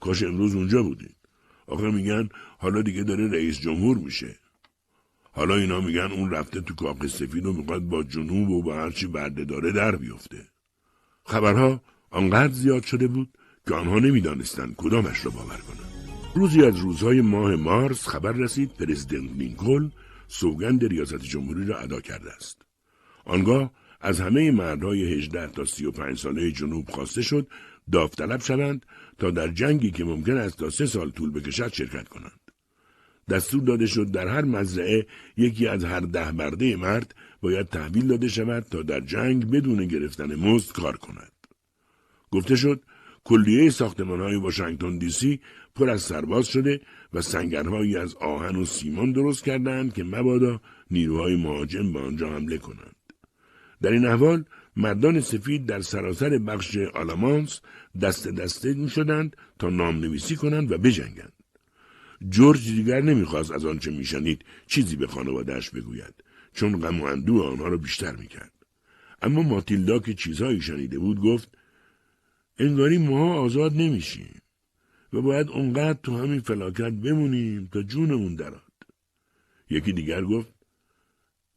کاش 0.00 0.22
امروز 0.22 0.54
اونجا 0.54 0.82
بودین. 0.82 1.12
آخه 1.66 1.90
میگن 1.90 2.28
حالا 2.58 2.82
دیگه 2.82 3.02
داره 3.02 3.30
رئیس 3.30 3.60
جمهور 3.60 3.98
میشه. 3.98 4.36
حالا 5.32 5.56
اینا 5.56 5.80
میگن 5.80 6.12
اون 6.12 6.30
رفته 6.30 6.60
تو 6.60 6.74
کاخ 6.74 7.06
سفید 7.06 7.46
و 7.46 7.52
می‌خواد 7.52 7.82
با 7.82 8.02
جنوب 8.02 8.50
و 8.50 8.62
با 8.62 8.74
هرچی 8.74 9.06
برده 9.06 9.44
داره 9.44 9.72
در 9.72 9.96
بیفته. 9.96 10.48
خبرها 11.24 11.80
آنقدر 12.10 12.52
زیاد 12.52 12.82
شده 12.82 13.06
بود 13.06 13.28
که 13.68 13.74
آنها 13.74 13.98
نمی‌دانستند 13.98 14.74
کدامش 14.76 15.24
را 15.24 15.30
باور 15.30 15.56
کنند 15.56 15.86
روزی 16.34 16.64
از 16.64 16.76
روزهای 16.76 17.20
ماه 17.20 17.56
مارس 17.56 18.08
خبر 18.08 18.32
رسید 18.32 18.74
پرزیدنت 18.74 19.30
لینکلن 19.36 19.92
سوگند 20.28 20.84
ریاست 20.84 21.22
جمهوری 21.22 21.66
را 21.66 21.78
ادا 21.78 22.00
کرده 22.00 22.32
است. 22.32 22.65
آنگاه 23.26 23.72
از 24.00 24.20
همه 24.20 24.50
مردهای 24.50 25.14
18 25.18 25.46
تا 25.46 25.64
35 25.64 26.18
ساله 26.18 26.50
جنوب 26.50 26.90
خواسته 26.90 27.22
شد 27.22 27.48
داوطلب 27.92 28.40
شوند 28.40 28.86
تا 29.18 29.30
در 29.30 29.48
جنگی 29.48 29.90
که 29.90 30.04
ممکن 30.04 30.36
است 30.36 30.58
تا 30.58 30.70
سه 30.70 30.86
سال 30.86 31.10
طول 31.10 31.30
بکشد 31.30 31.72
شرکت 31.72 32.08
کنند. 32.08 32.40
دستور 33.30 33.62
داده 33.62 33.86
شد 33.86 34.10
در 34.10 34.28
هر 34.28 34.44
مزرعه 34.44 35.06
یکی 35.36 35.66
از 35.66 35.84
هر 35.84 36.00
ده 36.00 36.32
برده 36.32 36.76
مرد 36.76 37.14
باید 37.40 37.66
تحویل 37.66 38.06
داده 38.06 38.28
شود 38.28 38.62
تا 38.62 38.82
در 38.82 39.00
جنگ 39.00 39.50
بدون 39.50 39.86
گرفتن 39.86 40.34
مزد 40.34 40.72
کار 40.72 40.96
کند. 40.96 41.32
گفته 42.30 42.56
شد 42.56 42.82
کلیه 43.24 43.70
ساختمان 43.70 44.20
های 44.20 44.36
واشنگتن 44.36 44.98
دی 44.98 45.10
سی 45.10 45.40
پر 45.74 45.90
از 45.90 46.02
سرباز 46.02 46.46
شده 46.46 46.80
و 47.12 47.20
سنگرهایی 47.20 47.96
از 47.96 48.14
آهن 48.14 48.56
و 48.56 48.64
سیمان 48.64 49.12
درست 49.12 49.44
کردند 49.44 49.94
که 49.94 50.04
مبادا 50.04 50.60
نیروهای 50.90 51.36
مهاجم 51.36 51.92
به 51.92 52.00
آنجا 52.00 52.28
حمله 52.28 52.58
کنند. 52.58 52.95
در 53.86 53.92
این 53.92 54.06
احوال 54.06 54.44
مردان 54.76 55.20
سفید 55.20 55.66
در 55.66 55.80
سراسر 55.80 56.38
بخش 56.38 56.76
آلامانس 56.76 57.60
دست 58.02 58.28
دسته 58.28 58.74
می 58.74 58.90
شدند 58.90 59.36
تا 59.58 59.70
نام 59.70 59.96
نویسی 60.00 60.36
کنند 60.36 60.72
و 60.72 60.78
بجنگند. 60.78 61.32
جورج 62.28 62.68
دیگر 62.68 63.00
نمی‌خواست 63.00 63.50
از 63.50 63.64
آنچه 63.64 63.90
میشنید 63.90 64.44
چیزی 64.66 64.96
به 64.96 65.06
خانوادهش 65.06 65.70
بگوید 65.70 66.14
چون 66.52 66.80
غم 66.80 67.00
و 67.00 67.04
اندوه 67.04 67.46
آنها 67.46 67.68
را 67.68 67.76
بیشتر 67.76 68.16
می‌کرد. 68.16 68.52
اما 69.22 69.42
ماتیلدا 69.42 69.98
که 69.98 70.14
چیزهایی 70.14 70.60
شنیده 70.60 70.98
بود 70.98 71.20
گفت 71.20 71.58
انگاری 72.58 72.98
ماها 72.98 73.34
آزاد 73.34 73.72
نمیشیم 73.72 74.40
و 75.12 75.20
باید 75.22 75.48
اونقدر 75.48 75.98
تو 76.02 76.18
همین 76.18 76.40
فلاکت 76.40 76.92
بمونیم 76.92 77.68
تا 77.72 77.82
جونمون 77.82 78.34
دراد. 78.34 78.62
یکی 79.70 79.92
دیگر 79.92 80.24
گفت 80.24 80.52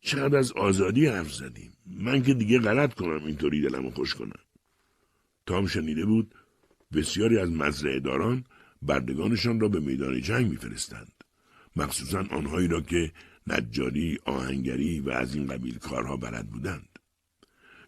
چقدر 0.02 0.38
از 0.38 0.52
آزادی 0.52 1.06
حرف 1.06 1.34
زدیم؟ 1.34 1.74
من 1.90 2.24
که 2.24 2.34
دیگه 2.34 2.60
غلط 2.60 2.94
کنم 2.94 3.26
اینطوری 3.26 3.62
دلمو 3.62 3.92
خوش 3.92 4.16
کنم. 4.16 4.40
تام 5.46 5.68
شنیده 5.68 6.06
بود 6.06 6.36
بسیاری 6.94 7.38
از 7.38 7.50
مزرعه 7.50 8.00
داران 8.00 8.46
بردگانشان 8.82 9.60
را 9.60 9.68
به 9.68 9.80
میدان 9.80 10.22
جنگ 10.22 10.50
میفرستند. 10.50 11.12
مخصوصا 11.76 12.26
آنهایی 12.32 12.68
را 12.68 12.82
که 12.82 13.12
نجاری 13.48 14.18
آهنگری 14.26 15.00
و 15.00 15.10
از 15.10 15.36
این 15.36 15.48
قبیل 15.48 15.78
کارها 15.78 16.18
بلد 16.18 16.48
بودند. 16.48 17.00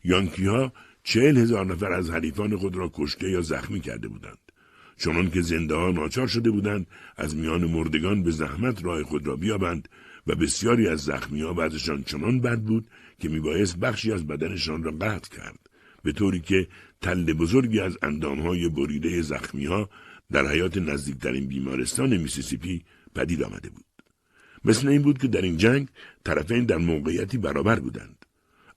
یانکی 0.03 0.45
ها 0.45 0.73
چهل 1.03 1.37
هزار 1.37 1.65
نفر 1.65 1.91
از 1.91 2.09
حریفان 2.09 2.57
خود 2.57 2.75
را 2.75 2.91
کشته 2.93 3.29
یا 3.29 3.41
زخمی 3.41 3.79
کرده 3.79 4.07
بودند. 4.07 4.37
چنان 4.97 5.29
که 5.29 5.41
زنده 5.41 5.75
ها 5.75 5.91
ناچار 5.91 6.27
شده 6.27 6.51
بودند 6.51 6.87
از 7.17 7.35
میان 7.35 7.65
مردگان 7.65 8.23
به 8.23 8.31
زحمت 8.31 8.85
راه 8.85 9.03
خود 9.03 9.27
را 9.27 9.35
بیابند 9.35 9.89
و 10.27 10.35
بسیاری 10.35 10.87
از 10.87 10.99
زخمی 10.99 11.41
ها 11.41 11.53
بعدشان 11.53 12.03
چنان 12.03 12.39
بد 12.41 12.59
بود 12.59 12.87
که 13.21 13.29
میبایست 13.29 13.77
بخشی 13.77 14.11
از 14.11 14.27
بدنشان 14.27 14.83
را 14.83 14.91
قطع 14.91 15.37
کرد 15.37 15.59
به 16.03 16.11
طوری 16.11 16.39
که 16.39 16.67
تل 17.01 17.33
بزرگی 17.33 17.79
از 17.79 17.97
اندامهای 18.01 18.69
بریده 18.69 19.21
زخمی 19.21 19.65
ها 19.65 19.89
در 20.31 20.47
حیات 20.47 20.77
نزدیکترین 20.77 21.47
بیمارستان 21.47 22.17
میسیسیپی 22.17 22.83
پدید 23.15 23.43
آمده 23.43 23.69
بود. 23.69 23.85
مثل 24.65 24.87
این 24.87 25.01
بود 25.01 25.17
که 25.17 25.27
در 25.27 25.41
این 25.41 25.57
جنگ 25.57 25.87
طرفین 26.25 26.65
در 26.65 26.77
موقعیتی 26.77 27.37
برابر 27.37 27.79
بودند. 27.79 28.25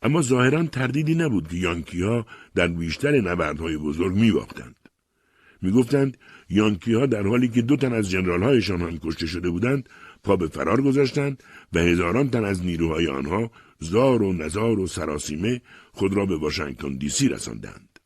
اما 0.02 0.22
ظاهرا 0.22 0.62
تردیدی 0.64 1.14
نبود 1.14 1.48
که 1.48 1.56
یانکی 1.56 2.02
ها 2.02 2.26
در 2.54 2.68
بیشتر 2.68 3.20
نبردهای 3.20 3.76
بزرگ 3.76 4.14
می 4.16 4.30
باختند. 4.30 4.76
می 5.62 5.70
گفتند 5.70 6.16
یانکی 6.48 6.94
ها 6.94 7.06
در 7.06 7.22
حالی 7.22 7.48
که 7.48 7.62
دو 7.62 7.76
تن 7.76 7.92
از 7.92 8.10
جنرال 8.10 8.42
هایشان 8.42 8.80
هم 8.80 8.98
کشته 8.98 9.26
شده 9.26 9.50
بودند 9.50 9.88
پا 10.24 10.36
به 10.36 10.48
فرار 10.48 10.82
گذاشتند 10.82 11.42
و 11.72 11.78
هزاران 11.78 12.30
تن 12.30 12.44
از 12.44 12.64
نیروهای 12.64 13.06
آنها 13.06 13.50
زار 13.78 14.22
و 14.22 14.32
نزار 14.32 14.80
و 14.80 14.86
سراسیمه 14.86 15.60
خود 15.92 16.14
را 16.14 16.26
به 16.26 16.36
واشنگتن 16.36 16.96
دی 16.96 17.08
سی 17.08 17.28
رساندند. 17.28 17.98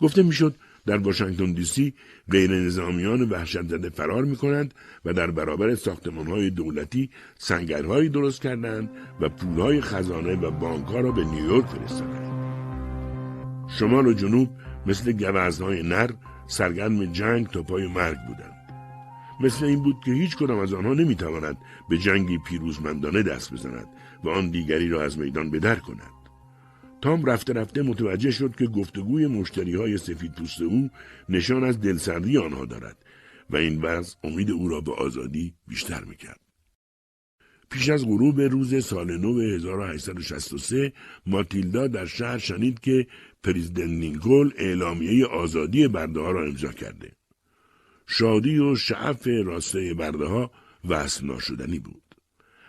گفته 0.00 0.22
می‌شد 0.22 0.54
در 0.86 0.96
واشنگتن 0.96 1.52
دی 1.52 1.64
سی 1.64 1.94
غیر 2.30 2.50
نظامیان 2.50 3.28
وحشت 3.28 3.68
زده 3.68 3.90
فرار 3.90 4.24
می 4.24 4.36
کنند 4.36 4.74
و 5.04 5.12
در 5.12 5.30
برابر 5.30 5.74
ساختمان 5.74 6.26
های 6.26 6.50
دولتی 6.50 7.10
سنگرهایی 7.38 8.08
درست 8.08 8.42
کردند 8.42 8.90
و 9.20 9.28
پولهای 9.28 9.80
خزانه 9.80 10.34
و 10.34 10.50
بانک 10.50 10.88
را 10.88 11.12
به 11.12 11.24
نیویورک 11.24 11.66
فرستادند. 11.66 12.36
شمال 13.68 14.06
و 14.06 14.12
جنوب 14.12 14.48
مثل 14.86 15.12
گوزنهای 15.12 15.82
نر 15.82 16.10
سرگرم 16.46 17.04
جنگ 17.04 17.46
تا 17.46 17.62
پای 17.62 17.86
مرگ 17.86 18.18
بودند. 18.28 18.52
مثل 19.40 19.64
این 19.64 19.82
بود 19.82 19.96
که 20.04 20.12
هیچ 20.12 20.36
کدام 20.36 20.58
از 20.58 20.72
آنها 20.72 20.94
نمی‌تواند 20.94 21.58
به 21.88 21.98
جنگی 21.98 22.38
پیروزمندانه 22.38 23.22
دست 23.22 23.52
بزند 23.52 23.88
و 24.26 24.28
آن 24.28 24.50
دیگری 24.50 24.88
را 24.88 25.02
از 25.02 25.18
میدان 25.18 25.50
بدر 25.50 25.76
کند. 25.76 26.16
تام 27.02 27.24
رفته 27.24 27.52
رفته 27.52 27.82
متوجه 27.82 28.30
شد 28.30 28.56
که 28.56 28.66
گفتگوی 28.66 29.26
مشتری 29.26 29.74
های 29.74 29.98
سفید 29.98 30.32
پوست 30.32 30.62
او 30.62 30.90
نشان 31.28 31.64
از 31.64 31.80
دلسردی 31.80 32.38
آنها 32.38 32.64
دارد 32.64 32.96
و 33.50 33.56
این 33.56 33.82
وضع 33.82 34.16
امید 34.24 34.50
او 34.50 34.68
را 34.68 34.80
به 34.80 34.92
آزادی 34.92 35.54
بیشتر 35.68 36.04
می‌کرد. 36.04 36.40
پیش 37.70 37.88
از 37.88 38.06
غروب 38.06 38.40
روز 38.40 38.84
سال 38.84 39.16
نو 39.16 39.40
1863 39.40 40.92
ماتیلدا 41.26 41.86
در 41.86 42.06
شهر 42.06 42.38
شنید 42.38 42.80
که 42.80 43.06
پریزیدنت 43.42 43.90
لینکلن 43.90 44.52
اعلامیه 44.56 45.26
آزادی 45.26 45.88
برده 45.88 46.20
ها 46.20 46.30
را 46.30 46.44
امضا 46.44 46.72
کرده. 46.72 47.12
شادی 48.06 48.58
و 48.58 48.76
شعف 48.76 49.26
راسته 49.26 49.94
برده 49.94 50.24
ها 50.24 50.50
وصل 50.88 51.26
ناشدنی 51.26 51.78
بود. 51.78 52.05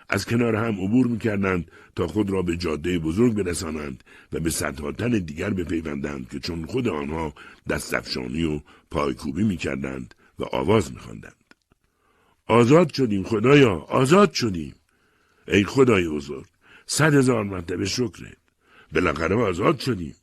از 0.09 0.25
کنار 0.25 0.55
هم 0.55 0.81
عبور 0.81 1.07
می‌کردند 1.07 1.71
تا 1.95 2.07
خود 2.07 2.29
را 2.29 2.41
به 2.41 2.57
جاده 2.57 2.99
بزرگ 2.99 3.33
برسانند 3.33 4.03
و 4.33 4.39
به 4.39 4.49
صدها 4.49 4.91
تن 4.91 5.09
دیگر 5.09 5.49
بپیوندند 5.49 6.29
که 6.29 6.39
چون 6.39 6.65
خود 6.65 6.87
آنها 6.87 7.33
دستفشانی 7.69 8.43
و 8.43 8.59
پایکوبی 8.91 9.43
می‌کردند 9.43 10.15
و 10.39 10.43
آواز 10.43 10.93
میخواندند. 10.93 11.33
آزاد 12.47 12.93
شدیم 12.93 13.23
خدایا 13.23 13.75
آزاد 13.75 14.33
شدیم. 14.33 14.75
ای 15.47 15.63
خدای 15.63 16.07
بزرگ 16.07 16.45
صد 16.85 17.13
هزار 17.13 17.43
مرتبه 17.43 17.85
شکرت. 17.85 18.37
بالاخره 18.93 19.35
آزاد 19.35 19.79
شدیم. 19.79 20.15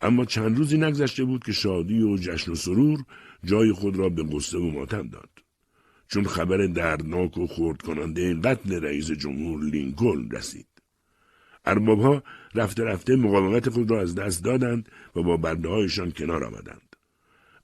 اما 0.00 0.24
چند 0.24 0.58
روزی 0.58 0.78
نگذشته 0.78 1.24
بود 1.24 1.44
که 1.44 1.52
شادی 1.52 2.02
و 2.02 2.16
جشن 2.16 2.52
و 2.52 2.54
سرور 2.54 3.04
جای 3.44 3.72
خود 3.72 3.96
را 3.96 4.08
به 4.08 4.22
قصه 4.22 4.58
و 4.58 4.70
ماتم 4.70 5.08
داد. 5.08 5.35
چون 6.08 6.24
خبر 6.24 6.66
دردناک 6.66 7.38
و 7.38 7.46
خورد 7.46 7.82
کننده 7.82 8.34
قتل 8.34 8.80
رئیس 8.80 9.10
جمهور 9.10 9.64
لینکلن 9.64 10.30
رسید. 10.30 10.66
اربابها 11.64 12.22
رفته 12.54 12.84
رفته 12.84 13.16
مقاومت 13.16 13.70
خود 13.70 13.90
را 13.90 14.00
از 14.00 14.14
دست 14.14 14.44
دادند 14.44 14.88
و 15.16 15.22
با 15.22 15.36
برده 15.36 15.68
هایشان 15.68 16.10
کنار 16.10 16.44
آمدند. 16.44 16.96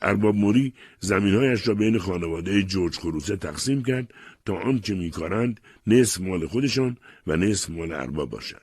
ارباب 0.03 0.35
موری 0.35 0.75
زمینهایش 1.01 1.69
را 1.69 1.75
بین 1.75 1.99
خانواده 1.99 2.63
جورج 2.63 2.97
خروسه 2.97 3.37
تقسیم 3.37 3.83
کرد 3.83 4.15
تا 4.45 4.55
آنچه 4.55 4.95
میکارند 4.95 5.61
نصف 5.87 6.21
مال 6.21 6.47
خودشان 6.47 6.97
و 7.27 7.37
نصف 7.37 7.71
مال 7.71 7.93
ارباب 7.93 8.31
باشد. 8.31 8.63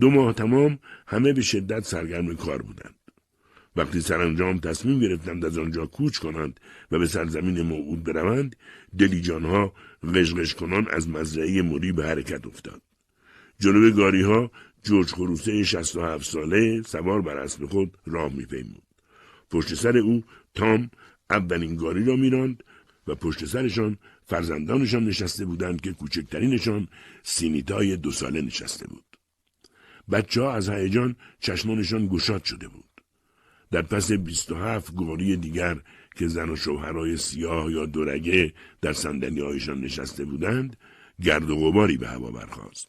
دو 0.00 0.10
ماه 0.10 0.32
تمام 0.32 0.78
همه 1.06 1.32
به 1.32 1.42
شدت 1.42 1.84
سرگرم 1.84 2.36
کار 2.36 2.62
بودند. 2.62 2.93
وقتی 3.76 4.00
سرانجام 4.00 4.58
تصمیم 4.58 5.00
گرفتند 5.00 5.44
از 5.44 5.58
آنجا 5.58 5.86
کوچ 5.86 6.18
کنند 6.18 6.60
و 6.90 6.98
به 6.98 7.06
سرزمین 7.06 7.62
موعود 7.62 8.04
بروند 8.04 8.56
دلیجانها 8.98 9.72
غشغش 10.14 10.54
کنان 10.54 10.88
از 10.90 11.08
مزرعه 11.08 11.62
موری 11.62 11.92
به 11.92 12.06
حرکت 12.06 12.46
افتاد. 12.46 12.82
جلوی 13.58 13.92
گاری 13.92 14.22
ها 14.22 14.50
جورج 14.82 15.12
خروسه 15.12 15.62
67 15.62 16.24
ساله 16.24 16.82
سوار 16.82 17.22
بر 17.22 17.36
اسب 17.36 17.66
خود 17.66 17.98
راه 18.06 18.32
میپیمود. 18.32 18.82
پشت 19.50 19.74
سر 19.74 19.98
او 19.98 20.24
تام 20.54 20.90
اولین 21.30 21.76
گاری 21.76 22.04
را 22.04 22.16
میراند 22.16 22.64
و 23.06 23.14
پشت 23.14 23.44
سرشان 23.44 23.98
فرزندانشان 24.26 25.04
نشسته 25.04 25.44
بودند 25.44 25.80
که 25.80 25.92
کوچکترینشان 25.92 26.88
سینیتای 27.22 27.96
دو 27.96 28.10
ساله 28.10 28.40
نشسته 28.40 28.86
بود. 28.86 29.04
بچه 30.12 30.42
ها 30.42 30.52
از 30.52 30.68
هیجان 30.68 31.16
چشمانشان 31.40 32.06
گشاد 32.06 32.44
شده 32.44 32.68
بود. 32.68 32.93
در 33.74 33.82
پس 33.82 34.12
27 34.12 34.94
گاری 34.96 35.36
دیگر 35.36 35.76
که 36.16 36.28
زن 36.28 36.50
و 36.50 36.56
شوهرای 36.56 37.16
سیاه 37.16 37.72
یا 37.72 37.86
دورگه 37.86 38.52
در 38.82 38.92
صندلی 38.92 39.40
هایشان 39.40 39.80
نشسته 39.80 40.24
بودند 40.24 40.76
گرد 41.22 41.50
و 41.50 41.56
غباری 41.56 41.96
به 41.96 42.08
هوا 42.08 42.30
برخاست. 42.30 42.88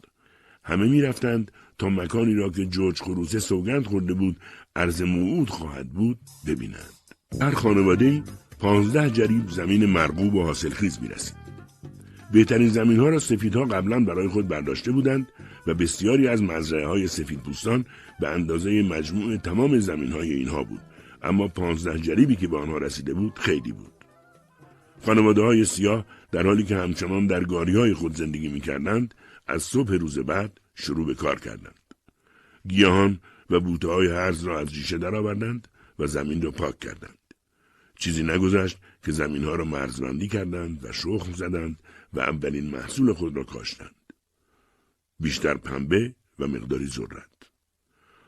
همه 0.64 0.88
می‌رفتند 0.88 1.52
تا 1.78 1.90
مکانی 1.90 2.34
را 2.34 2.50
که 2.50 2.66
جورج 2.66 3.02
خروسه 3.02 3.40
سوگند 3.40 3.86
خورده 3.86 4.14
بود 4.14 4.40
عرض 4.76 5.02
موعود 5.02 5.50
خواهد 5.50 5.90
بود 5.90 6.20
ببینند. 6.48 6.94
هر 7.42 7.52
خانواده 7.52 8.24
پانزده 8.60 9.10
جریب 9.10 9.50
زمین 9.50 9.86
مرغوب 9.86 10.36
و 10.36 10.44
حاصلخیز 10.44 11.00
می‌رسید. 11.02 11.36
بهترین 12.32 12.70
زمین 12.70 13.00
ها 13.00 13.10
را 13.10 13.20
سفیدها 13.20 13.66
قبلا 13.66 14.00
برای 14.00 14.28
خود 14.28 14.48
برداشته 14.48 14.92
بودند 14.92 15.28
و 15.68 15.74
بسیاری 15.74 16.28
از 16.28 16.44
مزرعه 16.44 16.88
های 16.88 17.08
سفید 17.08 17.44
به 18.20 18.30
اندازه 18.30 18.82
مجموع 18.82 19.38
تمام 19.38 19.80
زمین 19.80 20.12
های 20.12 20.34
اینها 20.34 20.64
بود. 20.64 20.82
اما 21.22 21.48
پانزده 21.48 22.00
جریبی 22.00 22.36
که 22.36 22.48
به 22.48 22.58
آنها 22.58 22.78
رسیده 22.78 23.14
بود 23.14 23.40
خیلی 23.40 23.72
بود. 23.72 23.92
خانواده 25.06 25.42
های 25.42 25.66
سیاه 25.66 26.06
در 26.32 26.46
حالی 26.46 26.64
که 26.64 26.78
همچنان 26.78 27.28
در 27.28 27.44
گاری 27.44 27.76
های 27.76 27.94
خود 27.94 28.16
زندگی 28.16 28.48
می 28.48 28.60
کردند 28.60 29.14
از 29.48 29.64
صبح 29.64 29.94
روز 29.94 30.20
بعد 30.20 30.60
شروع 30.76 31.06
به 31.06 31.14
کار 31.14 31.40
کردند. 31.40 31.80
گیاهان 32.68 33.20
و 33.50 33.60
بوته 33.60 33.88
های 33.88 34.08
هرز 34.08 34.44
را 34.44 34.60
از 34.60 34.74
ریشه 34.74 34.98
درآوردند 34.98 35.68
و 36.00 36.08
زمین 36.08 36.42
را 36.42 36.52
پاک 36.52 36.80
کردند. 36.80 37.18
چیزی 37.96 38.24
نگذشت 38.24 38.78
که 39.04 39.12
زمین 39.12 39.44
ها 39.44 39.56
را 39.56 39.66
مرزبندی 39.66 40.28
کردند 40.28 40.86
و 40.86 40.92
شخم 40.92 41.34
زدند 41.34 41.80
و 42.14 42.20
اولین 42.20 42.70
محصول 42.70 43.14
خود 43.14 43.36
را 43.36 43.44
کاشتند. 43.44 43.96
بیشتر 45.20 45.58
پنبه 45.58 46.16
و 46.40 46.48
مقداری 46.48 46.88
ذرت. 46.88 47.35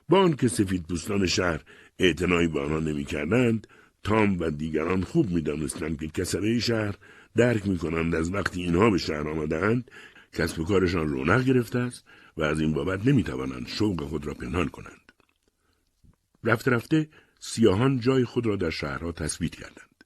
با 0.09 0.19
آنکه 0.19 0.47
سفید 0.47 0.87
پوستان 0.87 1.25
شهر 1.25 1.61
اعتنایی 1.99 2.47
به 2.47 2.59
آنها 2.59 2.79
نمی‌کردند. 2.79 3.67
تام 4.03 4.39
و 4.39 4.49
دیگران 4.49 5.03
خوب 5.03 5.29
می‌دانستند 5.29 5.99
که 5.99 6.07
کسره 6.07 6.59
شهر 6.59 6.95
درک 7.35 7.67
می‌کنند 7.67 8.15
از 8.15 8.33
وقتی 8.33 8.63
اینها 8.63 8.89
به 8.89 8.97
شهر 8.97 9.27
آمدهاند 9.27 9.91
کسب 10.33 10.59
و 10.59 10.65
کارشان 10.65 11.07
رونق 11.07 11.43
گرفته 11.43 11.79
است 11.79 12.05
و 12.37 12.43
از 12.43 12.59
این 12.59 12.73
بابت 12.73 13.07
نمی‌توانند 13.07 13.67
شوق 13.67 14.03
خود 14.03 14.27
را 14.27 14.33
پنهان 14.33 14.67
کنند. 14.67 15.11
رفته 16.43 16.71
رفته 16.71 17.09
سیاهان 17.39 17.99
جای 17.99 18.25
خود 18.25 18.45
را 18.45 18.55
در 18.55 18.69
شهرها 18.69 19.11
تثبیت 19.11 19.55
کردند. 19.55 20.03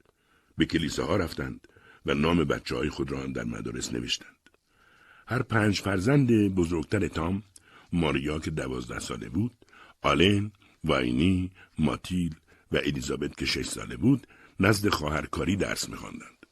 به 0.57 0.65
کلیساها 0.65 1.17
رفتند 1.17 1.67
و 2.05 2.13
نام 2.13 2.43
بچه 2.43 2.75
های 2.75 2.89
خود 2.89 3.11
را 3.11 3.21
هم 3.21 3.33
در 3.33 3.43
مدارس 3.43 3.93
نوشتند. 3.93 4.49
هر 5.27 5.41
پنج 5.41 5.81
فرزند 5.81 6.31
بزرگتر 6.55 7.07
تام 7.07 7.43
ماریا 7.93 8.39
که 8.39 8.51
دوازده 8.51 8.99
ساله 8.99 9.29
بود 9.29 9.51
آلن، 10.01 10.51
واینی، 10.83 11.51
ماتیل 11.79 12.35
و 12.71 12.77
الیزابت 12.77 13.37
که 13.37 13.45
شش 13.45 13.65
ساله 13.65 13.97
بود 13.97 14.27
نزد 14.59 14.89
خواهرکاری 14.89 15.55
درس 15.55 15.89
میخواندند. 15.89 16.45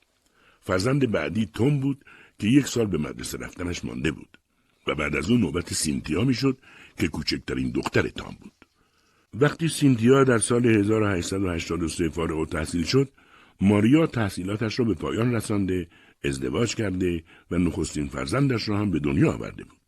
فرزند 0.62 1.12
بعدی 1.12 1.46
توم 1.46 1.80
بود 1.80 2.06
که 2.40 2.48
یک 2.48 2.68
سال 2.68 2.86
به 2.86 2.98
مدرسه 2.98 3.38
رفتنش 3.38 3.86
مانده 3.86 4.12
بود 4.12 4.38
و 4.88 4.96
بعد 4.96 5.16
از 5.16 5.30
اون 5.30 5.40
نوبت 5.40 5.74
سینتیا 5.74 6.24
می‌شد 6.24 6.58
که 6.98 7.08
کوچکترین 7.08 7.72
دختر 7.72 8.08
تام 8.08 8.38
بود. 8.42 8.54
وقتی 9.34 9.68
سینتیا 9.68 10.24
در 10.24 10.38
سال 10.38 10.66
1883 10.66 12.10
فارغ 12.10 12.50
تحصیل 12.50 12.84
شد، 12.84 13.10
ماریا 13.62 14.08
تحصیلاتش 14.08 14.80
را 14.80 14.86
به 14.86 14.94
پایان 14.94 15.36
رسانده، 15.36 15.88
ازدواج 16.24 16.76
کرده 16.76 17.24
و 17.52 17.58
نخستین 17.58 18.08
فرزندش 18.08 18.70
را 18.70 18.78
هم 18.78 18.92
به 18.92 19.00
دنیا 19.00 19.32
آورده 19.32 19.64
بود. 19.64 19.80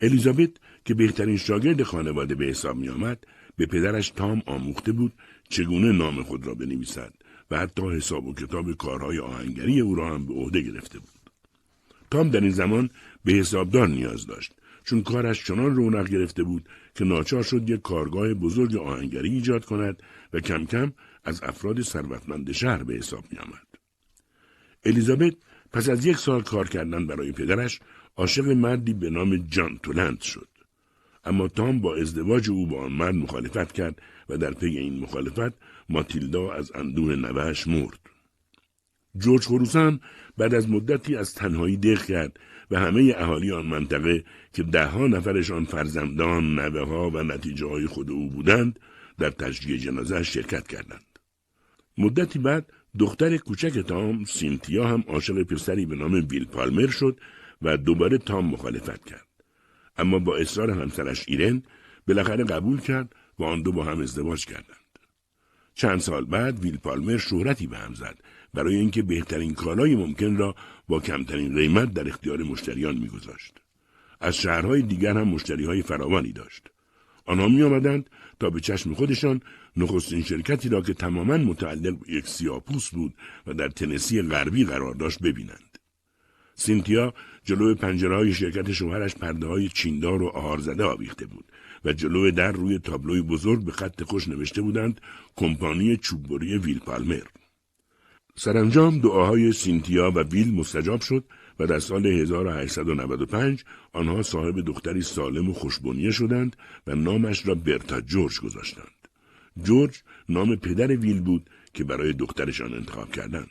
الیزابت 0.00 0.50
که 0.86 0.94
بهترین 0.94 1.36
شاگرد 1.36 1.82
خانواده 1.82 2.34
به 2.34 2.44
حساب 2.44 2.76
می 2.76 2.88
آمد 2.88 3.24
به 3.56 3.66
پدرش 3.66 4.10
تام 4.10 4.42
آموخته 4.46 4.92
بود 4.92 5.12
چگونه 5.48 5.92
نام 5.92 6.22
خود 6.22 6.46
را 6.46 6.54
بنویسد 6.54 7.12
و 7.50 7.58
حتی 7.58 7.82
حساب 7.82 8.26
و 8.26 8.34
کتاب 8.34 8.72
کارهای 8.72 9.18
آهنگری 9.18 9.80
او 9.80 9.94
را 9.94 10.14
هم 10.14 10.26
به 10.26 10.34
عهده 10.34 10.60
گرفته 10.60 10.98
بود. 10.98 11.30
تام 12.10 12.30
در 12.30 12.40
این 12.40 12.50
زمان 12.50 12.90
به 13.24 13.32
حسابدار 13.32 13.88
نیاز 13.88 14.26
داشت 14.26 14.52
چون 14.84 15.02
کارش 15.02 15.44
چنان 15.44 15.76
رونق 15.76 16.08
گرفته 16.08 16.42
بود 16.42 16.68
که 16.94 17.04
ناچار 17.04 17.42
شد 17.42 17.70
یک 17.70 17.82
کارگاه 17.82 18.34
بزرگ 18.34 18.76
آهنگری 18.76 19.30
ایجاد 19.30 19.64
کند 19.64 20.02
و 20.32 20.40
کم 20.40 20.64
کم 20.64 20.92
از 21.24 21.42
افراد 21.42 21.82
ثروتمند 21.82 22.52
شهر 22.52 22.82
به 22.82 22.94
حساب 22.94 23.24
می 23.32 23.38
آمد. 23.38 23.66
الیزابت 24.84 25.34
پس 25.72 25.88
از 25.88 26.06
یک 26.06 26.16
سال 26.16 26.42
کار 26.42 26.68
کردن 26.68 27.06
برای 27.06 27.32
پدرش 27.32 27.80
عاشق 28.16 28.48
مردی 28.48 28.94
به 28.94 29.10
نام 29.10 29.36
جان 29.36 29.78
تولند 29.82 30.20
شد. 30.20 30.48
اما 31.26 31.48
تام 31.48 31.80
با 31.80 31.96
ازدواج 31.96 32.50
او 32.50 32.66
با 32.66 32.84
آن 32.84 32.92
مرد 32.92 33.14
مخالفت 33.14 33.72
کرد 33.72 34.02
و 34.28 34.38
در 34.38 34.50
پی 34.50 34.66
این 34.66 35.00
مخالفت 35.00 35.54
ماتیلدا 35.88 36.52
از 36.52 36.72
اندوه 36.74 37.16
نوهش 37.16 37.66
مرد. 37.66 37.98
جورج 39.18 39.44
خروسان 39.44 40.00
بعد 40.36 40.54
از 40.54 40.70
مدتی 40.70 41.16
از 41.16 41.34
تنهایی 41.34 41.76
دق 41.76 42.04
کرد 42.04 42.40
و 42.70 42.80
همه 42.80 43.14
اهالی 43.16 43.52
آن 43.52 43.66
منطقه 43.66 44.24
که 44.52 44.62
دهها 44.62 45.06
نفرشان 45.06 45.64
فرزندان، 45.64 46.54
نوه 46.54 46.88
ها 46.88 47.10
و 47.10 47.22
نتیجه 47.22 47.66
های 47.66 47.86
خود 47.86 48.10
او 48.10 48.28
بودند 48.30 48.80
در 49.18 49.30
تشجیع 49.30 49.76
جنازه 49.76 50.22
شرکت 50.22 50.68
کردند. 50.68 51.06
مدتی 51.98 52.38
بعد 52.38 52.72
دختر 52.98 53.36
کوچک 53.36 53.78
تام 53.78 54.24
سینتیا 54.24 54.88
هم 54.88 55.04
عاشق 55.08 55.42
پسری 55.42 55.86
به 55.86 55.96
نام 55.96 56.12
ویل 56.30 56.44
پالمر 56.44 56.86
شد 56.86 57.20
و 57.62 57.76
دوباره 57.76 58.18
تام 58.18 58.46
مخالفت 58.46 59.04
کرد. 59.04 59.25
اما 59.98 60.18
با 60.18 60.36
اصرار 60.36 60.70
همسرش 60.70 61.24
ایرن 61.28 61.62
بالاخره 62.08 62.44
قبول 62.44 62.80
کرد 62.80 63.14
و 63.38 63.44
آن 63.44 63.62
دو 63.62 63.72
با 63.72 63.84
هم 63.84 64.00
ازدواج 64.00 64.46
کردند. 64.46 64.86
چند 65.74 66.00
سال 66.00 66.24
بعد 66.24 66.58
ویل 66.58 66.76
پالمر 66.76 67.16
شهرتی 67.16 67.66
به 67.66 67.78
هم 67.78 67.94
زد 67.94 68.18
برای 68.54 68.74
اینکه 68.74 69.02
بهترین 69.02 69.54
کالای 69.54 69.96
ممکن 69.96 70.36
را 70.36 70.54
با 70.88 71.00
کمترین 71.00 71.54
قیمت 71.54 71.94
در 71.94 72.08
اختیار 72.08 72.42
مشتریان 72.42 72.98
میگذاشت. 72.98 73.54
از 74.20 74.36
شهرهای 74.36 74.82
دیگر 74.82 75.18
هم 75.18 75.28
مشتریهای 75.28 75.82
فراوانی 75.82 76.32
داشت. 76.32 76.62
آنها 77.26 77.48
می 77.48 77.62
آمدند 77.62 78.10
تا 78.40 78.50
به 78.50 78.60
چشم 78.60 78.94
خودشان 78.94 79.40
نخستین 79.76 80.22
شرکتی 80.22 80.68
را 80.68 80.80
که 80.80 80.94
تماما 80.94 81.36
متعلق 81.36 81.98
به 81.98 82.12
یک 82.12 82.28
سیاپوس 82.28 82.90
بود 82.90 83.14
و 83.46 83.54
در 83.54 83.68
تنسی 83.68 84.22
غربی 84.22 84.64
قرار 84.64 84.94
داشت 84.94 85.22
ببینند. 85.22 85.65
سینتیا 86.56 87.14
جلو 87.44 87.74
پنجره 87.74 88.16
های 88.16 88.34
شرکت 88.34 88.72
شوهرش 88.72 89.14
پرده 89.14 89.46
های 89.46 89.68
چیندار 89.68 90.22
و 90.22 90.26
آهارزده 90.26 90.84
آویخته 90.84 91.26
بود 91.26 91.44
و 91.84 91.92
جلو 91.92 92.30
در 92.30 92.52
روی 92.52 92.78
تابلوی 92.78 93.22
بزرگ 93.22 93.64
به 93.64 93.72
خط 93.72 94.02
خوش 94.02 94.28
نوشته 94.28 94.62
بودند 94.62 95.00
کمپانی 95.36 95.96
چوببری 95.96 96.58
ویل 96.58 96.78
پالمر. 96.78 97.22
سرانجام 98.36 98.98
دعاهای 98.98 99.52
سینتیا 99.52 100.10
و 100.10 100.18
ویل 100.18 100.54
مستجاب 100.54 101.00
شد 101.00 101.24
و 101.60 101.66
در 101.66 101.78
سال 101.78 102.06
1895 102.06 103.64
آنها 103.92 104.22
صاحب 104.22 104.60
دختری 104.60 105.02
سالم 105.02 105.50
و 105.50 105.52
خوشبنیه 105.52 106.10
شدند 106.10 106.56
و 106.86 106.94
نامش 106.94 107.48
را 107.48 107.54
برتا 107.54 108.00
جورج 108.00 108.40
گذاشتند. 108.40 109.08
جورج 109.62 110.02
نام 110.28 110.56
پدر 110.56 110.96
ویل 110.96 111.20
بود 111.20 111.50
که 111.74 111.84
برای 111.84 112.12
دخترشان 112.12 112.74
انتخاب 112.74 113.12
کردند. 113.12 113.50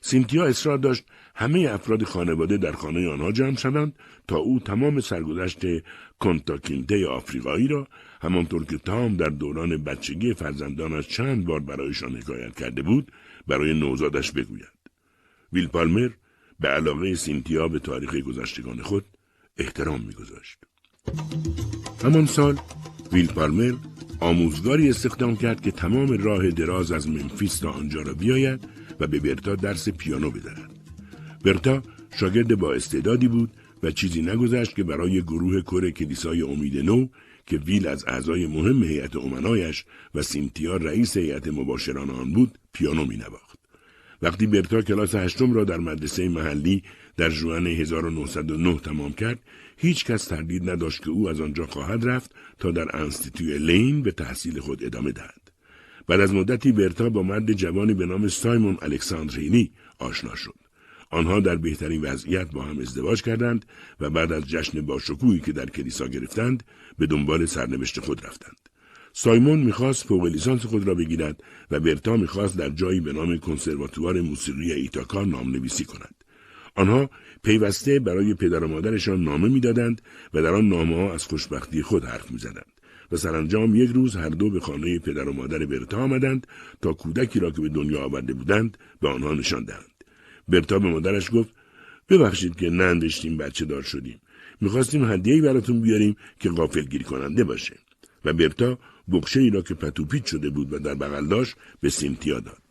سینتیا 0.00 0.44
اصرار 0.44 0.78
داشت 0.78 1.04
همه 1.34 1.70
افراد 1.72 2.04
خانواده 2.04 2.56
در 2.56 2.72
خانه 2.72 3.08
آنها 3.08 3.32
جمع 3.32 3.56
شوند 3.56 3.92
تا 4.28 4.36
او 4.36 4.60
تمام 4.60 5.00
سرگذشت 5.00 5.60
کنتاکینته 6.18 7.06
آفریقایی 7.06 7.68
را 7.68 7.88
همانطور 8.22 8.64
که 8.64 8.78
تام 8.78 9.16
در 9.16 9.28
دوران 9.28 9.84
بچگی 9.84 10.34
فرزندانش 10.34 11.08
چند 11.08 11.44
بار 11.44 11.60
برایشان 11.60 12.16
حکایت 12.16 12.56
کرده 12.56 12.82
بود 12.82 13.12
برای 13.46 13.74
نوزادش 13.74 14.32
بگوید. 14.32 14.72
ویل 15.52 15.66
پالمر 15.66 16.10
به 16.60 16.68
علاقه 16.68 17.14
سینتیا 17.14 17.68
به 17.68 17.78
تاریخ 17.78 18.14
گذشتگان 18.14 18.82
خود 18.82 19.04
احترام 19.58 20.00
میگذاشت. 20.00 20.58
همان 22.04 22.26
سال 22.26 22.58
ویل 23.12 23.26
پالمر 23.26 23.74
آموزگاری 24.20 24.88
استخدام 24.88 25.36
کرد 25.36 25.60
که 25.60 25.70
تمام 25.70 26.08
راه 26.08 26.50
دراز 26.50 26.92
از 26.92 27.08
منفیس 27.08 27.58
تا 27.58 27.70
آنجا 27.70 28.02
را 28.02 28.14
بیاید 28.14 28.68
و 29.00 29.06
به 29.06 29.20
برتا 29.20 29.54
درس 29.54 29.88
پیانو 29.88 30.30
بدهد. 30.30 30.63
برتا 31.44 31.82
شاگرد 32.20 32.54
با 32.54 32.72
استعدادی 32.72 33.28
بود 33.28 33.50
و 33.82 33.90
چیزی 33.90 34.22
نگذشت 34.22 34.76
که 34.76 34.84
برای 34.84 35.22
گروه 35.22 35.60
کره 35.60 35.90
کلیسای 35.90 36.42
امید 36.42 36.78
نو 36.78 37.06
که 37.46 37.56
ویل 37.56 37.86
از 37.86 38.04
اعضای 38.08 38.46
مهم 38.46 38.82
هیئت 38.82 39.16
امنایش 39.16 39.84
و 40.14 40.22
سینتیا 40.22 40.76
رئیس 40.76 41.16
هیئت 41.16 41.48
مباشران 41.48 42.10
آن 42.10 42.32
بود 42.32 42.58
پیانو 42.72 43.04
می 43.04 43.16
نواخت. 43.16 43.58
وقتی 44.22 44.46
برتا 44.46 44.82
کلاس 44.82 45.14
هشتم 45.14 45.52
را 45.52 45.64
در 45.64 45.78
مدرسه 45.78 46.28
محلی 46.28 46.82
در 47.16 47.30
جوان 47.30 47.66
1909 47.66 48.80
تمام 48.80 49.12
کرد 49.12 49.38
هیچ 49.76 50.04
کس 50.04 50.24
تردید 50.24 50.70
نداشت 50.70 51.02
که 51.02 51.10
او 51.10 51.28
از 51.28 51.40
آنجا 51.40 51.66
خواهد 51.66 52.08
رفت 52.08 52.34
تا 52.58 52.70
در 52.70 52.96
انستیتوی 52.96 53.58
لین 53.58 54.02
به 54.02 54.12
تحصیل 54.12 54.60
خود 54.60 54.84
ادامه 54.84 55.12
دهد. 55.12 55.50
بعد 56.06 56.20
از 56.20 56.34
مدتی 56.34 56.72
برتا 56.72 57.08
با 57.08 57.22
مرد 57.22 57.52
جوانی 57.52 57.94
به 57.94 58.06
نام 58.06 58.28
سایمون 58.28 58.78
الکساندرینی 58.82 59.70
آشنا 59.98 60.34
شد. 60.34 60.63
آنها 61.14 61.40
در 61.40 61.56
بهترین 61.56 62.00
وضعیت 62.00 62.50
با 62.50 62.62
هم 62.62 62.78
ازدواج 62.78 63.22
کردند 63.22 63.64
و 64.00 64.10
بعد 64.10 64.32
از 64.32 64.48
جشن 64.48 64.80
باشکوهی 64.80 65.40
که 65.40 65.52
در 65.52 65.66
کلیسا 65.66 66.06
گرفتند 66.06 66.62
به 66.98 67.06
دنبال 67.06 67.46
سرنوشت 67.46 68.00
خود 68.00 68.26
رفتند. 68.26 68.68
سایمون 69.12 69.60
می‌خواست 69.60 70.06
فوق 70.06 70.24
لیسانس 70.24 70.66
خود 70.66 70.86
را 70.86 70.94
بگیرد 70.94 71.42
و 71.70 71.80
برتا 71.80 72.16
می‌خواست 72.16 72.58
در 72.58 72.68
جایی 72.68 73.00
به 73.00 73.12
نام 73.12 73.38
کنسرواتوار 73.38 74.20
موسیقی 74.20 74.72
ایتاکا 74.72 75.24
نام 75.24 75.50
نویسی 75.50 75.84
کند. 75.84 76.14
آنها 76.74 77.10
پیوسته 77.42 78.00
برای 78.00 78.34
پدر 78.34 78.64
و 78.64 78.68
مادرشان 78.68 79.24
نامه 79.24 79.48
می‌دادند 79.48 80.02
و 80.34 80.42
در 80.42 80.54
آن 80.54 80.68
نامه 80.68 80.96
ها 80.96 81.14
از 81.14 81.24
خوشبختی 81.24 81.82
خود 81.82 82.04
حرف 82.04 82.30
می‌زدند 82.30 82.72
و 83.12 83.16
سرانجام 83.16 83.74
یک 83.74 83.90
روز 83.90 84.16
هر 84.16 84.28
دو 84.28 84.50
به 84.50 84.60
خانه 84.60 84.98
پدر 84.98 85.28
و 85.28 85.32
مادر 85.32 85.66
برتا 85.66 85.98
آمدند 85.98 86.46
تا 86.82 86.92
کودکی 86.92 87.40
را 87.40 87.50
که 87.50 87.60
به 87.60 87.68
دنیا 87.68 88.00
آورده 88.00 88.34
بودند 88.34 88.78
به 89.00 89.08
آنها 89.08 89.34
نشان 89.34 89.64
دهند 89.64 89.93
برتا 90.48 90.78
به 90.78 90.88
مادرش 90.88 91.30
گفت 91.32 91.50
ببخشید 92.08 92.56
که 92.56 92.70
نندشتیم 92.70 93.36
بچه 93.36 93.64
دار 93.64 93.82
شدیم. 93.82 94.20
می‌خواستیم 94.60 95.12
هدیه‌ای 95.12 95.40
براتون 95.40 95.80
بیاریم 95.80 96.16
که 96.40 96.50
گیری 96.90 97.04
کننده 97.04 97.44
باشه. 97.44 97.76
و 98.24 98.32
برتا 98.32 98.78
بخشه 99.12 99.40
ای 99.40 99.50
را 99.50 99.62
که 99.62 99.74
پتوپیت 99.74 100.26
شده 100.26 100.50
بود 100.50 100.72
و 100.72 100.78
در 100.78 100.94
بغل 100.94 101.26
داشت 101.26 101.56
به 101.80 101.88
سینتیا 101.90 102.40
داد. 102.40 102.62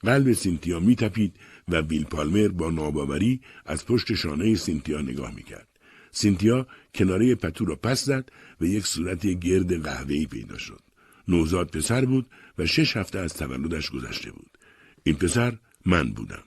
قلب 0.00 0.32
سینتیا 0.32 0.80
میتپید 0.80 1.34
و 1.68 1.80
ویل 1.80 2.04
پالمر 2.04 2.48
با 2.48 2.70
ناباوری 2.70 3.40
از 3.66 3.86
پشت 3.86 4.14
شانه 4.14 4.54
سینتیا 4.54 5.00
نگاه 5.00 5.34
می‌کرد. 5.34 5.68
سینتیا 6.10 6.66
کناره 6.94 7.34
پتو 7.34 7.64
را 7.64 7.76
پس 7.76 8.04
زد 8.04 8.30
و 8.60 8.64
یک 8.64 8.86
صورت 8.86 9.26
گرد 9.26 9.82
قهوه‌ای 9.82 10.26
پیدا 10.26 10.58
شد. 10.58 10.80
نوزاد 11.28 11.70
پسر 11.70 12.04
بود 12.04 12.26
و 12.58 12.66
شش 12.66 12.96
هفته 12.96 13.18
از 13.18 13.34
تولدش 13.34 13.90
گذشته 13.90 14.30
بود. 14.30 14.50
این 15.04 15.16
پسر 15.16 15.58
من 15.86 16.12
بودم. 16.12 16.42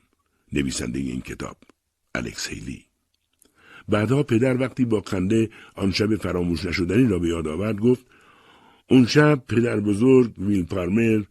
نویسنده 0.54 1.00
این 1.00 1.22
کتاب 1.22 1.58
الکس 2.16 2.48
هیلی 2.48 2.86
بعدها 3.90 4.24
پدر 4.24 4.58
وقتی 4.58 4.86
با 4.86 5.02
خنده 5.02 5.50
آن 5.76 5.92
شب 5.92 6.16
فراموش 6.16 6.66
نشدنی 6.66 7.08
را 7.08 7.20
به 7.20 7.28
یاد 7.28 7.48
آورد 7.48 7.80
گفت 7.80 8.06
اون 8.90 9.06
شب 9.06 9.44
پدر 9.48 9.80
بزرگ 9.80 10.34
ویل 10.38 10.66
پارمر 10.66 11.24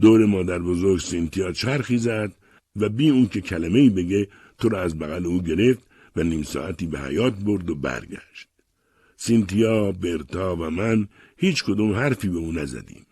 دور 0.00 0.26
مادر 0.26 0.58
بزرگ 0.58 1.00
سینتیا 1.00 1.52
چرخی 1.52 1.98
زد 1.98 2.32
و 2.76 2.88
بی 2.88 3.10
اون 3.10 3.26
که 3.26 3.40
کلمه 3.40 3.78
ای 3.78 3.90
بگه 3.90 4.28
تو 4.58 4.68
را 4.68 4.82
از 4.82 4.98
بغل 4.98 5.26
او 5.26 5.42
گرفت 5.42 5.82
و 6.16 6.22
نیم 6.22 6.42
ساعتی 6.42 6.86
به 6.86 7.00
حیات 7.00 7.34
برد 7.34 7.70
و 7.70 7.74
برگشت. 7.74 8.48
سینتیا، 9.16 9.92
برتا 9.92 10.56
و 10.56 10.70
من 10.70 11.08
هیچ 11.36 11.64
کدوم 11.64 11.92
حرفی 11.92 12.28
به 12.28 12.38
او 12.38 12.52
نزدیم. 12.52 13.06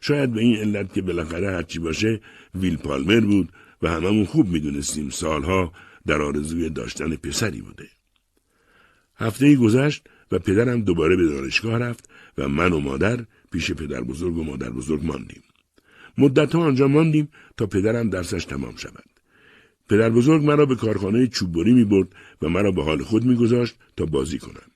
شاید 0.00 0.32
به 0.32 0.40
این 0.40 0.56
علت 0.56 0.94
که 0.94 1.02
بالاخره 1.02 1.50
هرچی 1.50 1.78
باشه 1.78 2.20
ویل 2.54 2.76
پالمر 2.76 3.20
بود 3.20 3.52
و 3.82 3.90
هممون 3.90 4.24
خوب 4.24 4.48
می‌دونستیم 4.48 5.10
سالها 5.10 5.72
در 6.06 6.22
آرزوی 6.22 6.70
داشتن 6.70 7.16
پسری 7.16 7.60
بوده. 7.60 7.88
هفته 9.16 9.56
گذشت 9.56 10.08
و 10.32 10.38
پدرم 10.38 10.80
دوباره 10.80 11.16
به 11.16 11.26
دانشگاه 11.26 11.78
رفت 11.78 12.08
و 12.38 12.48
من 12.48 12.72
و 12.72 12.80
مادر 12.80 13.24
پیش 13.52 13.72
پدر 13.72 14.00
بزرگ 14.00 14.36
و 14.36 14.44
مادر 14.44 14.70
بزرگ 14.70 15.04
ماندیم. 15.04 15.42
مدت 16.18 16.54
ها 16.54 16.62
آنجا 16.62 16.88
ماندیم 16.88 17.28
تا 17.56 17.66
پدرم 17.66 18.10
درسش 18.10 18.44
تمام 18.44 18.76
شود. 18.76 19.04
پدر 19.88 20.10
بزرگ 20.10 20.44
مرا 20.44 20.66
به 20.66 20.74
کارخانه 20.74 21.26
چوببری 21.26 21.72
می 21.72 21.84
برد 21.84 22.08
و 22.42 22.48
مرا 22.48 22.72
به 22.72 22.84
حال 22.84 23.02
خود 23.02 23.24
می 23.24 23.36
گذاشت 23.36 23.74
تا 23.96 24.06
بازی 24.06 24.38
کنم. 24.38 24.70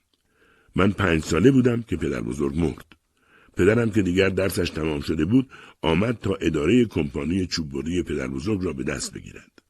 من 0.77 0.91
پنج 0.91 1.25
ساله 1.25 1.51
بودم 1.51 1.83
که 1.83 1.97
پدر 1.97 2.21
بزرگ 2.21 2.59
مرد. 2.59 2.98
پدرم 3.59 3.91
که 3.91 4.03
دیگر 4.03 4.29
درسش 4.29 4.71
تمام 4.71 5.01
شده 5.01 5.25
بود 5.25 5.51
آمد 5.83 6.19
تا 6.19 6.35
اداره 6.35 6.85
کمپانی 6.85 7.47
چوببری 7.47 8.03
پدر 8.03 8.29
بزرگ 8.29 8.65
را 8.65 8.73
به 8.73 8.85
دست 8.85 9.13
بگیرد. 9.13 9.63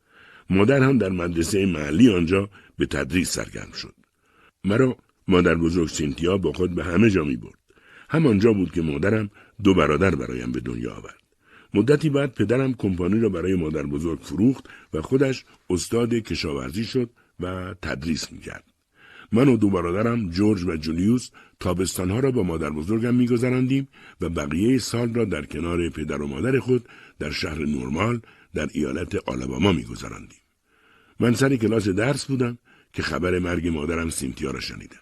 مادر 0.51 0.83
هم 0.83 0.99
در 0.99 1.09
مدرسه 1.09 1.67
محلی 1.67 2.15
آنجا 2.15 2.51
به 2.79 2.87
تدریس 2.87 3.31
سرگرم 3.31 3.73
شد. 3.73 3.95
مرا 4.65 4.97
مادر 5.29 5.55
بزرگ 5.55 5.89
سینتیا 5.89 6.39
با 6.39 6.53
خود 6.53 6.75
به 6.75 6.85
همه 6.85 7.11
جا 7.11 7.25
می 7.25 7.37
برد. 7.37 7.59
همانجا 8.11 8.53
بود 8.53 8.73
که 8.73 8.83
مادرم 8.83 9.31
دو 9.65 9.75
برادر 9.75 10.15
برایم 10.15 10.53
به 10.53 10.61
دنیا 10.61 10.95
آورد. 10.95 11.23
مدتی 11.75 12.11
بعد 12.11 12.35
پدرم 12.35 12.75
کمپانی 12.75 13.21
را 13.21 13.29
برای 13.29 13.55
مادر 13.55 13.83
بزرگ 13.83 14.21
فروخت 14.21 14.65
و 14.95 15.03
خودش 15.03 15.45
استاد 15.71 16.15
کشاورزی 16.15 16.85
شد 16.85 17.11
و 17.41 17.75
تدریس 17.83 18.33
می‌کرد. 18.33 18.65
من 19.33 19.49
و 19.49 19.57
دو 19.57 19.71
برادرم 19.71 20.31
جورج 20.31 20.65
و 20.65 20.77
جولیوس 20.77 21.31
تابستانها 21.61 22.21
را 22.21 22.31
با 22.31 22.43
مادر 22.43 22.71
بزرگم 22.71 23.15
میگذراندیم 23.15 23.89
و 24.21 24.29
بقیه 24.29 24.79
سال 24.79 25.15
را 25.15 25.25
در 25.25 25.45
کنار 25.45 25.89
پدر 25.89 26.23
و 26.23 26.27
مادر 26.27 26.59
خود 26.59 26.89
در 27.19 27.31
شهر 27.31 27.59
نورمال 27.59 28.21
در 28.55 28.69
ایالت 28.73 29.29
آلاباما 29.29 29.73
میگذراندیم. 29.73 30.39
من 31.21 31.35
سر 31.35 31.57
کلاس 31.57 31.89
درس 31.89 32.25
بودم 32.25 32.59
که 32.93 33.03
خبر 33.03 33.39
مرگ 33.39 33.69
مادرم 33.69 34.11
سینتیا 34.11 34.51
را 34.51 34.61
شنیدم. 34.61 34.97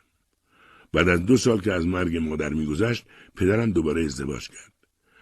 بعد 0.93 1.09
از 1.09 1.27
دو 1.27 1.37
سال 1.37 1.61
که 1.61 1.73
از 1.73 1.87
مرگ 1.87 2.17
مادر 2.17 2.53
میگذشت 2.53 3.07
پدرم 3.37 3.73
دوباره 3.73 4.05
ازدواج 4.05 4.49
کرد. 4.49 4.73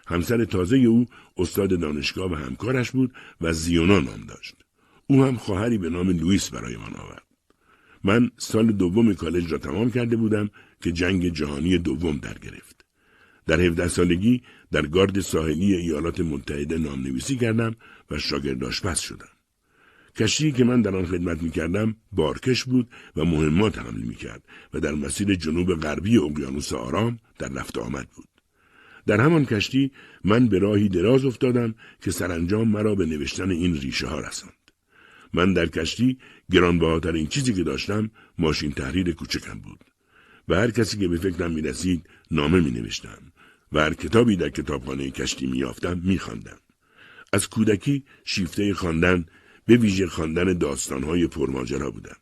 همسر 0.06 0.44
تازه 0.44 0.76
او 0.76 1.06
استاد 1.36 1.80
دانشگاه 1.80 2.32
و 2.32 2.34
همکارش 2.34 2.90
بود 2.90 3.14
و 3.40 3.52
زیونا 3.52 4.00
نام 4.00 4.20
داشت. 4.28 4.54
او 5.06 5.24
هم 5.24 5.36
خواهری 5.36 5.78
به 5.78 5.90
نام 5.90 6.10
لوئیس 6.10 6.50
برای 6.50 6.76
من 6.76 6.94
آورد. 6.94 7.22
من 8.04 8.30
سال 8.36 8.72
دوم 8.72 9.14
کالج 9.14 9.52
را 9.52 9.58
تمام 9.58 9.90
کرده 9.90 10.16
بودم 10.16 10.50
که 10.84 10.92
جنگ 10.92 11.28
جهانی 11.28 11.78
دوم 11.78 12.16
در 12.16 12.38
گرفت. 12.38 12.84
در 13.46 13.60
17 13.60 13.88
سالگی 13.88 14.42
در 14.72 14.86
گارد 14.86 15.20
ساحلی 15.20 15.74
ایالات 15.74 16.20
متحده 16.20 16.78
نام 16.78 17.02
نویسی 17.02 17.36
کردم 17.36 17.76
و 18.10 18.18
شاگرد 18.18 18.64
آشپز 18.64 18.98
شدم. 18.98 19.28
کشتی 20.16 20.52
که 20.52 20.64
من 20.64 20.82
در 20.82 20.96
آن 20.96 21.06
خدمت 21.06 21.42
می 21.42 21.50
کردم 21.50 21.96
بارکش 22.12 22.64
بود 22.64 22.88
و 23.16 23.24
مهمات 23.24 23.78
حمل 23.78 24.00
می 24.00 24.14
کرد 24.14 24.42
و 24.74 24.80
در 24.80 24.94
مسیر 24.94 25.34
جنوب 25.34 25.74
غربی 25.74 26.18
اقیانوس 26.18 26.72
آرام 26.72 27.18
در 27.38 27.48
رفت 27.48 27.78
آمد 27.78 28.08
بود. 28.16 28.28
در 29.06 29.20
همان 29.20 29.44
کشتی 29.44 29.92
من 30.24 30.48
به 30.48 30.58
راهی 30.58 30.88
دراز 30.88 31.24
افتادم 31.24 31.74
که 32.02 32.10
سرانجام 32.10 32.68
مرا 32.68 32.94
به 32.94 33.06
نوشتن 33.06 33.50
این 33.50 33.76
ریشه 33.76 34.06
ها 34.06 34.20
رساند. 34.20 34.70
من 35.32 35.52
در 35.52 35.66
کشتی 35.66 36.18
گرانبهاترین 36.52 37.26
چیزی 37.26 37.54
که 37.54 37.62
داشتم 37.62 38.10
ماشین 38.38 38.72
تحریر 38.72 39.12
کوچکم 39.12 39.58
بود. 39.58 39.93
و 40.48 40.54
هر 40.54 40.70
کسی 40.70 40.98
که 40.98 41.08
به 41.08 41.18
فکرم 41.18 41.52
می 41.52 41.62
رسید 41.62 42.06
نامه 42.30 42.60
می 42.60 42.70
نوشتم 42.70 43.32
و 43.72 43.80
هر 43.80 43.94
کتابی 43.94 44.36
در 44.36 44.48
کتابخانه 44.48 45.10
کشتی 45.10 45.46
می 45.46 45.58
یافتم 45.58 46.00
می 46.04 46.18
خواندم. 46.18 46.58
از 47.32 47.48
کودکی 47.48 48.04
شیفته 48.24 48.74
خواندن 48.74 49.26
به 49.66 49.76
ویژه 49.76 50.06
خواندن 50.06 50.58
داستانهای 50.58 51.26
پرماجرا 51.26 51.90
بودم. 51.90 52.16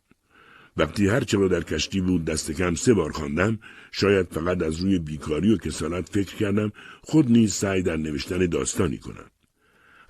وقتی 0.76 1.08
هر 1.08 1.24
چه 1.24 1.48
در 1.48 1.62
کشتی 1.62 2.00
بود 2.00 2.24
دست 2.24 2.50
کم 2.50 2.74
سه 2.74 2.94
بار 2.94 3.12
خواندم 3.12 3.58
شاید 3.92 4.26
فقط 4.30 4.62
از 4.62 4.80
روی 4.80 4.98
بیکاری 4.98 5.54
و 5.54 5.56
کسالت 5.56 6.08
فکر 6.08 6.36
کردم 6.36 6.72
خود 7.02 7.30
نیز 7.30 7.54
سعی 7.54 7.82
در 7.82 7.96
نوشتن 7.96 8.46
داستانی 8.46 8.98
کنم 8.98 9.30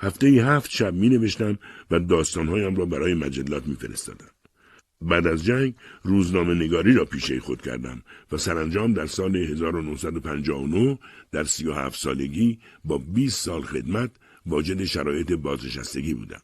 هفته 0.00 0.26
هفت 0.26 0.70
شب 0.70 0.94
می 0.94 1.08
نوشتم 1.08 1.58
و 1.90 1.98
داستانهایم 1.98 2.76
را 2.76 2.86
برای 2.86 3.14
مجلات 3.14 3.66
می 3.66 3.76
فرستادم. 3.76 4.31
بعد 5.02 5.26
از 5.26 5.44
جنگ 5.44 5.74
روزنامه 6.02 6.54
نگاری 6.54 6.92
را 6.92 7.04
پیشه 7.04 7.40
خود 7.40 7.62
کردم 7.62 8.02
و 8.32 8.36
سرانجام 8.36 8.92
در 8.94 9.06
سال 9.06 9.36
1959 9.36 10.98
در 11.32 11.44
37 11.44 12.00
سالگی 12.00 12.58
با 12.84 12.98
20 12.98 13.44
سال 13.44 13.62
خدمت 13.62 14.10
واجد 14.46 14.84
شرایط 14.84 15.32
بازنشستگی 15.32 16.14
بودم. 16.14 16.42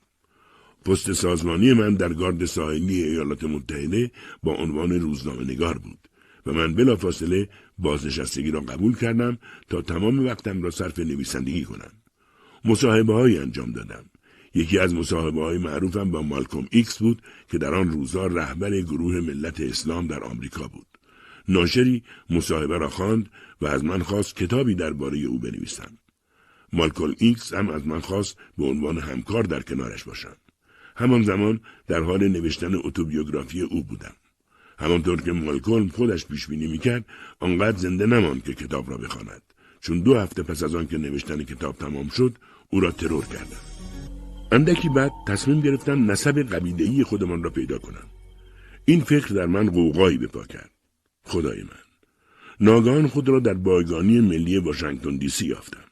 پست 0.85 1.13
سازمانی 1.13 1.73
من 1.73 1.95
در 1.95 2.15
گارد 2.15 2.45
ساحلی 2.45 3.03
ایالات 3.03 3.45
متحده 3.45 4.11
با 4.43 4.55
عنوان 4.55 5.01
روزنامه 5.01 5.45
نگار 5.45 5.79
بود 5.79 6.09
و 6.47 6.53
من 6.53 6.75
بلافاصله 6.75 7.49
بازنشستگی 7.79 8.51
را 8.51 8.61
قبول 8.61 8.97
کردم 8.97 9.39
تا 9.69 9.83
تمام 9.83 10.27
وقتم 10.27 10.63
را 10.63 10.71
صرف 10.71 10.99
نویسندگی 10.99 11.65
کنم. 11.65 11.93
مصاحبه 12.65 13.13
های 13.13 13.39
انجام 13.39 13.73
دادم. 13.73 14.05
یکی 14.55 14.79
از 14.79 14.95
مصاحبه 14.95 15.43
های 15.43 15.59
معروفم 15.59 16.11
با 16.11 16.23
مالکوم 16.23 16.67
ایکس 16.71 16.99
بود 16.99 17.23
که 17.51 17.59
در 17.59 17.75
آن 17.75 17.91
روزها 17.91 18.27
رهبر 18.27 18.81
گروه 18.81 19.21
ملت 19.21 19.61
اسلام 19.61 20.07
در 20.07 20.25
آمریکا 20.25 20.69
بود. 20.69 20.87
ناشری 21.49 22.03
مصاحبه 22.31 22.79
را 22.79 22.89
خواند 22.89 23.31
و 23.61 23.67
از 23.67 23.85
من 23.85 24.03
خواست 24.03 24.37
کتابی 24.37 24.75
درباره 24.75 25.19
او 25.19 25.39
بنویسم. 25.39 25.99
مالکوم 26.73 27.15
ایکس 27.19 27.55
هم 27.55 27.69
از 27.69 27.87
من 27.87 28.01
خواست 28.01 28.37
به 28.59 28.65
عنوان 28.65 28.99
همکار 28.99 29.43
در 29.43 29.63
کنارش 29.63 30.05
باشم. 30.05 30.37
همان 30.97 31.23
زمان 31.23 31.61
در 31.87 32.01
حال 32.01 32.29
نوشتن 32.29 32.75
اتوبیوگرافی 32.75 33.61
او 33.61 33.85
بودم. 33.85 34.15
همانطور 34.79 35.23
که 35.23 35.33
مالکلم 35.33 35.89
خودش 35.89 36.27
پیش 36.27 36.47
بینی 36.47 36.67
می‌کرد 36.67 37.05
آنقدر 37.41 37.79
زنده 37.79 38.07
نماند 38.07 38.45
که 38.45 38.55
کتاب 38.55 38.91
را 38.91 38.97
بخواند 38.97 39.43
چون 39.81 40.01
دو 40.01 40.15
هفته 40.15 40.43
پس 40.43 40.63
از 40.63 40.75
آن 40.75 40.87
که 40.87 40.99
نوشتن 40.99 41.43
کتاب 41.43 41.77
تمام 41.77 42.09
شد 42.09 42.39
او 42.71 42.81
را 42.81 42.91
ترور 42.91 43.25
کردم 43.25 43.68
اندکی 44.53 44.89
بعد 44.89 45.13
تصمیم 45.27 45.61
گرفتم 45.61 46.11
نسب 46.11 46.43
قبیلهای 46.43 47.05
خودمان 47.05 47.43
را 47.43 47.51
پیدا 47.51 47.79
کنم 47.79 48.07
این 48.85 49.01
فکر 49.01 49.35
در 49.35 49.47
من 49.47 49.71
قوقایی 49.71 50.19
بپا 50.19 50.45
کرد. 50.45 50.71
خدای 51.23 51.63
من 51.63 51.79
ناگهان 52.61 53.09
خود 53.09 53.29
را 53.29 53.41
در 53.41 53.55
بایگانی 53.55 54.21
ملی 54.21 54.59
واشنگتن 54.59 55.17
دی 55.17 55.29
سی 55.29 55.47
یافتم. 55.47 55.85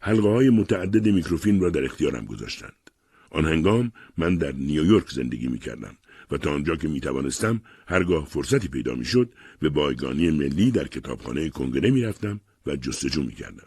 حلقه 0.00 0.28
های 0.28 0.50
متعدد 0.50 1.08
میکروفیلم 1.08 1.60
را 1.60 1.70
در 1.70 1.84
اختیارم 1.84 2.24
گذاشتند. 2.24 2.90
آن 3.30 3.44
هنگام 3.44 3.92
من 4.16 4.36
در 4.36 4.52
نیویورک 4.52 5.10
زندگی 5.10 5.48
می 5.48 5.58
کردم 5.58 5.96
و 6.30 6.38
تا 6.38 6.54
آنجا 6.54 6.76
که 6.76 6.88
می 6.88 7.00
توانستم 7.00 7.60
هرگاه 7.88 8.26
فرصتی 8.26 8.68
پیدا 8.68 8.94
می 8.94 9.04
شد 9.04 9.32
به 9.60 9.68
بایگانی 9.68 10.30
ملی 10.30 10.70
در 10.70 10.88
کتابخانه 10.88 11.48
کنگره 11.48 11.90
می 11.90 12.02
رفتم 12.02 12.40
و 12.66 12.76
جستجو 12.76 13.22
می 13.22 13.32
کردم. 13.32 13.66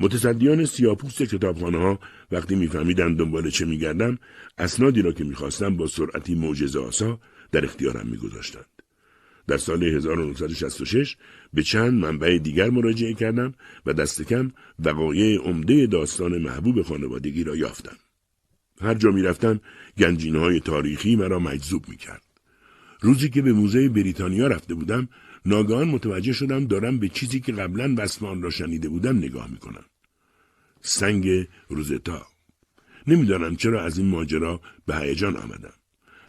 متصدیان 0.00 0.64
سیاپوست 0.64 1.22
کتابخانه 1.22 1.78
ها 1.78 1.98
وقتی 2.30 2.54
میفهمیدند 2.54 3.18
دنبال 3.18 3.50
چه 3.50 3.64
میگردم 3.64 4.18
اسنادی 4.58 5.02
را 5.02 5.12
که 5.12 5.24
می‌خواستم 5.24 5.76
با 5.76 5.86
سرعتی 5.86 6.34
معجزه 6.34 6.80
آسا 6.80 7.20
در 7.52 7.64
اختیارم 7.64 8.06
میگذاشتند 8.08 8.66
در 9.48 9.56
سال 9.56 9.82
1966 9.82 11.16
به 11.54 11.62
چند 11.62 11.94
منبع 11.94 12.38
دیگر 12.38 12.70
مراجعه 12.70 13.14
کردم 13.14 13.54
و 13.86 13.92
دست 13.92 14.22
کم 14.22 14.52
وقایع 14.78 15.40
عمده 15.40 15.86
داستان 15.86 16.38
محبوب 16.38 16.82
خانوادگی 16.82 17.44
را 17.44 17.56
یافتم. 17.56 17.96
هر 18.80 18.94
جا 18.94 19.10
می 19.10 19.22
رفتم 19.22 19.60
های 20.34 20.60
تاریخی 20.60 21.16
مرا 21.16 21.38
مجذوب 21.38 21.88
می 21.88 21.96
کرد. 21.96 22.22
روزی 23.00 23.28
که 23.28 23.42
به 23.42 23.52
موزه 23.52 23.88
بریتانیا 23.88 24.46
رفته 24.46 24.74
بودم 24.74 25.08
ناگهان 25.48 25.88
متوجه 25.88 26.32
شدم 26.32 26.64
دارم 26.64 26.98
به 26.98 27.08
چیزی 27.08 27.40
که 27.40 27.52
قبلا 27.52 27.94
بسمان 27.94 28.42
را 28.42 28.50
شنیده 28.50 28.88
بودم 28.88 29.16
نگاه 29.18 29.50
می 29.50 29.56
کنم. 29.56 29.84
سنگ 30.80 31.48
روزتا 31.68 32.26
نمی‌دانم 33.06 33.56
چرا 33.56 33.84
از 33.84 33.98
این 33.98 34.08
ماجرا 34.08 34.60
به 34.86 34.96
هیجان 34.96 35.36
آمدم. 35.36 35.72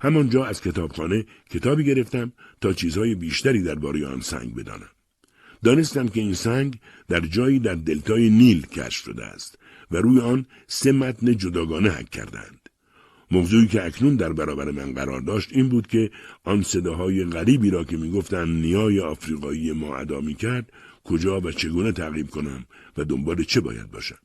همانجا 0.01 0.45
از 0.45 0.61
کتابخانه 0.61 1.25
کتابی 1.49 1.83
گرفتم 1.83 2.33
تا 2.61 2.73
چیزهای 2.73 3.15
بیشتری 3.15 3.63
درباره 3.63 4.07
آن 4.07 4.21
سنگ 4.21 4.55
بدانم. 4.55 4.89
دانستم 5.63 6.07
که 6.07 6.21
این 6.21 6.33
سنگ 6.33 6.79
در 7.07 7.19
جایی 7.19 7.59
در 7.59 7.75
دلتای 7.75 8.29
نیل 8.29 8.65
کشف 8.67 9.03
شده 9.03 9.25
است 9.25 9.59
و 9.91 9.97
روی 9.97 10.19
آن 10.19 10.45
سه 10.67 10.91
متن 10.91 11.37
جداگانه 11.37 11.89
حک 11.89 12.09
کردند. 12.09 12.59
موضوعی 13.31 13.68
که 13.68 13.85
اکنون 13.85 14.15
در 14.15 14.34
برابر 14.34 14.72
من 14.72 14.93
قرار 14.93 15.22
داشت 15.22 15.49
این 15.51 15.69
بود 15.69 15.88
که 15.88 16.11
آن 16.43 16.61
صداهای 16.61 17.26
غریبی 17.26 17.69
را 17.69 17.84
که 17.84 17.97
می‌گفتند 17.97 18.65
نیای 18.65 18.99
آفریقایی 18.99 19.72
ما 19.72 19.95
ادا 19.95 20.22
کرد 20.22 20.72
کجا 21.03 21.39
و 21.39 21.51
چگونه 21.51 21.91
تعقیب 21.91 22.30
کنم 22.30 22.65
و 22.97 23.03
دنبال 23.03 23.43
چه 23.43 23.61
باید 23.61 23.91
باشم. 23.91 24.18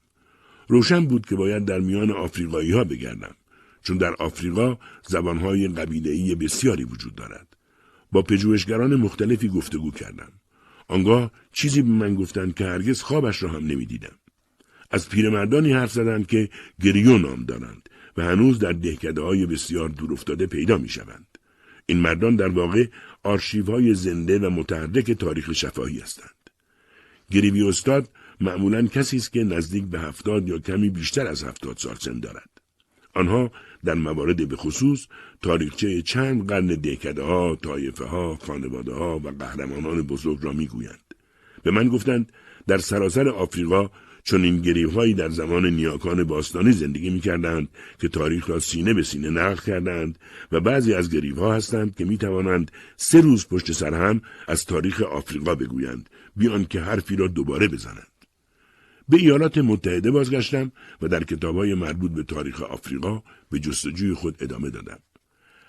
روشن 0.69 1.07
بود 1.07 1.27
که 1.27 1.37
باید 1.37 1.65
در 1.65 1.81
میان 1.81 2.11
آفریقایی 2.11 2.73
ها 2.73 2.85
بگردم. 2.85 3.35
چون 3.83 3.97
در 3.97 4.15
آفریقا 4.15 4.79
زبانهای 5.09 5.69
قبیله‌ای 5.69 6.35
بسیاری 6.35 6.85
وجود 6.85 7.15
دارد. 7.15 7.57
با 8.13 8.23
پژوهشگران 8.23 8.95
مختلفی 8.95 9.49
گفتگو 9.49 9.91
کردم. 9.91 10.33
آنگاه 10.89 11.33
چیزی 11.53 11.83
به 11.83 11.89
من 11.89 12.15
گفتند 12.15 12.55
که 12.55 12.65
هرگز 12.65 13.03
خوابش 13.03 13.43
را 13.43 13.49
هم 13.49 13.67
نمی‌دیدم. 13.67 14.19
از 14.91 15.09
پیرمردانی 15.09 15.73
حرف 15.73 15.93
زدند 15.93 16.27
که 16.27 16.49
گریو 16.81 17.19
نام 17.19 17.45
دارند 17.45 17.89
و 18.17 18.25
هنوز 18.25 18.59
در 18.59 18.73
دهکده 18.73 19.21
های 19.21 19.47
بسیار 19.47 19.89
دورافتاده 19.89 20.47
پیدا 20.47 20.79
می 20.79 20.89
شوند. 20.89 21.27
این 21.87 21.99
مردان 21.99 22.37
در 22.37 22.49
واقع 22.49 22.87
آرشیوهای 23.23 23.95
زنده 23.95 24.39
و 24.39 24.51
متحرک 24.51 25.11
تاریخ 25.11 25.53
شفاهی 25.53 25.99
هستند. 25.99 26.51
گریوی 27.31 27.69
استاد 27.69 28.09
معمولا 28.41 28.87
کسی 28.87 29.17
است 29.17 29.33
که 29.33 29.45
نزدیک 29.45 29.85
به 29.85 30.01
هفتاد 30.01 30.49
یا 30.49 30.59
کمی 30.59 30.91
بیشتر 30.91 31.27
از 31.27 31.45
هفتاد 31.45 31.77
سال 31.77 31.95
سن 31.95 32.21
دارد. 32.21 32.51
آنها 33.15 33.51
در 33.85 33.95
موارد 33.95 34.49
به 34.49 34.57
خصوص 34.57 35.07
تاریخچه 35.43 36.03
چند 36.03 36.47
قرن 36.49 36.67
دهکده 36.67 37.23
ها، 37.23 37.57
طایفه 37.57 38.05
ها، 38.05 38.37
خانواده 38.37 38.93
ها 38.93 39.19
و 39.19 39.29
قهرمانان 39.29 40.03
بزرگ 40.03 40.39
را 40.43 40.53
می‌گویند. 40.53 41.15
به 41.63 41.71
من 41.71 41.89
گفتند 41.89 42.33
در 42.67 42.79
سراسر 42.79 43.29
آفریقا 43.29 43.91
چون 44.25 44.45
این 44.45 44.63
گریوهایی 44.63 45.15
در 45.15 45.29
زمان 45.29 45.67
نیاکان 45.67 46.25
باستانی 46.25 46.73
زندگی 46.73 47.11
می 47.11 47.21
کردند 47.21 47.69
که 48.01 48.09
تاریخ 48.09 48.51
را 48.51 48.59
سینه 48.59 48.95
به 48.95 49.03
سینه 49.03 49.31
نقل 49.31 49.63
کردند 49.67 50.19
و 50.53 50.61
بعضی 50.61 50.95
از 50.95 51.11
گریوها 51.11 51.55
هستند 51.55 51.97
که 51.97 52.05
می 52.05 52.19
توانند 52.19 52.71
سه 52.97 53.21
روز 53.21 53.49
پشت 53.49 53.73
سر 53.73 53.95
هم 53.95 54.21
از 54.49 54.65
تاریخ 54.65 55.03
آفریقا 55.03 55.55
بگویند 55.55 56.11
بیان 56.37 56.65
که 56.65 56.81
حرفی 56.81 57.17
را 57.17 57.29
دوباره 57.29 57.69
بزنند. 57.69 58.09
به 59.09 59.17
ایالات 59.17 59.59
متحده 59.59 60.11
بازگشتم 60.11 60.73
و 61.03 61.09
در 61.09 61.25
کتابهای 61.25 61.75
مربوط 61.75 62.13
به 62.13 62.23
تاریخ 62.23 62.63
آفریقا 62.63 63.23
به 63.51 63.59
جستجوی 63.59 64.15
خود 64.15 64.37
ادامه 64.41 64.71
دادم. 64.71 64.99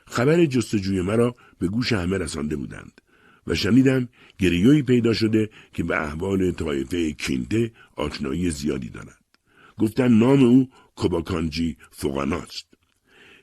خبر 0.08 0.46
جستجوی 0.46 1.02
مرا 1.02 1.36
به 1.60 1.68
گوش 1.68 1.94
همه 1.94 2.18
رسانده 2.18 2.56
بودند 2.56 3.02
و 3.48 3.56
شنیدم 3.56 4.10
گریوی 4.40 4.82
پیدا 4.82 5.14
شده 5.14 5.50
که 5.74 5.84
به 5.84 6.04
احوال 6.04 6.52
طایفه 6.52 7.12
کینته 7.12 7.72
آشنایی 7.96 8.52
زیادی 8.52 8.90
دارد. 8.90 9.20
گفتن 9.78 10.12
نام 10.12 10.44
او 10.44 10.70
کوباکانجی 10.96 11.78
فوقاناست. 11.92 12.66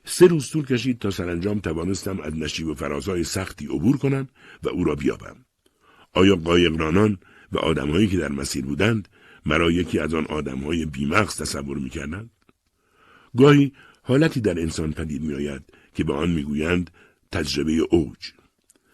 سه 0.05 0.27
روز 0.27 0.49
طول 0.49 0.65
کشید 0.65 0.99
تا 0.99 1.11
سرانجام 1.11 1.59
توانستم 1.59 2.19
از 2.19 2.35
نشیب 2.35 2.67
و 2.67 2.73
فرازهای 2.73 3.23
سختی 3.23 3.65
عبور 3.65 3.97
کنم 3.97 4.27
و 4.63 4.69
او 4.69 4.83
را 4.83 4.95
بیابم. 4.95 5.35
آیا 6.13 6.35
قایقرانان 6.35 7.17
و 7.51 7.57
آدمهایی 7.57 8.07
که 8.07 8.17
در 8.17 8.31
مسیر 8.31 8.65
بودند 8.65 9.07
مرا 9.45 9.71
یکی 9.71 9.99
از 9.99 10.13
آن 10.13 10.25
آدمهای 10.25 10.85
بیمغز 10.85 11.37
تصور 11.37 11.77
می‌کردند 11.77 12.29
گاهی 13.37 13.73
حالتی 14.03 14.41
در 14.41 14.59
انسان 14.59 14.91
پدید 14.91 15.21
میآید 15.21 15.61
که 15.95 16.03
به 16.03 16.13
آن 16.13 16.29
می‌گویند 16.29 16.91
تجربه 17.31 17.71
اوج 17.71 18.31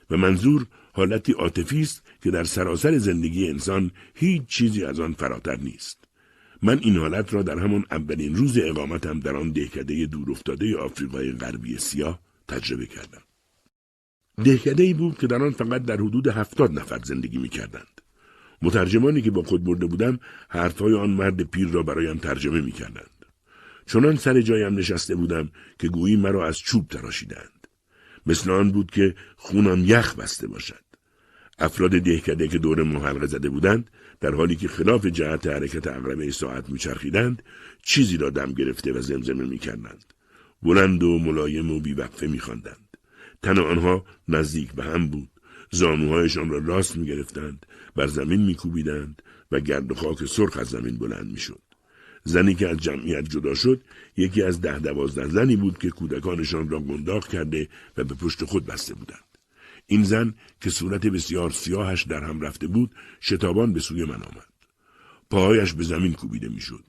و 0.09 0.17
منظور 0.17 0.67
حالتی 0.99 1.31
عاطفی 1.31 1.81
است 1.81 2.03
که 2.23 2.31
در 2.31 2.43
سراسر 2.43 2.97
زندگی 2.97 3.47
انسان 3.47 3.91
هیچ 4.15 4.45
چیزی 4.45 4.85
از 4.85 4.99
آن 4.99 5.13
فراتر 5.13 5.57
نیست 5.57 5.97
من 6.61 6.79
این 6.79 6.97
حالت 6.97 7.33
را 7.33 7.43
در 7.43 7.59
همان 7.59 7.85
اولین 7.91 8.35
روز 8.35 8.57
اقامتم 8.57 9.19
در 9.19 9.35
آن 9.35 9.51
دهکده 9.51 10.05
دورافتاده 10.05 10.77
آفریقای 10.77 11.31
غربی 11.31 11.77
سیاه 11.77 12.19
تجربه 12.47 12.85
کردم 12.85 13.21
دهکده 14.43 14.83
ای 14.83 14.93
بود 14.93 15.17
که 15.17 15.27
در 15.27 15.43
آن 15.43 15.51
فقط 15.51 15.81
در 15.81 15.95
حدود 15.95 16.27
هفتاد 16.27 16.79
نفر 16.79 16.99
زندگی 17.03 17.37
می 17.37 17.49
مترجمانی 18.61 19.21
که 19.21 19.31
با 19.31 19.43
خود 19.43 19.63
برده 19.63 19.85
بودم 19.85 20.19
حرفهای 20.49 20.93
آن 20.93 21.09
مرد 21.09 21.41
پیر 21.41 21.67
را 21.67 21.83
برایم 21.83 22.17
ترجمه 22.17 22.61
می 22.61 22.71
کردند. 22.71 23.25
چنان 23.85 24.15
سر 24.15 24.41
جایم 24.41 24.75
نشسته 24.75 25.15
بودم 25.15 25.51
که 25.79 25.87
گویی 25.87 26.15
مرا 26.15 26.47
از 26.47 26.59
چوب 26.59 26.87
تراشیدند. 26.87 27.67
مثل 28.25 28.51
آن 28.51 28.71
بود 28.71 28.91
که 28.91 29.15
خونم 29.37 29.83
یخ 29.85 30.15
بسته 30.15 30.47
باشد. 30.47 30.88
افراد 31.59 31.99
دهکده 31.99 32.47
که 32.47 32.57
دور 32.57 32.83
ما 32.83 33.25
زده 33.25 33.49
بودند 33.49 33.89
در 34.19 34.35
حالی 34.35 34.55
که 34.55 34.67
خلاف 34.67 35.05
جهت 35.05 35.47
حرکت 35.47 35.87
اقربه 35.87 36.31
ساعت 36.31 36.69
میچرخیدند 36.69 37.43
چیزی 37.83 38.17
را 38.17 38.29
دم 38.29 38.51
گرفته 38.51 38.93
و 38.93 39.01
زمزمه 39.01 39.45
می‌کردند. 39.45 40.05
بلند 40.63 41.03
و 41.03 41.19
ملایم 41.19 41.71
و 41.71 41.79
بیوقفه 41.79 42.27
میخواندند. 42.27 42.97
تن 43.43 43.59
آنها 43.59 44.05
نزدیک 44.27 44.71
به 44.71 44.83
هم 44.83 45.07
بود. 45.07 45.29
زانوهایشان 45.71 46.49
را 46.49 46.57
راست 46.57 46.97
می‌گرفتند 46.97 47.65
بر 47.95 48.07
زمین 48.07 48.45
میکوبیدند 48.45 49.21
و 49.51 49.59
گرد 49.59 49.91
و 49.91 49.95
خاک 49.95 50.25
سرخ 50.25 50.57
از 50.57 50.67
زمین 50.67 50.97
بلند 50.97 51.31
می‌شد. 51.31 51.61
زنی 52.23 52.55
که 52.55 52.67
از 52.67 52.77
جمعیت 52.77 53.29
جدا 53.29 53.55
شد 53.55 53.81
یکی 54.17 54.43
از 54.43 54.61
ده 54.61 54.79
دوازده 54.79 55.27
زنی 55.27 55.55
بود 55.55 55.77
که 55.77 55.89
کودکانشان 55.89 56.69
را 56.69 56.79
گنداق 56.79 57.27
کرده 57.27 57.67
و 57.97 58.03
به 58.03 58.15
پشت 58.15 58.45
خود 58.45 58.65
بسته 58.65 58.93
بودند. 58.93 59.28
این 59.91 60.03
زن 60.03 60.33
که 60.61 60.69
صورت 60.69 61.07
بسیار 61.07 61.49
سیاهش 61.49 62.03
در 62.03 62.23
هم 62.23 62.41
رفته 62.41 62.67
بود 62.67 62.95
شتابان 63.21 63.73
به 63.73 63.79
سوی 63.79 64.03
من 64.03 64.21
آمد. 64.23 64.47
پاهایش 65.29 65.73
به 65.73 65.83
زمین 65.83 66.13
کوبیده 66.13 66.49
می‌شد. 66.49 66.83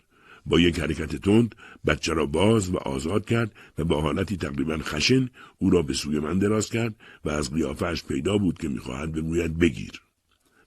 با 0.46 0.60
یک 0.60 0.80
حرکت 0.80 1.16
تند 1.16 1.54
بچه 1.86 2.12
را 2.12 2.26
باز 2.26 2.70
و 2.70 2.76
آزاد 2.76 3.26
کرد 3.26 3.52
و 3.78 3.84
با 3.84 4.00
حالتی 4.00 4.36
تقریبا 4.36 4.78
خشن 4.78 5.28
او 5.58 5.70
را 5.70 5.82
به 5.82 5.94
سوی 5.94 6.18
من 6.18 6.38
دراز 6.38 6.70
کرد 6.70 6.94
و 7.24 7.30
از 7.30 7.54
قیافهش 7.54 8.02
پیدا 8.02 8.38
بود 8.38 8.58
که 8.58 8.68
می‌خواهد 8.68 9.12
بگوید 9.12 9.58
بگیر. 9.58 10.02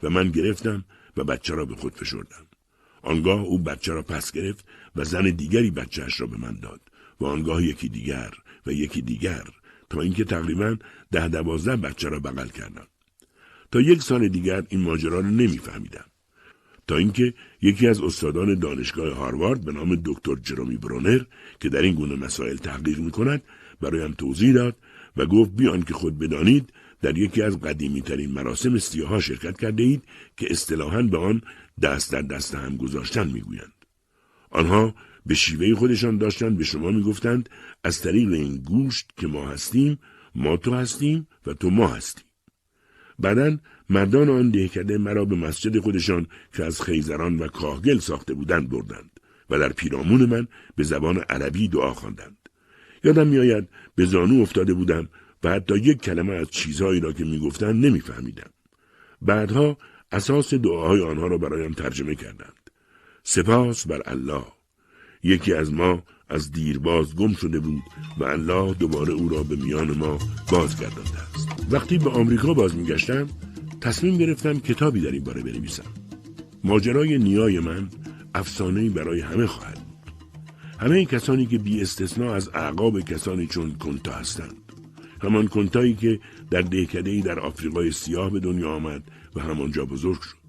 و 0.03 0.09
من 0.09 0.29
گرفتم 0.29 0.85
و 1.17 1.23
بچه 1.23 1.55
را 1.55 1.65
به 1.65 1.75
خود 1.75 1.93
فشردم. 1.93 2.45
آنگاه 3.01 3.41
او 3.41 3.59
بچه 3.59 3.93
را 3.93 4.01
پس 4.01 4.31
گرفت 4.31 4.65
و 4.95 5.03
زن 5.03 5.29
دیگری 5.29 5.71
بچهش 5.71 6.21
را 6.21 6.27
به 6.27 6.37
من 6.37 6.59
داد 6.61 6.81
و 7.19 7.25
آنگاه 7.25 7.63
یکی 7.63 7.89
دیگر 7.89 8.31
و 8.65 8.71
یکی 8.71 9.01
دیگر 9.01 9.43
تا 9.93 10.01
اینکه 10.01 10.23
تقریبا 10.23 10.77
ده 11.11 11.27
دوازده 11.27 11.75
بچه 11.75 12.09
را 12.09 12.19
بغل 12.19 12.47
کردم 12.47 12.87
تا 13.71 13.81
یک 13.81 14.01
سال 14.01 14.27
دیگر 14.27 14.63
این 14.69 14.81
ماجرا 14.81 15.19
را 15.19 15.29
نمیفهمیدم 15.29 16.05
تا 16.87 16.97
اینکه 16.97 17.33
یکی 17.61 17.87
از 17.87 18.01
استادان 18.01 18.59
دانشگاه 18.59 19.13
هاروارد 19.13 19.65
به 19.65 19.71
نام 19.71 20.01
دکتر 20.05 20.35
جرومی 20.35 20.77
برونر 20.77 21.21
که 21.59 21.69
در 21.69 21.81
این 21.81 21.95
گونه 21.95 22.15
مسائل 22.15 22.57
تحقیق 22.57 22.99
می 22.99 23.11
کند 23.11 23.41
برایم 23.81 24.13
توضیح 24.13 24.53
داد 24.53 24.75
و 25.17 25.25
گفت 25.25 25.51
بیان 25.51 25.83
که 25.83 25.93
خود 25.93 26.19
بدانید 26.19 26.73
در 27.01 27.17
یکی 27.17 27.41
از 27.41 27.61
قدیمی 27.61 28.01
ترین 28.01 28.31
مراسم 28.31 28.77
سیاها 28.77 29.19
شرکت 29.19 29.57
کرده 29.57 29.83
اید 29.83 30.03
که 30.37 30.47
اصطلاحا 30.49 31.01
به 31.01 31.17
آن 31.17 31.41
دست 31.81 32.11
در 32.11 32.21
دست 32.21 32.55
هم 32.55 32.77
گذاشتن 32.77 33.27
می‌گویند. 33.27 33.73
آنها 34.49 34.95
به 35.25 35.35
شیوه 35.35 35.75
خودشان 35.75 36.17
داشتند 36.17 36.57
به 36.57 36.63
شما 36.63 36.91
می‌گفتند 36.91 37.49
از 37.83 38.01
طریق 38.01 38.31
این 38.31 38.57
گوشت 38.57 39.11
که 39.17 39.27
ما 39.27 39.47
هستیم 39.47 39.99
ما 40.35 40.57
تو 40.57 40.73
هستیم 40.73 41.27
و 41.45 41.53
تو 41.53 41.69
ما 41.69 41.87
هستیم. 41.87 42.25
بعدا 43.19 43.57
مردان 43.89 44.29
آن 44.29 44.49
دهکده 44.49 44.97
مرا 44.97 45.25
به 45.25 45.35
مسجد 45.35 45.79
خودشان 45.79 46.27
که 46.53 46.63
از 46.63 46.81
خیزران 46.81 47.37
و 47.37 47.47
کاهگل 47.47 47.99
ساخته 47.99 48.33
بودند 48.33 48.69
بردند 48.69 49.19
و 49.49 49.59
در 49.59 49.73
پیرامون 49.73 50.25
من 50.25 50.47
به 50.75 50.83
زبان 50.83 51.17
عربی 51.17 51.67
دعا 51.67 51.93
خواندند. 51.93 52.37
یادم 53.03 53.27
میآید 53.27 53.69
به 53.95 54.05
زانو 54.05 54.41
افتاده 54.41 54.73
بودم 54.73 55.09
و 55.43 55.49
حتی 55.49 55.77
یک 55.77 56.01
کلمه 56.01 56.33
از 56.33 56.49
چیزهایی 56.49 56.99
را 56.99 57.13
که 57.13 57.25
می‌گفتند 57.25 57.85
نمیفهمیدم. 57.85 58.49
بعدها 59.21 59.77
اساس 60.11 60.53
دعاهای 60.53 61.01
آنها 61.01 61.27
را 61.27 61.37
برایم 61.37 61.73
ترجمه 61.73 62.15
کردند. 62.15 62.69
سپاس 63.23 63.87
بر 63.87 64.01
الله 64.05 64.45
یکی 65.23 65.53
از 65.53 65.73
ما 65.73 66.03
از 66.29 66.51
دیرباز 66.51 67.15
گم 67.15 67.33
شده 67.33 67.59
بود 67.59 67.83
و 68.17 68.23
الله 68.23 68.73
دوباره 68.73 69.13
او 69.13 69.29
را 69.29 69.43
به 69.43 69.55
میان 69.55 69.91
ما 69.91 70.17
بازگردانده 70.51 71.19
است. 71.35 71.65
وقتی 71.71 71.97
به 71.97 72.09
آمریکا 72.09 72.53
باز 72.53 72.75
میگشتم 72.75 73.27
تصمیم 73.81 74.17
گرفتم 74.17 74.59
کتابی 74.59 75.01
در 75.01 75.11
این 75.11 75.23
باره 75.23 75.43
بنویسم. 75.43 75.83
ماجرای 76.63 77.17
نیای 77.17 77.59
من 77.59 77.89
افسانه‌ای 78.35 78.89
برای 78.89 79.21
همه 79.21 79.45
خواهد 79.45 79.75
بود. 79.75 80.13
همه 80.79 81.05
کسانی 81.05 81.45
که 81.45 81.57
بی 81.57 81.81
استثناء 81.81 82.33
از 82.33 82.49
اعقاب 82.53 83.01
کسانی 83.01 83.47
چون 83.47 83.71
کنتا 83.71 84.11
هستند. 84.11 84.53
همان 85.21 85.47
کنتایی 85.47 85.93
که 85.93 86.19
در 86.49 86.61
دهکده‌ای 86.61 87.21
در 87.21 87.39
آفریقای 87.39 87.91
سیاه 87.91 88.29
به 88.29 88.39
دنیا 88.39 88.75
آمد 88.75 89.03
و 89.35 89.39
همانجا 89.39 89.85
بزرگ 89.85 90.21
شد. 90.21 90.42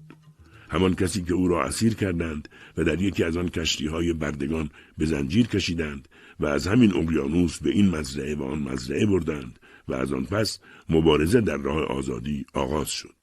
همان 0.69 0.95
کسی 0.95 1.21
که 1.21 1.33
او 1.33 1.47
را 1.47 1.65
اسیر 1.65 1.93
کردند 1.93 2.49
و 2.77 2.83
در 2.83 3.01
یکی 3.01 3.23
از 3.23 3.37
آن 3.37 3.49
کشتی 3.49 3.87
های 3.87 4.13
بردگان 4.13 4.69
به 4.97 5.05
زنجیر 5.05 5.47
کشیدند 5.47 6.07
و 6.39 6.45
از 6.45 6.67
همین 6.67 6.93
اقیانوس 6.93 7.59
به 7.59 7.69
این 7.69 7.89
مزرعه 7.89 8.35
و 8.35 8.43
آن 8.43 8.59
مزرعه 8.59 9.05
بردند 9.05 9.59
و 9.87 9.93
از 9.93 10.13
آن 10.13 10.25
پس 10.25 10.59
مبارزه 10.89 11.41
در 11.41 11.57
راه 11.57 11.83
آزادی 11.83 12.45
آغاز 12.53 12.89
شد. 12.89 13.13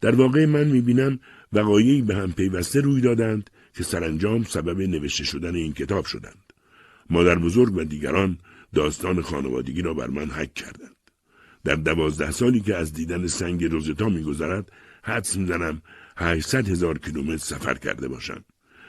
در 0.00 0.14
واقع 0.14 0.46
من 0.46 0.64
می‌بینم 0.64 1.20
وقایعی 1.52 2.02
به 2.02 2.14
هم 2.16 2.32
پیوسته 2.32 2.80
روی 2.80 3.00
دادند 3.00 3.50
که 3.74 3.84
سرانجام 3.84 4.44
سبب 4.44 4.80
نوشته 4.80 5.24
شدن 5.24 5.54
این 5.54 5.72
کتاب 5.72 6.04
شدند. 6.04 6.52
مادر 7.10 7.38
بزرگ 7.38 7.76
و 7.76 7.84
دیگران 7.84 8.38
داستان 8.74 9.22
خانوادگی 9.22 9.82
را 9.82 9.94
بر 9.94 10.06
من 10.06 10.30
حک 10.30 10.54
کردند. 10.54 10.96
در 11.64 11.74
دوازده 11.74 12.30
سالی 12.30 12.60
که 12.60 12.76
از 12.76 12.92
دیدن 12.92 13.26
سنگ 13.26 13.64
روزتا 13.64 14.08
میگذرد 14.08 14.72
حدس 15.02 15.36
می‌زنم 15.36 15.82
800 16.18 16.68
هزار 16.68 16.98
کیلومتر 16.98 17.36
سفر 17.36 17.74
کرده 17.74 18.08
باشم 18.08 18.44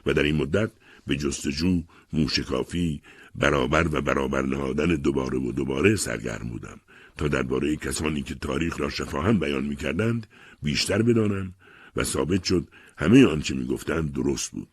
و 0.05 0.13
در 0.13 0.23
این 0.23 0.35
مدت 0.35 0.71
به 1.07 1.15
جستجو، 1.15 1.83
موشکافی، 2.13 3.01
برابر 3.35 3.87
و 3.95 4.01
برابر 4.01 4.41
نهادن 4.41 4.95
دوباره 4.95 5.39
و 5.39 5.51
دوباره 5.51 5.95
سرگرم 5.95 6.49
بودم 6.49 6.79
تا 7.17 7.27
درباره 7.27 7.75
کسانی 7.75 8.21
که 8.21 8.35
تاریخ 8.35 8.79
را 8.79 8.89
شفاهم 8.89 9.39
بیان 9.39 9.65
می 9.65 9.75
کردند 9.75 10.27
بیشتر 10.61 11.01
بدانم 11.01 11.55
و 11.95 12.03
ثابت 12.03 12.43
شد 12.43 12.67
همه 12.97 13.25
آنچه 13.25 13.55
می 13.55 13.65
گفتند 13.65 14.13
درست 14.13 14.51
بود 14.51 14.67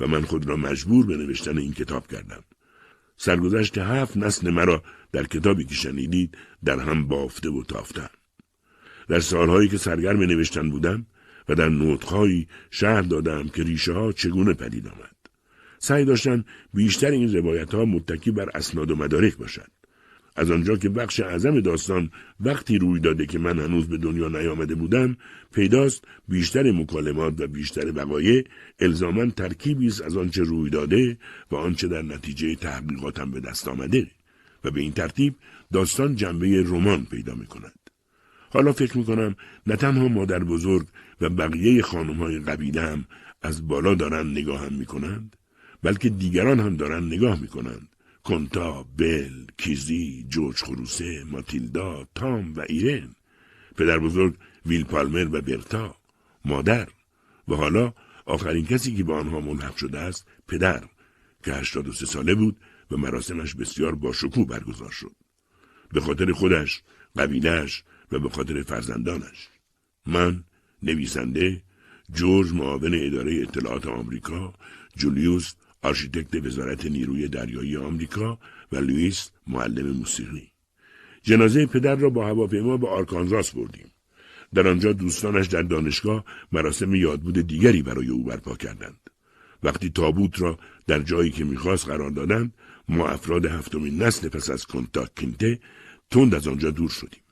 و 0.00 0.06
من 0.06 0.22
خود 0.22 0.46
را 0.46 0.56
مجبور 0.56 1.06
به 1.06 1.16
نوشتن 1.16 1.58
این 1.58 1.72
کتاب 1.72 2.06
کردم. 2.06 2.42
سرگذشت 3.16 3.78
هفت 3.78 4.16
نسل 4.16 4.50
مرا 4.50 4.82
در 5.12 5.24
کتابی 5.24 5.64
که 5.64 5.74
شنیدید 5.74 6.38
در 6.64 6.78
هم 6.78 7.08
بافته 7.08 7.50
و 7.50 7.62
تافتم. 7.62 8.10
در 9.08 9.20
سالهایی 9.20 9.68
که 9.68 9.78
سرگرم 9.78 10.22
نوشتن 10.22 10.70
بودم 10.70 11.06
و 11.48 11.54
در 11.54 11.68
نوتخایی 11.68 12.48
شهر 12.70 13.02
دادم 13.02 13.48
که 13.48 13.62
ریشه 13.62 13.92
ها 13.92 14.12
چگونه 14.12 14.54
پدید 14.54 14.86
آمد. 14.86 15.16
سعی 15.78 16.04
داشتن 16.04 16.44
بیشتر 16.74 17.10
این 17.10 17.32
روایت 17.36 17.74
ها 17.74 17.84
متکی 17.84 18.30
بر 18.30 18.50
اسناد 18.54 18.90
و 18.90 18.96
مدارک 18.96 19.36
باشد. 19.36 19.70
از 20.36 20.50
آنجا 20.50 20.76
که 20.76 20.88
بخش 20.88 21.20
اعظم 21.20 21.60
داستان 21.60 22.10
وقتی 22.40 22.78
روی 22.78 23.00
داده 23.00 23.26
که 23.26 23.38
من 23.38 23.58
هنوز 23.58 23.88
به 23.88 23.96
دنیا 23.96 24.28
نیامده 24.28 24.74
بودم 24.74 25.16
پیداست 25.54 26.04
بیشتر 26.28 26.70
مکالمات 26.70 27.40
و 27.40 27.46
بیشتر 27.46 27.92
وقایع 27.94 28.44
الزاما 28.80 29.26
ترکیبی 29.26 29.86
است 29.86 30.02
از 30.02 30.16
آنچه 30.16 30.42
روی 30.42 30.70
داده 30.70 31.18
و 31.50 31.56
آنچه 31.56 31.88
در 31.88 32.02
نتیجه 32.02 32.54
تحقیقاتم 32.54 33.30
به 33.30 33.40
دست 33.40 33.68
آمده 33.68 34.10
و 34.64 34.70
به 34.70 34.80
این 34.80 34.92
ترتیب 34.92 35.34
داستان 35.72 36.16
جنبه 36.16 36.62
رمان 36.66 37.04
پیدا 37.10 37.34
می 37.34 37.46
کند. 37.46 37.72
حالا 38.50 38.72
فکر 38.72 38.98
می 38.98 39.04
کنم 39.04 39.36
نه 39.66 39.76
تنها 39.76 40.08
مادر 40.08 40.44
بزرگ 40.44 40.86
و 41.20 41.28
بقیه 41.28 41.82
خانم 41.82 42.16
های 42.16 42.38
قبیله 42.38 42.82
هم 42.82 43.04
از 43.42 43.68
بالا 43.68 43.94
دارن 43.94 44.30
نگاه 44.30 44.66
هم 44.66 44.72
می 44.72 44.86
کنند 44.86 45.36
بلکه 45.82 46.08
دیگران 46.08 46.60
هم 46.60 46.76
دارن 46.76 47.06
نگاه 47.06 47.40
می 47.40 47.48
کنند. 47.48 47.88
کنتا، 48.24 48.86
بل، 48.96 49.46
کیزی، 49.58 50.26
جورج 50.28 50.56
خروسه، 50.56 51.24
ماتیلدا، 51.24 52.06
تام 52.14 52.54
و 52.54 52.60
ایرن 52.68 53.08
پدر 53.76 53.98
بزرگ 53.98 54.34
ویل 54.66 54.84
پالمر 54.84 55.28
و 55.32 55.40
برتا 55.40 55.96
مادر 56.44 56.88
و 57.48 57.54
حالا 57.54 57.94
آخرین 58.26 58.66
کسی 58.66 58.96
که 58.96 59.04
به 59.04 59.14
آنها 59.14 59.40
ملحق 59.40 59.76
شده 59.76 59.98
است 59.98 60.26
پدر 60.48 60.84
که 61.44 61.52
83 61.52 62.06
ساله 62.06 62.34
بود 62.34 62.56
و 62.90 62.96
مراسمش 62.96 63.54
بسیار 63.54 63.94
باشکوه 63.94 64.46
برگزار 64.46 64.90
شد 64.90 65.16
به 65.92 66.00
خاطر 66.00 66.32
خودش 66.32 66.82
قبیلش 67.16 67.84
و 68.12 68.18
به 68.18 68.28
خاطر 68.28 68.62
فرزندانش 68.62 69.48
من 70.06 70.44
نویسنده 70.82 71.62
جورج 72.12 72.52
معاون 72.52 72.94
اداره 72.94 73.42
اطلاعات 73.42 73.86
آمریکا 73.86 74.54
جولیوس 74.96 75.54
آرشیتکت 75.82 76.44
وزارت 76.44 76.86
نیروی 76.86 77.28
دریایی 77.28 77.76
آمریکا 77.76 78.38
و 78.72 78.76
لوئیس 78.76 79.30
معلم 79.46 79.90
موسیقی. 79.90 80.50
جنازه 81.22 81.66
پدر 81.66 81.94
را 81.94 82.10
با 82.10 82.26
هواپیما 82.26 82.76
به 82.76 82.88
آرکانزاس 82.88 83.50
بردیم. 83.50 83.90
در 84.54 84.68
آنجا 84.68 84.92
دوستانش 84.92 85.46
در 85.46 85.62
دانشگاه 85.62 86.24
مراسم 86.52 86.94
یادبود 86.94 87.46
دیگری 87.46 87.82
برای 87.82 88.08
او 88.08 88.24
برپا 88.24 88.54
کردند. 88.54 89.00
وقتی 89.62 89.90
تابوت 89.90 90.40
را 90.40 90.58
در 90.86 91.00
جایی 91.00 91.30
که 91.30 91.44
می‌خواست 91.44 91.88
قرار 91.88 92.10
دادند 92.10 92.54
ما 92.88 93.08
افراد 93.08 93.46
هفتمین 93.46 94.02
نسل 94.02 94.28
پس 94.28 94.50
از 94.50 94.66
کنتاک 94.66 95.14
کینته 95.16 95.60
تند 96.10 96.34
از 96.34 96.48
آنجا 96.48 96.70
دور 96.70 96.90
شدیم. 96.90 97.25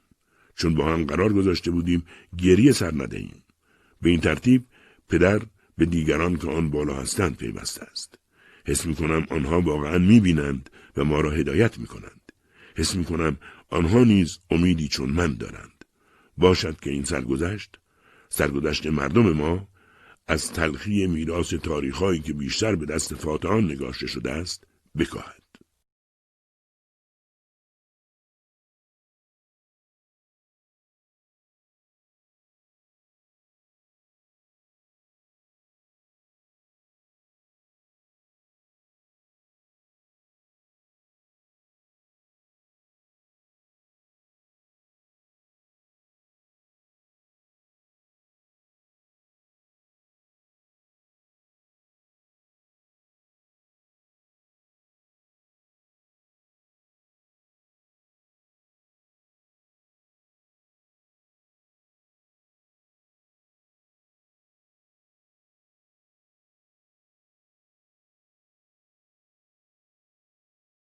چون 0.57 0.75
با 0.75 0.93
هم 0.93 1.05
قرار 1.05 1.33
گذاشته 1.33 1.71
بودیم 1.71 2.05
گریه 2.39 2.73
سر 2.73 2.93
ندهیم 2.95 3.43
به 4.03 4.11
این 4.11 4.21
ترتیب 4.21 4.67
پدر 5.09 5.43
به 5.79 5.87
دیگران 5.87 6.37
که 6.37 6.49
آن 6.49 6.71
بالا 6.71 6.95
هستند 6.95 7.37
پیوسته 7.37 7.83
است 7.83 8.19
حس 8.67 8.87
می 8.87 8.95
کنم 8.95 9.27
آنها 9.31 9.61
واقعا 9.61 9.99
می 9.99 10.21
بینند 10.21 10.71
و 10.97 11.05
ما 11.05 11.21
را 11.21 11.31
هدایت 11.31 11.79
می 11.79 11.87
کنند. 11.87 12.33
حس 12.77 12.97
می 12.97 13.05
کنم 13.05 13.37
آنها 13.71 14.05
نیز 14.05 14.39
امیدی 14.51 14.89
چون 14.89 15.11
من 15.11 15.35
دارند. 15.35 15.85
باشد 16.39 16.81
که 16.81 16.91
این 16.91 17.05
سرگذشت 17.05 17.79
سرگذشت 18.29 18.87
مردم 18.87 19.33
ما 19.33 19.69
از 20.29 20.53
تلخی 20.53 21.07
میراث 21.07 21.55
تاریخهایی 21.55 22.21
که 22.21 22.33
بیشتر 22.33 22.77
به 22.77 22.87
دست 22.87 23.15
فاتحان 23.15 23.65
نگاشته 23.65 24.07
شده 24.07 24.31
است 24.31 24.67
بکاهد. 24.99 25.44